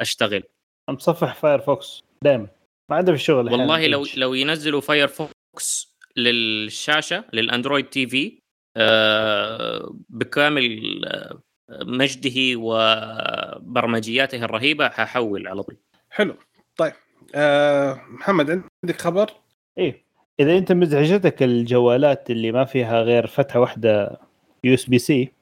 أشتغل. 0.00 0.42
متصفح 0.90 1.34
فايرفوكس 1.34 2.02
دائما 2.24 2.46
ما 2.90 2.96
عنده 2.96 3.12
في 3.12 3.18
الشغل 3.18 3.52
والله 3.52 3.86
لو 3.86 4.06
لو 4.16 4.34
ينزلوا 4.34 4.80
فايرفوكس 4.80 5.96
للشاشة 6.16 7.24
لل 7.32 7.84
Android 7.84 8.06
TV 8.06 8.38
آه 8.76 9.94
بكامل 10.08 11.00
آه، 11.06 11.38
مجده 11.70 12.56
وبرمجياته 12.56 14.44
الرهيبة 14.44 14.88
ححول 14.88 15.48
على 15.48 15.62
طول. 15.62 15.76
حلو. 16.10 16.34
طيب 16.76 16.92
آه 17.34 18.00
محمد 18.08 18.50
عندك 18.50 19.00
خبر؟ 19.00 19.30
إيه. 19.78 20.04
إذا 20.40 20.58
أنت 20.58 20.72
مزعجتك 20.72 21.42
الجوالات 21.42 22.30
اللي 22.30 22.52
ما 22.52 22.64
فيها 22.64 23.02
غير 23.02 23.26
فتحة 23.26 23.60
واحدة 23.60 24.20
USB-C 24.64 25.32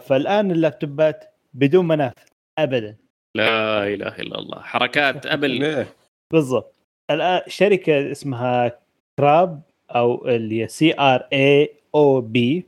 فالآن 0.00 0.50
اللابتوبات 0.50 1.34
بدون 1.54 1.88
منافذ 1.88 2.28
ابدا. 2.58 2.96
لا 3.34 3.86
إله 3.88 4.08
إلا 4.08 4.38
الله. 4.38 4.60
حركات 4.60 5.26
أبل. 5.36 5.86
بالضبط. 6.32 6.74
الآن 7.10 7.40
شركة 7.46 8.10
اسمها 8.12 8.78
Craob 9.20 9.60
أو 9.90 10.28
اللي 10.28 10.62
هي 10.62 10.68
C 10.68 11.00
R 11.00 11.28
A 11.32 11.70
O 11.94 12.20
B 12.20 12.64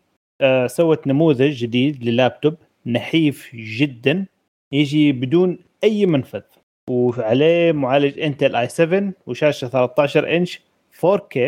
سوت 0.66 1.06
نموذج 1.06 1.50
جديد 1.56 2.04
للابتوب 2.04 2.54
نحيف 2.86 3.50
جدا 3.54 4.26
يجي 4.72 5.12
بدون 5.12 5.58
أي 5.84 6.06
منفذ 6.06 6.42
وعليه 6.90 7.72
معالج 7.72 8.20
Intel 8.20 8.56
i7 8.56 9.12
وشاشة 9.26 9.68
13 9.68 10.36
إنش 10.36 10.60
4K 11.06 11.38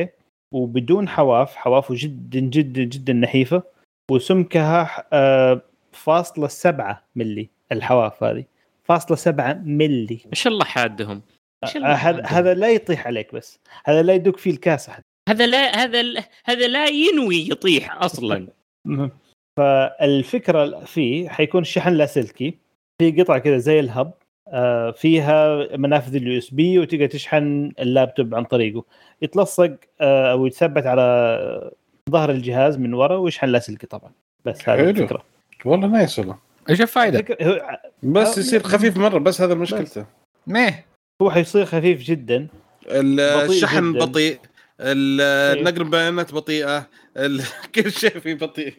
وبدون 0.54 1.08
حواف 1.08 1.56
حوافه 1.56 1.94
جدا 1.98 2.40
جدا 2.40 2.82
جدا 2.84 3.12
نحيفة 3.12 3.62
وسمكها 4.10 5.04
آه، 5.12 5.62
فاصلة 5.92 6.48
سبعة 6.48 7.02
ملي 7.16 7.48
الحواف 7.72 8.24
هذه. 8.24 8.44
فاصلة 8.84 9.16
سبعة 9.16 9.62
ملي. 9.64 10.20
ما 10.26 10.34
شاء 10.34 10.52
الله 10.52 10.64
حادهم. 10.64 11.22
آه، 11.64 11.66
هذا 11.78 12.22
هذا 12.26 12.54
لا 12.54 12.70
يطيح 12.70 13.06
عليك 13.06 13.34
بس. 13.34 13.60
هذا 13.84 14.02
لا 14.02 14.14
يدق 14.14 14.36
فيه 14.36 14.50
الكاسة 14.50 14.92
هذا 15.28 15.46
لا 15.46 15.84
هذا 15.84 16.24
هذا 16.44 16.68
لا 16.68 16.86
ينوي 16.86 17.48
يطيح 17.50 18.02
أصلا. 18.02 18.48
فالفكرة 19.58 20.84
فيه 20.84 21.28
حيكون 21.28 21.64
شحن 21.64 21.92
لاسلكي 21.92 22.58
في 23.02 23.22
قطعة 23.22 23.38
كذا 23.38 23.58
زي 23.58 23.80
ال 23.80 23.87
hub. 23.87 24.12
آه، 24.48 24.90
فيها 24.90 25.68
منافذ 25.76 26.16
ال 26.16 26.38
USB 26.38 26.78
وتقدر 26.78 27.06
تشحن 27.06 27.72
اللابتوب 27.78 28.34
عن 28.34 28.44
طريقه. 28.44 28.84
يتلصق 29.22 29.76
آه، 30.00 30.32
أو 30.32 30.46
يتثبت 30.46 30.86
على 30.86 31.70
ظهر 32.10 32.30
الجهاز 32.30 32.78
من 32.78 32.94
ورا 32.94 33.16
ويشحن 33.16 33.46
لاسلكي 33.46 33.86
طبعا. 33.86 34.12
بس 34.44 34.68
هذه 34.68 34.90
الفكرة. 34.90 35.24
والله 35.64 35.88
ما 35.88 36.02
يسوى 36.02 36.36
إيش 36.70 36.80
الفائده؟ 36.80 37.36
بس 38.02 38.38
يصير 38.38 38.62
خفيف 38.62 38.96
مرة 38.96 39.18
بس 39.18 39.40
هذا 39.40 39.54
مشكلته. 39.54 40.06
ميه. 40.46 40.86
هو 41.22 41.30
حيصير 41.30 41.64
خفيف 41.64 42.02
جدا. 42.02 42.48
الشحن 42.86 43.92
بطيء 43.92 44.38
النقل 44.80 45.80
البيانات 45.82 46.34
بطيئة 46.34 46.86
كل 47.74 47.92
شيء 47.92 48.18
فيه 48.18 48.34
بطيء. 48.34 48.74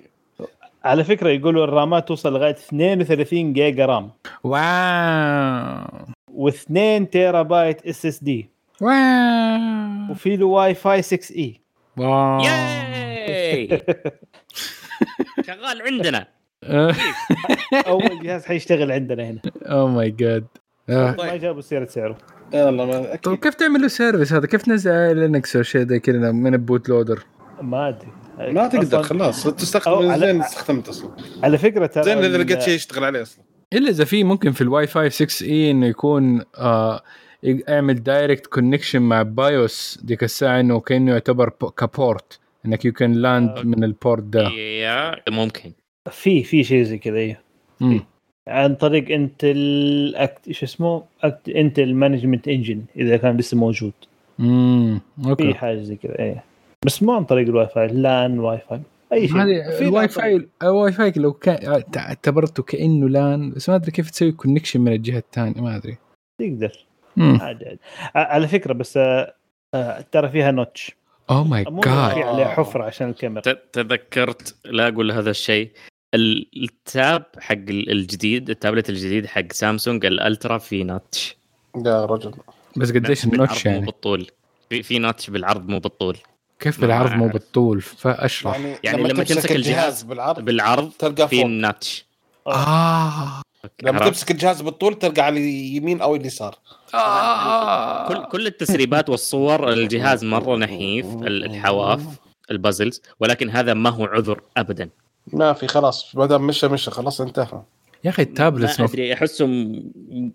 على 0.83 1.03
فكرة 1.03 1.29
يقولوا 1.29 1.63
الرامات 1.63 2.07
توصل 2.07 2.33
لغاية 2.33 2.51
32 2.51 3.53
جيجا 3.53 3.85
رام. 3.85 4.11
wow. 4.43 6.05
و2 6.49 7.09
تيرا 7.11 7.41
بايت 7.41 7.85
SSD 7.85 8.49
wow. 8.81 10.11
وفي 10.11 10.35
له 10.35 10.45
Wi-Fi 10.45 11.01
6E 11.01 11.35
wow. 11.35 11.61
Yay. 11.97 13.67
شغال 15.47 15.81
عندنا. 15.81 16.27
اول 17.87 18.23
جهاز 18.23 18.45
حيشتغل 18.45 18.91
عندنا 18.91 19.29
هنا. 19.29 19.39
oh 19.63 19.87
my 19.87 20.11
God 20.11 20.45
ما 20.89 21.35
جابوا 21.35 21.61
سيره 21.61 21.85
سعره. 21.85 22.17
يلا 22.53 22.71
ما 22.71 23.15
طيب 23.15 23.37
كيف 23.37 23.53
تعمل 23.53 23.81
له 23.81 23.87
service 23.87 24.33
هذا؟ 24.33 24.47
كيف 24.47 24.61
تنزل 24.61 25.17
Linux 25.17 25.55
أو 25.55 25.63
شيء 25.63 25.87
زي 25.87 25.99
كذا 25.99 26.31
من 26.31 26.53
ال 26.53 26.89
bootloader؟ 26.89 27.25
ما 27.61 27.89
أدري. 27.89 28.07
ما 28.53 28.67
تقدر 28.67 29.03
خلاص. 29.03 29.43
تستخدم 29.43 30.15
زين 30.15 30.41
استخدمت 30.41 30.89
أصلا. 30.89 31.09
على 31.43 31.57
فكرة 31.57 31.85
ترى 31.85 32.03
زين 32.03 32.17
إذا 32.17 32.37
لقيت 32.37 32.61
شيء 32.61 32.73
يشتغل 32.73 33.03
عليه 33.03 33.21
أصلا. 33.21 33.43
إلا 33.73 33.89
إذا 33.89 34.05
في 34.05 34.23
ممكن 34.23 34.51
في 34.51 34.61
الواي 34.61 34.87
فاي 34.87 35.09
6 35.09 35.45
إي 35.45 35.71
إنه 35.71 35.85
يكون 35.87 36.41
آه 36.57 37.01
اعمل 37.69 38.03
direct 38.03 38.47
connection 38.47 39.01
مع 39.01 39.21
BIOS 39.21 39.99
ديك 40.03 40.23
الساعة 40.23 40.59
إنه 40.59 40.79
كأنه 40.79 41.11
يعتبر 41.11 41.49
كابورت 41.77 42.39
إنك 42.65 42.85
يو 42.85 42.91
كان 42.91 43.13
لاند 43.13 43.59
من 43.59 43.83
البورت 43.83 44.23
ده. 44.23 44.51
ممكن. 45.29 45.71
في 46.11 46.43
في 46.43 46.63
شيء 46.63 46.83
زي 46.83 46.97
كذا 46.97 47.17
إيه. 47.17 47.41
عن 48.47 48.75
طريق 48.75 49.11
انتل 49.11 50.13
أكت... 50.15 50.47
إيش 50.47 50.63
اسمه؟ 50.63 51.03
أكت... 51.23 51.49
انتل 51.49 51.93
مانجمنت 51.93 52.47
انجن 52.47 52.83
إذا 52.97 53.17
كان 53.17 53.37
لسه 53.37 53.57
موجود. 53.57 53.93
امم 54.39 55.01
أوكي. 55.25 55.43
في 55.43 55.53
حاجة 55.53 55.81
زي 55.81 55.95
كذا 55.95 56.19
إيه. 56.19 56.43
بس 56.85 57.03
مو 57.03 57.11
عن 57.11 57.23
طريق 57.23 57.47
الواي 57.47 57.67
فاي 57.67 57.87
لأن 57.87 58.39
واي 58.39 58.59
فاي 58.69 58.81
أي 59.13 59.27
شيء. 59.27 59.37
هذه 59.37 59.81
الواي 59.81 60.07
فاي 60.07 60.47
الواي 60.63 60.91
فاي 60.91 61.13
لو 61.15 61.33
كان 61.33 61.83
اعتبرته 61.97 62.63
كأنه 62.63 63.09
لأن 63.09 63.51
بس 63.51 63.69
ما 63.69 63.75
أدري 63.75 63.91
كيف 63.91 64.09
تسوي 64.11 64.31
كونكشن 64.31 64.81
من 64.81 64.93
الجهة 64.93 65.17
الثانية 65.17 65.61
ما 65.61 65.75
أدري. 65.75 65.97
تقدر. 66.41 66.85
عادي 67.17 67.65
عادي. 67.65 67.79
على 68.15 68.47
فكرة 68.47 68.73
بس 68.73 68.97
آه، 68.97 69.33
آه، 69.75 70.05
ترى 70.11 70.29
فيها 70.29 70.51
notch 70.51 70.91
oh 71.29 71.43
my 71.43 71.63
God 71.63 71.87
عليه 71.87 72.45
حفرة 72.45 72.83
عشان 72.83 73.09
الكاميرا. 73.09 73.41
تذكرت 73.73 74.55
لا 74.65 74.87
أقول 74.87 75.11
هذا 75.11 75.29
الشيء 75.29 75.69
ال 76.13 76.41
tab 76.41 77.25
حق 77.39 77.55
الجديد 77.69 78.49
التابلت 78.49 78.89
الجديد 78.89 79.25
حق 79.25 79.51
سامسونج 79.51 80.05
ال 80.05 80.14
Ultra 80.14 80.57
في 80.57 80.83
notch 80.83 81.37
يا 81.85 82.05
رجل. 82.05 82.33
بس 82.77 82.91
قديش 82.91 83.25
ال 83.25 83.32
notch 83.32 83.65
يعني؟ 83.65 83.79
مو 83.79 83.85
بالطول. 83.85 84.27
في 84.69 84.83
في 84.83 84.99
notch 84.99 85.29
بالعرض 85.29 85.69
مو 85.69 85.79
بالطول. 85.79 86.17
كيف 86.59 86.81
بالعرض 86.81 87.11
مو 87.11 87.27
بالطول؟ 87.27 87.81
فأشرح. 87.81 88.55
يعني, 88.55 88.75
يعني 88.83 89.03
لما, 89.03 89.23
تمسك 89.23 89.51
الجهاز 89.51 90.03
بالعرض 90.03 90.45
بالعرض 90.45 90.91
تلقى 90.99 91.27
في 91.27 91.41
ال 91.41 91.50
notch. 91.50 92.05
آه. 92.47 93.41
لما 93.83 93.99
تمسك 93.99 94.31
الجهاز 94.31 94.61
بالطول 94.61 94.99
تلقى 94.99 95.21
على 95.21 95.39
اليمين 95.39 96.01
أو 96.01 96.15
اليسار. 96.15 96.55
آه. 96.93 98.07
كل 98.07 98.25
كل 98.25 98.47
التسريبات 98.47 99.09
والصور 99.09 99.73
الجهاز 99.73 100.25
مرة 100.25 100.55
نحيف 100.55 101.05
الحواف 101.05 102.01
ال 102.51 102.58
bezels 102.58 103.01
ولكن 103.19 103.49
هذا 103.49 103.73
ما 103.73 103.89
هو 103.89 104.05
عذر 104.05 104.41
ابدا. 104.57 104.89
ما 105.27 105.53
في 105.53 105.67
خلاص 105.67 106.15
ما 106.15 106.25
دام 106.25 106.47
مشى 106.47 106.67
مشى 106.67 106.91
خلاص 106.91 107.21
انتهى 107.21 107.63
يا 108.03 108.09
أخي 108.09 108.21
التابلت 108.21 108.79
ما 108.79 108.85
أدري 108.85 109.13
أحسهم 109.13 109.83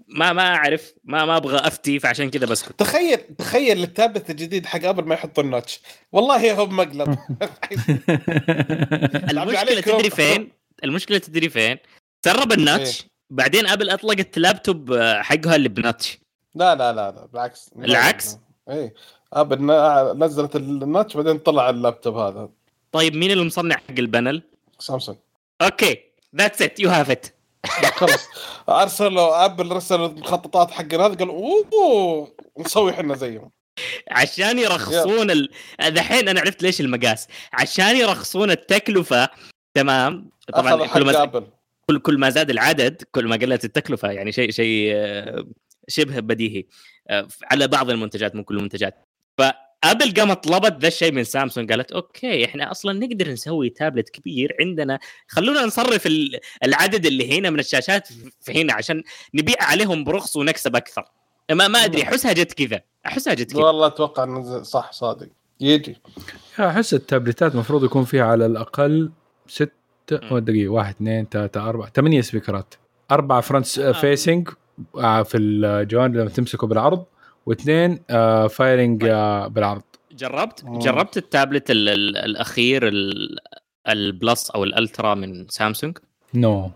ما 0.09 0.32
ما 0.32 0.55
أعرف 0.55 0.94
ما 1.05 1.24
ما 1.24 1.36
أبغى 1.36 1.59
أفتي 1.59 1.98
فعشان 1.98 2.31
كذا 2.31 2.47
بس 2.47 2.65
تخيل 2.78 3.19
تخيل 3.39 3.82
التابلت 3.82 4.31
الجديد 4.31 4.66
حق 4.66 4.85
أبل 4.85 5.05
ما 5.05 5.15
يحط 5.15 5.39
ال 5.38 5.45
notch 5.45 5.80
والله 6.12 6.52
هو 6.52 6.66
مقلب 6.66 7.09
المشكلة 9.31 9.81
تدري 9.81 10.10
فين؟ 10.10 10.48
المشكلة 10.85 11.19
تدري 11.19 11.48
فين؟ 11.48 11.77
سرب 12.24 12.52
ال 12.52 12.61
notch 12.61 13.02
إيه؟ 13.02 13.09
بعدين 13.31 13.66
أبل 13.66 13.90
أطلقت 13.90 14.39
لابتوب 14.39 14.94
حقها 15.20 15.56
اللي 15.56 15.69
ب 15.68 15.77
notch 15.77 16.18
لا 16.55 16.74
لا 16.74 16.93
لا 16.93 17.10
لا 17.10 17.27
بالعكس 17.27 17.70
العكس؟ 17.78 18.39
اي 18.70 18.94
أبل 19.32 19.59
نزلت 20.19 20.56
ال 20.56 20.66
notch 20.66 21.16
بعدين 21.16 21.39
طلع 21.39 21.70
اللابتوب 21.70 22.16
هذا 22.16 22.48
طيب 22.93 23.15
مين 23.15 23.31
اللي 23.31 23.44
مصنع 23.44 23.77
حق 23.77 23.98
ال 23.98 24.05
panel؟ 24.05 24.42
سامسونج. 24.78 25.18
okay 25.62 26.00
that's 26.36 26.62
it 26.62 26.80
you 26.80 26.90
have 26.90 27.10
it 27.10 27.26
خلص 27.94 28.26
ارسلوا 28.68 29.44
أبل 29.44 29.72
رسل 29.72 30.05
المخططات 30.05 30.70
حق 30.70 30.94
هذا 30.94 31.14
قال 31.14 31.28
أوه 31.28 32.34
نسوي 32.59 32.90
إحنا 32.90 33.16
زيهم. 33.16 33.50
عشان 34.10 34.59
يرخصون 34.59 35.30
ال... 35.30 35.48
دحين 35.88 36.28
أنا 36.28 36.40
عرفت 36.40 36.62
ليش 36.62 36.80
المقاس. 36.80 37.28
عشان 37.52 37.96
يرخصون 37.96 38.50
التكلفة 38.50 39.28
تمام؟ 39.74 40.30
طبعا 40.52 40.86
كل 40.86 41.05
ما. 41.05 41.42
كل 41.86 41.98
كل 41.98 42.18
ما 42.18 42.30
زاد 42.30 42.50
العدد 42.50 43.02
كل 43.12 43.26
ما 43.28 43.36
قلت 43.36 43.64
التكلفة 43.64 44.10
يعني 44.10 44.32
شيء 44.32 44.50
شيء 44.50 44.92
آه، 44.94 45.46
شبه 45.88 46.20
بديهي. 46.20 46.66
آه، 47.10 47.28
على 47.44 47.68
بعض 47.68 47.90
المنتجات 47.90 48.34
مو 48.34 48.44
كل 48.44 48.56
المنتجات. 48.56 49.07
أبل 49.84 50.14
قامت 50.14 50.44
طلبت 50.44 50.76
ذا 50.80 50.88
الشيء 50.88 51.12
من 51.12 51.24
سامسونج 51.24 51.72
قالت 51.72 51.92
okay 51.92 52.44
إحنا 52.44 52.70
أصلا 52.70 53.06
نقدر 53.06 53.30
نسوي 53.30 53.70
تابلت 53.70 54.09
كبير 54.09 54.56
عندنا. 54.60 54.98
خلونا 55.28 55.64
نصرف 55.66 56.09
العدد 56.64 57.06
اللي 57.06 57.38
هنا 57.38 57.50
من 57.50 57.60
الشاشات 57.60 58.09
في 58.40 58.62
هنا 58.62 58.74
عشان 58.74 59.02
نبيع 59.34 59.56
عليهم 59.60 60.05
برخص 60.05 60.36
ونكسب 60.36 60.76
أكثر. 60.76 61.05
ما 61.50 61.68
ما 61.68 61.84
أدري 61.84 62.02
أحسها 62.02 62.32
جت 62.32 62.52
كذا 62.52 62.80
أحسها 63.06 63.34
جت 63.34 63.52
كذا. 63.52 63.62
والله 63.62 63.86
أتوقع 63.86 64.24
انه 64.24 64.62
صح 64.62 64.92
صادق. 64.92 65.28
يجي. 65.60 65.96
أحس 66.60 66.94
التابلتات 66.94 67.52
المفروض 67.52 67.84
يكون 67.84 68.05
فيها 68.05 68.24
على 68.24 68.46
الأقل 68.46 69.10
ست 69.46 69.72
دقيقة 70.12 70.68
واحد 70.68 70.94
اثنين 70.94 71.26
ثلاثة 71.30 71.68
أربعة 71.68 71.90
ثمانية 71.94 72.20
سبيكرات. 72.20 72.74
أربعة 73.10 73.40
front 73.40 73.78
آه. 73.78 73.92
facing 73.92 74.48
آه، 74.96 75.22
في 75.22 75.38
الجوانب 75.38 76.16
لما 76.16 76.28
تمسكه 76.30 76.66
بالعرض. 76.66 77.05
واثنين 77.48 77.98
آه 78.10 78.46
firing 78.46 79.02
طيب. 79.02 79.10
آه 79.10 79.46
بالعرض. 79.46 79.82
جربت 80.12 80.64
أوه. 80.64 80.78
جربت 80.78 81.16
التابلت 81.16 81.70
ال 81.70 81.88
ال 81.88 82.16
الأخير 82.16 82.88
ال 82.88 83.38
ال 83.88 84.01
Plus 84.01 84.50
أو 84.50 84.64
ال 84.64 84.73
Ultra 84.73 85.14
من 85.14 85.48
سامسونج؟ 85.48 85.98
no 86.34 86.68
no. 86.68 86.70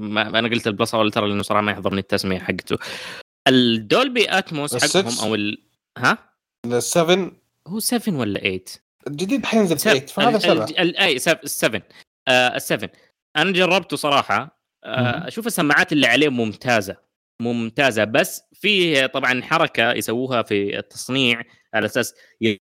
ما 0.00 0.38
أنا 0.38 0.48
قلت 0.48 0.66
البلس 0.66 0.94
أو 0.94 1.02
الألترا 1.02 1.26
لأنه 1.26 1.42
صراحة 1.42 1.62
ما 1.62 1.72
يحضرني 1.72 2.00
التسميه 2.00 2.38
حقته. 2.38 2.76
الدولبي 3.48 4.38
أتموس 4.38 4.96
حقهم 4.96 5.28
أو 5.28 5.34
ال... 5.34 5.58
ها؟ 5.98 6.18
ال7 6.66 7.18
هو 7.66 7.78
7 7.78 8.18
ولا 8.20 8.40
8 8.40 8.60
الجديد 9.06 9.46
حينزل 9.46 9.78
8 9.78 10.06
فهذا 10.06 10.38
سبعة. 10.38 10.66
أي 10.78 11.18
7 11.18 11.82
7 12.56 12.90
أنا 13.36 13.52
جربته 13.52 13.96
صراحة. 13.96 14.58
آه، 14.84 15.28
أشوف 15.28 15.46
السماعات 15.46 15.92
اللي 15.92 16.06
عليه 16.06 16.28
ممتازة. 16.28 16.96
ممتازة. 17.40 18.04
بس 18.04 18.42
في 18.52 19.08
طبعا 19.08 19.42
حركة 19.42 19.92
يسووها 19.92 20.42
في 20.42 20.78
التصنيع 20.78 21.42
على 21.74 21.86
أساس 21.86 22.14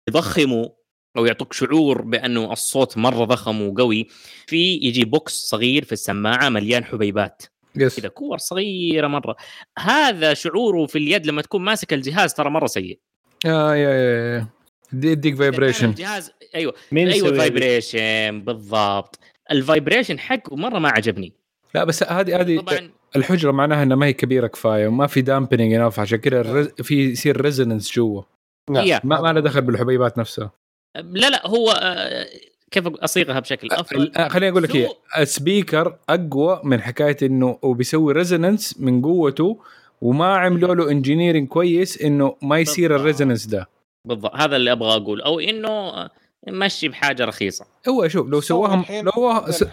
يضخموا 0.08 0.68
أو 1.16 1.26
يعطوك 1.26 1.52
شعور 1.52 2.02
بأنه 2.02 2.52
الصوت 2.52 2.98
مرة 2.98 3.24
ضخم 3.24 3.62
وقوي. 3.62 4.06
في 4.46 4.74
يجي 4.82 5.04
box 5.04 5.32
صغير 5.32 5.84
في 5.84 5.92
السماعة 5.92 6.48
مليان 6.48 6.84
حبيبات. 6.84 7.42
yes. 7.76 8.00
كذا 8.00 8.08
كور 8.08 8.38
صغيرة 8.38 9.06
مرة. 9.06 9.36
هذا 9.78 10.34
شعوره 10.34 10.86
في 10.86 10.98
اليد 10.98 11.26
لما 11.26 11.42
تكون 11.42 11.62
ماسك 11.62 11.92
الجهاز 11.92 12.34
ترى 12.34 12.50
مرة 12.50 12.66
سيء. 12.66 12.98
آه 13.46 13.74
يا 13.74 13.90
يا 13.90 14.36
يا 14.36 14.46
يديك 14.92 15.36
vibration 15.36 15.88
الجهاز 15.88 16.32
أيوه. 16.54 16.74
مين 16.92 17.08
أيوه؟ 17.08 17.28
ال 17.28 17.40
vibration 17.40 18.40
بالضبط. 18.44 19.18
الفايبريشن 19.50 20.18
حقه 20.18 20.56
مره 20.56 20.78
ما 20.78 20.88
عجبني. 20.88 21.32
لا 21.74 21.84
بس 21.84 22.02
هذه 22.02 22.40
هذه 22.40 22.60
طبعا 22.60 22.90
الحجرة 23.16 23.50
معناها 23.50 23.82
إنها 23.82 23.96
ما 23.96 24.06
هي 24.06 24.12
كبيرة 24.12 24.46
كفاية 24.46 24.88
وما 24.88 25.06
في 25.06 25.22
damping 25.22 25.72
ينفع 25.72 26.02
عشان 26.02 26.18
كذا 26.18 26.40
الرز... 26.40 26.68
في 26.68 27.10
يصير 27.10 27.40
resonance 27.40 27.92
جوا. 27.92 28.22
نعم. 28.70 29.00
ما, 29.04 29.20
ما 29.20 29.32
له 29.32 29.40
دخل 29.40 29.60
بالحبيبات 29.60 30.18
نفسها. 30.18 30.50
لا 30.96 31.30
لا 31.30 31.46
هو 31.46 31.70
آه، 31.70 32.26
كيف 32.70 32.86
أصيغها 32.86 33.40
بشكل 33.40 33.68
أفضل؟ 33.72 34.12
آه، 34.16 34.28
خليني 34.28 34.52
أقول 34.52 34.62
لك 34.62 34.76
هي 34.76 34.88
ال 35.18 35.28
speaker 35.28 35.98
أقوى 36.08 36.60
من 36.64 36.80
حكاية 36.80 37.16
إنه 37.22 37.58
وبيسوي 37.62 38.12
resonance 38.12 38.80
من 38.80 39.02
قوته 39.02 39.60
وما 40.00 40.36
عملوا 40.36 40.74
له 40.74 40.90
engineering 40.90 41.48
كويس 41.48 42.02
إنه 42.02 42.36
ما 42.42 42.58
يصير 42.58 42.88
بالضبط. 42.88 43.00
ال 43.00 43.05
resonance 43.05 43.46
ده. 43.46 43.68
بالضبط. 44.08 44.34
هذا 44.34 44.56
اللي 44.56 44.72
أبغى 44.72 44.96
أقول 44.96 45.20
أو 45.20 45.40
إنه 45.40 45.68
آه، 45.68 46.10
مشي 46.48 46.88
بحاجة 46.88 47.24
رخيصة. 47.24 47.66
هو 47.88 48.08
شوف 48.08 48.26
لو 48.28 48.40
سواهم 48.40 48.84
لو 48.90 49.10
هو 49.10 49.50
س... 49.50 49.64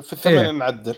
في 0.00 0.12
الثمانية 0.12 0.46
إيه. 0.46 0.50
نعدل. 0.50 0.94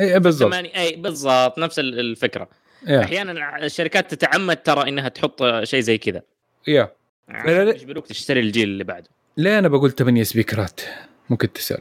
اي 0.00 0.18
بالضبط. 0.20 0.50
ثمانية 0.50 0.76
اي 0.76 0.96
بالضبط 0.96 1.58
نفس 1.58 1.78
ال- 1.78 2.00
الفكرة. 2.00 2.48
يا 2.86 3.00
أحيانا 3.04 3.64
الشركات 3.64 4.14
تتعمد 4.14 4.56
ترى 4.56 4.88
إنها 4.88 5.08
تحط 5.08 5.42
شيء 5.62 5.80
زي 5.80 5.98
كذا. 5.98 6.22
yeah. 6.68 6.92
عشان 7.28 7.68
يجبروك 7.68 8.06
تشتري 8.06 8.40
الجيل 8.40 8.68
اللي 8.68 8.84
بعده؟ 8.84 9.08
ليه 9.36 9.58
أنا 9.58 9.68
بقول 9.68 9.90
ثمانية 9.90 10.22
speaker 10.22 10.67
ات. 10.67 10.80
ممكن 11.30 11.52
تسأل. 11.52 11.80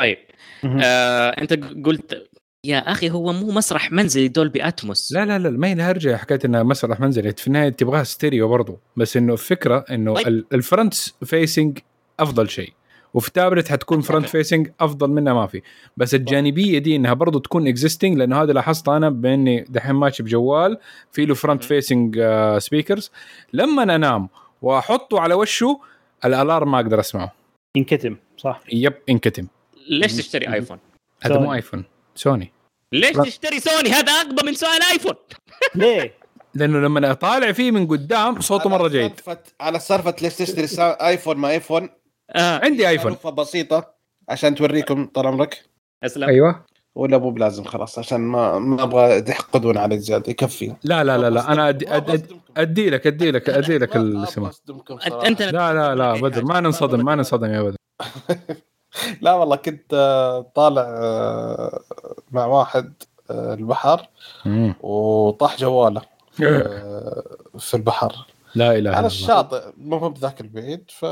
طيب. 0.00 0.18
آه 0.64 1.28
أنت 1.30 1.52
قلت 1.86 2.28
يا 2.66 2.78
أخي 2.78 3.10
هو 3.10 3.32
مو 3.32 3.52
مسرح 3.52 3.92
منزلي 3.92 4.28
Dolby 4.28 4.68
Atmos. 4.68 5.12
لا 5.12 5.24
لا 5.24 5.38
لا 5.38 5.50
ما 5.50 5.68
هي 5.68 5.72
هرجه 5.74 6.16
حكايه 6.16 6.38
إنها 6.44 6.62
مسرح 6.62 7.00
منزلي. 7.00 7.32
في 7.32 7.46
النهاية 7.46 7.68
تبغاها 7.68 8.04
ستيريو 8.04 8.48
برضو. 8.48 8.78
بس 8.96 9.16
إنه 9.16 9.32
الفكرة 9.32 9.84
إنه 9.90 10.14
طيب. 10.14 10.26
ال- 10.28 10.44
ال 10.52 10.59
front 10.59 10.94
facing 11.24 11.78
أفضل 12.20 12.50
شيء. 12.50 12.72
وفي 13.14 13.32
تابلت 13.32 13.68
حتكون 13.68 14.00
front 14.00 14.28
facing 14.28 14.70
أفضل 14.80 15.10
منها 15.10 15.32
ما 15.32 15.46
في. 15.46 15.62
بس 15.96 16.14
الجانبية 16.14 16.78
دي 16.78 16.96
إنها 16.96 17.12
برضو 17.12 17.38
تكون 17.38 17.68
existing 17.68 18.18
لأنه 18.18 18.42
هذا 18.42 18.52
لاحظت 18.52 18.88
أنا 18.88 19.10
بإني 19.10 19.64
دحين 19.68 19.94
ماشي 19.94 20.22
بجوال 20.22 20.78
في 21.12 21.26
له 21.26 21.34
front. 21.34 21.64
facing 21.64 22.20
speakers 22.58 23.10
لما 23.52 23.82
أنا 23.82 23.94
أنام 23.94 24.28
وأحطه 24.62 25.20
على 25.20 25.34
وشه 25.34 25.80
ال 26.24 26.32
alarm 26.32 26.70
ما 26.70 26.80
أقدر 26.80 27.00
أسمعه. 27.00 27.32
ينكتم 27.76 28.16
صح. 28.36 28.60
yep 28.72 28.94
انكتم 29.08 29.46
ليش 29.88 30.12
تشتري 30.12 30.54
ايفون؟ 30.54 30.78
هذا 31.22 31.38
مو. 31.38 31.54
ايفون 31.54 31.84
سوني. 32.14 32.52
ليش 32.92 33.16
لا. 33.16 33.24
تشتري 33.24 33.60
سوني؟ 33.60 33.90
هذا 33.90 34.12
اقوى 34.12 34.46
من 34.46 34.54
سؤال 34.54 34.80
ايفون 34.92 35.14
ليه؟ 35.74 36.14
لأنه 36.54 36.78
لما 36.78 37.10
أطالع 37.10 37.52
فيه 37.52 37.70
من 37.70 37.86
قدام 37.86 38.40
صوته 38.40 38.70
مرة 38.70 38.88
جيد. 38.88 39.12
على 39.60 39.78
سالفة 39.78 40.14
ليش 40.22 40.34
تشتري 40.34 40.66
ايفون 40.80 41.36
ما 41.36 41.50
ايفون 41.50 41.88
آه. 42.34 42.60
عندي 42.64 42.88
ايفون 42.88 43.34
بسيطة 43.34 43.94
عشان 44.28 44.54
توريكم 44.54 45.06
طال 45.06 45.26
عمرك 45.26 45.64
أسلم. 46.02 46.28
أيوه. 46.28 46.64
ولا 46.94 47.18
مو 47.18 47.30
بلازم 47.30 47.64
خلاص 47.64 47.98
عشان 47.98 48.20
ما 48.20 48.58
ما 48.58 48.82
أبغى 48.82 49.22
تحقدون 49.22 49.78
علي 49.78 49.98
زيادة. 49.98 50.30
يكفي. 50.30 50.74
لا 50.84 51.04
لا 51.04 51.18
لا 51.18 51.30
لا. 51.30 51.52
أنا 51.52 51.68
ادي 51.68 51.96
ادي 51.96 52.14
أصدمكم. 52.14 52.40
أدي 52.56 52.90
لك 52.90 53.06
أدي 53.06 53.30
لك 53.30 53.50
أدي 53.50 53.78
لك 53.78 53.96
الاسم 53.96 54.50
أنت 55.24 55.42
لا 55.42 55.74
لا 55.74 55.94
لا 55.94 56.12
بدر 56.20 56.44
ما 56.44 56.60
ننصدم 56.60 57.04
ما 57.04 57.14
ننصدم 57.14 57.52
يا 57.52 57.62
بدر. 57.62 57.76
لا 59.20 59.32
والله 59.32 59.56
كنت 59.56 59.94
آه، 59.94 60.40
طالع 60.54 60.82
آه، 60.82 61.80
مع 62.32 62.46
واحد 62.46 62.92
آه، 63.30 63.54
البحر. 63.54 64.08
وطاح 64.80 65.56
جواله 65.58 66.02
آه، 66.42 67.22
في 67.58 67.74
البحر. 67.74 68.26
لا 68.54 68.66
إله 68.66 68.78
إلا 68.78 68.90
على 68.90 68.96
الله 68.96 69.06
الشاطئ 69.06 69.62
مو 69.76 70.08
بذاك 70.08 70.40
البعيد 70.40 70.84
ف 70.90 71.04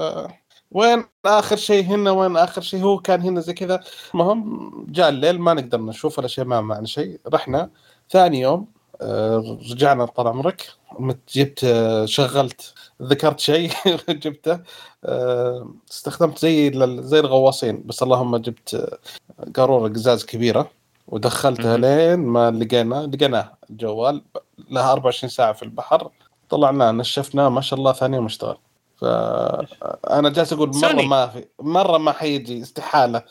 وين 0.75 1.05
آخر 1.25 1.57
شيء 1.57 1.85
هنا 1.85 2.11
وين 2.11 2.37
آخر 2.37 2.61
شيء؟ 2.63 2.81
هو 2.83 2.99
كان 2.99 3.21
هنا 3.23 3.41
زي 3.41 3.53
كذا. 3.53 3.81
المهم 4.15 4.73
جاء 4.89 5.09
الليل 5.09 5.41
ما 5.41 5.55
نقدر 5.55 5.81
نشوف 5.81 6.19
ولا 6.19 6.29
شيء 6.29 6.45
ما 6.45 6.61
معنا 6.61 6.87
شيء. 6.87 7.21
رحنا. 7.35 7.71
ثاني 8.11 8.41
يوم 8.41 8.67
آه، 9.03 9.59
رجعنا 9.73 10.05
طال 10.07 10.27
عمرك. 10.29 10.69
جبت 11.35 11.65
آه، 11.65 12.05
شغلت. 12.07 12.75
ذكرت 13.03 13.41
شيء 13.41 13.71
جبته. 14.11 14.61
آه، 15.05 15.75
استخدمت 15.91 16.39
زي 16.39 16.73
زي 17.03 17.21
الغواصين. 17.21 17.83
بس 17.87 18.03
اللهم 18.03 18.37
جبت 18.37 18.99
قارورة 19.57 19.89
قزاز 19.89 20.25
كبيرة. 20.25 20.71
ودخلتها. 21.09 21.77
لين 21.77 22.19
ما 22.21 22.51
لقينا 22.51 22.95
لقيناه 23.07 23.53
الجوال 23.71 24.23
لها 24.71 24.93
24 24.93 25.31
ساعة 25.31 25.53
في 25.53 25.63
البحر. 25.63 26.11
طلعناه 26.51 26.91
نشفناه 26.93 27.49
ما 27.49 27.61
شاء 27.61 27.79
الله 27.79 27.93
ثاني 27.93 28.17
يوم 28.17 28.25
اشتغل. 28.27 28.57
فانا 29.03 30.29
جالس 30.29 30.53
أقول 30.53 30.69
مرة 30.69 30.79
سوني. 30.79 31.07
ما 31.07 31.27
في 31.27 31.45
مرة 31.61 31.99
ما 31.99 32.13
حيجي 32.13 32.63
استحالة 32.63 33.23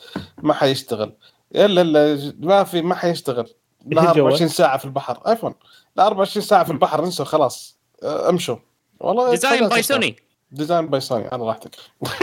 ما 0.42 0.54
حيشتغل. 0.54 1.12
الا 1.54 1.82
الا 1.82 2.32
ما 2.40 2.64
في 2.64 2.82
ما 2.82 2.94
حيشتغل. 2.94 3.48
لها 3.86 4.10
الجوال؟ 4.10 4.32
24 4.32 4.48
ساعة 4.48 4.78
في 4.78 4.84
البحر. 4.84 5.20
ايفون 5.26 5.54
لا 5.96 6.06
24 6.06 6.44
ساعة 6.44 6.64
في 6.64 6.72
البحر 6.72 7.04
انسوا 7.04 7.24
خلاص. 7.24 7.78
امشوا. 8.02 8.56
والله 9.00 9.30
design 9.30 9.68
by. 9.68 9.82
سوني 9.82 10.16
design 10.50 10.86
by 10.86 11.00
سوني 11.00 11.28
على 11.32 11.42
راحتك. 11.42 11.76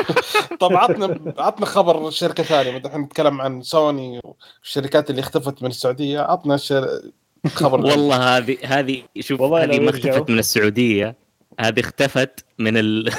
طب 0.61 0.73
عطنا 0.73 1.33
عطنا 1.37 1.65
خبر 1.65 2.09
شركة 2.09 2.43
ثانية. 2.43 2.77
الحين 2.77 3.01
نتكلم 3.01 3.41
عن 3.41 3.61
سوني 3.61 4.21
والشركات 4.23 5.09
اللي 5.09 5.21
اختفت 5.21 5.63
من 5.63 5.69
السعودية. 5.69 6.19
عطنا 6.21 6.57
شر... 6.57 7.01
خبر 7.47 7.85
والله 7.85 8.37
هذه 8.37 8.57
هذه 8.63 9.03
شوف 9.19 9.41
والله 9.41 9.63
هذه 9.63 9.79
ما. 9.79 9.89
اختفت 9.89 10.29
من 10.29 10.39
السعودية. 10.39 11.28
هذه 11.59 11.79
اختفت 11.79 12.45
من 12.59 12.77
ال... 12.77 13.09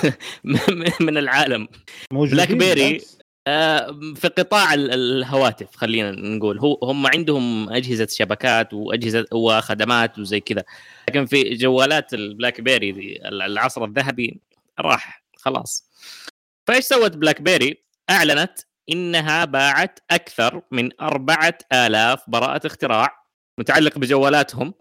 من 1.01 1.17
العالم. 1.19 1.69
بلاك 2.11 2.53
بيري. 2.53 3.01
آه، 3.47 3.87
في 4.17 4.29
قطاع 4.29 4.75
ال- 4.75 4.91
الهواتف 4.93 5.77
خلينا 5.77 6.11
نقول. 6.11 6.59
هو 6.59 6.79
هم 6.83 7.07
عندهم 7.07 7.71
أجهزة 7.73 8.07
شبكات 8.11 8.75
وأجهزة 8.75 9.27
وخدمات 9.33 10.19
وزي 10.19 10.41
كذا. 10.41 10.65
لكن 11.09 11.27
في 11.27 11.55
جوالات 11.55 12.15
البلاك 12.15 12.61
بيري 12.61 12.93
دي 12.93 13.29
العصر 13.29 13.85
الذهبي 13.85 14.41
راح 14.81 15.25
خلاص. 15.37 15.91
فإيش 16.67 16.85
سوت 16.85 17.17
بلاك 17.17 17.43
بيري 17.43 17.85
أعلنت 18.11 18.59
إنها 18.93 19.45
باعت 19.45 19.99
أكثر 20.11 20.63
من 20.71 20.91
4000 21.01 22.21
براءة 22.31 22.67
اختراع 22.67 23.25
متعلق 23.59 23.99
بجوالاتهم. 23.99 24.75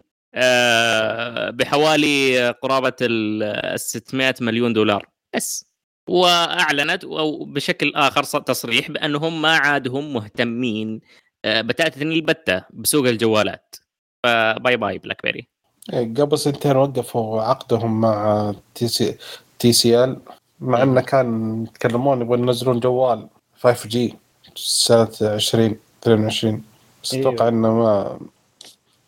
بحوالي 1.50 2.50
قرابة 2.50 2.96
ال 3.00 3.80
600 3.80 4.34
مليون 4.40 4.72
دولار. 4.72 5.08
بس. 5.36 5.70
وأعلنت 6.08 7.04
أو 7.04 7.44
بشكل 7.44 7.92
آخر 7.94 8.22
تصريح 8.22 8.90
بأنهم 8.90 9.42
ما 9.42 9.56
عادهم 9.56 10.12
مهتمين 10.12 11.00
آه، 11.44 11.60
بتاتا 11.60 12.02
البتة 12.02 12.64
بسوق 12.70 13.06
الجوالات. 13.06 13.76
ف 14.22 14.76
bye 14.76 14.87
bye 14.87 14.98
بلاك 14.98 15.22
بيري 15.22 15.48
إيه، 15.92 16.14
قبل 16.14 16.38
سنتين 16.38 16.76
وقفوا 16.76 17.42
عقدهم 17.42 18.00
مع 18.00 18.54
TC 18.74 19.16
TCL 19.58 20.20
مع 20.60 20.82
إنه 20.82 21.00
كان 21.00 21.62
يتكلمون 21.64 22.20
يبغون 22.20 22.38
ينزلون 22.38 22.80
جوال 22.80 23.28
5 23.60 23.88
G 23.88 24.14
سنة 24.56 25.08
20 25.22 25.76
22 26.02 26.62
بس 27.02 27.14
أيوه. 27.14 27.28
أتوقع 27.28 27.48
إنه 27.48 27.74
ما 27.74 28.20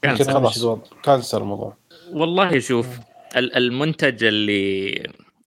خلاص. 0.07 0.65
cancel 1.03 1.39
الموضوع. 1.39 1.77
والله 2.13 2.59
شوف 2.59 2.87
ال- 3.37 3.57
المنتج 3.57 4.25
اللي 4.25 4.93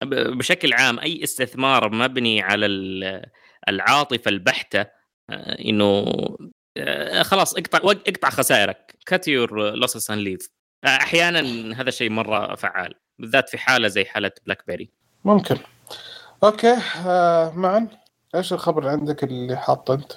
ب- 0.03 0.37
بشكل 0.37 0.73
عام 0.73 0.99
أي 0.99 1.23
استثمار 1.23 1.89
مبني 1.89 2.41
على 2.41 2.65
ال- 2.65 3.25
العاطفة 3.69 4.29
البحتة 4.29 4.79
آه، 5.29 5.57
إنه 5.65 6.05
آه، 6.77 7.23
خلاص 7.23 7.55
اقطع 7.55 7.79
اقطع 8.07 8.29
خسائرك. 8.29 8.95
cut 9.05 9.27
your 9.27 9.75
losses 9.75 10.11
and 10.11 10.21
leave 10.21 10.49
أحيانا 10.85 11.39
هذا 11.81 11.89
الشيء 11.89 12.09
مرة 12.09 12.55
فعال 12.55 12.93
بالذات 13.19 13.49
في 13.49 13.57
حالة 13.57 13.87
زي 13.87 14.05
حالة 14.05 14.31
بلاك 14.45 14.63
بيري 14.67 14.89
ممكن. 15.25 15.57
أوكي 16.43 16.75
آه 17.05 17.51
معا 17.51 17.87
إيش 18.35 18.53
الخبر 18.53 18.79
اللي 18.79 18.91
عندك 18.91 19.23
اللي 19.23 19.57
حاطه 19.57 19.93
أنت؟ 19.93 20.11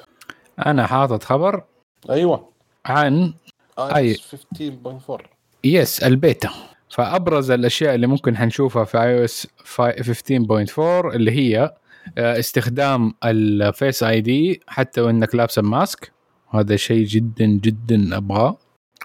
أنا 0.66 0.86
حاطط 0.86 1.22
خبر 1.24 1.64
أيوه. 2.10 2.52
عن 2.86 3.34
iOS 3.80 4.20
15.4 4.58 5.26
yes 5.64 6.02
ال 6.02 6.10
beta. 6.10 6.50
فأبرز 6.92 7.50
الأشياء 7.50 7.94
اللي 7.94 8.06
ممكن 8.06 8.36
حنشوفها 8.36 8.84
في 8.84 8.98
iOS 8.98 9.46
15.4 9.64 11.14
اللي 11.14 11.30
هي 11.30 11.74
آه، 12.18 12.38
استخدام 12.38 13.14
ال 13.24 14.02
Face 14.02 14.20
ID 14.20 14.60
حتى 14.66 15.00
وإنك 15.00 15.34
لابس 15.34 15.58
ال 15.58 15.69
mask 15.69 16.12
هذا 16.50 16.76
شيء 16.76 17.06
جدا 17.06 17.44
جدا 17.46 18.16
أبغاه. 18.16 18.58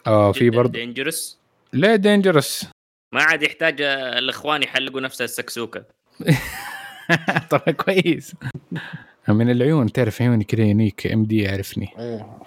آه 0.08 0.32
في 0.32 0.50
برضه 0.50 0.72
dangerous 0.72 1.40
ليه 1.74 1.96
dangerous؟ 1.96 2.68
ما 3.14 3.22
عاد 3.22 3.44
يحتاج 3.44 3.82
الإخوان 3.82 4.64
يحلقوا 4.64 5.02
نفس 5.02 5.22
السكسوكة. 5.22 5.84
طبعا 7.52 7.72
كويس. 7.72 8.36
من 9.28 9.50
العيون 9.50 9.92
تعرف 9.92 10.22
عيوني 10.22 10.44
كذا 10.44 10.64
unique 10.64 11.08
ID 11.08 11.42
يعرفني. 11.42 11.90
إيه. 12.00 12.38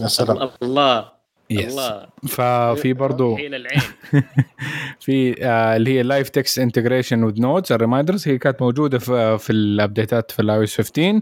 يا 0.00 0.06
سلام. 0.06 0.50
الله. 0.62 1.13
yes. 1.60 1.72
الله. 1.72 2.06
ففي 2.34 2.92
برضو 2.92 3.36
في 5.04 5.44
آه 5.44 5.76
اللي 5.76 5.90
هي 5.98 6.02
live 6.02 6.28
text 6.28 6.58
integration 6.58 7.22
with 7.22 7.40
notes 7.40 7.72
ال 7.72 7.78
reminders 7.78 8.28
هي 8.28 8.38
كانت 8.38 8.62
موجودة 8.62 8.98
في 8.98 9.38
في 9.38 9.52
ال 9.52 9.62
update 9.62 10.20
ات 10.20 10.30
في 10.30 10.42
الاي 10.42 10.66
15 10.66 11.20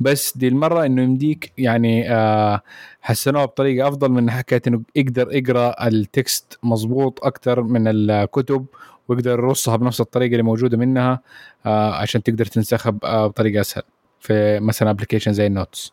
بس 0.00 0.36
دي 0.36 0.48
المرة 0.48 0.86
إنه 0.86 1.02
يمديك 1.02 1.52
يعني 1.58 2.10
آه 2.12 2.60
حسنوها 3.00 3.44
بطريقة 3.44 3.88
أفضل 3.88 4.08
من 4.08 4.30
حكايه 4.30 4.62
إنه 4.66 4.82
يقدر 4.96 5.32
يقرأ 5.32 5.86
ال 5.88 6.02
text 6.02 6.58
مضبوط 6.62 7.24
أكثر 7.24 7.62
من 7.62 7.88
الكتب 7.88 8.66
ويقدر 9.08 9.30
يرصها 9.30 9.76
بنفس 9.76 10.00
الطريقة 10.00 10.32
اللي 10.32 10.42
موجودة 10.42 10.76
منها 10.76 11.20
آه 11.66 11.94
عشان 11.94 12.22
تقدر 12.22 12.44
تنسخها 12.44 12.90
بطريقة 13.26 13.60
أسهل 13.60 13.82
في 14.20 14.60
مثلا 14.60 14.90
application 14.90 15.32
زي 15.32 15.46
ال 15.46 15.54
notes 15.54 15.92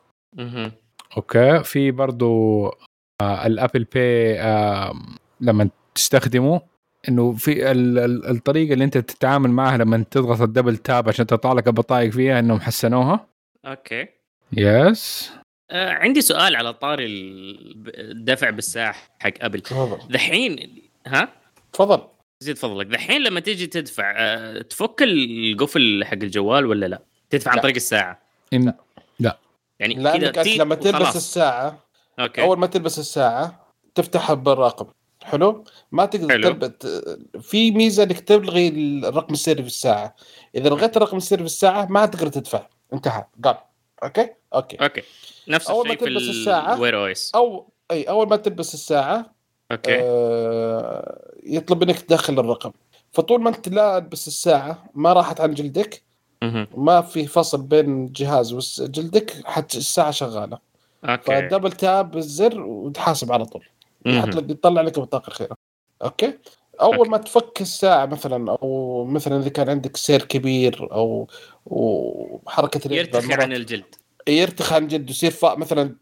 okay. 1.17 1.63
في 1.63 1.91
برضو 1.91 2.65
ال 3.21 3.31
Apple 3.31 3.83
Pay 3.83 4.37
لما 5.41 5.69
تستخدمه 5.95 6.61
إنه 7.09 7.33
في 7.33 7.71
الطريقة 8.31 8.73
اللي 8.73 8.83
أنت 8.83 8.97
تتعامل 8.97 9.49
معها 9.49 9.77
لما 9.77 10.05
تضغط 10.11 10.41
ال 10.41 10.46
double 10.46 10.77
tap 10.77 11.09
عشان 11.09 11.27
تطلع 11.27 11.53
لك 11.53 11.67
البطايق 11.67 12.11
فيها 12.11 12.39
إنهم 12.39 12.59
حسنوها. 12.59 13.27
okay. 13.65 14.07
yes 14.53 15.31
آه 15.71 15.89
عندي 15.89 16.21
سؤال 16.21 16.55
على 16.55 16.73
طاري 16.73 17.05
الدفع 17.87 18.49
بالساعة 18.49 18.95
حق 19.19 19.33
أبل. 19.41 19.61
دحين 20.09 20.81
ها؟ 21.07 21.29
تفضل. 21.73 22.01
زيد 22.43 22.57
فضلك 22.57 22.85
دحين 22.87 23.23
لما 23.23 23.39
تيجي 23.39 23.67
تدفع 23.67 24.13
آه 24.17 24.61
تفك 24.61 25.01
القفل 25.01 26.03
حق 26.05 26.13
الجوال 26.13 26.65
ولا 26.65 26.85
لا؟ 26.85 27.01
تدفع 27.29 27.51
لا. 27.51 27.57
عن 27.57 27.63
طريق 27.63 27.75
الساعة. 27.75 28.19
إن... 28.53 28.65
لا. 28.65 28.75
لا 29.19 29.37
يعني 29.79 29.93
لأنك 29.93 30.47
لما 30.47 30.75
تلبس 30.75 31.15
الساعة 31.15 31.88
okay. 32.19 32.41
أول 32.41 32.57
ما 32.59 32.67
تلبس 32.67 32.99
الساعة 32.99 33.73
تفتحها 33.95 34.33
بالرقم 34.33 34.85
حلو؟ 35.23 35.63
ما 35.91 36.05
تقدر 36.05 36.43
حلو. 36.43 36.71
في 37.41 37.71
ميزة 37.71 38.03
إنك 38.03 38.19
تلغي 38.19 38.67
الرقم 39.07 39.33
السري 39.33 39.61
في 39.61 39.67
الساعة. 39.67 40.15
إذا 40.55 40.69
لغيت 40.69 40.97
الرقم 40.97 41.17
السري 41.17 41.39
في 41.39 41.45
الساعة 41.45 41.85
ما 41.85 42.05
تقدر 42.05 42.27
تدفع. 42.27 42.67
انتهى. 42.93 43.25
قال 43.43 43.57
okay؟ 44.03 44.29
okay. 44.53 44.77
okay. 44.81 45.01
نفس 45.47 45.69
أول 45.69 45.87
ما 45.87 45.93
تلبس 45.93 46.21
الساعة 46.21 46.81
وير 46.81 47.01
اويس 47.01 47.31
أو 47.35 47.69
أي 47.91 48.03
أول 48.03 48.27
ما 48.27 48.35
تلبس 48.35 48.73
الساعة 48.73 49.33
okay. 49.71 49.99
آه 50.01 51.31
يطلب 51.43 51.83
منك 51.83 51.99
تدخل 51.99 52.39
الرقم. 52.39 52.71
فطول 53.11 53.41
ما 53.41 53.49
أنت 53.49 53.69
لابس 53.69 54.27
الساعة 54.27 54.89
ما 54.95 55.13
راحت 55.13 55.41
عن 55.41 55.53
جلدك 55.53 56.03
ما 56.77 57.01
في 57.01 57.27
فصل 57.27 57.61
بين 57.61 58.05
الجهاز 58.05 58.53
وجلدك 58.53 59.41
حتى 59.45 59.77
الساعة 59.77 60.11
شغالة. 60.11 60.68
okay. 61.05 61.23
ف 61.23 61.30
double 61.30 61.71
tap 61.71 62.17
الزر 62.17 62.61
وتحاسب 62.61 63.31
على 63.31 63.45
طول. 63.45 63.65
يطلع 64.05 64.81
لك 64.81 64.99
بطاقة 64.99 65.27
الخيره 65.27 65.55
okay؟ 66.03 66.37
أول 66.81 66.97
okay. 66.97 67.09
ما 67.09 67.17
تفك 67.17 67.61
الساعة 67.61 68.05
مثلا 68.05 68.51
أو 68.51 69.05
مثلا 69.05 69.37
إذا 69.39 69.49
كان 69.49 69.69
عندك 69.69 69.97
سير 69.97 70.23
كبير 70.23 70.89
أو 70.91 71.27
وحركة 71.65 72.93
يرتخي 72.93 73.33
عن 73.33 73.53
الجلد. 73.53 73.95
يرتخي 74.27 74.75
عن 74.75 74.83
الجلد 74.83 75.09
ويصير 75.09 75.33
مثلا 75.43 75.95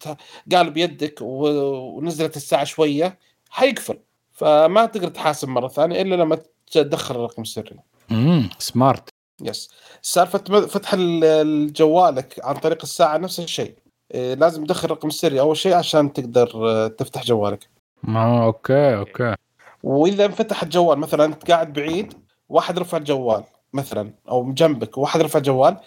قالب 0.54 0.78
يدك 0.78 1.18
ونزلت 1.22 2.38
الساعة 2.38 2.64
شوية 2.64 3.20
حيقفل. 3.50 4.00
فما 4.32 4.86
تقدر 4.86 5.08
تحاسب 5.08 5.48
مرة 5.48 5.68
ثانية 5.68 6.02
إلا 6.02 6.16
لما 6.16 6.38
تدخل 6.72 7.16
الرقم 7.16 7.42
السري. 7.42 7.76
امم 8.12 8.50
smart 8.60 9.10
yes 9.42 9.70
سالفة 10.02 10.40
فتح 10.68 10.96
جوالك 11.76 12.40
عن 12.44 12.56
طريق 12.56 12.80
الساعة 12.84 13.18
نفس 13.18 13.40
الشيء. 13.40 13.76
لازم 14.14 14.66
تدخل 14.66 14.90
رقم 14.90 15.08
السري 15.08 15.40
أول 15.40 15.58
شيء 15.58 15.74
عشان 15.74 16.14
تقدر 16.14 16.52
آه، 16.56 16.88
تفتح 16.88 17.24
جوالك. 17.24 17.70
آه 18.08 18.46
okay 18.46 18.98
okay. 18.98 19.36
وإذا 19.84 20.26
انفتح 20.26 20.64
الجوال 20.64 21.00
مثلا 21.00 21.26
أنت 21.26 21.52
قاعد 21.52 21.74
بعيد 21.74 22.14
واحد 22.50 22.80
رفع 22.80 22.98
الجوال 22.98 23.44
مثلا 23.74 24.12
أو 24.30 24.54
جنبك 24.54 24.98
وواحد 24.98 25.22
رفع 25.22 25.40
الجوال 25.40 25.78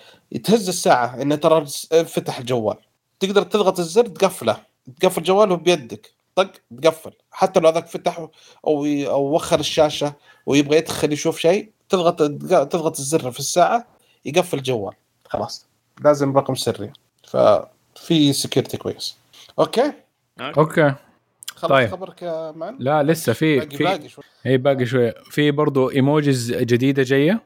تهز 0.44 0.68
الساعة 0.68 1.22
انه 1.22 1.34
ترى 1.34 1.66
فتح 2.04 2.38
الجوال. 2.38 2.76
تقدر 3.20 3.42
تضغط 3.42 3.78
الزر 3.78 4.06
تقفله. 4.06 4.56
تقفل 5.00 5.22
جواله 5.22 5.54
بيدك. 5.54 6.12
طق 6.34 6.52
تقفل. 6.82 7.12
حتى 7.30 7.60
لو 7.60 7.68
هذاك 7.68 7.86
فتح 7.86 8.18
أو 8.18 8.84
أو 8.86 9.34
وخر 9.34 9.60
الشاشة 9.60 10.12
ويبغى 10.46 10.76
يدخل 10.76 11.12
يشوف 11.12 11.38
شيء 11.38 11.70
تضغط 11.88 12.18
تضغط 12.72 12.98
الزر 12.98 13.30
في 13.30 13.38
الساعة 13.38 13.86
يقفل 14.24 14.58
الجوال. 14.58 14.94
خلاص. 15.24 15.66
لازم 16.04 16.36
رقم 16.36 16.54
سري. 16.54 16.92
ففي 17.96 18.32
security 18.32 18.76
كويس 18.76 19.16
okay؟ 19.58 19.92
okay. 20.40 20.94
طيب. 21.62 21.90
خبرك 21.90 22.22
يا 22.22 22.52
man 22.52 22.76
لا 22.78 23.02
لسه 23.02 23.32
في 23.32 23.56
باقي 23.58 23.76
في 23.76 23.84
باقي 23.84 24.08
شوي. 24.08 24.24
اي 24.46 24.56
باقي 24.56 24.86
شوي. 24.86 25.12
في 25.30 25.50
برضه 25.50 25.90
emojis 25.92 26.52
جديدة 26.52 27.02
جاية. 27.02 27.40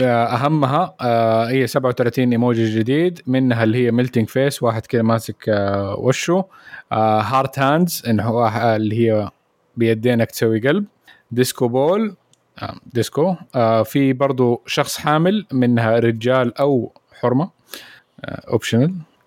أهمها 0.00 0.94
آه 1.00 1.48
هي 1.48 1.66
37 1.66 2.30
ايموجي 2.32 2.78
جديد. 2.78 3.20
منها 3.26 3.64
اللي 3.64 3.86
هي 3.86 3.90
melting 3.90 4.28
face 4.28 4.62
واحد 4.62 4.86
كذا 4.86 5.02
ماسك 5.02 5.48
آه 5.48 5.94
وشه. 5.98 6.44
آه 6.92 7.20
heart 7.20 7.58
hands 7.58 8.02
انه 8.08 8.22
هو 8.22 8.48
اللي 8.76 9.08
هي 9.10 9.30
بيدينك 9.76 10.30
تسوي 10.30 10.60
قلب. 10.60 10.84
disco 11.30 11.68
ball 11.68 12.14
آه 12.58 12.74
disco 12.92 13.34
آه 13.54 13.82
في 13.82 14.12
برضو 14.12 14.62
شخص 14.66 14.98
حامل 14.98 15.46
منها 15.52 15.98
رجال 15.98 16.58
أو 16.58 16.92
حرمة. 17.20 17.50
optional 18.24 18.90
آه 18.90 19.17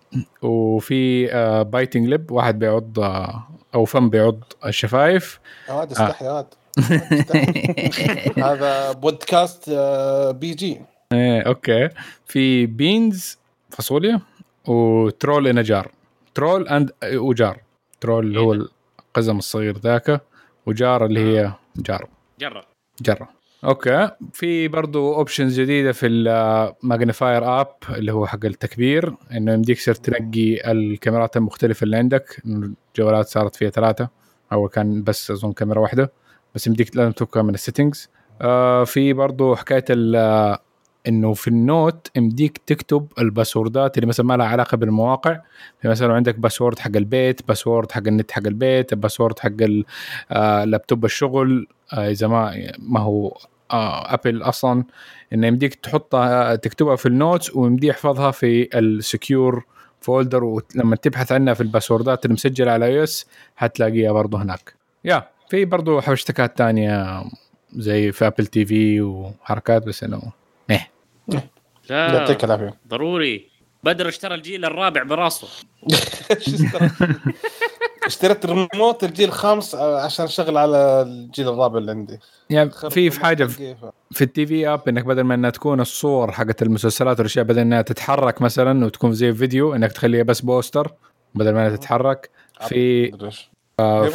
وفي 0.42 1.32
آه 1.32 1.62
biting 1.62 2.08
lip 2.08 2.30
واحد 2.30 2.58
بيعض 2.58 2.98
آه 2.98 3.48
أو 3.74 3.84
فم 3.84 4.10
بيعض 4.10 4.38
الشفايف. 4.66 5.40
يا 5.68 5.74
واد 5.74 5.90
استحي 5.90 6.24
يا 6.24 6.32
واد 6.32 6.46
هذا 8.38 8.92
بودكاست 9.02 9.68
آه، 9.68 10.30
PG 10.30 10.80
إيه 11.12 11.40
okay. 11.42 11.88
في 12.26 12.66
beans 12.66 13.38
فاصوليا 13.70 14.20
و 14.68 14.81
troll 14.81 15.46
and 15.48 15.62
jar. 15.62 15.90
troll 16.34 16.68
and 16.68 16.90
و 17.14 17.23
jar. 17.23 17.60
troll 18.00 18.26
اللي 18.26 18.40
هو 18.40 18.52
القزم 18.52 19.38
الصغير 19.38 19.78
ذاك 19.78 20.20
و 20.66 20.76
jar 20.76 21.06
اللي 21.06 21.20
هي 21.20 21.52
jar. 21.76 22.08
جرة. 22.40 22.64
جرة. 23.02 23.28
okay. 23.64 24.10
في 24.32 24.68
برضو 24.68 25.14
options 25.14 25.60
جديدة 25.60 25.92
في 25.92 26.06
ال 26.06 26.21
magnifier 26.21 27.60
app 27.60 27.68
اللي 27.90 28.12
هو 28.12 28.26
حق 28.26 28.44
التكبير 28.44 29.14
إنه 29.32 29.52
يمديك 29.52 29.78
تصير 29.78 29.94
تنقي 29.94 30.72
الكاميرات 30.72 31.36
المختلفة 31.36 31.84
اللي 31.84 31.96
عندك. 31.96 32.42
الجوالات 32.46 33.28
صارت 33.28 33.56
فيها 33.56 33.70
ثلاثة. 33.70 34.08
أول 34.52 34.68
كان 34.68 35.02
بس 35.02 35.30
أظن 35.30 35.52
كاميرا 35.52 35.80
واحدة. 35.80 36.12
بس 36.54 36.66
يمديك 36.66 36.96
لازم 36.96 37.12
تفكها 37.12 37.42
من 37.42 37.54
ال 37.54 37.60
settings 37.60 38.08
آه 38.40 38.84
في 38.84 39.12
برضو 39.12 39.54
حكاية 39.54 39.84
إنه 41.08 41.32
في 41.32 41.48
ال 41.48 41.60
note 41.60 42.10
يمديك 42.16 42.58
تكتب 42.66 43.06
ال 43.18 43.26
password 43.26 43.90
ات 43.90 43.98
اللي 43.98 44.06
مثلا 44.06 44.26
ما 44.26 44.36
لها 44.36 44.46
علاقة 44.46 44.76
بالمواقع. 44.76 45.40
مثلا 45.84 46.12
عندك 46.14 46.38
password 46.38 46.78
حق 46.78 46.96
البيت 46.96 47.48
password 47.48 47.92
حق 47.92 48.02
النت 48.06 48.30
حق 48.30 48.46
البيت 48.46 48.94
password 48.94 49.38
حق 49.38 49.50
اللابتوب 50.32 51.02
آه، 51.04 51.06
الشغل. 51.06 51.66
آه 51.92 52.10
إذا 52.10 52.26
ما 52.26 52.72
ما 52.78 53.00
هو 53.00 53.28
آه 53.28 53.51
ابل 53.72 54.42
أصلا 54.42 54.84
إنه 55.32 55.46
يمديك 55.46 55.74
تحطها 55.74 56.56
تكتبها 56.56 56.96
في 56.96 57.06
ال 57.06 57.14
notes 57.14 57.56
ويمدي 57.56 57.86
يحفظها 57.86 58.30
في 58.30 58.78
ال 58.78 58.90
secure 58.90 59.64
folder 60.00 60.44
ولما 60.44 60.96
تبحث 60.96 61.32
عنها 61.32 61.54
في 61.54 61.60
ال 61.60 61.67
password 61.67 62.19
ات 62.19 62.26
المسجله 62.26 62.70
على 62.70 62.86
iOS 62.86 63.26
حتلاقيها 63.56 64.12
برضه 64.12 64.42
هناك. 64.42 64.74
يا 65.04 65.28
في 65.50 65.64
برضه 65.64 66.00
shortcuts 66.00 66.58
تانية 66.58 67.24
زي 67.76 68.12
في 68.12 68.26
Apple 68.26 68.46
TV 68.46 69.00
وحركات 69.00 69.86
بس 69.86 70.04
إنه 70.04 70.22
إيه 70.70 70.90
لا 71.90 72.14
يعطيك 72.14 72.44
العافية. 72.44 72.74
ضروري. 72.88 73.52
بدر 73.84 74.08
اشترى 74.08 74.34
الجيل 74.34 74.64
الرابع 74.64 75.02
براسه. 75.02 75.48
اشتريت 78.06 78.46
ريموت 78.46 79.04
الجيل 79.04 79.28
الخامس 79.28 79.74
عشان 79.74 80.24
اشغل 80.24 80.56
على 80.56 81.02
الجيل 81.02 81.48
الرابع 81.48 81.78
اللي 81.78 81.90
عندي. 81.90 82.18
يعني 82.50 82.70
في 82.70 83.10
في 83.10 83.20
حاجة 83.20 83.44
في, 83.44 83.76
في 84.10 84.24
ال 84.24 84.46
TV 84.46 84.68
app 84.68 84.88
إنك 84.88 85.04
بدل 85.04 85.22
ما 85.22 85.34
إنها 85.34 85.50
تكون 85.50 85.80
الصور 85.80 86.32
حقت 86.32 86.62
المسلسلات 86.62 87.18
والاشياء 87.18 87.44
بدل 87.44 87.58
إنها 87.58 87.82
تتحرك 87.82 88.42
مثلا 88.42 88.86
وتكون 88.86 89.12
زي 89.12 89.32
فيديو 89.32 89.74
إنك 89.74 89.92
تخليها 89.92 90.22
بس 90.22 90.40
poster 90.40 90.92
بدل 91.34 91.54
ما 91.54 91.66
إنها 91.66 91.76
تتحرك. 91.76 92.30
في 92.68 93.12
آه 93.80 94.10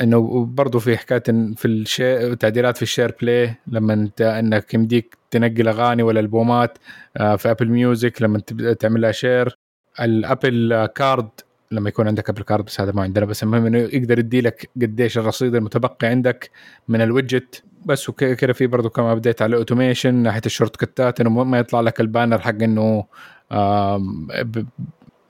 إنه 0.00 0.44
برضه 0.44 0.78
في 0.78 0.96
حكاية 0.96 1.22
في 1.56 1.64
ال 1.64 1.76
share 1.76 2.34
تعديلات 2.34 2.76
في 2.76 2.82
ال 2.82 3.14
SharePlay 3.22 3.54
لما 3.66 3.92
انت 3.92 4.20
إنك 4.20 4.74
يمديك 4.74 5.18
تنقل 5.30 5.68
أغاني 5.68 6.02
ولا 6.02 6.20
ألبومات 6.20 6.78
آه، 7.16 7.36
في 7.36 7.50
Apple 7.50 7.68
Music 7.68 8.22
لما 8.22 8.38
تعمل 8.80 9.00
لها 9.00 9.12
share 9.12 9.56
ال 10.00 10.14
Apple 10.14 10.86
Card 10.94 11.28
لما 11.72 11.88
يكون 11.88 12.06
عندك 12.06 12.28
Apple 12.30 12.42
Card 12.42 12.64
بس 12.64 12.80
هذا 12.80 12.92
ما 12.92 13.02
عندنا 13.02 13.24
بس 13.24 13.42
المهم 13.42 13.66
إنه 13.66 13.78
يقدر 13.78 14.18
يدي 14.18 14.40
لك 14.40 14.70
قديش 14.82 15.18
الرصيد 15.18 15.54
المتبقي 15.54 16.06
عندك 16.06 16.50
من 16.88 17.00
ال 17.00 17.08
widget. 17.08 17.62
بس 17.84 18.08
وكذا 18.08 18.52
في 18.52 18.66
برضه 18.66 18.88
كم 18.88 19.02
update 19.02 19.42
على 19.42 19.50
ال 19.50 19.56
automation 19.56 20.14
ناحية 20.14 20.40
ال 20.46 20.50
shortcut 20.50 20.84
ات 20.84 21.20
انه 21.20 21.44
ما 21.44 21.58
يطلع 21.58 21.80
لك 21.80 22.00
ال 22.00 22.05
banner 22.05 22.38
حق 22.38 22.62
إنه 22.62 23.06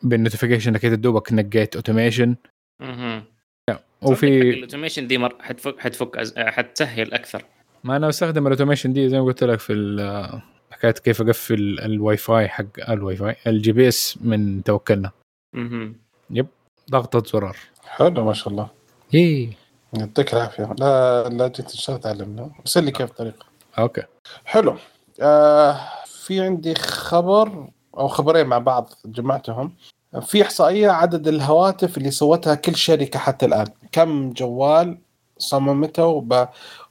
بال 0.02 0.12
notification 0.12 0.70
انك 0.70 0.86
دوبك 0.86 1.32
نقيت 1.32 1.76
automation 1.77 2.36
وفي 4.02 4.50
ال 4.51 4.56
automation 4.56 5.06
دي 5.06 5.18
مر... 5.18 5.36
حتفك 5.40 5.78
حتفك 5.78 6.16
أز... 6.16 6.34
حتسهل 6.38 7.12
أكثر. 7.12 7.44
ما 7.84 7.96
أنا 7.96 8.08
أستخدم 8.08 8.46
ال 8.47 8.51
automation 8.51 8.93
دي 8.92 9.08
زي 9.08 9.18
ما 9.18 9.24
قلت 9.24 9.44
لك 9.44 9.58
في 9.58 10.42
حكايه 10.70 10.92
كيف 10.92 11.22
أقفل 11.22 11.78
الواي 11.80 12.16
فاي 12.16 12.48
حق 12.48 12.90
ال 12.90 13.16
WiFi 13.16 13.36
ال 13.47 13.72
GPS 13.72 14.18
من 14.20 14.62
توكلنا. 14.62 15.10
أها 15.54 15.92
yep. 16.31 16.47
ضغطة 16.90 17.23
زرار. 17.32 17.57
حلو 17.86 18.24
ما 18.24 18.32
شاء 18.32 18.48
الله. 18.48 18.69
إيه. 19.15 19.52
يعطيك 19.93 20.35
العافية. 20.35 20.74
لا 20.78 21.28
لا 21.28 21.48
جيت 21.48 21.70
إن 21.70 21.77
شاء 21.77 21.97
الله 21.97 22.09
تعلمنا. 22.09 22.51
بس 22.65 22.78
لي 22.78 22.90
كيف 22.90 23.11
الطريقة 23.11 23.47
okay. 23.78 24.02
حلو. 24.44 24.77
آه 25.20 25.81
في 26.07 26.40
عندي 26.40 26.74
خبر 26.74 27.69
أو 27.98 28.09
خبرين 28.09 28.47
مع 28.47 28.59
بعض 28.59 28.93
جمعتهم. 29.05 29.74
في 30.23 30.43
إحصائية 30.43 30.90
عدد 30.90 31.28
الهواتف 31.28 31.98
اللي 31.98 32.11
سوتها 32.11 32.55
كل 32.55 32.77
شركة 32.77 33.19
حتى 33.19 33.47
الآن. 33.47 33.66
كم 33.93 34.31
جوال 34.31 34.98
صممته 35.39 36.07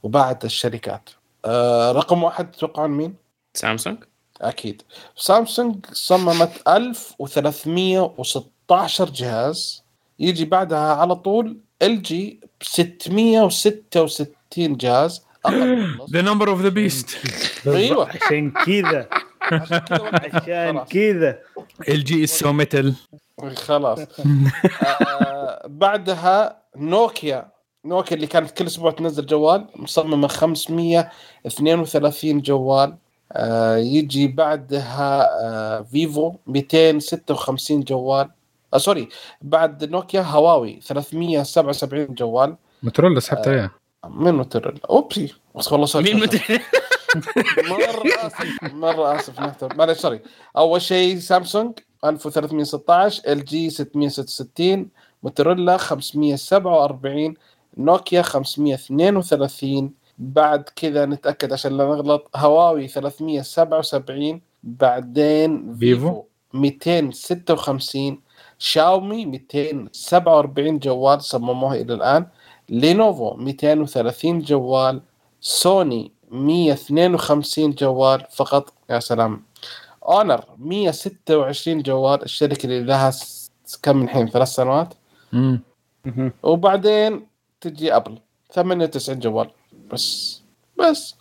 وباعت 0.02 0.44
الشركات؟ 0.44 1.10
آه 1.44 1.92
رقم 1.92 2.22
واحد 2.22 2.50
تتوقعون 2.50 2.90
مين؟ 2.90 3.14
سامسونج. 3.54 3.98
أكيد. 4.40 4.82
سامسونج 5.16 5.86
صممت 5.92 6.68
1316 6.68 8.42
جهاز 9.12 9.82
يجي 10.18 10.44
بعدها 10.44 10.94
على 10.94 11.14
طول 11.16 11.56
ال 11.82 12.02
جي 12.02 12.40
ب 12.60 12.64
666 12.64 14.76
جهاز 14.76 15.22
the 16.10 16.20
number 16.22 16.48
of 16.50 16.60
the 16.60 16.68
beast 16.68 17.10
أيوه. 17.66 18.08
عشان 18.24 18.50
كذا. 18.50 19.08
عشان 19.42 20.84
كذا. 20.92 21.38
LG 21.88 22.04
is 22.04 22.22
so 22.24 22.52
metal 22.52 22.94
خلاص. 23.54 23.98
آه 24.82 25.62
بعدها 25.66 26.62
نوكيا. 26.76 27.48
نوكيا 27.84 28.16
اللي 28.16 28.26
كانت 28.26 28.50
كل 28.50 28.66
أسبوع 28.66 28.90
تنزل 28.90 29.26
جوال 29.26 29.66
مصممة 29.76 30.28
532 30.28 32.40
جوال. 32.40 32.96
آه 33.32 33.76
يجي 33.76 34.28
بعدها 34.28 35.28
آه 35.42 35.82
فيفو 35.82 36.34
256 36.46 37.80
جوال. 37.80 38.30
آه 38.74 38.78
sorry 38.78 39.08
بعد 39.42 39.84
نوكيا 39.84 40.22
هواوي 40.22 40.80
377 40.80 42.14
جوال. 42.14 42.56
موتورولا 42.82 43.20
سحبتها 43.20 43.52
اياه 43.52 43.70
من 44.08 44.34
موتورولا؟ 44.34 44.80
oopsie. 44.90 45.34
بس 45.56 45.72
والله 45.72 45.86
sorry 45.86 46.14
مين 46.14 46.22
مت... 46.22 46.40
مرة 47.68 48.02
آسف 48.26 48.74
مرة 48.74 49.16
آسف 49.16 49.40
نحتر 49.40 49.76
معلش 49.76 49.98
sorry. 49.98 50.20
أول 50.56 50.82
شيء 50.82 51.18
سامسونج 51.18 51.72
1316 52.04 53.32
إل 53.32 53.44
جي 53.44 53.70
666 53.70 54.88
موتورولا 55.22 55.76
547 55.76 57.34
نوكيا 57.78 58.22
532 58.22 59.92
بعد 60.18 60.62
كذا 60.76 61.06
نتأكد 61.06 61.52
عشان 61.52 61.76
لا 61.76 61.84
نغلط 61.84 62.30
هواوي 62.36 62.88
377 62.88 64.40
بعدين 64.62 65.76
فيفو. 65.76 66.22
256 66.54 68.20
شاومي 68.60 69.26
247 69.26 70.78
جوال 70.78 71.22
صمموها 71.22 71.74
إلى 71.74 71.94
الآن. 71.94 72.26
لينوفو 72.68 73.34
230 73.34 74.40
جوال. 74.40 75.00
سوني 75.40 76.12
152 76.30 77.70
جوال 77.70 78.26
فقط. 78.30 78.72
يا 78.90 79.00
سلام. 79.00 79.44
اونر 80.08 80.44
126 80.58 81.82
جوال. 81.82 82.22
الشركة 82.22 82.66
اللي 82.66 82.84
لها 82.84 83.12
كم 83.82 84.02
الحين؟ 84.02 84.28
ثلاث 84.28 84.48
سنوات؟ 84.48 84.94
امم 85.34 85.62
وبعدين 86.42 87.26
تجي 87.60 87.96
ابل 87.96 88.18
98 88.52 89.18
جوال. 89.18 89.50
بس. 89.92 90.40
بس. 90.78 91.14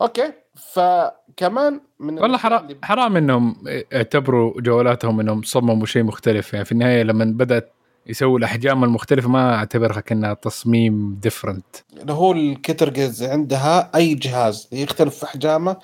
okay. 0.00 0.32
فكمان 0.54 1.80
من 2.00 2.18
والله 2.18 2.38
حرام 2.38 2.68
حرام 2.82 3.16
إنهم 3.16 3.56
اعتبروا 3.94 4.60
جوالاتهم 4.60 5.20
إنهم 5.20 5.42
صمموا 5.42 5.86
شيء 5.86 6.02
مختلف. 6.02 6.52
يعني 6.52 6.64
في 6.64 6.72
النهاية 6.72 7.02
لما 7.02 7.24
بدأت 7.24 7.72
يسووا 8.06 8.38
الأحجام 8.38 8.84
المختلفة 8.84 9.28
ما 9.28 9.54
أعتبرها 9.54 10.00
كأنها 10.00 10.34
تصميم 10.34 11.18
different 11.22 11.64
اللي 12.00 12.12
هو 12.12 12.32
ال 12.32 12.40
categories 12.40 13.22
عندها 13.22 13.90
أي 13.94 14.14
جهاز 14.14 14.68
يختلف 14.72 15.18
في 15.18 15.24
أحجامه 15.24 15.76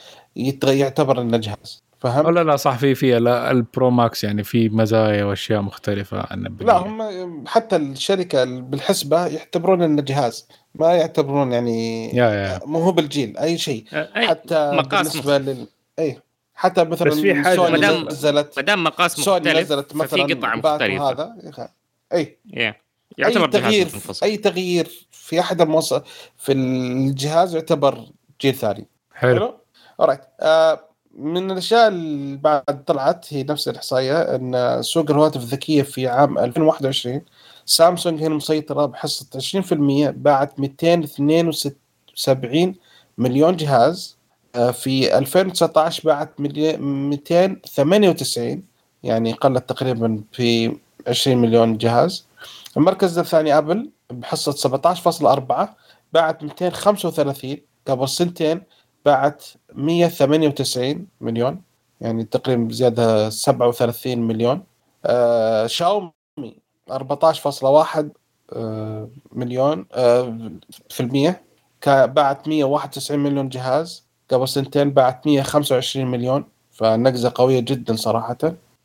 يعتبر 0.65 1.21
إنه 1.21 1.37
جهاز. 1.37 1.83
فهمت؟ 2.01 2.27
لا 2.35 2.45
لا 2.45 2.57
صح 2.57 2.77
في 2.79 2.95
في 2.95 3.17
ال 3.51 3.61
Pro 3.61 3.91
Max 3.91 4.25
يعني 4.25 4.45
في 4.45 4.69
مزايا 4.69 5.25
وأشياء 5.25 5.61
مختلفة 5.63 6.27
عن 6.31 6.57
لا 6.61 6.77
هم 6.77 7.45
حتى 7.47 7.77
الشركة 7.77 8.45
بالحسبة 8.45 9.27
يعتبرون 9.27 9.83
إنه 9.83 10.03
جهاز 10.03 10.49
ما 10.75 10.93
يعتبرون 10.93 11.53
يعني 11.53 12.09
يا 12.17 12.31
يا. 12.31 12.61
مو 12.67 12.79
هو 12.79 12.93
بالجيل 12.93 13.37
أي 13.39 13.59
شيء. 13.59 13.85
حتى 14.15 14.71
مقاس 14.75 15.09
بالنسبة 15.17 15.39
لل 15.39 15.67
أي 15.99 16.19
حتى 16.55 16.85
مثلا 16.85 17.09
بس 17.11 17.19
في 17.19 17.35
حاجة 17.35 17.57
سوني 17.57 17.73
مدام- 17.79 18.07
نزلت 18.09 18.53
ما 18.57 18.63
دام 18.63 18.85
مقاس 18.85 19.13
سوني 19.17 19.39
مختلف 19.41 19.59
نزلت 19.59 19.95
مثلا 19.97 20.07
ففي 20.27 20.35
قطع 20.35 20.55
مختلفة. 20.55 21.05
وهذا 21.05 21.35
أي. 22.13 22.39
yeah. 22.49 22.75
يعتبر 23.19 23.45
أي 23.45 23.51
تغيير 23.51 23.89
أي 24.23 24.37
تغيير 24.37 25.07
في 25.11 25.41
أحد 25.41 25.61
الموصل 25.61 26.03
في 26.37 26.53
الجهاز 26.53 27.55
يعتبر 27.55 27.99
جيل 28.41 28.55
ثاني. 28.55 28.87
حلو. 29.15 29.55
alright 30.01 30.21
آه 30.41 30.90
من 31.21 31.51
الأشياء 31.51 31.89
اللي 31.89 32.37
بعد 32.37 32.85
طلعت 32.87 33.27
هي 33.35 33.43
نفس 33.43 33.69
الإحصائية 33.69 34.21
إن 34.23 34.83
سوق 34.83 35.11
الهواتف 35.11 35.37
الذكية 35.43 35.83
في 35.83 36.09
عام 36.09 36.39
2021 36.39 37.21
سامسونج 37.67 38.23
هنا 38.23 38.35
مسيطره 38.35 38.87
بحصة 38.87 39.27
20% 39.39 40.11
باعت 40.11 40.61
272 40.61 42.75
مليون 43.19 43.57
جهاز. 43.57 44.17
آه، 44.55 44.71
في 44.71 45.19
2019 45.19 46.03
باعت 46.05 46.41
ملي- 46.41 46.77
298 46.77 48.63
يعني 49.03 49.33
قلت 49.33 49.69
تقريبا 49.69 50.23
في 50.33 50.77
20 51.09 51.39
مليون 51.39 51.79
جهاز. 51.79 52.27
المركز 52.77 53.19
الثاني 53.19 53.59
أبل 53.59 53.91
بحصة 54.11 54.53
17.4 54.53 55.77
باعت 56.13 56.43
235 56.43 57.57
قبل 57.89 58.09
سنتين 58.09 58.63
باعت 59.05 59.45
198 59.75 61.07
مليون 61.21 61.63
يعني 62.01 62.25
تقريبا 62.25 62.73
زياده 62.73 63.31
37 63.31 64.19
مليون. 64.19 64.63
آه 65.05 65.67
شاومي 65.67 66.13
14.1 66.91 68.05
آه 68.53 69.09
مليون 69.33 69.87
آه 69.93 70.51
في 70.91 71.01
المية. 71.01 71.43
باعت 71.87 72.49
191 72.49 73.19
مليون 73.21 73.49
جهاز. 73.49 74.05
قبل 74.31 74.49
سنتين 74.49 74.91
باعت 74.91 75.27
125 75.27 76.07
مليون 76.07 76.45
فنقزة 76.73 77.33
قوية 77.35 77.61
جدا 77.61 77.97
صراحة. 77.97 78.37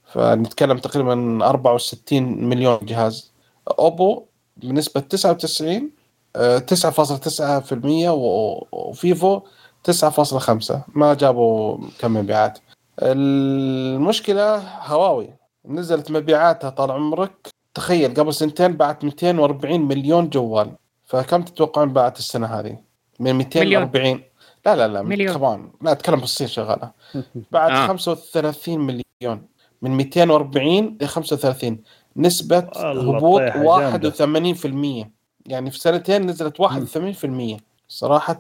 فنتكلم 0.06 0.78
تقريبا 0.78 1.46
64 1.50 2.24
مليون 2.50 2.80
جهاز. 2.82 3.32
أوبو 3.80 4.26
بنسبة 4.58 5.02
99 5.02 5.92
آه، 6.36 6.58
9.9% 6.60 8.10
و- 8.10 8.68
وفيفو 8.72 9.42
9.5 9.91 10.76
ما 10.95 11.14
جابوا 11.14 11.78
كم 11.99 12.14
مبيعات. 12.14 12.60
المشكلة 12.99 14.57
هواوي. 14.86 15.30
نزلت 15.66 16.12
مبيعاتها 16.12 16.70
طال 16.70 16.91
عمرك. 16.91 17.48
تخيل 17.74 18.14
قبل 18.14 18.34
سنتين 18.34 18.74
باعت 18.74 19.03
240 19.03 19.82
مليون 19.82 20.30
جوال. 20.30 20.72
فكم 21.06 21.41
تتوقعون 21.41 21.94
باعت 21.94 22.20
السنة 22.20 22.48
هذه؟ 22.48 22.78
من 23.20 23.34
240 23.36 24.22
لا 24.66 24.76
لا 24.76 24.88
لا 24.88 25.02
مليون. 25.02 25.34
كمان 25.34 25.70
لا 25.82 25.91
أتكلم 25.91 26.20
بالصين 26.20 26.48
شغالة. 26.48 26.91
بعد 27.52 27.72
آه. 27.72 27.84
آه. 27.84 27.88
35 27.88 28.80
مليون. 28.80 29.41
من 29.82 29.91
240 29.91 30.98
ل 31.02 31.07
35 31.07 31.80
نسبة 32.18 32.57
هبوط 32.76 33.41
طيحة 33.41 33.80
جامدة. 33.80 35.03
81% 35.03 35.07
يعني 35.45 35.72
في 35.72 35.80
سنتين 35.80 36.26
نزلت 36.26 36.62
81% 36.62 37.62
صراحة 37.88 38.38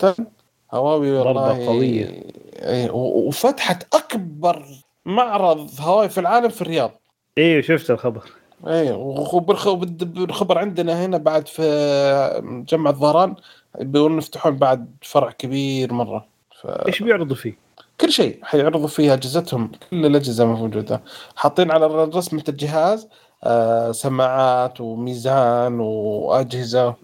هواوي 0.71 1.11
والله 1.11 1.67
قوية. 1.67 2.23
إيه، 2.55 2.91
وفتحت 2.91 3.95
أكبر 3.95 4.65
معرض 5.05 5.69
هواوي 5.79 6.09
في 6.09 6.19
العالم 6.19 6.49
في 6.49 6.61
الرياض. 6.61 6.91
أيوه 7.37 7.61
شفت 7.61 7.91
الخبر. 7.91 8.23
اي 8.67 8.91
وبالخبر 8.91 10.57
عندنا 10.57 11.05
هنا 11.05 11.17
بعد 11.17 11.47
في 11.47 12.41
مجمع 12.43 12.89
الظهران 12.89 13.35
بيقولون 13.79 14.17
يفتحون 14.17 14.55
بعد 14.55 14.95
فرع 15.01 15.31
كبير 15.31 15.93
مرة. 15.93 16.25
ف... 16.61 16.67
إيش 16.67 17.03
بيعرضوا 17.03 17.35
فيه؟ 17.35 17.57
كل 18.01 18.11
شيء. 18.11 18.39
حيعرضوا 18.43 18.87
فيه 18.87 19.13
أجهزتهم. 19.13 19.71
كل 19.91 20.05
الأجهزة 20.05 20.45
موجودة. 20.45 21.01
حاطين 21.35 21.71
على 21.71 21.85
رسمة 21.85 22.43
الجهاز 22.49 23.07
آه 23.43 23.91
سماعات 23.91 24.81
وميزان 24.81 25.79
وأجهزة. 25.79 26.95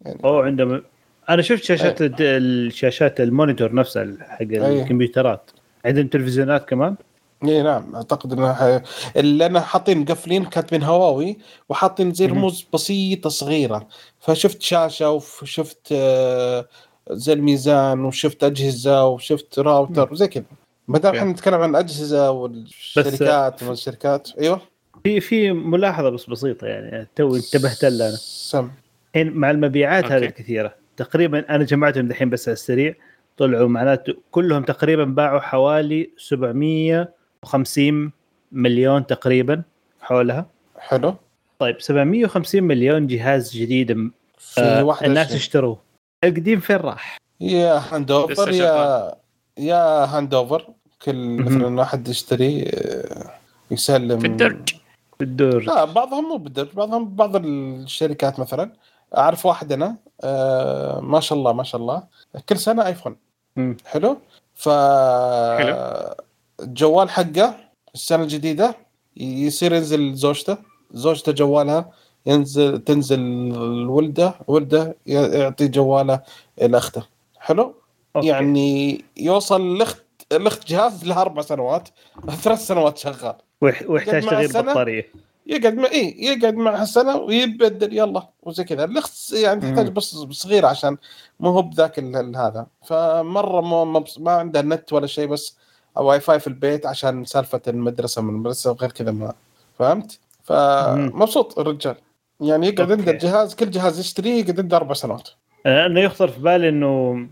يعني 0.00 0.20
أوه 0.24 0.44
عندهم 0.44 0.82
أنا 1.30 1.42
شفت 1.42 1.64
شاشات 1.64 2.02
أيه. 2.02 2.10
الشاشات 2.20 3.20
ال 3.20 3.27
monitor 3.27 3.74
نفسها 3.74 4.06
حق 4.20 4.40
أيه. 4.40 4.82
الكمبيوترات. 4.82 5.50
عندهم 5.84 6.06
تلفزيونات 6.06 6.68
كمان؟ 6.68 6.96
إي 7.44 7.62
نعم 7.62 7.94
أعتقد 7.94 8.32
انها 8.32 8.82
اللي 9.16 9.46
أنا 9.46 9.60
حاطين 9.60 9.98
مقفلين 9.98 10.44
كاتبين 10.44 10.82
هواوي 10.82 11.38
وحاطين 11.68 12.12
زي 12.14 12.26
رموز 12.26 12.66
بسيطة 12.74 13.30
صغيرة. 13.30 13.88
فشفت 14.20 14.62
شاشة 14.62 15.10
وشفت 15.10 15.88
آه، 15.92 16.66
زي 17.10 17.32
الميزان 17.32 18.04
وشفت 18.04 18.44
أجهزة 18.44 19.06
وشفت 19.06 19.58
راوتر 19.58 20.12
وزي 20.12 20.28
كذا. 20.28 20.44
ما 20.88 20.98
دام 20.98 21.16
إحنا 21.16 21.30
نتكلم 21.32 21.60
عن 21.60 21.70
الاجهزه 21.70 22.30
والشركات 22.30 23.62
والشركات 23.62 24.28
أيوه. 24.40 24.60
في 25.04 25.20
في 25.20 25.52
ملاحظة 25.52 26.10
بس 26.10 26.30
بسيطة 26.30 26.66
يعني 26.66 27.08
تو 27.16 27.36
انتبهت 27.36 27.84
لها 27.84 28.08
أنا. 28.08 28.16
سم. 28.16 28.70
مع 29.16 29.50
المبيعات 29.50 30.04
هذه 30.04 30.24
الكثيرة 30.24 30.79
تقريبا 31.00 31.54
أنا 31.54 31.64
جمعتهم 31.64 32.08
دحين 32.08 32.30
بس 32.30 32.48
على 32.48 32.52
السريع 32.52 32.94
طلعوا 33.36 33.68
معناته 33.68 34.14
كلهم 34.30 34.62
تقريبا 34.62 35.04
باعوا 35.04 35.40
حوالي 35.40 36.10
750 36.16 38.12
مليون 38.52 39.06
تقريبا 39.06 39.62
حولها. 40.00 40.46
حلو. 40.78 41.14
طيب 41.58 41.80
750 41.80 42.62
مليون 42.62 43.06
جهاز 43.06 43.56
جديد 43.56 44.10
آه 44.58 44.98
الناس 45.04 45.32
اشتروه. 45.32 45.78
القديم 46.24 46.60
فين 46.60 46.76
راح؟ 46.76 47.16
يا 47.40 47.82
هاند 47.90 48.10
اوفر 48.10 48.52
يا 48.52 49.14
يا 49.58 50.04
هاند 50.04 50.34
اوفر 50.34 50.66
كل 51.02 51.36
مثلا 51.36 51.78
واحد 51.80 52.08
يشتري 52.08 52.62
آه، 52.62 53.30
يسلم. 53.70 54.18
في 54.18 54.26
الدرج. 54.26 54.68
في 55.18 55.24
الدرج. 55.24 55.66
لا 55.66 55.84
بعضهم 55.84 56.28
مو 56.28 56.36
بالدرج 56.36 56.68
بعضهم 56.74 57.14
بعض 57.14 57.36
الشركات 57.36 58.40
مثلا. 58.40 58.72
أعرف 59.16 59.46
واحد 59.46 59.72
أنا 59.72 59.96
آه 60.24 61.00
ما 61.00 61.20
شاء 61.20 61.38
الله 61.38 61.52
ما 61.52 61.62
شاء 61.62 61.80
الله. 61.80 62.02
كل 62.48 62.56
سنة 62.56 62.86
آيفون. 62.86 63.16
حلو؟ 63.86 64.16
ف 64.54 64.68
حلو. 64.68 65.76
الجوال 66.60 67.10
حقه 67.10 67.54
السنة 67.94 68.22
الجديدة 68.22 68.74
يصير 69.16 69.72
ينزل 69.72 70.14
زوجته. 70.14 70.56
زوجته 70.92 71.32
جوالها 71.32 71.90
ينزل 72.26 72.78
تنزل 72.78 73.20
الولدة 73.20 74.34
ولده 74.46 74.96
يعطي 75.06 75.68
جواله 75.68 76.20
لاخته 76.58 77.02
حلو؟ 77.38 77.74
okay. 78.16 78.26
يعني 78.26 79.04
يوصل 79.16 79.60
الاخت 79.60 80.04
الاخت 80.32 80.68
جهاز 80.68 81.04
لها 81.04 81.20
أربع 81.20 81.42
سنوات 81.42 81.88
ثلاث 82.30 82.66
سنوات 82.66 82.98
شغال. 82.98 83.34
ويحتاج 83.60 84.26
تغيير 84.26 84.50
بطارية. 84.50 85.12
يقعد 85.46 85.74
مع 85.74 85.88
اي 85.88 86.16
يقعد 86.18 86.54
معها 86.54 86.84
سنه 86.84 87.16
ويبدل 87.16 87.98
يلا 87.98 88.28
وزي 88.42 88.64
كذا. 88.64 88.84
الاخت 88.84 89.32
يعني 89.32 89.60
تحتاج 89.60 89.88
بس 89.88 90.16
صغيره 90.30 90.66
عشان 90.66 90.96
مو 91.40 91.50
هو 91.50 91.62
بذاك 91.62 91.98
هذا. 92.36 92.66
فمرة 92.86 93.60
ما, 93.60 94.04
ما 94.18 94.32
عندها 94.32 94.62
نت 94.62 94.92
ولا 94.92 95.06
شيء 95.06 95.26
بس 95.26 95.56
واي 95.96 96.20
فاي 96.20 96.40
في 96.40 96.46
البيت 96.46 96.86
عشان 96.86 97.24
سالفة 97.24 97.60
المدرسة 97.68 98.22
من 98.22 98.28
المدرسة 98.28 98.70
وغير 98.70 98.92
كذا 98.92 99.10
ما 99.10 99.34
فهمت؟ 99.78 100.18
فمبسوط 100.44 101.58
الرجال. 101.58 101.96
يعني 102.40 102.66
يقعد 102.66 102.92
عنده 102.92 103.12
الجهاز 103.12 103.54
كل 103.54 103.70
جهاز 103.70 104.00
يشتريه 104.00 104.40
يقعد 104.40 104.60
عنده 104.60 104.76
أربع 104.76 104.94
سنوات. 104.94 105.28
أنا 105.66 106.00
يخطر 106.00 106.28
في 106.28 106.40
بالي 106.40 106.68
انه 106.68 107.26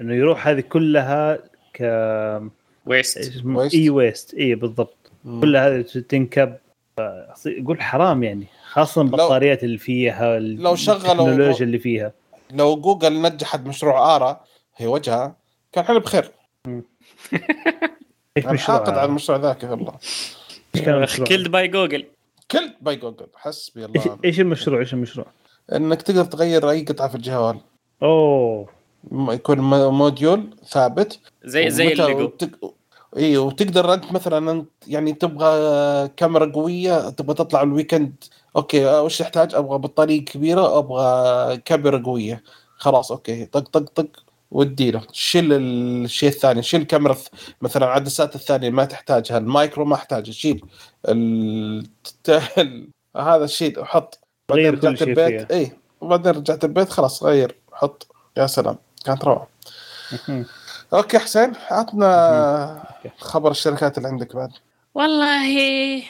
إنه 0.00 0.14
يروح 0.14 0.48
هذه 0.48 0.60
كلها 0.60 1.38
ك 1.74 1.82
waste 2.86 3.44
e-waste 3.74 4.34
إي 4.34 4.54
بالضبط. 4.54 4.96
كلها 5.40 5.68
هذه 5.68 5.82
تنكب 5.82 6.56
يقول 7.46 7.82
حرام 7.82 8.22
يعني 8.22 8.46
خاصة 8.72 9.02
البطاريات 9.02 9.64
اللي 9.64 9.78
فيها 9.78 10.38
لو 10.38 10.76
شغلوا 10.76 11.12
التكنولوجيا 11.12 11.66
اللي 11.66 11.78
فيها. 11.78 12.12
لو 12.50 12.76
جوجل 12.76 13.22
نجحت 13.22 13.60
مشروع 13.60 14.16
آرا 14.16 14.44
هي 14.76 14.86
وجهها 14.86 15.36
كان 15.72 15.84
إحنا 15.84 15.98
بخير. 15.98 16.30
إيش 18.36 18.46
مشروع 18.46 18.78
حاقد 18.78 18.92
على 18.92 19.04
المشروع 19.04 19.38
ذاك 19.38 19.62
والله. 19.62 19.98
killed 21.24 21.48
by 21.48 21.68
Google. 21.68 22.06
killed 22.48 22.72
by 22.80 22.96
Google 22.96 23.26
حسبي 23.36 23.84
الله. 23.84 24.18
إيش 24.24 24.40
المشروع؟ 24.40 24.80
إيش 24.80 24.94
المشروع؟ 24.94 25.26
إنك 25.72 26.02
تقدر 26.02 26.24
تغير 26.24 26.70
أي 26.70 26.84
قطعة 26.84 27.08
في 27.08 27.14
الجوال 27.14 27.58
أوه. 28.02 28.68
يكون 29.12 29.58
module 29.90 30.56
ثابت. 30.68 31.20
زي 31.44 31.70
زي 31.70 31.92
الليجو. 31.92 32.32
اي 33.16 33.38
وتقدر 33.38 33.94
أنت 33.94 34.12
مثلا 34.12 34.50
انت 34.52 34.68
يعني 34.86 35.12
تبغى 35.12 36.08
كاميرا 36.08 36.52
قوية 36.52 37.10
تبغى 37.10 37.34
تطلع 37.34 37.62
ال 37.62 37.70
weekend 37.70 38.24
okay 38.56 38.86
وش 39.00 39.18
تحتاج؟ 39.18 39.54
أبغى 39.54 39.78
بطارية 39.78 40.24
كبيرة 40.24 40.78
أبغى 40.78 41.56
كاميرا 41.56 42.02
قوية. 42.04 42.42
خلاص 42.76 43.12
okay 43.12 43.46
طق 43.46 43.60
طق 43.60 43.90
طق 43.94 44.06
ودي 44.50 44.90
له. 44.90 45.02
شيل 45.12 45.52
الشيء 45.52 46.28
الثاني 46.28 46.62
شيل 46.62 46.80
الكاميرا 46.80 47.16
مثلا 47.62 47.84
العدسات 47.84 48.34
الثانية 48.34 48.70
ما 48.70 48.84
تحتاجها 48.84 49.38
ال 49.38 49.46
macro 49.46 49.84
ما 49.84 49.94
احتاجها 49.94 50.32
شيل 50.32 50.64
ال... 51.08 51.86
هذا 53.16 53.44
الشيء 53.44 53.80
وحط 53.80 54.20
غير 54.52 54.78
كل 54.78 54.98
شيء 54.98 55.08
البيت 55.08 55.52
اي 55.52 55.72
وبعدين 56.00 56.32
رجعت 56.32 56.64
البيت 56.64 56.90
خلاص 56.90 57.22
غير 57.22 57.56
حط. 57.72 58.06
يا 58.36 58.46
سلام 58.46 58.76
كانت 59.04 59.24
روعة. 59.24 59.48
okay 60.92 61.18
حسين 61.18 61.52
عطنا 61.70 62.82
خبر 63.18 63.50
الشركات 63.50 63.98
اللي 63.98 64.08
عندك 64.08 64.36
بعد. 64.36 64.50
والله 64.94 66.02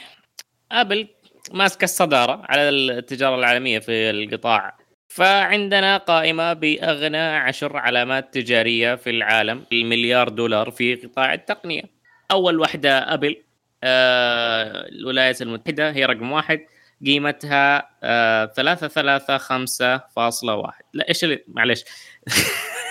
أبل 0.72 1.08
ماسكة 1.52 1.84
الصدارة 1.84 2.42
على 2.44 2.68
التجارة 2.68 3.34
العالمية 3.34 3.78
في 3.78 4.10
القطاع. 4.10 4.76
فعندنا 5.08 5.96
قائمة 5.96 6.52
بأغنى 6.52 7.18
عشر 7.18 7.76
علامات 7.76 8.34
تجارية 8.34 8.94
في 8.94 9.10
العالم 9.10 9.64
المليار 9.72 10.28
دولار 10.28 10.70
في 10.70 10.94
قطاع 10.94 11.34
التقنية. 11.34 11.82
أول 12.30 12.60
واحدة 12.60 13.14
أبل 13.14 13.36
آه 13.84 14.88
الولايات 14.88 15.42
المتحدة 15.42 15.90
هي 15.90 16.04
رقم 16.04 16.32
واحد. 16.32 16.60
قيمتها 17.06 17.90
آه 18.02 18.46
ثلاثة 18.46 18.88
ثلاثة 18.88 19.38
خمسة 19.38 19.98
فاصلة 19.98 20.54
واحد. 20.54 20.84
لا 20.92 21.08
إيش 21.08 21.24
اللي 21.24 21.44
معلش 21.48 21.84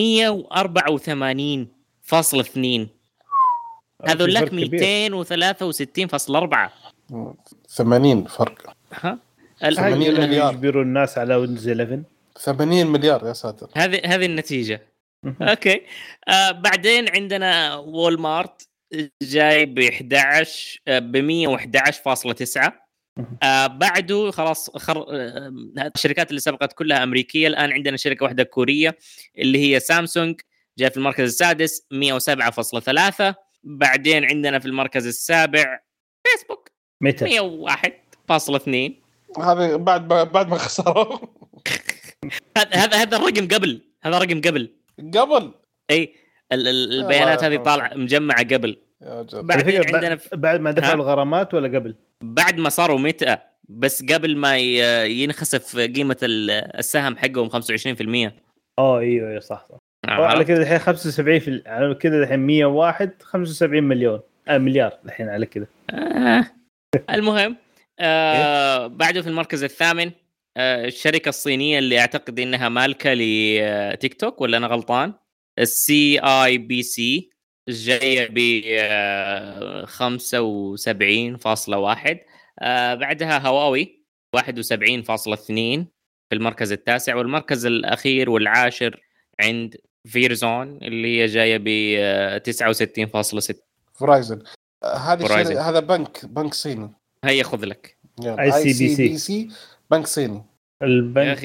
هذول 4.06 4.34
لك 4.34 4.52
263.4 4.52 6.70
80 7.68 8.24
فرق. 8.24 8.74
ها؟ 8.92 9.18
80 9.60 10.20
مليار. 10.20 10.52
يجبروا 10.52 10.82
الناس 10.82 11.18
على 11.18 11.34
ويندوز 11.34 11.68
11 11.68 12.02
80 12.38 12.86
مليار 12.86 13.26
يا 13.26 13.32
ساتر. 13.32 13.68
هذه 13.74 14.00
هذه 14.04 14.26
النتيجة. 14.26 14.82
okay. 15.42 15.80
آه 16.28 16.50
بعدين 16.50 17.08
عندنا 17.08 17.74
وول 17.74 18.20
مارت 18.20 18.68
جاي 19.22 19.66
ب 19.66 19.78
11 19.78 20.80
ب 20.88 21.16
111.9 21.16 22.72
آه 23.42 23.66
بعده 23.66 24.30
خلاص 24.30 24.70
خر... 24.70 25.06
آه 25.10 25.52
الشركات 25.96 26.30
اللي 26.30 26.40
سبقت 26.40 26.72
كلها 26.72 27.02
أمريكية. 27.02 27.46
الآن 27.46 27.72
عندنا 27.72 27.96
شركة 27.96 28.24
واحدة 28.24 28.42
كورية 28.42 28.98
اللي 29.38 29.58
هي 29.58 29.80
سامسونج 29.80 30.40
جاي 30.78 30.90
في 30.90 30.96
المركز 30.96 31.24
السادس 31.24 31.86
107.3 31.94 33.34
بعدين 33.62 34.24
عندنا 34.24 34.58
في 34.58 34.66
المركز 34.66 35.06
السابع 35.06 35.80
فيسبوك 36.26 36.68
متى؟ 37.00 37.38
101.2 37.38 39.02
هذا 39.40 39.76
بعد 39.76 40.08
بعد 40.08 40.48
ما 40.48 40.58
خسروا. 40.58 41.18
هذا 42.58 42.76
هذا 42.76 42.96
هذا 42.96 43.16
الرقم 43.16 43.48
قبل 43.48 43.80
هذا 44.02 44.18
رقم 44.18 44.40
قبل. 44.40 44.81
قبل. 45.14 45.52
إي 45.90 46.14
البيانات 46.52 47.44
هذه 47.44 47.56
طالعة 47.56 47.94
مجمعة 47.94 48.44
قبل. 48.44 48.76
بعدين 49.32 49.94
عندنا 49.94 50.16
ف... 50.16 50.34
بعد 50.34 50.60
ما 50.60 50.70
دفعوا 50.70 50.94
الغرامات 50.94 51.54
ولا 51.54 51.78
قبل؟ 51.78 51.94
بعد 52.24 52.58
ما 52.58 52.68
صاروا 52.68 52.98
متى 52.98 53.36
بس 53.68 54.04
قبل 54.04 54.36
ما 54.36 54.58
ينخسف 55.06 55.76
قيمة 55.76 56.16
السهم 56.22 57.16
حقهم 57.16 57.48
25% 57.48 58.32
آه 58.78 58.98
أيوه 58.98 59.28
أيوه 59.28 59.40
صح 59.40 59.66
صح. 59.70 59.76
آه. 60.08 60.26
على 60.26 60.44
كذا 60.44 60.62
الحين 60.62 60.78
75 60.78 61.38
في 61.38 61.62
على 61.66 61.94
كذا 61.94 62.22
الحين 62.22 62.40
101 62.40 63.22
75 63.22 63.82
مليون. 63.82 64.20
آه 64.48 64.58
مليار 64.58 64.98
الحين 65.04 65.28
على 65.28 65.46
كذا. 65.46 65.66
آه. 65.90 66.44
المهم 67.10 67.56
آه 68.00 68.86
بعده 68.86 69.22
في 69.22 69.28
المركز 69.28 69.64
الثامن. 69.64 70.10
الشركة 70.56 71.28
الصينية 71.28 71.78
اللي 71.78 72.00
أعتقد 72.00 72.40
إنها 72.40 72.68
مالكة 72.68 73.10
لتيك 73.14 74.14
توك 74.14 74.40
ولا 74.40 74.56
أنا 74.56 74.66
غلطان؟ 74.66 75.14
ال 75.58 76.20
ICBC 76.20 77.30
جاية 77.68 78.28
ب 78.30 78.38
75.1 79.86 82.16
آه 82.60 82.94
بعدها 82.94 83.38
هواوي 83.38 84.04
71.2 84.36 84.40
في 85.46 85.86
المركز 86.32 86.72
التاسع 86.72 87.16
والمركز 87.16 87.66
الأخير 87.66 88.30
والعاشر 88.30 89.02
عند 89.40 89.76
Verizon 90.08 90.78
اللي 90.82 91.20
هي 91.20 91.26
جاية 91.26 91.58
ب 91.60 91.68
69.6 92.38 93.54
Verizon 93.94 94.42
هذه 94.84 95.68
هذا 95.68 95.80
بنك 95.80 96.26
بنك 96.26 96.54
صيني. 96.54 96.90
هيا 97.24 97.42
خذ 97.42 97.64
لك. 97.64 97.96
ICBC 98.26 99.48
بنك 99.92 100.06
صيني. 100.06 100.42
البنك 100.82 101.44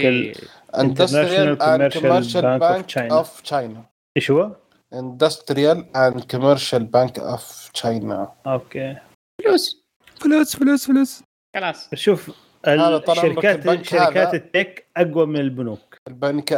Industrial 0.80 1.62
and 1.62 1.94
Commercial 1.94 2.60
Bank 2.60 2.98
of 2.98 3.42
China 3.42 3.84
إيش 4.18 4.32
هو؟ 4.32 4.52
Industrial 4.94 5.98
and 5.98 6.22
Commercial 6.32 6.84
Bank 6.84 7.20
of 7.20 7.70
China 7.74 8.32
okay. 8.48 8.96
فلوس. 9.42 9.84
فلوس 10.16 10.56
فلوس 10.56 10.86
فلوس. 10.88 11.24
خلاص. 11.56 11.90
شوف 11.94 12.32
الشركات 12.68 13.86
شركات 13.86 14.34
ال 14.34 14.44
tech 14.44 14.86
أقوى 14.98 15.26
من 15.26 15.40
البنوك. 15.40 15.98
البنك 16.08 16.54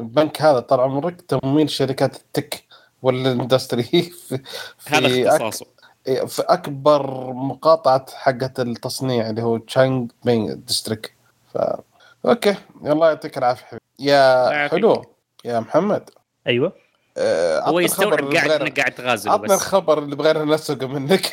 البنك 0.00 0.42
هذا 0.42 0.60
طال 0.60 0.80
عمرك 0.80 1.20
تمويل 1.20 1.70
شركات 1.70 2.16
ال 2.16 2.26
tech 2.26 2.64
وال 3.02 3.18
industry 3.18 3.82
في, 3.82 4.38
هذا 4.86 5.28
اختصاصه. 5.28 5.66
أك... 5.66 6.26
في 6.26 6.42
أكبر 6.42 7.32
مقاطعة 7.32 8.06
حقه 8.14 8.52
التصنيع 8.58 9.30
اللي 9.30 9.42
هو 9.42 9.56
تشانغ 9.56 10.06
بين 10.24 10.64
district 10.64 11.13
ف 11.54 11.58
okay. 12.26 12.54
الله 12.84 13.08
يعطيك 13.08 13.38
العافية 13.38 13.78
يا 13.98 14.68
حلو. 14.68 15.04
يا 15.44 15.60
محمد. 15.60 16.10
أيوه. 16.46 16.72
آه 17.18 17.60
هو 17.60 17.80
يستوعب 17.80 18.34
قاعد 18.34 18.50
إنك 18.50 18.80
قاعد 18.80 18.92
تغازل 18.92 19.30
عطنا 19.30 19.54
الخبر 19.54 19.98
اللي 19.98 20.16
بغينا 20.16 20.44
نسقه 20.44 20.86
منك. 20.86 21.32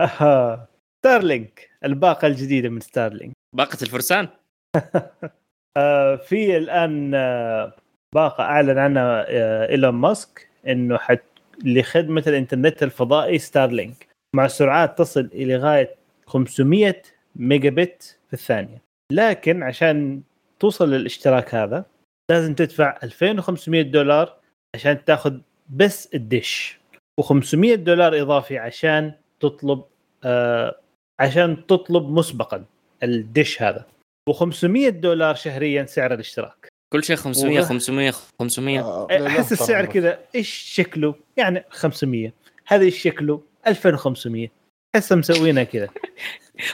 Starlink 1.00 1.70
الباقة 1.84 2.26
الجديدة 2.26 2.68
من 2.68 2.80
Starlink. 2.80 3.32
باقة 3.56 3.78
الفرسان؟ 3.82 4.28
آه 5.76 6.16
في 6.16 6.56
الآن 6.56 7.14
آه 7.14 7.72
باقة 8.14 8.44
أعلن 8.44 8.78
عنها 8.78 9.24
آه 9.28 9.68
إيلون 9.68 9.94
ماسك 9.94 10.48
إنه 10.66 10.98
حت 10.98 11.22
لخدمة 11.64 12.24
الإنترنت 12.26 12.82
الفضائي 12.82 13.38
Starlink. 13.38 14.06
مع 14.36 14.46
سرعات 14.46 14.98
تصل 14.98 15.30
إلى 15.32 15.56
غاية 15.56 15.94
500 16.26 17.02
ميجا 17.36 17.70
بت 17.70 18.18
في 18.26 18.32
الثانية. 18.32 18.82
لكن 19.12 19.62
عشان 19.62 20.22
توصل 20.60 20.90
للاشتراك 20.90 21.54
هذا 21.54 21.84
لازم 22.30 22.54
تدفع 22.54 22.98
2500 23.02 23.82
دولار 23.82 24.36
عشان 24.74 25.04
تاخذ 25.04 25.38
بس 25.68 26.14
الدش. 26.14 26.80
و500 27.20 27.74
دولار 27.74 28.20
إضافي 28.20 28.58
عشان 28.58 29.12
تطلب 29.40 29.84
آه 30.24 30.76
عشان 31.20 31.66
تطلب 31.66 32.08
مسبقا 32.08 32.64
الدش 33.02 33.62
هذا. 33.62 33.86
و500 34.30 34.88
دولار 34.88 35.34
شهريا 35.34 35.84
سعر 35.84 36.14
الاشتراك. 36.14 36.68
كل 36.92 37.04
شيء 37.04 37.16
500 37.16 37.60
500 37.60 38.10
500 38.40 39.06
أحس 39.26 39.52
السعر 39.52 39.86
كذا 39.86 40.18
إيش 40.34 40.48
شكله؟ 40.48 41.14
يعني 41.36 41.64
500 41.70 42.32
هذا 42.66 42.84
إيش 42.84 43.02
شكله؟ 43.02 43.42
2500 43.66 44.48
احس 44.96 45.12
مسوينها 45.12 45.64
كذا. 45.64 45.88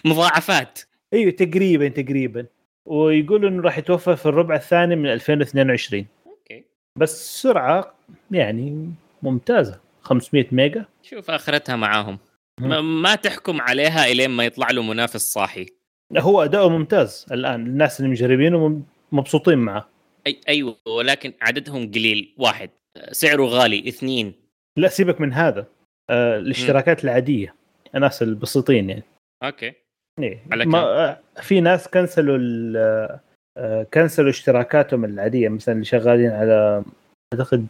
مضاعفات. 0.05 0.80
إيوه 1.12 1.30
تقريبا 1.30 1.88
تقريبا. 1.88 2.47
ويقولوا 2.88 3.51
إنه 3.51 3.62
راح 3.62 3.78
يتوفر 3.78 4.16
في 4.16 4.26
الربع 4.26 4.55
الثاني 4.55 4.97
من 4.97 5.06
2022 5.06 6.06
okay. 6.27 6.65
بس 6.98 7.43
سرعة 7.43 7.94
يعني 8.30 8.90
ممتازة. 9.22 9.80
500 10.02 10.47
ميجا. 10.52 10.84
شوف 11.02 11.30
آخرتها 11.30 11.76
معاهم. 11.76 12.18
ما 12.82 13.14
تحكم 13.14 13.60
عليها 13.60 14.06
إلين 14.06 14.30
ما 14.30 14.44
يطلع 14.44 14.70
له 14.70 14.82
منافس 14.82 15.32
صاحي. 15.32 15.66
هو 16.18 16.44
أداؤه 16.44 16.68
ممتاز. 16.68 17.26
الآن 17.32 17.66
الناس 17.66 18.01
اللي 18.01 18.10
مجربينه 18.10 18.82
مبسوطين 19.12 19.59
معه. 19.59 19.88
أي 20.26 20.40
أيوه 20.48 20.76
ولكن 20.86 21.32
عددهم 21.43 21.90
قليل. 21.90 22.34
واحد. 22.38 22.70
سعره 23.10 23.44
غالي. 23.44 23.88
اثنين. 23.88 24.32
لا 24.78 24.88
سيبك 24.88 25.20
من 25.20 25.32
هذا. 25.32 25.66
آه 26.10 26.38
الاشتراكات 26.38 27.05
م. 27.05 27.09
العادية. 27.09 27.55
الناس 27.95 28.23
البسيطين 28.23 28.91
يعني. 28.91 29.03
okay. 29.44 29.73
إيه. 30.21 30.43
ما 30.47 31.19
في 31.43 31.61
ناس 31.61 31.89
كنسلوا 31.89 32.39
آه 33.57 33.83
كنسلوا 33.95 34.31
اشتراكاتهم 34.31 35.05
العادية 35.05 35.49
مثلا 35.49 35.75
اللي 35.75 35.85
شغالين 35.85 36.31
على 36.31 36.85
أعتقد 37.35 37.67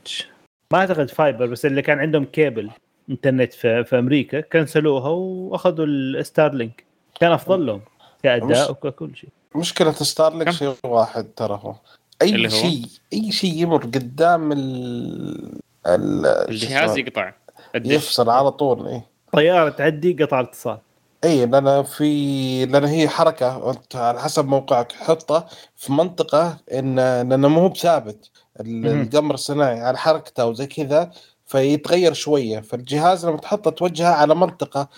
ما 0.72 0.78
أعتقد 0.78 1.10
fiber 1.10 1.46
بس 1.46 1.66
اللي 1.66 1.82
كان 1.82 1.98
عندهم 1.98 2.24
cable 2.24 2.70
internet 3.10 3.52
في, 3.52 3.84
في 3.84 3.98
أمريكا 3.98 4.40
كنسلوها 4.40 5.08
وأخذوا 5.08 5.86
ال 5.86 5.97
Starlink 5.97 6.84
كان 7.20 7.32
أفضل 7.32 7.66
لهم 7.66 7.80
كأداء 8.22 8.70
وكل 8.70 9.16
شيء. 9.16 9.30
مشكلة 9.56 9.92
Starlink 9.92 10.50
شيء 10.50 10.74
واحد 10.84 11.24
ترى 11.36 11.60
هو. 11.62 11.74
أي 12.22 12.50
شيء 12.50 12.86
أي 13.12 13.32
شيء 13.32 13.62
يمر 13.62 13.82
قدام 13.82 14.52
ال 14.52 15.60
الجهاز 15.86 16.98
يقطع 16.98 17.32
يفصل 17.74 18.30
على 18.30 18.50
طول 18.50 18.86
اي 18.88 19.02
طيارة 19.36 19.68
تعدي 19.68 20.12
قطع 20.12 20.40
الاتصال 20.40 20.78
إي 21.24 21.46
لأن 21.46 21.82
في 21.82 22.66
لأن 22.66 22.84
هي 22.84 23.08
حركة 23.08 23.70
أنت 23.70 23.96
على 23.96 24.20
حسب 24.20 24.48
موقعك 24.48 24.92
حطه 24.92 25.46
في 25.76 25.92
منطقة 25.92 26.56
إن 26.72 26.96
لأنه 27.28 27.48
مو 27.48 27.68
بثابت. 27.68 28.30
القمر 28.60 29.34
الصناعي 29.34 29.80
على 29.80 29.98
حركته 29.98 30.46
وزي 30.46 30.66
كذا 30.66 31.10
فيتغير 31.46 32.12
شوية. 32.12 32.60
فالجهاز 32.60 33.26
لما 33.26 33.36
تحطه 33.36 33.70
توجهه 33.70 34.12
على 34.12 34.34
منطقة 34.34 34.88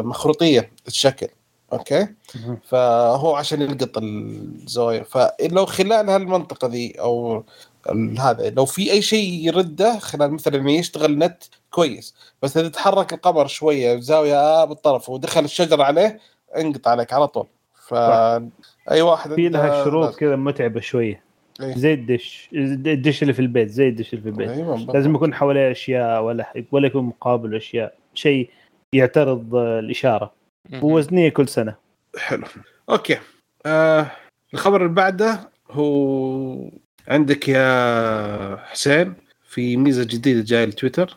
مخروطية 0.00 0.72
الشكل. 0.86 1.28
okay؟ 1.72 2.08
فهو 2.64 3.34
عشان 3.34 3.62
يلقط 3.62 3.98
الزوايا. 3.98 5.02
فلو 5.02 5.66
خلال 5.66 6.10
هالمنطقة 6.10 6.68
ذي 6.68 7.00
أو 7.00 7.44
هذا 8.18 8.50
لو 8.50 8.64
في 8.64 8.92
أي 8.92 9.02
شيء 9.02 9.46
يرده 9.46 9.98
خلال 9.98 10.30
مثلا 10.30 10.70
يشتغل 10.70 11.18
نت 11.18 11.44
كويس. 11.76 12.14
بس 12.42 12.56
إذا 12.56 12.68
تحرك 12.68 13.12
القمر 13.12 13.46
شوية 13.46 14.00
زاوية 14.00 14.36
آه 14.36 14.64
بالطرف 14.64 15.08
ودخل 15.10 15.44
الشجر 15.44 15.82
عليه 15.82 16.20
انقطع 16.56 16.90
عليك 16.90 17.12
على 17.12 17.28
طول. 17.28 17.46
ف 17.88 17.94
أي 18.90 19.02
واحد 19.02 19.34
في 19.34 19.48
لها 19.48 19.84
شروط 19.84 20.14
كذا 20.14 20.36
متعبة 20.36 20.80
شوية. 20.80 21.22
أيه. 21.60 21.74
زي 21.74 21.94
الدش 21.94 22.48
الدش 22.54 23.22
اللي 23.22 23.32
في 23.32 23.40
البيت 23.40 23.68
زي 23.68 23.88
الدش 23.88 24.12
اللي 24.12 24.22
في 24.22 24.28
البيت. 24.28 24.48
أيه 24.48 24.86
لازم 24.94 25.14
يكون 25.14 25.34
حواليه 25.34 25.70
أشياء 25.70 26.22
ولا 26.22 26.64
ولا 26.72 26.86
يكون 26.86 27.04
مقابل 27.04 27.56
أشياء. 27.56 27.94
شيء 28.14 28.50
يعترض 28.92 29.54
الإشارة. 29.54 30.32
ووزنية 30.82 31.28
كل 31.28 31.48
سنة. 31.48 31.74
حلو. 32.18 32.44
أوكي. 32.90 33.18
آه 33.66 34.06
الخبر 34.54 34.82
اللي 34.82 34.94
بعده 34.94 35.50
هو 35.70 36.70
عندك 37.08 37.48
يا 37.48 38.56
حسين 38.56 39.14
في 39.48 39.76
ميزة 39.76 40.04
جديدة 40.04 40.44
جاية 40.44 40.64
لتويتر. 40.64 41.16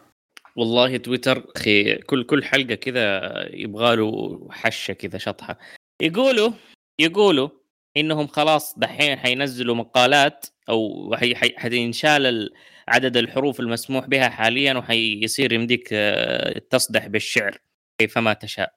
والله 0.56 0.98
تويتر 0.98 1.46
أخي 1.56 1.96
كل 1.96 2.24
كل 2.24 2.44
حلقة 2.44 2.76
كذا 2.76 3.32
يبغى 3.56 3.96
له 3.96 4.48
حشة 4.52 4.94
كذا 4.94 5.18
شطحة. 5.18 5.60
يقولوا 6.02 6.52
يقولوا 7.00 7.50
إنهم 7.98 8.28
خلاص 8.28 8.80
دحين 8.80 9.18
حينزلوا 9.18 9.76
مقالات 9.76 10.46
أو 10.70 11.16
حينشال 11.58 12.50
عدد 12.88 13.18
الحروف 13.18 13.60
المسموح 13.60 14.06
بها 14.06 14.30
حاليا 14.30 14.74
وحيصير 14.74 15.54
يمديك 15.54 15.90
آه، 15.94 16.60
تصدح 16.70 17.08
بالشعر 17.08 17.58
كيفما 17.98 18.34
تشاء. 18.34 18.74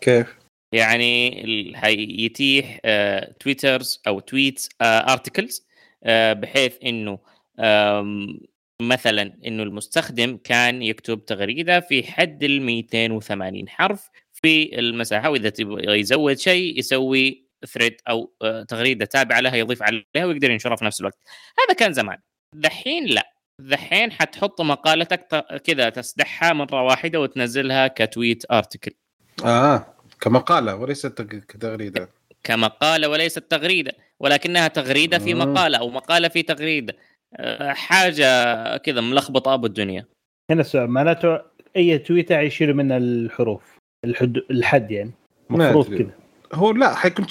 كيف؟ 0.00 0.36
يعني 0.72 1.72
حيتيح 1.76 2.78
تويترز 3.40 4.02
أو 4.06 4.20
tweets 4.20 4.68
articles 4.82 5.66
بحيث 6.32 6.76
إنه 6.84 7.18
مثلا 8.88 9.38
إنه 9.46 9.62
المستخدم 9.62 10.38
كان 10.44 10.82
يكتب 10.82 11.24
تغريدة 11.24 11.80
في 11.80 12.02
حد 12.02 12.44
ال 12.44 12.62
280 12.62 13.68
حرف 13.68 14.10
في 14.32 14.78
المساحة 14.78 15.30
وإذا 15.30 15.48
تبغى 15.48 16.00
يزود 16.00 16.38
شيء 16.38 16.78
يسوي 16.78 17.46
thread 17.66 17.96
أو 18.08 18.32
آه، 18.42 18.62
تغريدة 18.62 19.04
تابعة 19.04 19.40
لها 19.40 19.56
يضيف 19.56 19.82
عليها 19.82 20.04
ويقدر 20.26 20.50
ينشرها 20.50 20.76
في 20.76 20.84
نفس 20.84 21.00
الوقت. 21.00 21.18
هذا 21.58 21.74
كان 21.74 21.92
زمان. 21.92 22.18
دحين 22.54 23.06
لا. 23.06 23.32
دحين 23.58 24.12
حتحط 24.12 24.60
مقالتك 24.60 25.46
كذا 25.64 25.88
تسدحها 25.88 26.52
مرة 26.52 26.82
واحدة 26.82 27.20
وتنزلها 27.20 27.88
كتويت 27.88 28.44
ارتكل 28.50 28.92
آه 29.44 29.86
كمقالة 30.20 30.76
وليست 30.76 31.22
كتغريدة. 31.22 32.08
كمقالة 32.44 33.08
وليست 33.08 33.38
تغريدة 33.38 33.92
ولكنها 34.20 34.68
تغريدة 34.68 35.18
في 35.18 35.34
مقالة 35.34 35.78
أو 35.78 35.90
مقالة 35.90 36.28
في 36.28 36.42
تغريدة. 36.42 36.92
آه، 36.92 37.11
حاجة 37.60 38.76
كذا 38.76 39.00
ملخبطة 39.00 39.54
أبو 39.54 39.66
الدنيا. 39.66 40.04
هنا 40.50 40.60
السؤال 40.60 40.90
معناته 40.90 41.40
أي 41.76 41.98
تويتر 41.98 42.40
يشيل 42.40 42.74
من 42.74 42.92
الحروف 42.92 43.62
الحد 44.04 44.36
الحد 44.50 44.90
يعني 44.90 45.10
المفروض 45.50 45.94
كذا. 45.94 46.10
هو 46.52 46.72
لا 46.72 46.94
حيكون 46.94 47.26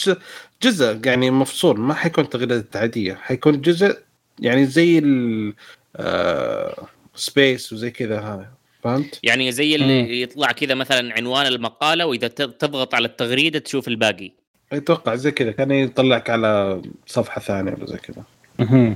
جزء 0.63 0.99
يعني 1.05 1.31
مفصول 1.31 1.79
ما 1.79 1.93
حيكون 1.93 2.29
تغريدات 2.29 2.75
عاديه 2.75 3.13
حيكون 3.13 3.61
جزء 3.61 3.97
يعني 4.39 4.65
زي 4.65 4.97
ال 4.97 5.53
space 7.15 7.73
آه، 7.73 7.75
وزي 7.75 7.91
كذا 7.91 8.19
هذا 8.19 8.49
فهمت؟ 8.83 9.19
يعني 9.23 9.51
زي 9.51 9.75
اللي 9.75 10.03
مم. 10.03 10.09
يطلع 10.09 10.51
كذا 10.51 10.75
مثلا 10.75 11.13
عنوان 11.13 11.45
المقالة 11.45 12.05
وإذا 12.05 12.27
تضغط 12.27 12.95
على 12.95 13.07
التغريدة 13.07 13.59
تشوف 13.59 13.87
الباقي. 13.87 14.31
أتوقع 14.73 15.15
زي 15.15 15.31
كذا 15.31 15.51
كان 15.51 15.71
يطلعك 15.71 16.29
على 16.29 16.81
صفحة 17.07 17.41
ثانية 17.41 17.71
ولا 17.71 17.85
زي 17.85 17.97
كذا. 17.97 18.23
أها 18.59 18.95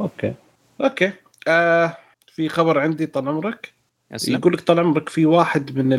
أوكي. 0.00 0.34
أوكي. 0.80 1.12
آه 1.48 1.96
في 2.34 2.48
خبر 2.48 2.78
عندي 2.78 3.06
طال 3.06 3.28
عمرك. 3.28 3.72
يقول 4.34 4.52
لك 4.52 4.60
طال 4.60 4.78
عمرك 4.80 5.08
في 5.08 5.26
واحد 5.26 5.78
من 5.78 5.92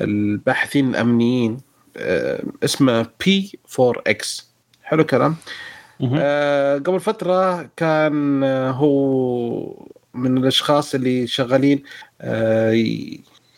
الباحثين 0.00 0.88
الأمنيين 0.88 1.56
آه 1.96 2.42
اسمه 2.64 3.06
بي 3.24 3.58
4 3.80 4.02
إكس 4.06 4.50
حلو 4.82 5.04
كلام. 5.04 5.36
آه 6.20 6.78
قبل 6.78 7.00
فترة 7.00 7.70
كان 7.76 8.44
آه، 8.44 8.70
هو 8.70 9.86
من 10.14 10.38
الأشخاص 10.38 10.94
اللي 10.94 11.26
شغالين 11.26 11.82
آه 12.20 12.72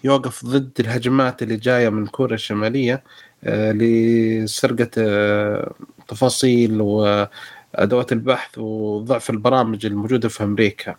يوقف 0.05 0.45
ضد 0.47 0.71
الهجمات 0.81 1.43
اللي 1.43 1.57
جاية 1.57 1.89
من 1.89 2.07
كوريا 2.07 2.35
الشمالية 2.35 3.05
آه 3.45 3.73
لسرقة 3.73 4.91
آه 4.99 5.75
تفاصيل 6.09 6.81
وادوات 7.75 8.13
البحث 8.13 8.59
وضعف 8.59 9.31
البرامج 9.31 9.87
الموجودة 9.87 10.29
في 10.29 10.45
أمريكا. 10.45 10.97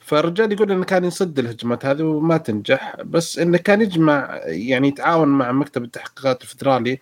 فالرجال 0.00 0.52
يقول 0.52 0.72
إنه 0.72 0.84
كان 0.84 1.04
يصد 1.04 1.38
الهجمات 1.38 1.86
هذه 1.86 2.02
وما 2.02 2.36
تنجح 2.36 2.96
بس 3.04 3.38
إنه 3.38 3.58
كان 3.58 3.82
يجمع 3.82 4.40
يعني 4.46 4.88
يتعاون 4.88 5.28
مع 5.28 5.52
مكتب 5.52 5.84
التحقيقات 5.84 6.42
الفدرالي 6.42 6.98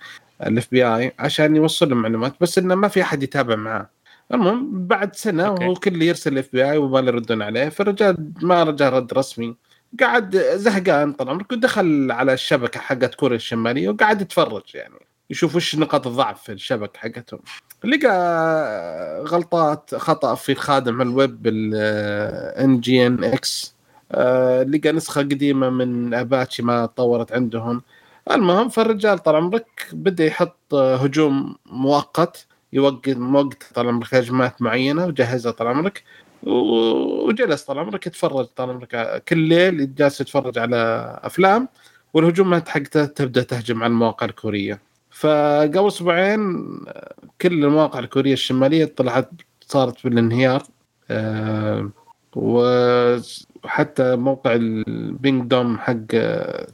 ال 0.47 0.71
FBI 0.71 1.13
عشان 1.19 1.57
يوصل 1.57 1.89
له 1.89 1.95
معلومات 1.95 2.35
بس 2.41 2.59
إنه 2.59 2.75
ما 2.75 2.89
في 2.89 3.03
أحد 3.03 3.23
يتابع 3.23 3.57
معاه. 3.57 3.91
المهم 4.35 4.87
بعد 4.87 5.17
سنة 5.17 5.47
okay. 5.47 5.65
هو 5.67 5.75
كل 5.75 6.03
يرسل 6.03 6.33
ال 6.33 6.49
FBI 6.53 6.79
وما 6.79 7.01
يردون 7.01 7.43
عليه 7.43 7.69
فالرجال 7.69 8.33
ما 8.43 8.63
رجع 8.63 8.89
رد 8.89 9.13
رسمي. 9.13 9.57
قعد 10.01 10.37
زهقان 10.37 11.13
طال 11.13 11.29
عمرك 11.29 11.53
ودخل 11.53 12.13
على 12.13 12.33
الشبكة 12.33 12.81
حقت 12.81 13.15
كوريا 13.15 13.37
الشمالية 13.37 13.89
وقعد 13.89 14.21
يتفرج 14.21 14.75
يعني 14.75 15.07
يشوف 15.31 15.57
وش 15.57 15.77
نقاط 15.77 16.07
الضعف 16.07 16.43
في 16.43 16.53
الشبكة 16.53 16.99
حقتهم. 16.99 17.41
لقى 17.85 19.25
غلطات 19.29 19.95
خطأ 19.95 20.35
في 20.35 20.55
خادم 20.55 21.03
ال 21.03 21.14
web 21.14 21.47
ال 21.47 22.81
nginx 22.81 23.75
لقى 24.73 24.93
نسخة 24.93 25.21
قديمة 25.21 25.71
من 25.71 26.15
اباتشي 26.15 26.63
ما 26.63 26.87
طورت 26.87 27.33
عندهم. 27.33 27.83
المهم 28.31 28.69
فالرجال 28.69 29.19
طال 29.19 29.37
عمرك 29.37 29.89
بدأ 29.93 30.25
يحط 30.25 30.75
هجوم 30.75 31.57
مؤقت 31.67 32.47
يوقف 32.73 33.17
موقت 33.17 33.63
طال 33.75 33.89
عمرك 33.89 34.15
هجمات 34.15 34.63
معينة 34.63 35.07
وجهزها 35.07 35.53
طال 35.53 35.67
عمرك. 35.67 36.03
وجلس 36.43 37.63
طال 37.63 37.79
عمرك 37.79 38.07
يتفرج 38.07 38.47
طال 38.47 38.71
عمرك 38.71 39.23
كل 39.29 39.39
ليل 39.39 39.95
جالس 39.95 40.21
يتفرج 40.21 40.59
على 40.59 40.77
أفلام 41.23 41.69
والهجومات 42.15 42.69
حقته 42.69 43.05
تبدأ 43.05 43.43
تهجم 43.43 43.83
على 43.83 43.91
المواقع 43.91 44.27
الكورية. 44.27 44.86
فقبل 45.17 45.87
أسبوعين 45.87 46.67
كل 47.41 47.65
المواقع 47.65 47.99
الكورية 47.99 48.33
الشمالية 48.33 48.85
طلعت 48.85 49.31
صارت 49.61 50.05
بالانهيار. 50.05 50.63
أه 51.11 51.91
وحتى 52.37 54.17
موقع 54.17 54.55
البينج 54.55 55.45
دوم 55.51 55.79
حق 55.79 56.17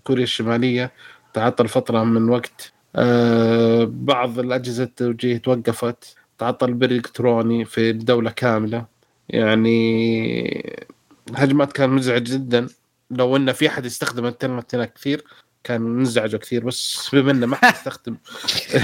كوريا 0.04 0.22
الشمالية 0.22 0.92
تعطل 1.34 1.68
فترة 1.68 2.04
من 2.04 2.28
وقت. 2.28 2.72
أه 2.96 3.84
بعض 3.90 4.38
الأجهزة 4.38 4.84
التوجيه 4.84 5.36
توقفت. 5.36 6.16
تعطل 6.38 6.68
البريد 6.68 6.90
الالكتروني 6.92 7.64
في 7.64 7.90
الدولة 7.90 8.30
كاملة. 8.30 8.86
يعني 9.28 10.82
هجمات 11.34 11.72
كان 11.72 11.90
مزعج 11.90 12.22
جدا. 12.22 12.66
لو 13.10 13.36
انه 13.36 13.52
في 13.52 13.68
أحد 13.68 13.86
يستخدم 13.86 14.24
الإنترنت 14.24 14.74
هناك 14.74 14.92
كثير 14.92 15.24
كان 15.64 15.80
منزعجه 15.80 16.36
كثير 16.36 16.64
بس 16.64 17.08
بما 17.12 17.30
إنه 17.30 17.46
ما 17.46 17.56
حد 17.56 17.74
يستخدم. 17.74 18.16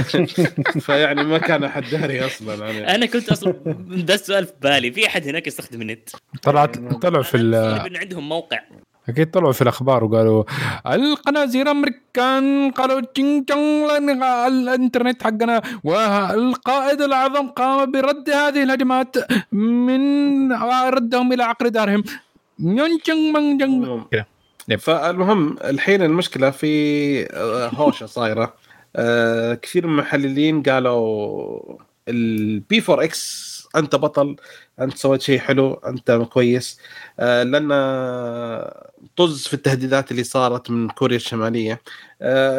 فيعني 0.86 1.22
ما 1.24 1.38
كان 1.38 1.64
أحد 1.64 1.84
داري 1.90 2.26
أصلا 2.26 2.66
يعني. 2.66 2.94
أنا 2.94 3.06
كنت 3.06 3.28
أصلا 3.28 3.54
ده 3.88 4.14
السؤال 4.14 4.46
في 4.46 4.52
بالي 4.62 4.92
في 4.92 5.06
أحد 5.06 5.28
هناك 5.28 5.46
يستخدم 5.46 5.82
النت؟ 5.82 6.08
طلعت 6.42 6.78
طلعوا 6.78 7.22
في 7.22 7.36
ال 7.36 7.54
عندهم 7.96 8.28
موقع. 8.28 8.60
أكيد 9.08 9.30
طلعوا 9.30 9.52
في 9.52 9.62
الأخبار 9.62 10.04
وقالوا 10.04 10.44
القنازير 10.86 11.62
الامريكان 11.62 12.70
قالوا 12.70 13.00
تشينج 13.00 13.52
الإنترنت 14.46 15.22
حقنا 15.22 15.62
والقائد 15.84 17.00
الاعظم 17.00 17.48
قام 17.48 17.90
برد 17.90 18.30
هذه 18.30 18.62
الهجمات 18.62 19.16
من 19.52 20.52
ردهم 20.52 21.32
إلى 21.32 21.42
عقر 21.44 21.68
دارهم. 21.68 22.04
كذا 24.10 24.37
فالمهم 24.76 25.56
الحين 25.64 26.02
المشكلة 26.02 26.50
في 26.50 26.66
آه، 27.36 27.68
هوشة 27.68 28.06
صايرة. 28.06 28.54
آه، 28.96 29.54
كثير 29.54 29.86
من 29.86 29.92
المحللين 29.92 30.62
قالوا 30.62 31.78
ال 32.08 32.82
P4x 32.88 33.48
أنت 33.76 33.96
بطل 33.96 34.36
أنت 34.80 34.96
سويت 34.96 35.22
شيء 35.22 35.38
حلو 35.38 35.74
أنت 35.74 36.10
كويس. 36.32 36.80
آه، 37.20 37.42
لأن 37.42 37.68
طز 39.16 39.46
في 39.48 39.54
التهديدات 39.54 40.10
اللي 40.10 40.24
صارت 40.24 40.70
من 40.70 40.88
كوريا 40.88 41.16
الشمالية. 41.16 41.80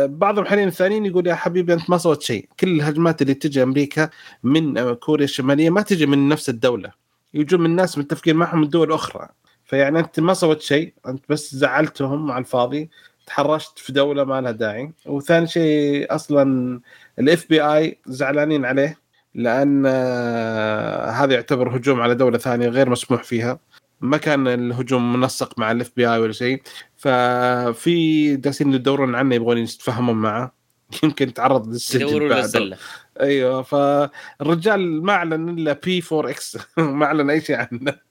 بعض 0.06 0.38
المحللين 0.40 0.68
الثانيين 0.68 1.06
يقول 1.06 1.28
يا 1.28 1.36
حبيبي 1.36 1.74
أنت 1.74 1.90
ما 1.90 1.98
سويت 1.98 2.22
شيء. 2.22 2.50
كل 2.60 2.68
الهجمات 2.68 3.22
اللي 3.22 3.34
تجي 3.34 3.64
أمريكا 3.64 4.10
من 4.44 4.94
كوريا 4.94 5.26
الشمالية 5.26 5.70
ما 5.70 5.82
تجي 5.82 6.06
من 6.06 6.30
نفس 6.30 6.50
الدولة. 6.50 6.92
يجون 7.34 7.62
من 7.62 7.76
ناس 7.76 7.98
متفقين 7.98 8.36
معهم 8.36 8.62
من 8.62 8.70
دول 8.70 8.92
أخرى. 8.94 9.30
فيعني 9.70 10.00
أنت 10.00 10.20
ما 10.20 10.34
سويت 10.34 10.62
شيء 10.62 10.94
أنت 11.08 11.24
بس 11.30 11.56
زعلتهم 11.56 12.32
على 12.32 12.42
الفاضي 12.42 12.90
تحرشت 13.26 13.80
في 13.80 13.94
دولة 13.94 14.24
ما 14.24 14.42
لها 14.42 14.52
داعي. 14.52 14.92
وثاني 15.06 15.48
شيء 15.48 16.16
أصلا 16.16 16.82
ال 17.20 17.50
FBI 17.50 18.00
زعلانين 18.06 18.66
عليه 18.66 18.98
لأن 19.36 19.84
آه، 19.88 21.10
هذا 21.10 21.34
يعتبر 21.34 21.78
هجوم 21.78 22.02
على 22.02 22.16
دولة 22.16 22.38
ثانية 22.38 22.68
غير 22.68 22.90
مسموح 22.90 23.24
فيها. 23.24 23.60
ما 24.02 24.18
كان 24.18 24.48
الهجوم 24.48 25.14
منسق 25.14 25.60
مع 25.60 25.72
ال 25.72 25.92
FBI 25.96 26.20
ولا 26.20 26.32
شيء. 26.32 26.62
ففي 26.98 28.36
جالسين 28.36 28.74
يدورون 28.74 29.16
عنه 29.16 29.36
يبغون 29.36 29.58
يتفاهمون 29.58 30.16
معه. 30.16 30.54
يمكن 31.04 31.34
تعرض 31.34 31.68
للسجن 31.68 32.08
يدورون 32.08 32.32
للزله 32.32 32.78
أيوه 33.22 33.62
فالرجال 33.62 35.04
ما 35.04 35.14
أعلن 35.14 35.50
إلا 35.50 35.74
P4x 35.74 36.58
ما 36.78 37.06
أعلن 37.06 37.30
أي 37.30 37.42
شيء 37.42 37.56
عنه. 37.56 38.09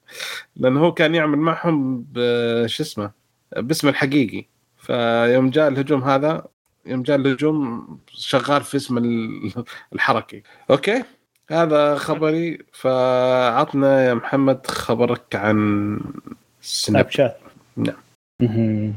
لأنه 0.55 0.79
هو 0.79 0.91
كان 0.93 1.15
يعمل 1.15 1.37
معهم 1.37 2.05
بش 2.11 2.81
اسمه 2.81 3.11
باسمه 3.57 3.89
الحقيقي. 3.89 4.45
فيوم 4.77 5.49
جاء 5.49 5.67
الهجوم 5.67 6.03
هذا 6.03 6.47
يوم 6.85 7.03
جاء 7.03 7.17
الهجوم 7.17 7.87
شغال 8.07 8.63
في 8.63 8.77
اسم 8.77 8.97
الحركي. 9.93 10.43
أوكي؟ 10.69 11.03
هذا 11.51 11.95
خبري. 11.95 12.57
فعطنا 12.73 14.05
يا 14.05 14.13
محمد 14.13 14.67
خبرك 14.67 15.35
عن 15.35 15.99
سناب 16.61 17.09
شات 17.09 17.37
نعم. 17.77 18.93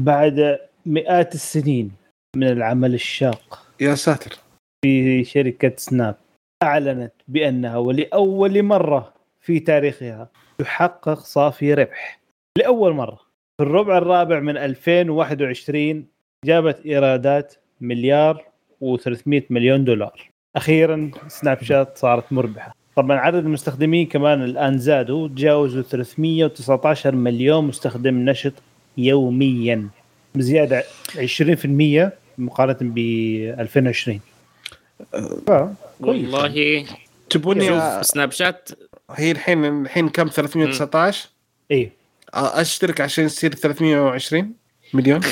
بعد 0.00 0.58
مئات 0.86 1.34
السنين 1.34 1.92
من 2.36 2.48
العمل 2.48 2.94
الشاق 2.94 3.66
يا 3.80 3.94
ساتر. 3.94 4.36
في 4.84 5.24
شركة 5.24 5.72
سناب 5.76 6.16
أعلنت 6.62 7.12
بأنها 7.28 7.76
ولأول 7.76 8.62
مرة 8.62 9.12
في 9.40 9.60
تاريخها 9.60 10.28
تحقق 10.58 11.18
صافي 11.18 11.74
ربح. 11.74 12.20
لأول 12.58 12.92
مرة 12.92 13.20
في 13.56 13.62
الربع 13.62 13.98
الرابع 13.98 14.40
من 14.40 14.56
2021 14.56 16.06
جابت 16.44 16.86
إيرادات 16.86 17.54
مليار 17.80 18.44
و300 18.84 19.42
مليون 19.50 19.84
دولار. 19.84 20.30
أخيرا 20.56 21.10
سناب 21.28 21.62
شات 21.62 21.98
صارت 21.98 22.32
مربحة. 22.32 22.74
طبعا 22.96 23.16
عدد 23.16 23.44
المستخدمين 23.44 24.06
كمان 24.06 24.42
الآن 24.44 24.78
زادوا 24.78 25.28
تجاوزوا 25.28 25.82
319 25.82 27.14
مليون 27.14 27.64
مستخدم 27.64 28.30
نشط 28.30 28.52
يوميا. 28.96 29.88
بزيادة 30.34 30.84
20% 31.16 32.12
مقارنة 32.38 32.78
ب 32.80 32.98
2020 33.60 34.20
والله 36.00 36.86
تبوني 37.30 38.02
سناب 38.02 38.30
شات؟ 38.32 38.70
هي 39.10 39.30
الحين 39.30 39.64
الحين 39.64 40.08
كم؟ 40.08 40.28
319 40.28 41.28
إي. 41.70 41.92
أشترك 42.34 43.00
عشان 43.00 43.24
يصير 43.24 43.54
320 43.54 44.54
مليون. 44.94 45.20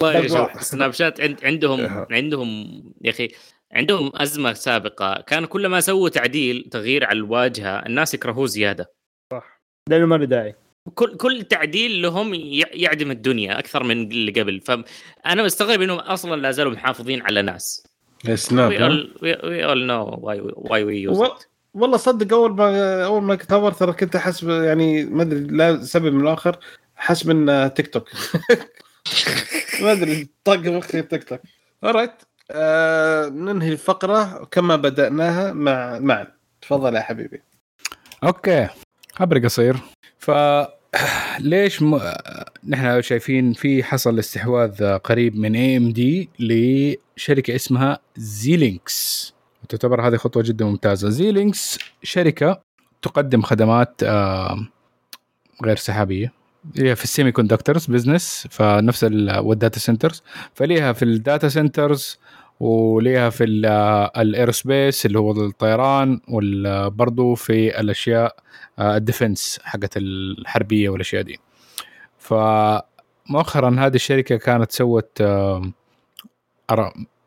والله 0.00 0.60
سناب 0.60 0.92
شات 0.92 1.44
عندهم 1.44 2.06
عندهم 2.10 2.82
يا 3.04 3.10
أخي 3.10 3.28
عندهم 3.72 4.12
أزمة 4.14 4.52
سابقة. 4.52 5.24
كان 5.26 5.44
كل 5.44 5.66
ما 5.66 5.80
سووا 5.80 6.08
تعديل 6.08 6.68
تغيير 6.70 7.04
على 7.04 7.16
الواجهة 7.16 7.86
الناس 7.86 8.14
يكرهوه 8.14 8.46
زيادة. 8.46 8.92
صح. 9.32 9.60
لأنه 9.88 10.06
ما 10.06 10.16
له 10.16 10.24
داعي. 10.24 10.54
كل 10.94 11.16
كل 11.16 11.42
تعديل 11.42 12.02
لهم 12.02 12.34
يعدم 12.74 13.10
الدنيا 13.10 13.58
أكثر 13.58 13.84
من 13.84 14.10
اللي 14.10 14.40
قبل. 14.40 14.60
فانا 14.60 15.42
مستغرب 15.42 15.82
إنهم 15.82 15.98
أصلا 15.98 16.40
لا 16.40 16.50
زالوا 16.50 16.72
محافظين 16.72 17.22
على 17.22 17.42
ناس. 17.42 17.89
سناب 18.34 18.70
we 19.22 19.64
all 19.64 19.86
know 19.86 20.18
why 20.22 20.84
we 20.84 21.02
use 21.02 21.30
والله 21.74 21.96
صدق 21.96 22.36
أول 22.36 22.54
ما 22.54 23.04
أول 23.04 23.22
ما 23.22 23.34
كتبر 23.34 23.72
ترى 23.72 23.92
كنت 23.92 24.16
أحس 24.16 24.42
يعني 24.42 25.04
ما 25.04 25.22
أدري 25.22 25.40
لا 25.40 25.84
سبب 25.84 26.12
من 26.12 26.20
الآخر 26.20 26.58
حس 26.96 27.26
من 27.26 27.74
تيك 27.74 27.92
توك 27.92 28.08
ما 29.82 29.92
أدري 29.92 30.28
طق 30.44 30.56
مخي 30.56 31.02
تيك 31.02 31.24
توك 31.24 31.40
alright 31.84 32.12
آه 32.50 33.28
ننهي 33.28 33.72
الفقرة 33.72 34.44
كما 34.50 34.76
بدأناها 34.76 35.52
مع 35.52 35.98
معا. 35.98 36.26
تفضل 36.62 36.94
يا 36.94 37.00
حبيبي. 37.00 37.42
أوكي 38.24 38.68
خبر 39.14 39.38
قصير. 39.38 39.76
ف 40.18 40.30
ليش 41.40 41.82
م... 41.82 42.00
نحن 42.68 43.02
شايفين 43.02 43.52
في 43.52 43.84
حصل 43.84 44.18
استحواذ 44.18 44.84
قريب 44.98 45.36
من 45.36 45.56
AMD 45.56 46.28
لشركة 46.38 47.54
اسمها 47.54 47.98
Xilinx 48.16 49.32
تعتبر 49.68 50.08
هذه 50.08 50.16
خطوة 50.16 50.42
جدا 50.42 50.64
ممتازة. 50.64 51.08
Xilinx 51.08 51.78
شركة 52.02 52.60
تقدم 53.02 53.42
خدمات 53.42 54.04
غير 55.64 55.76
سحابية. 55.76 56.32
هي 56.78 56.96
في 56.96 57.04
ال 57.04 57.32
semiconductors 57.32 57.86
business 57.86 58.46
فنفس 58.50 59.04
وال 59.38 59.51
data 59.51 59.78
centers 59.78 60.22
فليها 60.54 60.92
في 60.92 61.04
ال 61.04 61.13
data 61.13 61.48
centers 61.48 62.18
وليها 62.60 63.30
في 63.30 63.44
ال 64.16 64.25
aerospace 64.25 65.06
اللي 65.06 65.18
هو 65.18 65.32
الطيران 65.32 66.20
وبرضه 66.28 67.34
في 67.34 67.80
الأشياء 67.80 68.36
ال 68.80 68.90
defense 68.90 69.60
حقت 69.62 69.96
الحربية 69.96 70.88
والأشياء 70.88 71.22
دي. 71.22 71.38
فمؤخرا 72.18 73.76
هذه 73.78 73.94
الشركة 73.94 74.36
كانت 74.36 74.72
سوت 74.72 75.22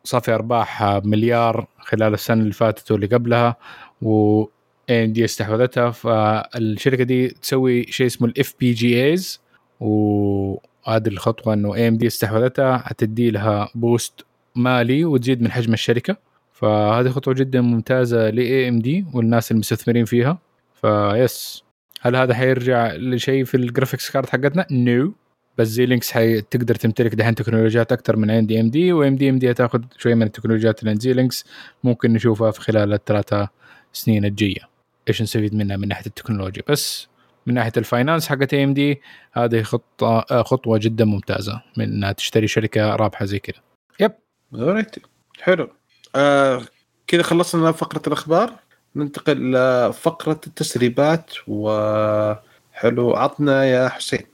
صافي 0.03 0.31
أرباح 0.35 0.83
مليار 0.83 1.67
خلال 1.79 2.13
السنة 2.13 2.41
اللي 2.41 2.53
فاتت 2.53 2.91
واللي 2.91 3.07
قبلها 3.07 3.55
و 4.01 4.43
دي 4.89 5.25
استحوذتها. 5.25 5.91
فالشركة 5.91 7.03
دي 7.03 7.27
تسوي 7.27 7.83
شيء 7.83 8.05
اسمه 8.05 8.27
ال 8.27 8.53
FPGAs 8.59 9.41
وهذه 9.79 11.07
الخطوة 11.07 11.53
إنه 11.53 11.75
AMD 11.75 12.07
استحوذتها 12.07 12.77
حتدي 12.77 13.31
لها 13.31 13.69
boost 13.75 14.25
مالي 14.55 15.05
وتزيد 15.05 15.41
من 15.41 15.51
حجم 15.51 15.73
الشركة. 15.73 16.17
فهذه 16.53 17.09
خطوة 17.09 17.33
جدا 17.33 17.61
ممتازة 17.61 18.29
ل 18.29 18.69
AMD 18.69 19.05
والناس 19.13 19.51
المستثمرين 19.51 20.05
فيها. 20.05 20.37
ف 20.81 21.02
yes 21.02 21.63
هل 22.01 22.15
هذا 22.15 22.33
حيرجع 22.33 22.93
لشيء 22.93 23.43
في 23.43 23.57
ال 23.57 23.63
graphics 23.63 24.11
card 24.11 24.29
حقتنا؟ 24.29 24.65
no 24.71 25.07
no. 25.07 25.11
بس 25.57 25.67
Xilinx 25.67 26.11
حتقدر 26.11 26.75
تمتلك 26.75 27.15
دحين 27.15 27.35
تكنولوجيات 27.35 27.91
أكثر 27.91 28.15
من 28.15 28.45
دي 28.45 28.59
ام 28.59 28.69
دي 28.69 28.93
وام 28.93 29.15
دي 29.15 29.29
ام 29.29 29.39
دي 29.39 29.51
هتاخذ 29.51 29.81
شوية 29.97 30.15
من 30.15 30.23
التكنولوجيات 30.23 30.83
اللي 30.83 30.95
Xilinx 30.95 31.45
ممكن 31.83 32.13
نشوفها 32.13 32.51
في 32.51 32.61
خلال 32.61 32.93
الثلاثه 32.93 33.49
سنين 33.93 34.25
الجاية. 34.25 34.69
إيش 35.07 35.21
نستفيد 35.21 35.55
منها 35.55 35.77
من 35.77 35.87
ناحية 35.87 36.05
التكنولوجيا؟ 36.05 36.63
بس 36.69 37.07
من 37.47 37.53
ناحية 37.53 37.71
ال 37.77 37.84
finance 37.84 38.27
حقت 38.27 38.53
AMD 38.53 39.01
هذه 39.33 39.61
خطة 39.61 40.43
خطوة 40.43 40.77
جدا 40.77 41.05
ممتازة 41.05 41.61
من 41.77 41.85
إنها 41.85 42.11
تشتري 42.11 42.47
شركة 42.47 42.95
رابحة 42.95 43.25
زي 43.25 43.39
كذا 43.39 43.61
yep 43.99 44.11
alright 44.55 44.95
حلو. 45.41 45.69
آه 46.15 46.61
كذا 47.07 47.21
خلصنا 47.21 47.71
فقرة 47.71 48.01
الأخبار. 48.07 48.53
ننتقل 48.95 49.51
لفقره 49.51 50.41
التسريبات. 50.47 51.31
وحلو. 51.47 53.13
عطنا 53.13 53.65
يا 53.65 53.89
حسين. 53.89 54.25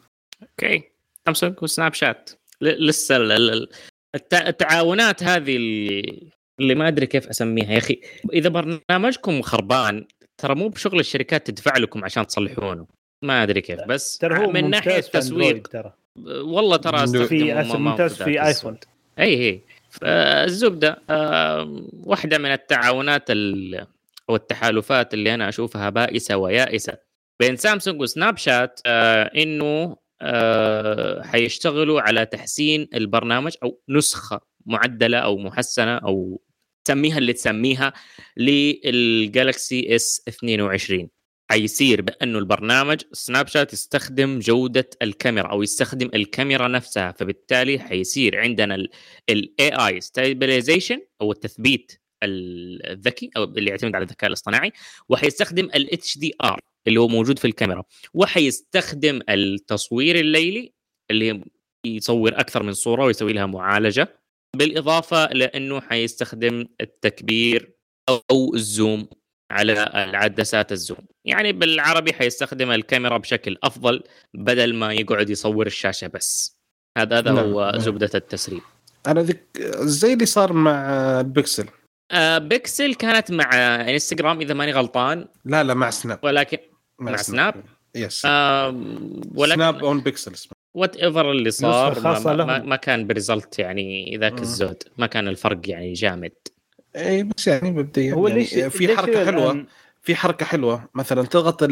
أوكي. 0.42 0.84
سامسونج 1.26 1.56
وسناب 1.62 1.94
شات. 1.94 2.30
لسه 2.62 3.18
التعاونات 4.34 5.24
هذه 5.24 5.56
اللي 6.60 6.76
ما 6.76 6.88
أدري 6.88 7.06
كيف 7.06 7.28
أسميها. 7.28 7.72
يا 7.72 7.78
أخي 7.78 8.02
إذا 8.34 8.50
برنامجكم 8.50 9.42
خربان 9.42 10.06
ترى 10.42 10.56
مو 10.56 10.68
بشغل 10.68 11.00
الشركات 11.00 11.48
تدفع 11.48 11.78
لكم 11.78 12.06
عشان 12.06 12.28
تصلحونه. 12.28 12.88
ما 13.26 13.44
أدري 13.44 13.62
كيف. 13.62 13.80
بس 13.82 14.18
ترى 14.18 14.46
هو 14.46 14.52
من 14.52 14.70
ناحية 14.70 15.00
تسويق. 15.00 15.68
ترى. 15.68 15.94
والله 16.26 16.78
ترى 16.78 17.28
في 17.28 17.54
ممتاز 17.54 18.24
في 18.24 18.46
آيفون. 18.46 18.78
اي 19.20 19.38
هي 19.38 19.60
الزبده 20.04 21.02
آه 21.10 21.82
واحدة 22.04 22.38
من 22.38 22.52
التعاونات 22.52 23.30
أو 24.30 24.36
التحالفات 24.36 25.14
اللي 25.14 25.34
أنا 25.34 25.50
أشوفها 25.50 25.90
بائسة 25.90 26.38
ويائسة. 26.38 26.98
بين 27.40 27.56
سامسونج 27.56 28.02
وسناب 28.02 28.38
شات 28.38 28.80
آه 28.86 29.24
إنه 29.24 29.98
آه 30.22 31.24
حيشتغلوا 31.24 32.02
على 32.02 32.26
تحسين 32.26 32.88
البرنامج 32.94 33.52
أو 33.64 33.82
نسخة 33.90 34.42
معدلة 34.66 35.18
أو 35.18 35.38
محسنة 35.38 35.98
أو 35.98 36.42
تسميها 36.86 37.18
اللي 37.18 37.34
تسميها 37.34 37.94
للجالكسي 38.38 39.96
إس 39.96 40.22
22 40.28 41.10
حيصير 41.52 42.02
بأنه 42.02 42.40
البرنامج 42.40 43.02
سناب 43.14 43.48
شات 43.48 43.74
يستخدم 43.74 44.40
جودة 44.40 44.90
الكاميرا 45.02 45.48
أو 45.48 45.64
يستخدم 45.64 46.10
الكاميرا 46.14 46.68
نفسها 46.68 47.12
فبالتالي 47.12 47.80
حيصير 47.80 48.40
عندنا 48.40 48.76
ال 49.30 49.50
AI 49.60 50.02
stabilization 50.02 51.02
أو 51.22 51.32
التثبيت 51.32 52.02
الذكي 52.24 53.30
أو 53.38 53.44
اللي 53.44 53.70
يعتمد 53.70 53.96
على 53.96 54.04
الذكاء 54.04 54.28
الاصطناعي 54.28 54.72
وحيستخدم 55.10 55.66
ال 55.66 56.18
HDR 56.18 56.60
اللي 56.88 57.00
هو 57.00 57.08
موجود 57.08 57.40
في 57.40 57.46
الكاميرا 57.46 57.84
وحيستخدم 58.14 59.22
التصوير 59.30 60.20
الليلي 60.20 60.74
اللي 61.12 61.44
يصور 61.86 62.40
أكثر 62.40 62.64
من 62.64 62.74
صورة 62.74 63.06
ويسوي 63.06 63.34
لها 63.34 63.46
معالجة 63.46 64.20
بالإضافة 64.56 65.26
لأنه 65.34 65.82
حيستخدم 65.82 66.66
التكبير 66.82 67.74
أو 68.10 68.56
ال 68.56 68.65
zoom. 68.65 69.08
على 69.52 69.74
العدسات 69.96 70.72
ال 70.72 70.78
zoom. 70.78 71.08
يعني 71.26 71.52
بالعربي 71.52 72.14
حيستخدم 72.14 72.72
الكاميرا 72.72 73.18
بشكل 73.18 73.58
أفضل 73.64 74.04
بدل 74.34 74.76
ما 74.76 74.94
يقعد 74.94 75.30
يصور 75.30 75.68
الشاشة 75.68 76.08
بس. 76.08 76.60
هذا 76.98 77.18
هذا 77.18 77.32
نعم. 77.32 77.46
هو 77.46 77.74
زبدة 77.76 78.10
التسريب. 78.16 78.62
أها 79.08 79.22
ذاك 79.22 79.44
زي 79.80 80.14
اللي 80.14 80.26
صار 80.26 80.54
مع 80.54 81.22
بيكسل. 81.22 81.68
آه 82.12 82.38
بيكسل 82.38 82.96
كانت 82.96 83.32
مع 83.32 83.76
إنستغرام 83.90 84.42
إذا 84.42 84.54
ماني 84.54 84.72
غلطان. 84.72 85.28
لا 85.46 85.64
لا 85.64 85.74
مع 85.74 85.90
سناب. 85.90 86.20
ولكن 86.24 86.58
مع, 87.00 87.12
مع 87.12 87.18
سناب, 87.18 87.54
سناب. 87.54 87.66
yes 87.96 88.22
آه 88.26 88.68
ولكن 89.36 89.56
سناب 89.56 89.84
on 89.84 90.02
بيكسل 90.02 90.34
whatever 90.76 91.32
اللي 91.32 91.52
صار 91.52 92.00
ما, 92.00 92.46
ما, 92.46 92.60
ما 92.60 92.76
كان 92.76 93.08
ب 93.08 93.15
result 93.15 93.60
يعني 93.60 94.18
ذاك 94.18 94.40
الزود. 94.40 94.84
ما 94.98 95.08
كان 95.08 95.28
الفرق 95.28 95.70
يعني 95.70 95.94
جامد. 95.94 96.32
اي 96.96 97.24
بس 97.24 97.48
يعني 97.48 97.72
مبدئيا 97.72 98.14
هو 98.14 98.28
يعني 98.28 98.70
في 98.70 98.98
حركة 98.98 99.26
حلوة 99.26 99.66
في 100.02 100.16
حركة 100.16 100.46
حلوة 100.46 100.90
مثلا 100.96 101.24
تضغط 101.24 101.64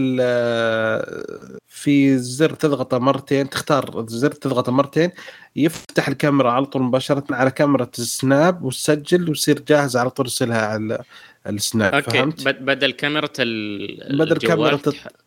في 1.68 2.18
زر 2.18 2.54
تضغطه 2.54 2.98
مرتين 2.98 3.50
تختار 3.50 4.06
زر 4.08 4.32
تضغطه 4.32 4.72
مرتين 4.72 5.12
يفتح 5.56 6.08
الكاميرا 6.08 6.52
على 6.52 6.66
طول 6.66 6.82
مباشرة 6.82 7.24
على 7.32 7.52
كاميرا 7.52 7.90
السناب 8.00 8.64
وتسجل 8.64 9.30
ويصير 9.30 9.60
جاهز 9.60 9.98
على 9.98 10.10
طول 10.10 10.26
يرسلها 10.26 10.68
على 10.68 11.04
السناب 11.48 11.94
أوكي 11.94 12.12
فهمت؟ 12.12 12.48
بدل 12.48 12.92
كاميرا 12.92 13.30
ال 13.40 14.18
بدل 14.18 14.38
كاميرا 14.38 14.80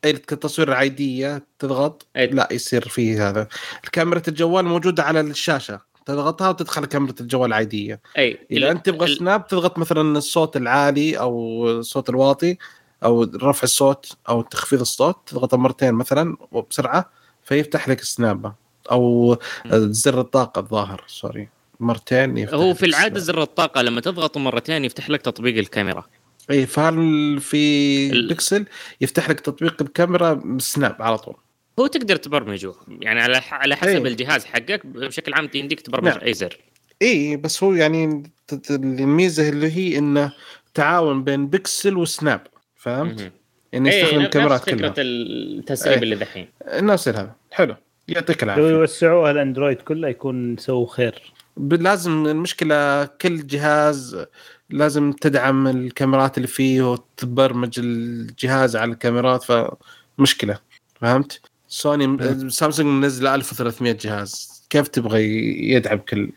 التصوير 0.04 0.68
العاديه 0.68 1.46
تضغط 1.58 2.06
أي. 2.16 2.26
لا 2.26 2.48
يصير 2.52 2.88
فيه 2.88 3.28
هذا 3.28 3.48
الكاميرا 3.84 4.22
الجوال 4.28 4.64
موجودة 4.64 5.02
على 5.02 5.20
الشاشة 5.20 5.89
تضغطها 6.06 6.48
وتدخل 6.48 6.84
كاميرا 6.84 7.14
الجوال 7.20 7.48
العادية. 7.48 8.00
أي 8.18 8.38
إذا 8.50 8.70
أنت 8.70 8.86
تبغى 8.86 9.12
ال... 9.12 9.16
سناب 9.16 9.46
تضغط 9.46 9.78
مثلا 9.78 10.18
الصوت 10.18 10.56
العالي 10.56 11.18
أو 11.18 11.66
الصوت 11.70 12.10
الواطي 12.10 12.56
أو 13.04 13.22
رفع 13.22 13.62
الصوت 13.62 14.16
أو 14.28 14.42
تخفيض 14.42 14.80
الصوت 14.80 15.16
تضغط 15.26 15.54
مرتين 15.54 15.94
مثلا 15.94 16.36
وبسرعة 16.52 17.10
فيفتح 17.44 17.88
لك 17.88 18.00
سناب 18.00 18.52
أو 18.90 19.36
زر 19.74 20.20
الطاقة 20.20 20.58
الظاهر 20.58 21.04
sorry 21.06 21.48
مرتين 21.80 22.38
يفتح 22.38 22.54
هو 22.54 22.74
في 22.74 22.86
العادة 22.86 23.20
زر 23.20 23.42
الطاقة 23.42 23.82
لما 23.82 24.00
تضغط 24.00 24.38
مرتين 24.38 24.84
يفتح 24.84 25.10
لك 25.10 25.22
تطبيق 25.22 25.58
الكاميرا. 25.58 26.04
اي 26.50 26.66
فهل 26.66 27.40
في 27.40 28.12
البكسل 28.12 28.66
يفتح 29.00 29.30
لك 29.30 29.40
تطبيق 29.40 29.82
الكاميرا 29.82 30.42
سناب 30.58 31.02
على 31.02 31.18
طول. 31.18 31.36
هو 31.80 31.86
تقدر 31.86 32.16
تبرمجه 32.16 32.72
يعني 32.88 33.20
على 33.20 33.40
على 33.50 33.76
حسب 33.76 33.88
أيه. 33.88 34.12
الجهاز 34.12 34.44
حقك 34.44 34.86
بشكل 34.86 35.34
عام 35.34 35.50
يمديك 35.54 35.80
تبرمج 35.80 36.08
نعم. 36.08 36.20
أي 36.20 36.34
زر 36.34 36.56
اي 37.02 37.36
بس 37.36 37.62
هو 37.62 37.72
يعني 37.72 38.22
الميزة 38.70 39.48
اللي 39.48 39.72
هي 39.72 39.98
انه 39.98 40.32
تعاون 40.74 41.24
بين 41.24 41.46
بكسل 41.46 41.96
وسناب 41.96 42.46
فهمت؟ 42.76 43.32
انه 43.74 43.90
إيه، 43.90 44.02
يستخدم 44.02 44.26
كاميرات 44.26 44.64
كلها 44.64 44.90
فكره 44.90 45.02
التسريب 45.02 45.96
أيه. 45.96 46.02
اللي 46.02 46.16
دحين 46.16 46.48
نفس 46.72 47.08
هذا 47.08 47.34
حلو 47.50 47.76
يعطيك 48.08 48.42
العافية 48.42 48.62
لو 48.62 48.68
يوسعوها 48.68 49.30
الاندرويد 49.30 49.76
كله 49.76 50.08
يكون 50.08 50.56
سووا 50.56 50.86
خير 50.86 51.32
لازم 51.56 52.26
المشكلة 52.26 53.04
كل 53.04 53.46
جهاز 53.46 54.26
لازم 54.70 55.12
تدعم 55.12 55.66
الكاميرات 55.66 56.36
اللي 56.36 56.48
فيه 56.48 56.92
وتبرمج 56.92 57.78
الجهاز 57.78 58.76
على 58.76 58.92
الكاميرات 58.92 59.42
فمشكلة 59.42 60.58
فهمت؟ 61.00 61.49
سوني 61.70 62.18
سامسونج 62.50 62.88
منزله 62.88 63.34
1300 63.34 63.92
جهاز. 63.92 64.50
كيف 64.70 64.88
تبغى 64.88 65.22
يدعم 65.70 65.98
كل 65.98 66.32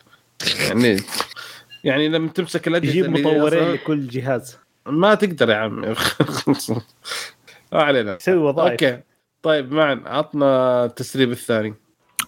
يعني 0.70 0.98
يعني 1.84 2.10
لما 2.10 2.30
تمسك 2.30 2.68
الأجهزة 2.68 2.90
يجيب 2.92 3.10
مطورين 3.10 3.72
لكل 3.72 4.08
جهاز. 4.08 4.58
ما 4.86 5.16
تقدر 5.16 5.50
يا 5.50 5.56
عمي. 5.56 5.88
ما 7.74 7.82
علينا. 7.84 8.18
سوي 8.20 8.38
وظائف. 8.38 8.72
أوكي. 8.72 9.00
طيب 9.42 9.72
معن 9.72 10.02
عطنا 10.06 10.86
التسريب 10.86 11.32
الثاني. 11.32 11.74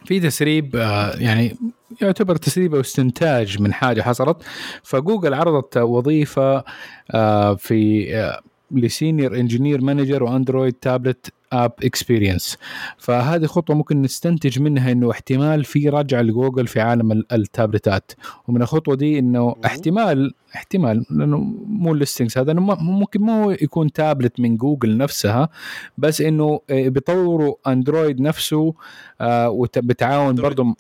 في 0.06 0.19
تسريب 0.19 0.76
آه، 0.76 1.15
يعني 1.15 1.57
يعتبر 2.02 2.36
تسريب 2.36 2.76
أو 2.76 2.82
استنتاج 2.82 3.61
من 3.61 3.73
حاجة 3.73 4.02
حصلت. 4.02 4.38
فجوجل 4.84 5.34
عرضت 5.34 5.77
وظيفة 5.77 6.64
آه، 7.11 7.56
في 7.56 8.10
آه، 8.15 8.41
ل 8.72 8.81
senior 8.81 9.35
engineering 9.35 9.81
manager 9.81 10.23
و 10.23 10.30
Android 10.30 10.73
tablet 10.73 11.34
app 11.53 11.73
experience. 11.84 12.57
فهذه 12.97 13.45
خطوة 13.45 13.75
ممكن 13.75 14.01
نستنتج 14.01 14.59
منها 14.59 14.91
إنه 14.91 15.11
احتمال 15.11 15.63
في 15.63 15.89
رجعه 15.89 16.21
لجوجل 16.21 16.67
في 16.67 16.81
عالم 16.81 17.23
التابلتات. 17.31 18.11
ومن 18.47 18.61
الخطوة 18.61 18.95
دي 18.95 19.19
إنه 19.19 19.55
احتمال 19.65 20.33
احتمال 20.55 21.05
لأنه 21.09 21.37
مو 21.67 21.93
ال 21.93 21.98
listings 21.98 22.38
هذا 22.37 22.51
إنه 22.51 22.61
ممكن 22.75 23.21
مو 23.21 23.51
يكون 23.51 23.91
تابلت 23.91 24.39
من 24.39 24.57
جوجل 24.57 24.97
نفسها 24.97 25.49
بس 25.97 26.21
إنه 26.21 26.59
آه، 26.69 26.87
بيطوروا 26.87 27.55
أندرويد 27.67 28.21
نفسه 28.21 28.73
آه 29.21 29.49
وبتعاون 29.49 30.35
برضه 30.35 30.75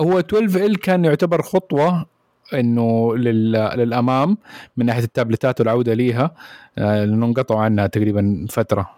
هو 0.00 0.18
12 0.18 0.66
L 0.66 0.76
كان 0.80 1.04
يعتبر 1.04 1.42
خطوة 1.42 2.06
إنه 2.54 3.16
للأمام 3.16 4.36
من 4.76 4.86
ناحية 4.86 5.04
التابلتات 5.04 5.60
والعودة 5.60 5.94
ليها 5.94 6.30
آه، 6.78 7.04
لأنه 7.04 7.26
انقطعوا 7.26 7.60
عنها 7.60 7.86
تقريبا 7.86 8.46
فترة. 8.50 8.90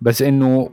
بس 0.00 0.22
إنه 0.22 0.70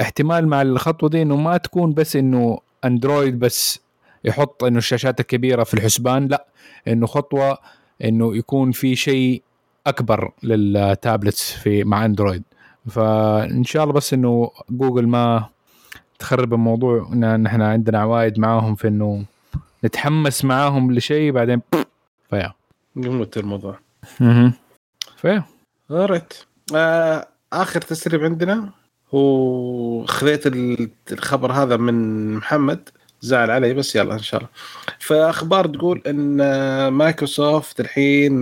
احتمال 0.00 0.48
مع 0.48 0.62
الخطوة 0.62 1.08
دي 1.08 1.22
إنه 1.22 1.36
ما 1.36 1.56
تكون 1.56 1.94
بس 1.94 2.16
إنه 2.16 2.58
أندرويد 2.84 3.38
بس 3.38 3.80
يحط 4.24 4.64
إنه 4.64 4.78
الشاشات 4.78 5.20
الكبيرة 5.20 5.64
في 5.64 5.74
الحسبان 5.74 6.26
لا 6.26 6.46
إنه 6.88 7.06
خطوة 7.06 7.58
إنه 8.04 8.36
يكون 8.36 8.72
في 8.72 8.96
شيء 8.96 9.42
أكبر 9.86 10.32
لل 10.42 10.66
tablets 10.66 11.52
في 11.52 11.84
مع 11.84 12.04
أندرويد. 12.04 12.42
فإن 12.90 13.64
شاء 13.64 13.82
الله 13.82 13.94
بس 13.94 14.14
إنه 14.14 14.50
جوجل 14.70 15.06
ما 15.06 15.46
تخرب 16.18 16.54
الموضوع 16.54 17.08
ان 17.12 17.46
إحنا 17.46 17.68
عندنا 17.68 17.98
عوايد 18.00 18.38
معاهم 18.38 18.74
في 18.74 18.88
إنه 18.88 19.24
نتحمس 19.84 20.44
معاهم 20.44 20.92
لشيء 20.92 21.32
بعدين 21.32 21.62
ف 22.30 22.34
yeah. 22.34 22.52
يموت 22.96 23.36
الموضوع. 23.36 23.78
أها 24.20 24.52
ف 25.16 25.21
yeah. 25.21 25.44
right 25.90 26.34
آه 26.74 27.28
آخر 27.52 27.80
تسريب 27.80 28.24
عندنا 28.24 28.70
هو 29.14 30.06
خذيت 30.06 30.46
الخبر 31.12 31.52
هذا 31.52 31.76
من 31.76 32.34
محمد 32.34 32.88
زعل 33.20 33.50
علي 33.50 33.74
بس 33.74 33.96
يلا 33.96 34.14
إن 34.14 34.18
شاء 34.18 34.40
الله. 34.40 34.50
فأخبار 34.98 35.66
تقول 35.66 36.02
إن 36.06 36.36
مايكروسوفت 36.88 37.80
الحين 37.80 38.32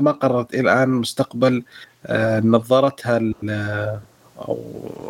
ما 0.00 0.12
قررت 0.22 0.54
إلى 0.54 0.60
الآن 0.60 0.88
مستقبل 0.88 1.62
آه، 2.06 2.40
نظارتها 2.40 3.20
أو 4.38 4.58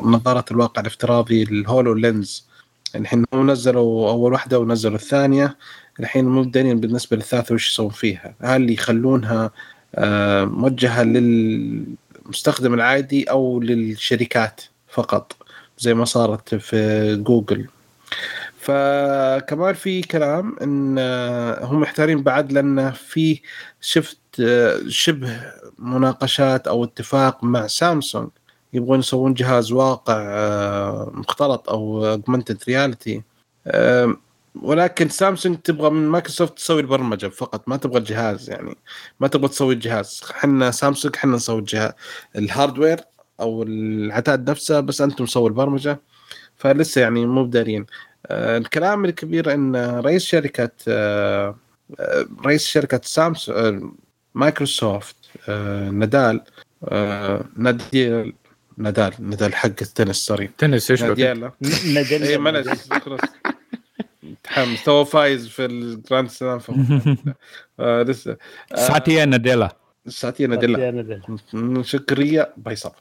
نظارة 0.02 0.44
الواقع 0.50 0.80
الافتراضي 0.80 1.42
الهولو 1.42 1.94
لينز 1.94 2.49
الحين 2.94 3.24
هم 3.34 3.50
نزلوا 3.50 4.10
أول 4.10 4.32
واحدة 4.32 4.58
ونزلوا 4.58 4.96
الثانية 4.96 5.56
الحين 6.00 6.24
مبدئيا 6.24 6.74
بالنسبة 6.74 7.16
للثالثه 7.16 7.54
وش 7.54 7.70
يسوون 7.70 7.90
فيها؟ 7.90 8.34
هل 8.40 8.70
يخلونها 8.70 9.50
آه، 9.94 10.44
موجهة 10.44 11.02
للمستخدم 11.02 12.74
العادي 12.74 13.24
أو 13.24 13.60
للشركات 13.60 14.60
فقط 14.88 15.36
زي 15.78 15.94
ما 15.94 16.04
صارت 16.04 16.54
في 16.54 17.16
جوجل 17.16 17.66
فكمان 18.58 19.74
في 19.74 20.02
كلام 20.02 20.56
إن 20.62 20.96
آه، 20.98 21.64
هم 21.64 21.80
محتارين 21.80 22.22
بعد 22.22 22.52
لأن 22.52 22.90
في 22.90 23.40
شفت 23.80 24.18
آه، 24.40 24.80
شبه 24.88 25.40
مناقشات 25.78 26.68
أو 26.68 26.84
اتفاق 26.84 27.44
مع 27.44 27.66
سامسونج 27.66 28.28
يبغون 28.72 28.98
يسوون 28.98 29.34
جهاز 29.34 29.72
واقع 29.72 30.18
مختلط 31.12 31.70
أو 31.70 32.06
augmented 32.06 32.58
reality 32.68 33.22
ولكن 34.62 35.08
سامسونج 35.08 35.56
تبغى 35.56 35.90
من 35.90 36.08
مايكروسوفت 36.08 36.56
تسوي 36.56 36.80
البرمجة 36.80 37.26
فقط 37.26 37.68
ما 37.68 37.76
تبغى 37.76 37.98
الجهاز 37.98 38.50
يعني 38.50 38.76
ما 39.20 39.28
تبغى 39.28 39.48
تسوي 39.48 39.74
الجهاز. 39.74 40.22
إحنا 40.30 40.70
سامسونج 40.70 41.14
إحنا 41.16 41.36
نسوي 41.36 41.58
الجهاز 41.58 41.92
ال 42.36 42.43
hardware 42.43 43.00
أو 43.40 43.62
العتاد 43.62 44.50
نفسه 44.50 44.80
بس 44.80 45.00
أنتم 45.00 45.26
سووا 45.26 45.48
البرمجة. 45.48 46.00
فلسه 46.56 47.00
يعني 47.00 47.26
مو 47.26 47.44
بدارين. 47.44 47.86
آه 48.26 48.58
الكلام 48.58 49.04
الكبير 49.04 49.54
إن 49.54 49.76
رئيس 49.76 50.24
شركة 50.24 50.70
آه, 50.88 51.56
آه، 52.00 52.26
رئيس 52.46 52.66
شركة 52.66 53.00
سامسونج 53.04 53.58
آه 53.58 53.92
مايكروسوفت 54.34 55.16
آه 55.48 55.90
نادال 55.90 56.40
آه 56.84 57.44
ناديل 57.56 58.34
نادال 58.80 59.12
نادال 59.18 59.54
حق 59.54 59.66
التنس 59.66 60.16
سوري. 60.16 60.50
تنس 60.58 60.90
إيش 60.90 61.02
ناديلا 61.02 61.52
نادال 61.94 62.22
اي 62.22 62.38
معلش 62.38 62.68
متحمس. 64.22 64.84
تو 64.84 65.04
فايز 65.04 65.48
في 65.48 65.64
الجراند 65.64 66.28
سلام. 66.28 66.60
آه 67.80 68.02
لسه. 68.02 68.36
آه 68.72 68.76
ساتيا 68.76 69.24
ناديلا. 69.24 69.76
ساتيا 70.08 70.46
ناديلا. 70.46 71.20
شكرية 71.82 72.52
بايصب 72.56 72.92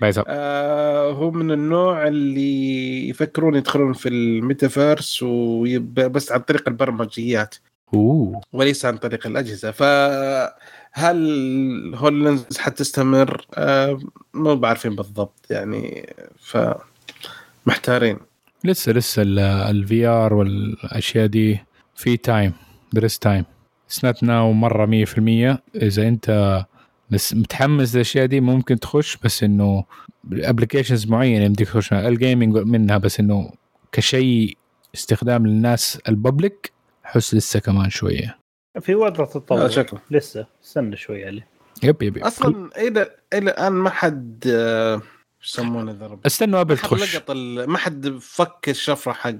بايصب 0.00 0.24
آه 0.26 1.10
هو 1.10 1.30
من 1.30 1.50
النوع 1.50 2.06
اللي 2.08 3.08
يفكرون 3.08 3.54
يدخلون 3.54 3.92
في 3.92 4.08
الميتافيرس 4.08 5.24
بس 5.96 6.32
عن 6.32 6.40
طريق 6.40 6.68
البرمجيات. 6.68 7.54
أوه. 7.94 8.40
وليس 8.52 8.84
عن 8.84 8.96
طريق 8.96 9.26
الأجهزة. 9.26 9.70
فهل 10.94 11.94
هولنز 11.94 12.58
حتستمر؟ 12.58 13.46
آه 13.54 13.98
مو 14.34 14.56
بعرفين 14.56 14.96
بالضبط 14.96 15.46
يعني 15.50 16.08
ف 16.38 16.58
محتارين 17.66 18.18
لسه 18.64 18.92
لسه 18.92 19.22
الفي 19.70 20.06
ار 20.06 20.34
والأشياء 20.34 21.26
دي 21.26 21.58
في 21.96 22.16
تايم 22.16 22.52
دريس 22.92 23.18
تايم 23.18 23.44
سنات 23.88 24.22
ناو 24.22 24.52
مرة 24.52 25.04
100% 25.04 25.58
إذا 25.76 26.08
أنت 26.08 26.64
متحمس 27.32 27.94
للأشياء 27.94 28.26
دي 28.26 28.40
ممكن 28.40 28.80
تخش 28.80 29.16
بس 29.24 29.42
إنه 29.42 29.84
ابلكيشنز 30.32 31.06
معينة 31.06 31.44
يمديك 31.44 31.68
تخش. 31.68 31.92
الجيمنج 31.92 32.56
منها 32.56 32.98
بس 32.98 33.20
إنه 33.20 33.50
كشيء 33.92 34.56
استخدام 34.94 35.46
للناس 35.46 35.98
الببليك 36.08 36.72
احس 37.06 37.34
لسه 37.34 37.60
كمان 37.60 37.90
شوية. 37.90 38.41
في 38.80 38.94
وضع 38.94 39.24
تطور. 39.24 39.68
شكله 39.68 40.00
لسه 40.10 40.46
استنى 40.64 40.96
شوية 40.96 41.26
عليه. 41.26 41.46
yep 41.82 42.02
yep, 42.02 42.16
yep. 42.16 42.24
أصلا 42.24 42.70
إلى 42.76 43.10
إلى 43.32 43.50
الآن 43.50 43.72
ما 43.72 43.90
حد 43.90 44.44
آه، 44.46 45.02
يسمونه 45.44 45.92
ذا 45.92 46.18
استنوا 46.26 46.58
قبل 46.60 46.78
تخش. 46.78 47.20
ما 47.66 47.78
حد 47.78 48.18
فك 48.20 48.68
الشفرة 48.68 49.12
حق 49.12 49.34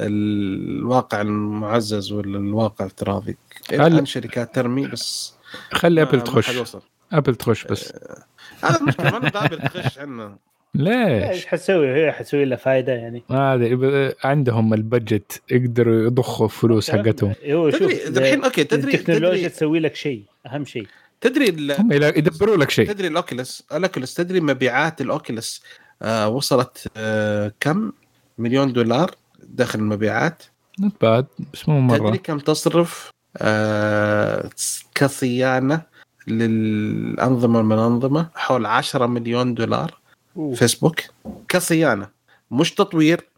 الواقع 0.00 1.20
المعزز 1.20 2.12
ولا 2.12 2.38
الواقع 2.38 2.84
الافتراضي 2.84 3.36
الآن 3.72 4.06
شركات 4.06 4.54
ترمي 4.54 4.86
بس 4.86 5.34
خلي 5.72 6.02
أبل 6.02 6.20
تخش. 6.20 6.76
أبل 7.12 7.34
تخش 7.34 7.64
بس. 7.64 7.92
آه، 7.92 8.24
هذا 8.62 8.80
المشكلة 8.80 9.18
ما 9.18 9.30
ابل 9.34 9.58
تخش 9.68 9.98
عندنا. 9.98 10.38
ليش؟ 10.76 11.24
إيش 11.24 11.46
حتسوي؟ 11.46 11.94
هي 11.94 12.12
حتسوي 12.12 12.44
لها 12.44 12.56
فائده 12.56 12.92
يعني. 12.92 13.22
هذا 13.30 14.14
عندهم 14.24 14.74
ال 14.74 14.84
budget 14.84 15.42
يقدروا 15.50 16.06
يضخوا 16.06 16.48
فلوس 16.48 16.90
حقتهم. 16.90 17.32
أيوه 17.44 17.70
شوف 17.70 17.92
الحين 18.16 18.44
أوكي 18.44 18.64
تدري 18.64 18.94
التكنولوجيا 18.94 19.48
تسوي 19.48 19.78
لك 19.80 19.94
شيء 19.94 20.22
أهم 20.46 20.64
شيء. 20.64 20.86
تدري 21.20 21.74
هم 21.78 21.92
يدبروا 21.92 22.56
لك 22.56 22.70
شيء. 22.70 22.92
تدري 22.92 23.08
ال 23.08 23.16
Oculus 23.16 23.64
ال 23.72 23.78
Oculus 23.78 24.14
تدري 24.14 24.40
مبيعات 24.40 25.00
ال 25.00 25.09
Oculus 25.09 25.62
آه 26.02 26.28
وصلت 26.28 26.88
آه 26.96 27.52
كم؟ 27.60 27.92
مليون 28.38 28.72
دولار 28.72 29.10
داخل 29.42 29.78
المبيعات. 29.78 30.42
not 30.80 30.92
bad 31.00 31.26
بس 31.52 31.68
مو 31.68 31.80
مرة. 31.80 31.98
تدري 31.98 32.18
كم 32.18 32.38
تصرف 32.38 33.10
آه 33.36 34.50
كصيانة 34.94 35.82
للأنظمة 36.28 37.60
المنظمه 37.60 38.28
حول 38.34 38.66
10 38.66 39.06
مليون 39.06 39.54
دولار. 39.54 40.05
أوه. 40.36 40.54
فيسبوك 40.54 41.00
كصيانة 41.48 42.08
مش 42.50 42.74
تطوير 42.74 43.28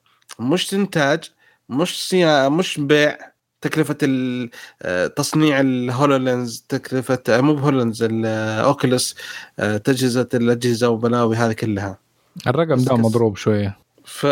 مش 0.41 0.75
إنتاج 0.75 1.31
مش 1.69 2.09
صيانه 2.09 2.49
مش 2.49 2.81
بيع 2.81 3.19
تكلفة 3.61 3.99
آه، 4.83 5.07
تصنيع 5.07 5.61
ال 5.61 5.72
HoloLens 5.72 6.65
تكلفة 6.69 7.23
آه، 7.29 7.41
مو 7.41 7.55
بهولولنز 7.55 8.03
ال 8.03 8.19
Oculus 8.19 9.15
تجهزه 9.85 10.29
الأجهزة 10.35 10.89
وبلاوي 10.89 11.37
هذه 11.37 11.53
كلها 11.53 11.99
الرقم 12.47 12.85
ده 12.85 12.97
مضروب 12.97 13.37
شوية 13.37 13.79
ف 14.05 14.27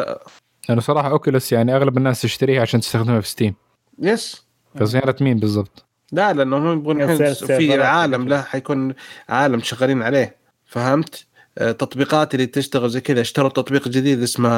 لأنه 0.69 0.81
صراحة 0.81 1.11
Oculus 1.11 1.53
يعني 1.53 1.77
أغلب 1.77 1.97
الناس 1.97 2.23
تشتريها 2.23 2.63
عشان 2.63 2.81
تستخدمها 2.81 3.21
في 3.21 3.29
Steam 3.29 3.55
yes 3.99 4.47
فزيارة 4.75 5.17
مين 5.21 5.39
بالضبط؟ 5.39 5.85
لا 6.13 6.33
لأنه 6.33 6.57
هم 6.57 6.73
يبغون 6.73 7.17
في 7.35 7.83
عالم 7.83 8.29
له 8.29 8.43
حيكون 8.43 8.95
عالم 9.29 9.61
شغالين 9.61 10.03
عليه 10.03 10.37
فهمت؟ 10.67 11.26
تطبيقات 11.57 12.35
اللي 12.35 12.47
تشتغل 12.47 12.91
زي 12.91 13.01
كذا. 13.01 13.21
اشتروا 13.21 13.51
تطبيق 13.51 13.89
جديد 13.89 14.23
اسمه 14.23 14.49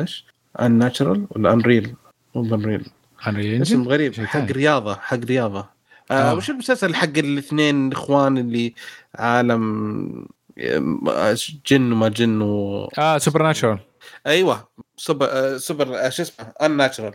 إيش؟ 0.00 0.24
Unnatural 0.60 1.26
ولا 1.30 1.52
Unreal؟ 1.52 1.94
مو 2.34 2.54
Unreal 2.54 3.62
اسم 3.62 3.88
غريب 3.88 4.14
حق 4.14 4.50
رياضة 4.52 4.94
حق 4.94 5.18
رياضة. 5.24 5.66
آه, 6.10 6.14
آه. 6.14 6.34
وش 6.34 6.50
المسلسل 6.50 6.94
حق 6.94 7.18
الاثنين 7.18 7.88
الاخوان 7.88 8.38
اللي 8.38 8.74
عالم 9.14 10.26
جن 11.66 11.92
وما 11.92 12.08
جن 12.08 12.42
و... 12.42 12.84
آه 12.98 13.18
Supernatural 13.18 13.78
أيوه 14.26 14.68
سوبر 14.96 15.26
آه 15.30 15.56
سوبر 15.56 16.06
آه 16.06 16.08
شو 16.08 16.22
اسمه؟ 16.22 16.46
Unnatural 16.62 17.14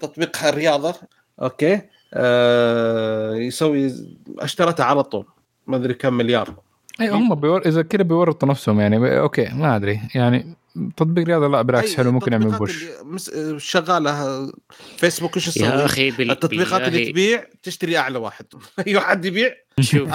تطبيق 0.00 0.44
الرياضه 0.44 0.94
أوكي. 1.42 1.80
آه 2.14 3.34
يسوي 3.34 3.94
اشترته 4.38 4.84
على 4.84 5.02
طول. 5.02 5.26
ما 5.66 5.76
أدري 5.76 5.94
كم 5.94 6.14
مليار. 6.14 6.54
أيوه 7.00 7.16
هم 7.16 7.34
بيور... 7.34 7.66
إذا 7.66 7.82
كذا 7.82 8.02
بيورطوا 8.02 8.48
نفسهم 8.48 8.80
يعني 8.80 9.20
أوكي 9.20 9.48
ما 9.54 9.76
أدري. 9.76 10.00
يعني 10.14 10.54
تطبيق 10.96 11.26
رياضة 11.26 11.48
لا 11.48 11.62
بالعكس 11.62 11.96
حلو 11.96 12.12
ممكن 12.12 12.32
يعمل 12.32 12.58
push. 12.58 12.84
مس... 13.02 13.30
شغالة 13.56 14.52
فيسبوك 14.96 15.36
وش 15.36 15.48
يسوي؟ 15.48 15.68
يا 15.68 15.84
أخي 15.84 16.10
بال... 16.10 16.30
التطبيقات 16.30 16.82
بالله... 16.82 16.86
اللي 16.86 17.12
تبيع 17.12 17.44
تشتري 17.62 17.98
أعلى 17.98 18.18
واحد. 18.18 18.46
أي 18.86 19.00
حد 19.00 19.24
يبيع؟ 19.24 19.54
شوف 19.80 20.10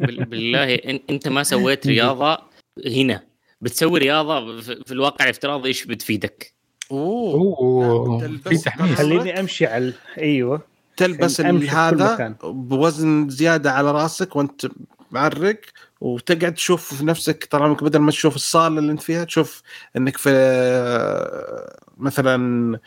بالله 0.00 0.74
أنت 1.10 1.28
ما 1.28 1.42
سويت 1.42 1.86
رياضة 1.96 2.38
هنا. 2.86 3.22
بتسوي 3.60 3.98
رياضة 3.98 4.60
في 4.60 4.92
الواقع 4.92 5.24
الافتراضي 5.24 5.68
إيش 5.68 5.84
بتفيدك؟ 5.84 6.54
أوه, 6.90 7.34
أوه. 7.34 8.28
في 8.28 8.58
تحميس. 8.58 8.98
خليني 8.98 9.40
أمشي 9.40 9.66
على 9.66 9.92
أيوه. 10.18 10.62
تلبس 10.96 11.40
هذا 11.40 12.36
بوزن 12.44 13.28
زيادة 13.28 13.72
على 13.72 13.90
رأسك 13.90 14.36
وأنت 14.36 14.66
معرق. 15.10 15.60
وتقعد 16.00 16.54
تشوف 16.54 16.94
في 16.94 17.04
نفسك 17.04 17.48
طال 17.50 17.74
بدل 17.74 17.98
ما 17.98 18.10
تشوف 18.10 18.36
الصالة 18.36 18.78
اللي 18.78 18.92
أنت 18.92 19.02
فيها 19.02 19.24
تشوف 19.24 19.62
إنك 19.96 20.16
في 20.16 20.30
مثلا 21.98 22.78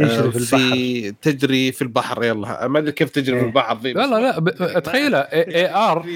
آه، 0.00 0.30
في, 0.30 0.38
في 0.38 1.10
تجري 1.22 1.72
في 1.72 1.82
البحر 1.82 2.24
يلا. 2.24 2.68
ما 2.68 2.78
أدري 2.78 2.92
كيف 2.92 3.10
تجري 3.10 3.40
في 3.40 3.46
البحر 3.46 3.78
ذي 3.78 3.92
لا 3.92 4.06
لا 4.06 4.40
لا 4.40 4.80
تخيل 4.80 5.14
AR. 5.14 6.06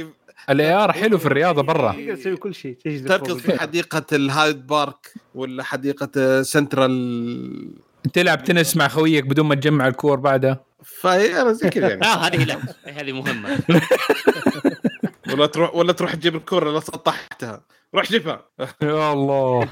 ال 0.50 0.72
AR 0.72 0.92
حلو 0.92 1.18
في 1.18 1.26
الرياضة 1.26 1.62
برا. 1.62 2.14
تسوي 2.14 2.36
كل 2.36 2.54
شيء 2.54 2.76
تركض 2.84 3.38
في 3.38 3.58
حديقة 3.58 4.04
الهايد 4.12 4.66
بارك 4.66 5.12
ولا 5.34 5.62
حديقة 5.62 6.42
سنترال 6.42 7.70
تلعب 8.12 8.44
تنس 8.44 8.76
مع 8.76 8.88
خويك 8.88 9.24
بدون 9.24 9.46
ما 9.46 9.54
تجمع 9.54 9.88
الكور 9.88 10.20
بعدها؟ 10.20 10.60
فهي 10.84 11.54
زي 11.54 11.70
كذا 11.70 11.88
يعني. 11.88 12.04
آه 12.06 12.16
هذه 12.16 12.44
لا 12.44 12.58
هذه 12.84 13.12
مهمة. 13.12 13.58
ولا 15.32 15.46
تروح 15.46 15.74
ولا 15.74 15.92
تروح 15.92 16.14
تجيب 16.14 16.36
الكرة 16.36 16.68
اللي 16.68 16.80
سطحتها. 16.80 17.64
روح 17.94 18.04
جيبها. 18.04 18.48
يا 18.82 19.12
الله. 19.12 19.68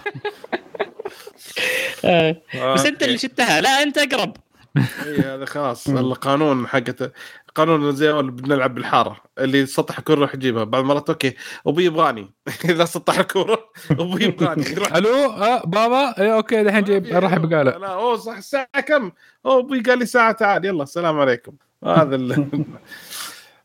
آه. 2.05 2.37
بس 2.75 2.87
انت 2.87 3.03
اللي 3.03 3.19
شتها. 3.19 3.61
لا 3.61 3.83
انت 3.83 3.99
اقرب. 3.99 4.37
اي 4.77 5.17
هذا 5.21 5.45
خلاص. 5.45 5.89
القانون 5.89 6.67
حقته 6.67 7.11
قانون 7.55 7.93
زي 7.93 8.11
اللي 8.11 8.33
بنلعب 8.33 8.75
بالحارة. 8.75 9.17
اللي 9.39 9.67
سطح 9.67 9.99
الكرة 9.99 10.15
روح 10.15 10.35
يجيبها 10.35 10.65
بعض 10.65 10.83
المرات 10.83 11.11
okay 11.11 11.35
أبوي 11.67 11.85
يبغاني. 11.85 12.33
إذا 12.65 12.85
سطح 12.85 13.19
الكرة 13.19 13.71
أبوي 13.91 14.23
يبغاني. 14.23 14.65
ألو؟ 14.97 15.31
آه 15.31 15.63
بابا؟ 15.65 16.15
اي 16.19 16.33
okay 16.33 16.61
الحين 16.61 16.85
جيب. 16.85 17.07
راح 17.07 17.39
بقاله. 17.39 17.79
لا 17.79 17.87
اوه 17.89 18.17
صح. 18.17 18.37
الساعة 18.37 18.81
كم؟ 18.87 19.13
اوه 19.47 19.59
أبوي 19.59 19.81
قال 19.81 19.99
لي 19.99 20.07
ساعة 20.07 20.33
تعال 20.33 20.65
يلا 20.65 20.83
السلام 20.83 21.21
عليكم. 21.21 21.53
هذا 21.85 22.17
آه، 22.17 22.49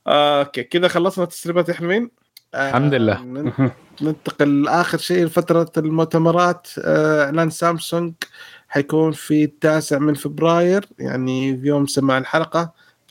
okay 0.07 0.63
كذا 0.63 0.87
خلصنا 0.87 1.25
تسريبات 1.25 1.69
يا 1.69 1.73
حلوين 1.73 2.11
آه 2.53 2.69
الحمد 2.69 2.93
لله 2.93 3.21
ننتقل 4.01 4.63
لآخر 4.63 4.97
شيء 4.97 5.25
لفتره 5.25 5.71
المؤتمرات. 5.77 6.67
آه، 6.79 7.25
إعلان 7.25 7.49
سامسونج 7.49 8.13
حيكون 8.67 9.11
في 9.11 9.43
التاسع 9.43 9.99
من 9.99 10.13
فبراير 10.13 10.85
يعني 10.99 11.57
في 11.57 11.67
يوم 11.67 11.87
سماع 11.87 12.17
الحلقة 12.17 12.61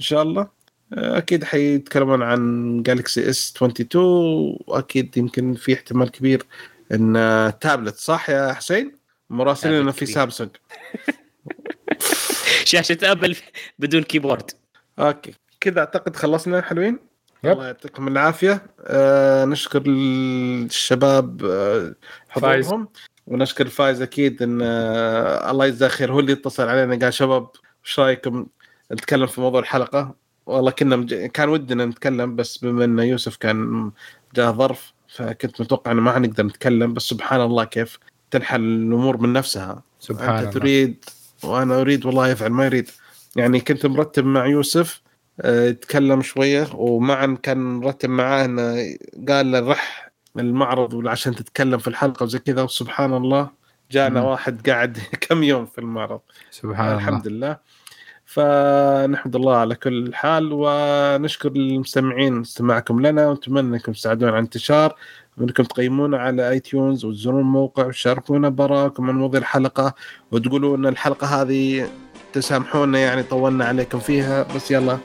إن 0.01 0.05
شاء 0.05 0.23
الله. 0.23 0.49
آه، 0.93 1.19
أكيد 1.19 1.45
حيتكلمون 1.45 2.23
عن 2.23 2.83
Galaxy 2.83 3.31
S 3.31 3.53
22 3.57 4.59
وأكيد 4.67 5.17
يمكن 5.17 5.55
في 5.55 5.75
احتمال 5.75 6.11
كبير 6.11 6.47
إن 6.93 7.53
تابلت 7.61 7.97
صح 7.97 8.31
يا 8.31 8.53
حسين؟ 8.53 8.93
مراسلين 9.31 9.91
في 9.91 10.07
سامسونج. 10.07 10.51
شاشه 12.65 12.99
Apple 13.03 13.37
بدون 13.79 14.03
keyboard. 14.03 14.51
okay. 14.99 15.35
كذا 15.65 15.81
أعتقد 15.81 16.17
خلصنا 16.17 16.61
حلوين. 16.63 16.99
yep. 17.45 17.53
الله 17.53 17.67
يعطيكم 17.67 18.09
العافية. 18.09 18.67
آه 18.81 19.45
نشكر 19.45 19.83
الشباب 19.87 21.45
آه 21.45 21.95
حضورهم. 22.29 22.89
ونشكر 23.27 23.67
فايز 23.69 24.03
أكيد 24.03 24.43
إن 24.43 24.61
آه 24.63 25.51
الله 25.51 25.67
يجزاه 25.67 25.89
خير. 25.89 26.13
هو 26.13 26.21
اللي 26.21 26.33
اتصل 26.33 26.69
علينا 26.69 26.99
قال 27.05 27.15
شباب 27.15 27.49
إيش 27.87 28.01
رأيكم 28.01 28.47
نتكلم 28.93 29.27
في 29.27 29.41
موضوع 29.41 29.61
الحلقة؟ 29.61 30.15
والله 30.47 30.71
كنا 30.71 30.97
مج... 30.97 31.15
كان 31.15 31.49
ودنا 31.49 31.85
نتكلم 31.85 32.37
بس 32.37 32.59
بما 32.59 32.85
إن 32.85 32.99
يوسف 32.99 33.37
كان 33.37 33.91
جاه 34.35 34.51
ظرف 34.51 34.93
فكنت 35.09 35.61
متوقع 35.61 35.93
إنه 35.93 36.01
ما 36.01 36.13
حنقدر 36.13 36.45
نتكلم 36.45 36.95
بس 36.95 37.03
سبحان 37.03 37.41
الله 37.41 37.65
كيف 37.65 37.99
تنحل 38.31 38.61
الأمور 38.61 39.17
من 39.17 39.33
نفسها. 39.33 39.83
سبحان 40.01 40.31
أنت 40.31 40.41
الله. 40.41 40.51
تريد 40.51 41.05
وأنا 41.45 41.81
أريد 41.81 42.07
والله 42.07 42.29
يفعل 42.29 42.51
ما 42.51 42.67
يريد. 42.67 42.91
يعني 43.37 43.61
كنت 43.61 43.87
مرتب 43.87 44.25
مع 44.25 44.47
يوسف 44.47 45.04
يتكلم 45.45 46.23
شوية 46.23 46.67
ومعا 46.75 47.39
كان 47.43 47.59
مرتب 47.59 48.11
معاه 48.11 48.45
إنه 48.45 48.97
قال 49.29 49.53
له 49.53 49.61
رح 49.71 50.13
المعرض 50.39 51.09
عشان 51.09 51.35
تتكلم 51.35 51.79
في 51.79 51.89
الحلقة 51.89 52.25
وزي 52.25 52.39
كذا 52.39 52.63
وسبحان 52.63 53.15
الله 53.15 53.51
جانا 53.91 54.21
مم. 54.21 54.27
واحد 54.27 54.69
قاعد 54.71 54.99
كم 55.29 55.43
يوم 55.43 55.67
في 55.67 55.79
المعرض. 55.79 56.21
سبحان 56.51 56.87
الله. 56.87 56.95
الحمد 56.95 57.29
لله. 57.29 57.59
فنحمد 58.27 59.37
الله 59.37 59.57
على 59.57 59.75
كل 59.75 60.15
حال 60.15 60.51
ونشكر 60.53 61.49
المستمعين 61.49 62.41
استماعكم 62.41 63.07
لنا 63.07 63.29
ونتمنى 63.29 63.77
أنكم 63.77 63.93
تساعدونا 63.93 64.33
على 64.33 64.41
انتشار 64.41 64.95
وانكم 65.39 65.63
تقيمونا 65.63 66.19
على 66.19 66.51
iTunes 66.51 67.05
وتزورون 67.05 67.41
الموقع 67.41 67.87
وتشاركونا 67.87 68.49
براكم 68.49 69.11
عن 69.11 69.17
مواضيع 69.17 69.41
الحلقة 69.41 69.95
وتقولوا 70.33 70.77
ان 70.77 70.87
الحلقة 70.87 71.27
هذه 71.27 71.89
تسامحونا 72.35 72.99
يعني 72.99 73.23
طولنا 73.23 73.65
عليكم 73.65 73.99
فيها 73.99 74.43
بس 74.57 74.71
يلا 74.71 74.99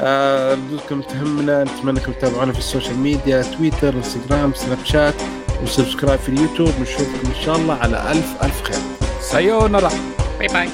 آه 0.00 0.54
ردودكم 0.54 1.00
تهمنا 1.00 1.64
نتمنى 1.64 2.00
انكم 2.00 2.12
تتابعونا 2.12 2.52
في 2.52 2.58
ال 2.58 2.98
social 2.98 3.42
media 3.42 3.94
Twitter 3.94 4.54
Instagram 4.54 4.78
Snapchat 4.84 5.14
و 5.62 5.68
subscribe 5.68 6.20
في 6.20 6.28
اليوتيوب 6.28 6.70
نشوفكم 6.80 7.28
إن 7.28 7.44
شاء 7.44 7.56
الله 7.56 7.74
على 7.74 8.12
ألف 8.12 8.42
ألف 8.42 8.62
خير. 8.62 8.80
sayonara 9.20 9.90
bye 10.38 10.48
bye. 10.48 10.68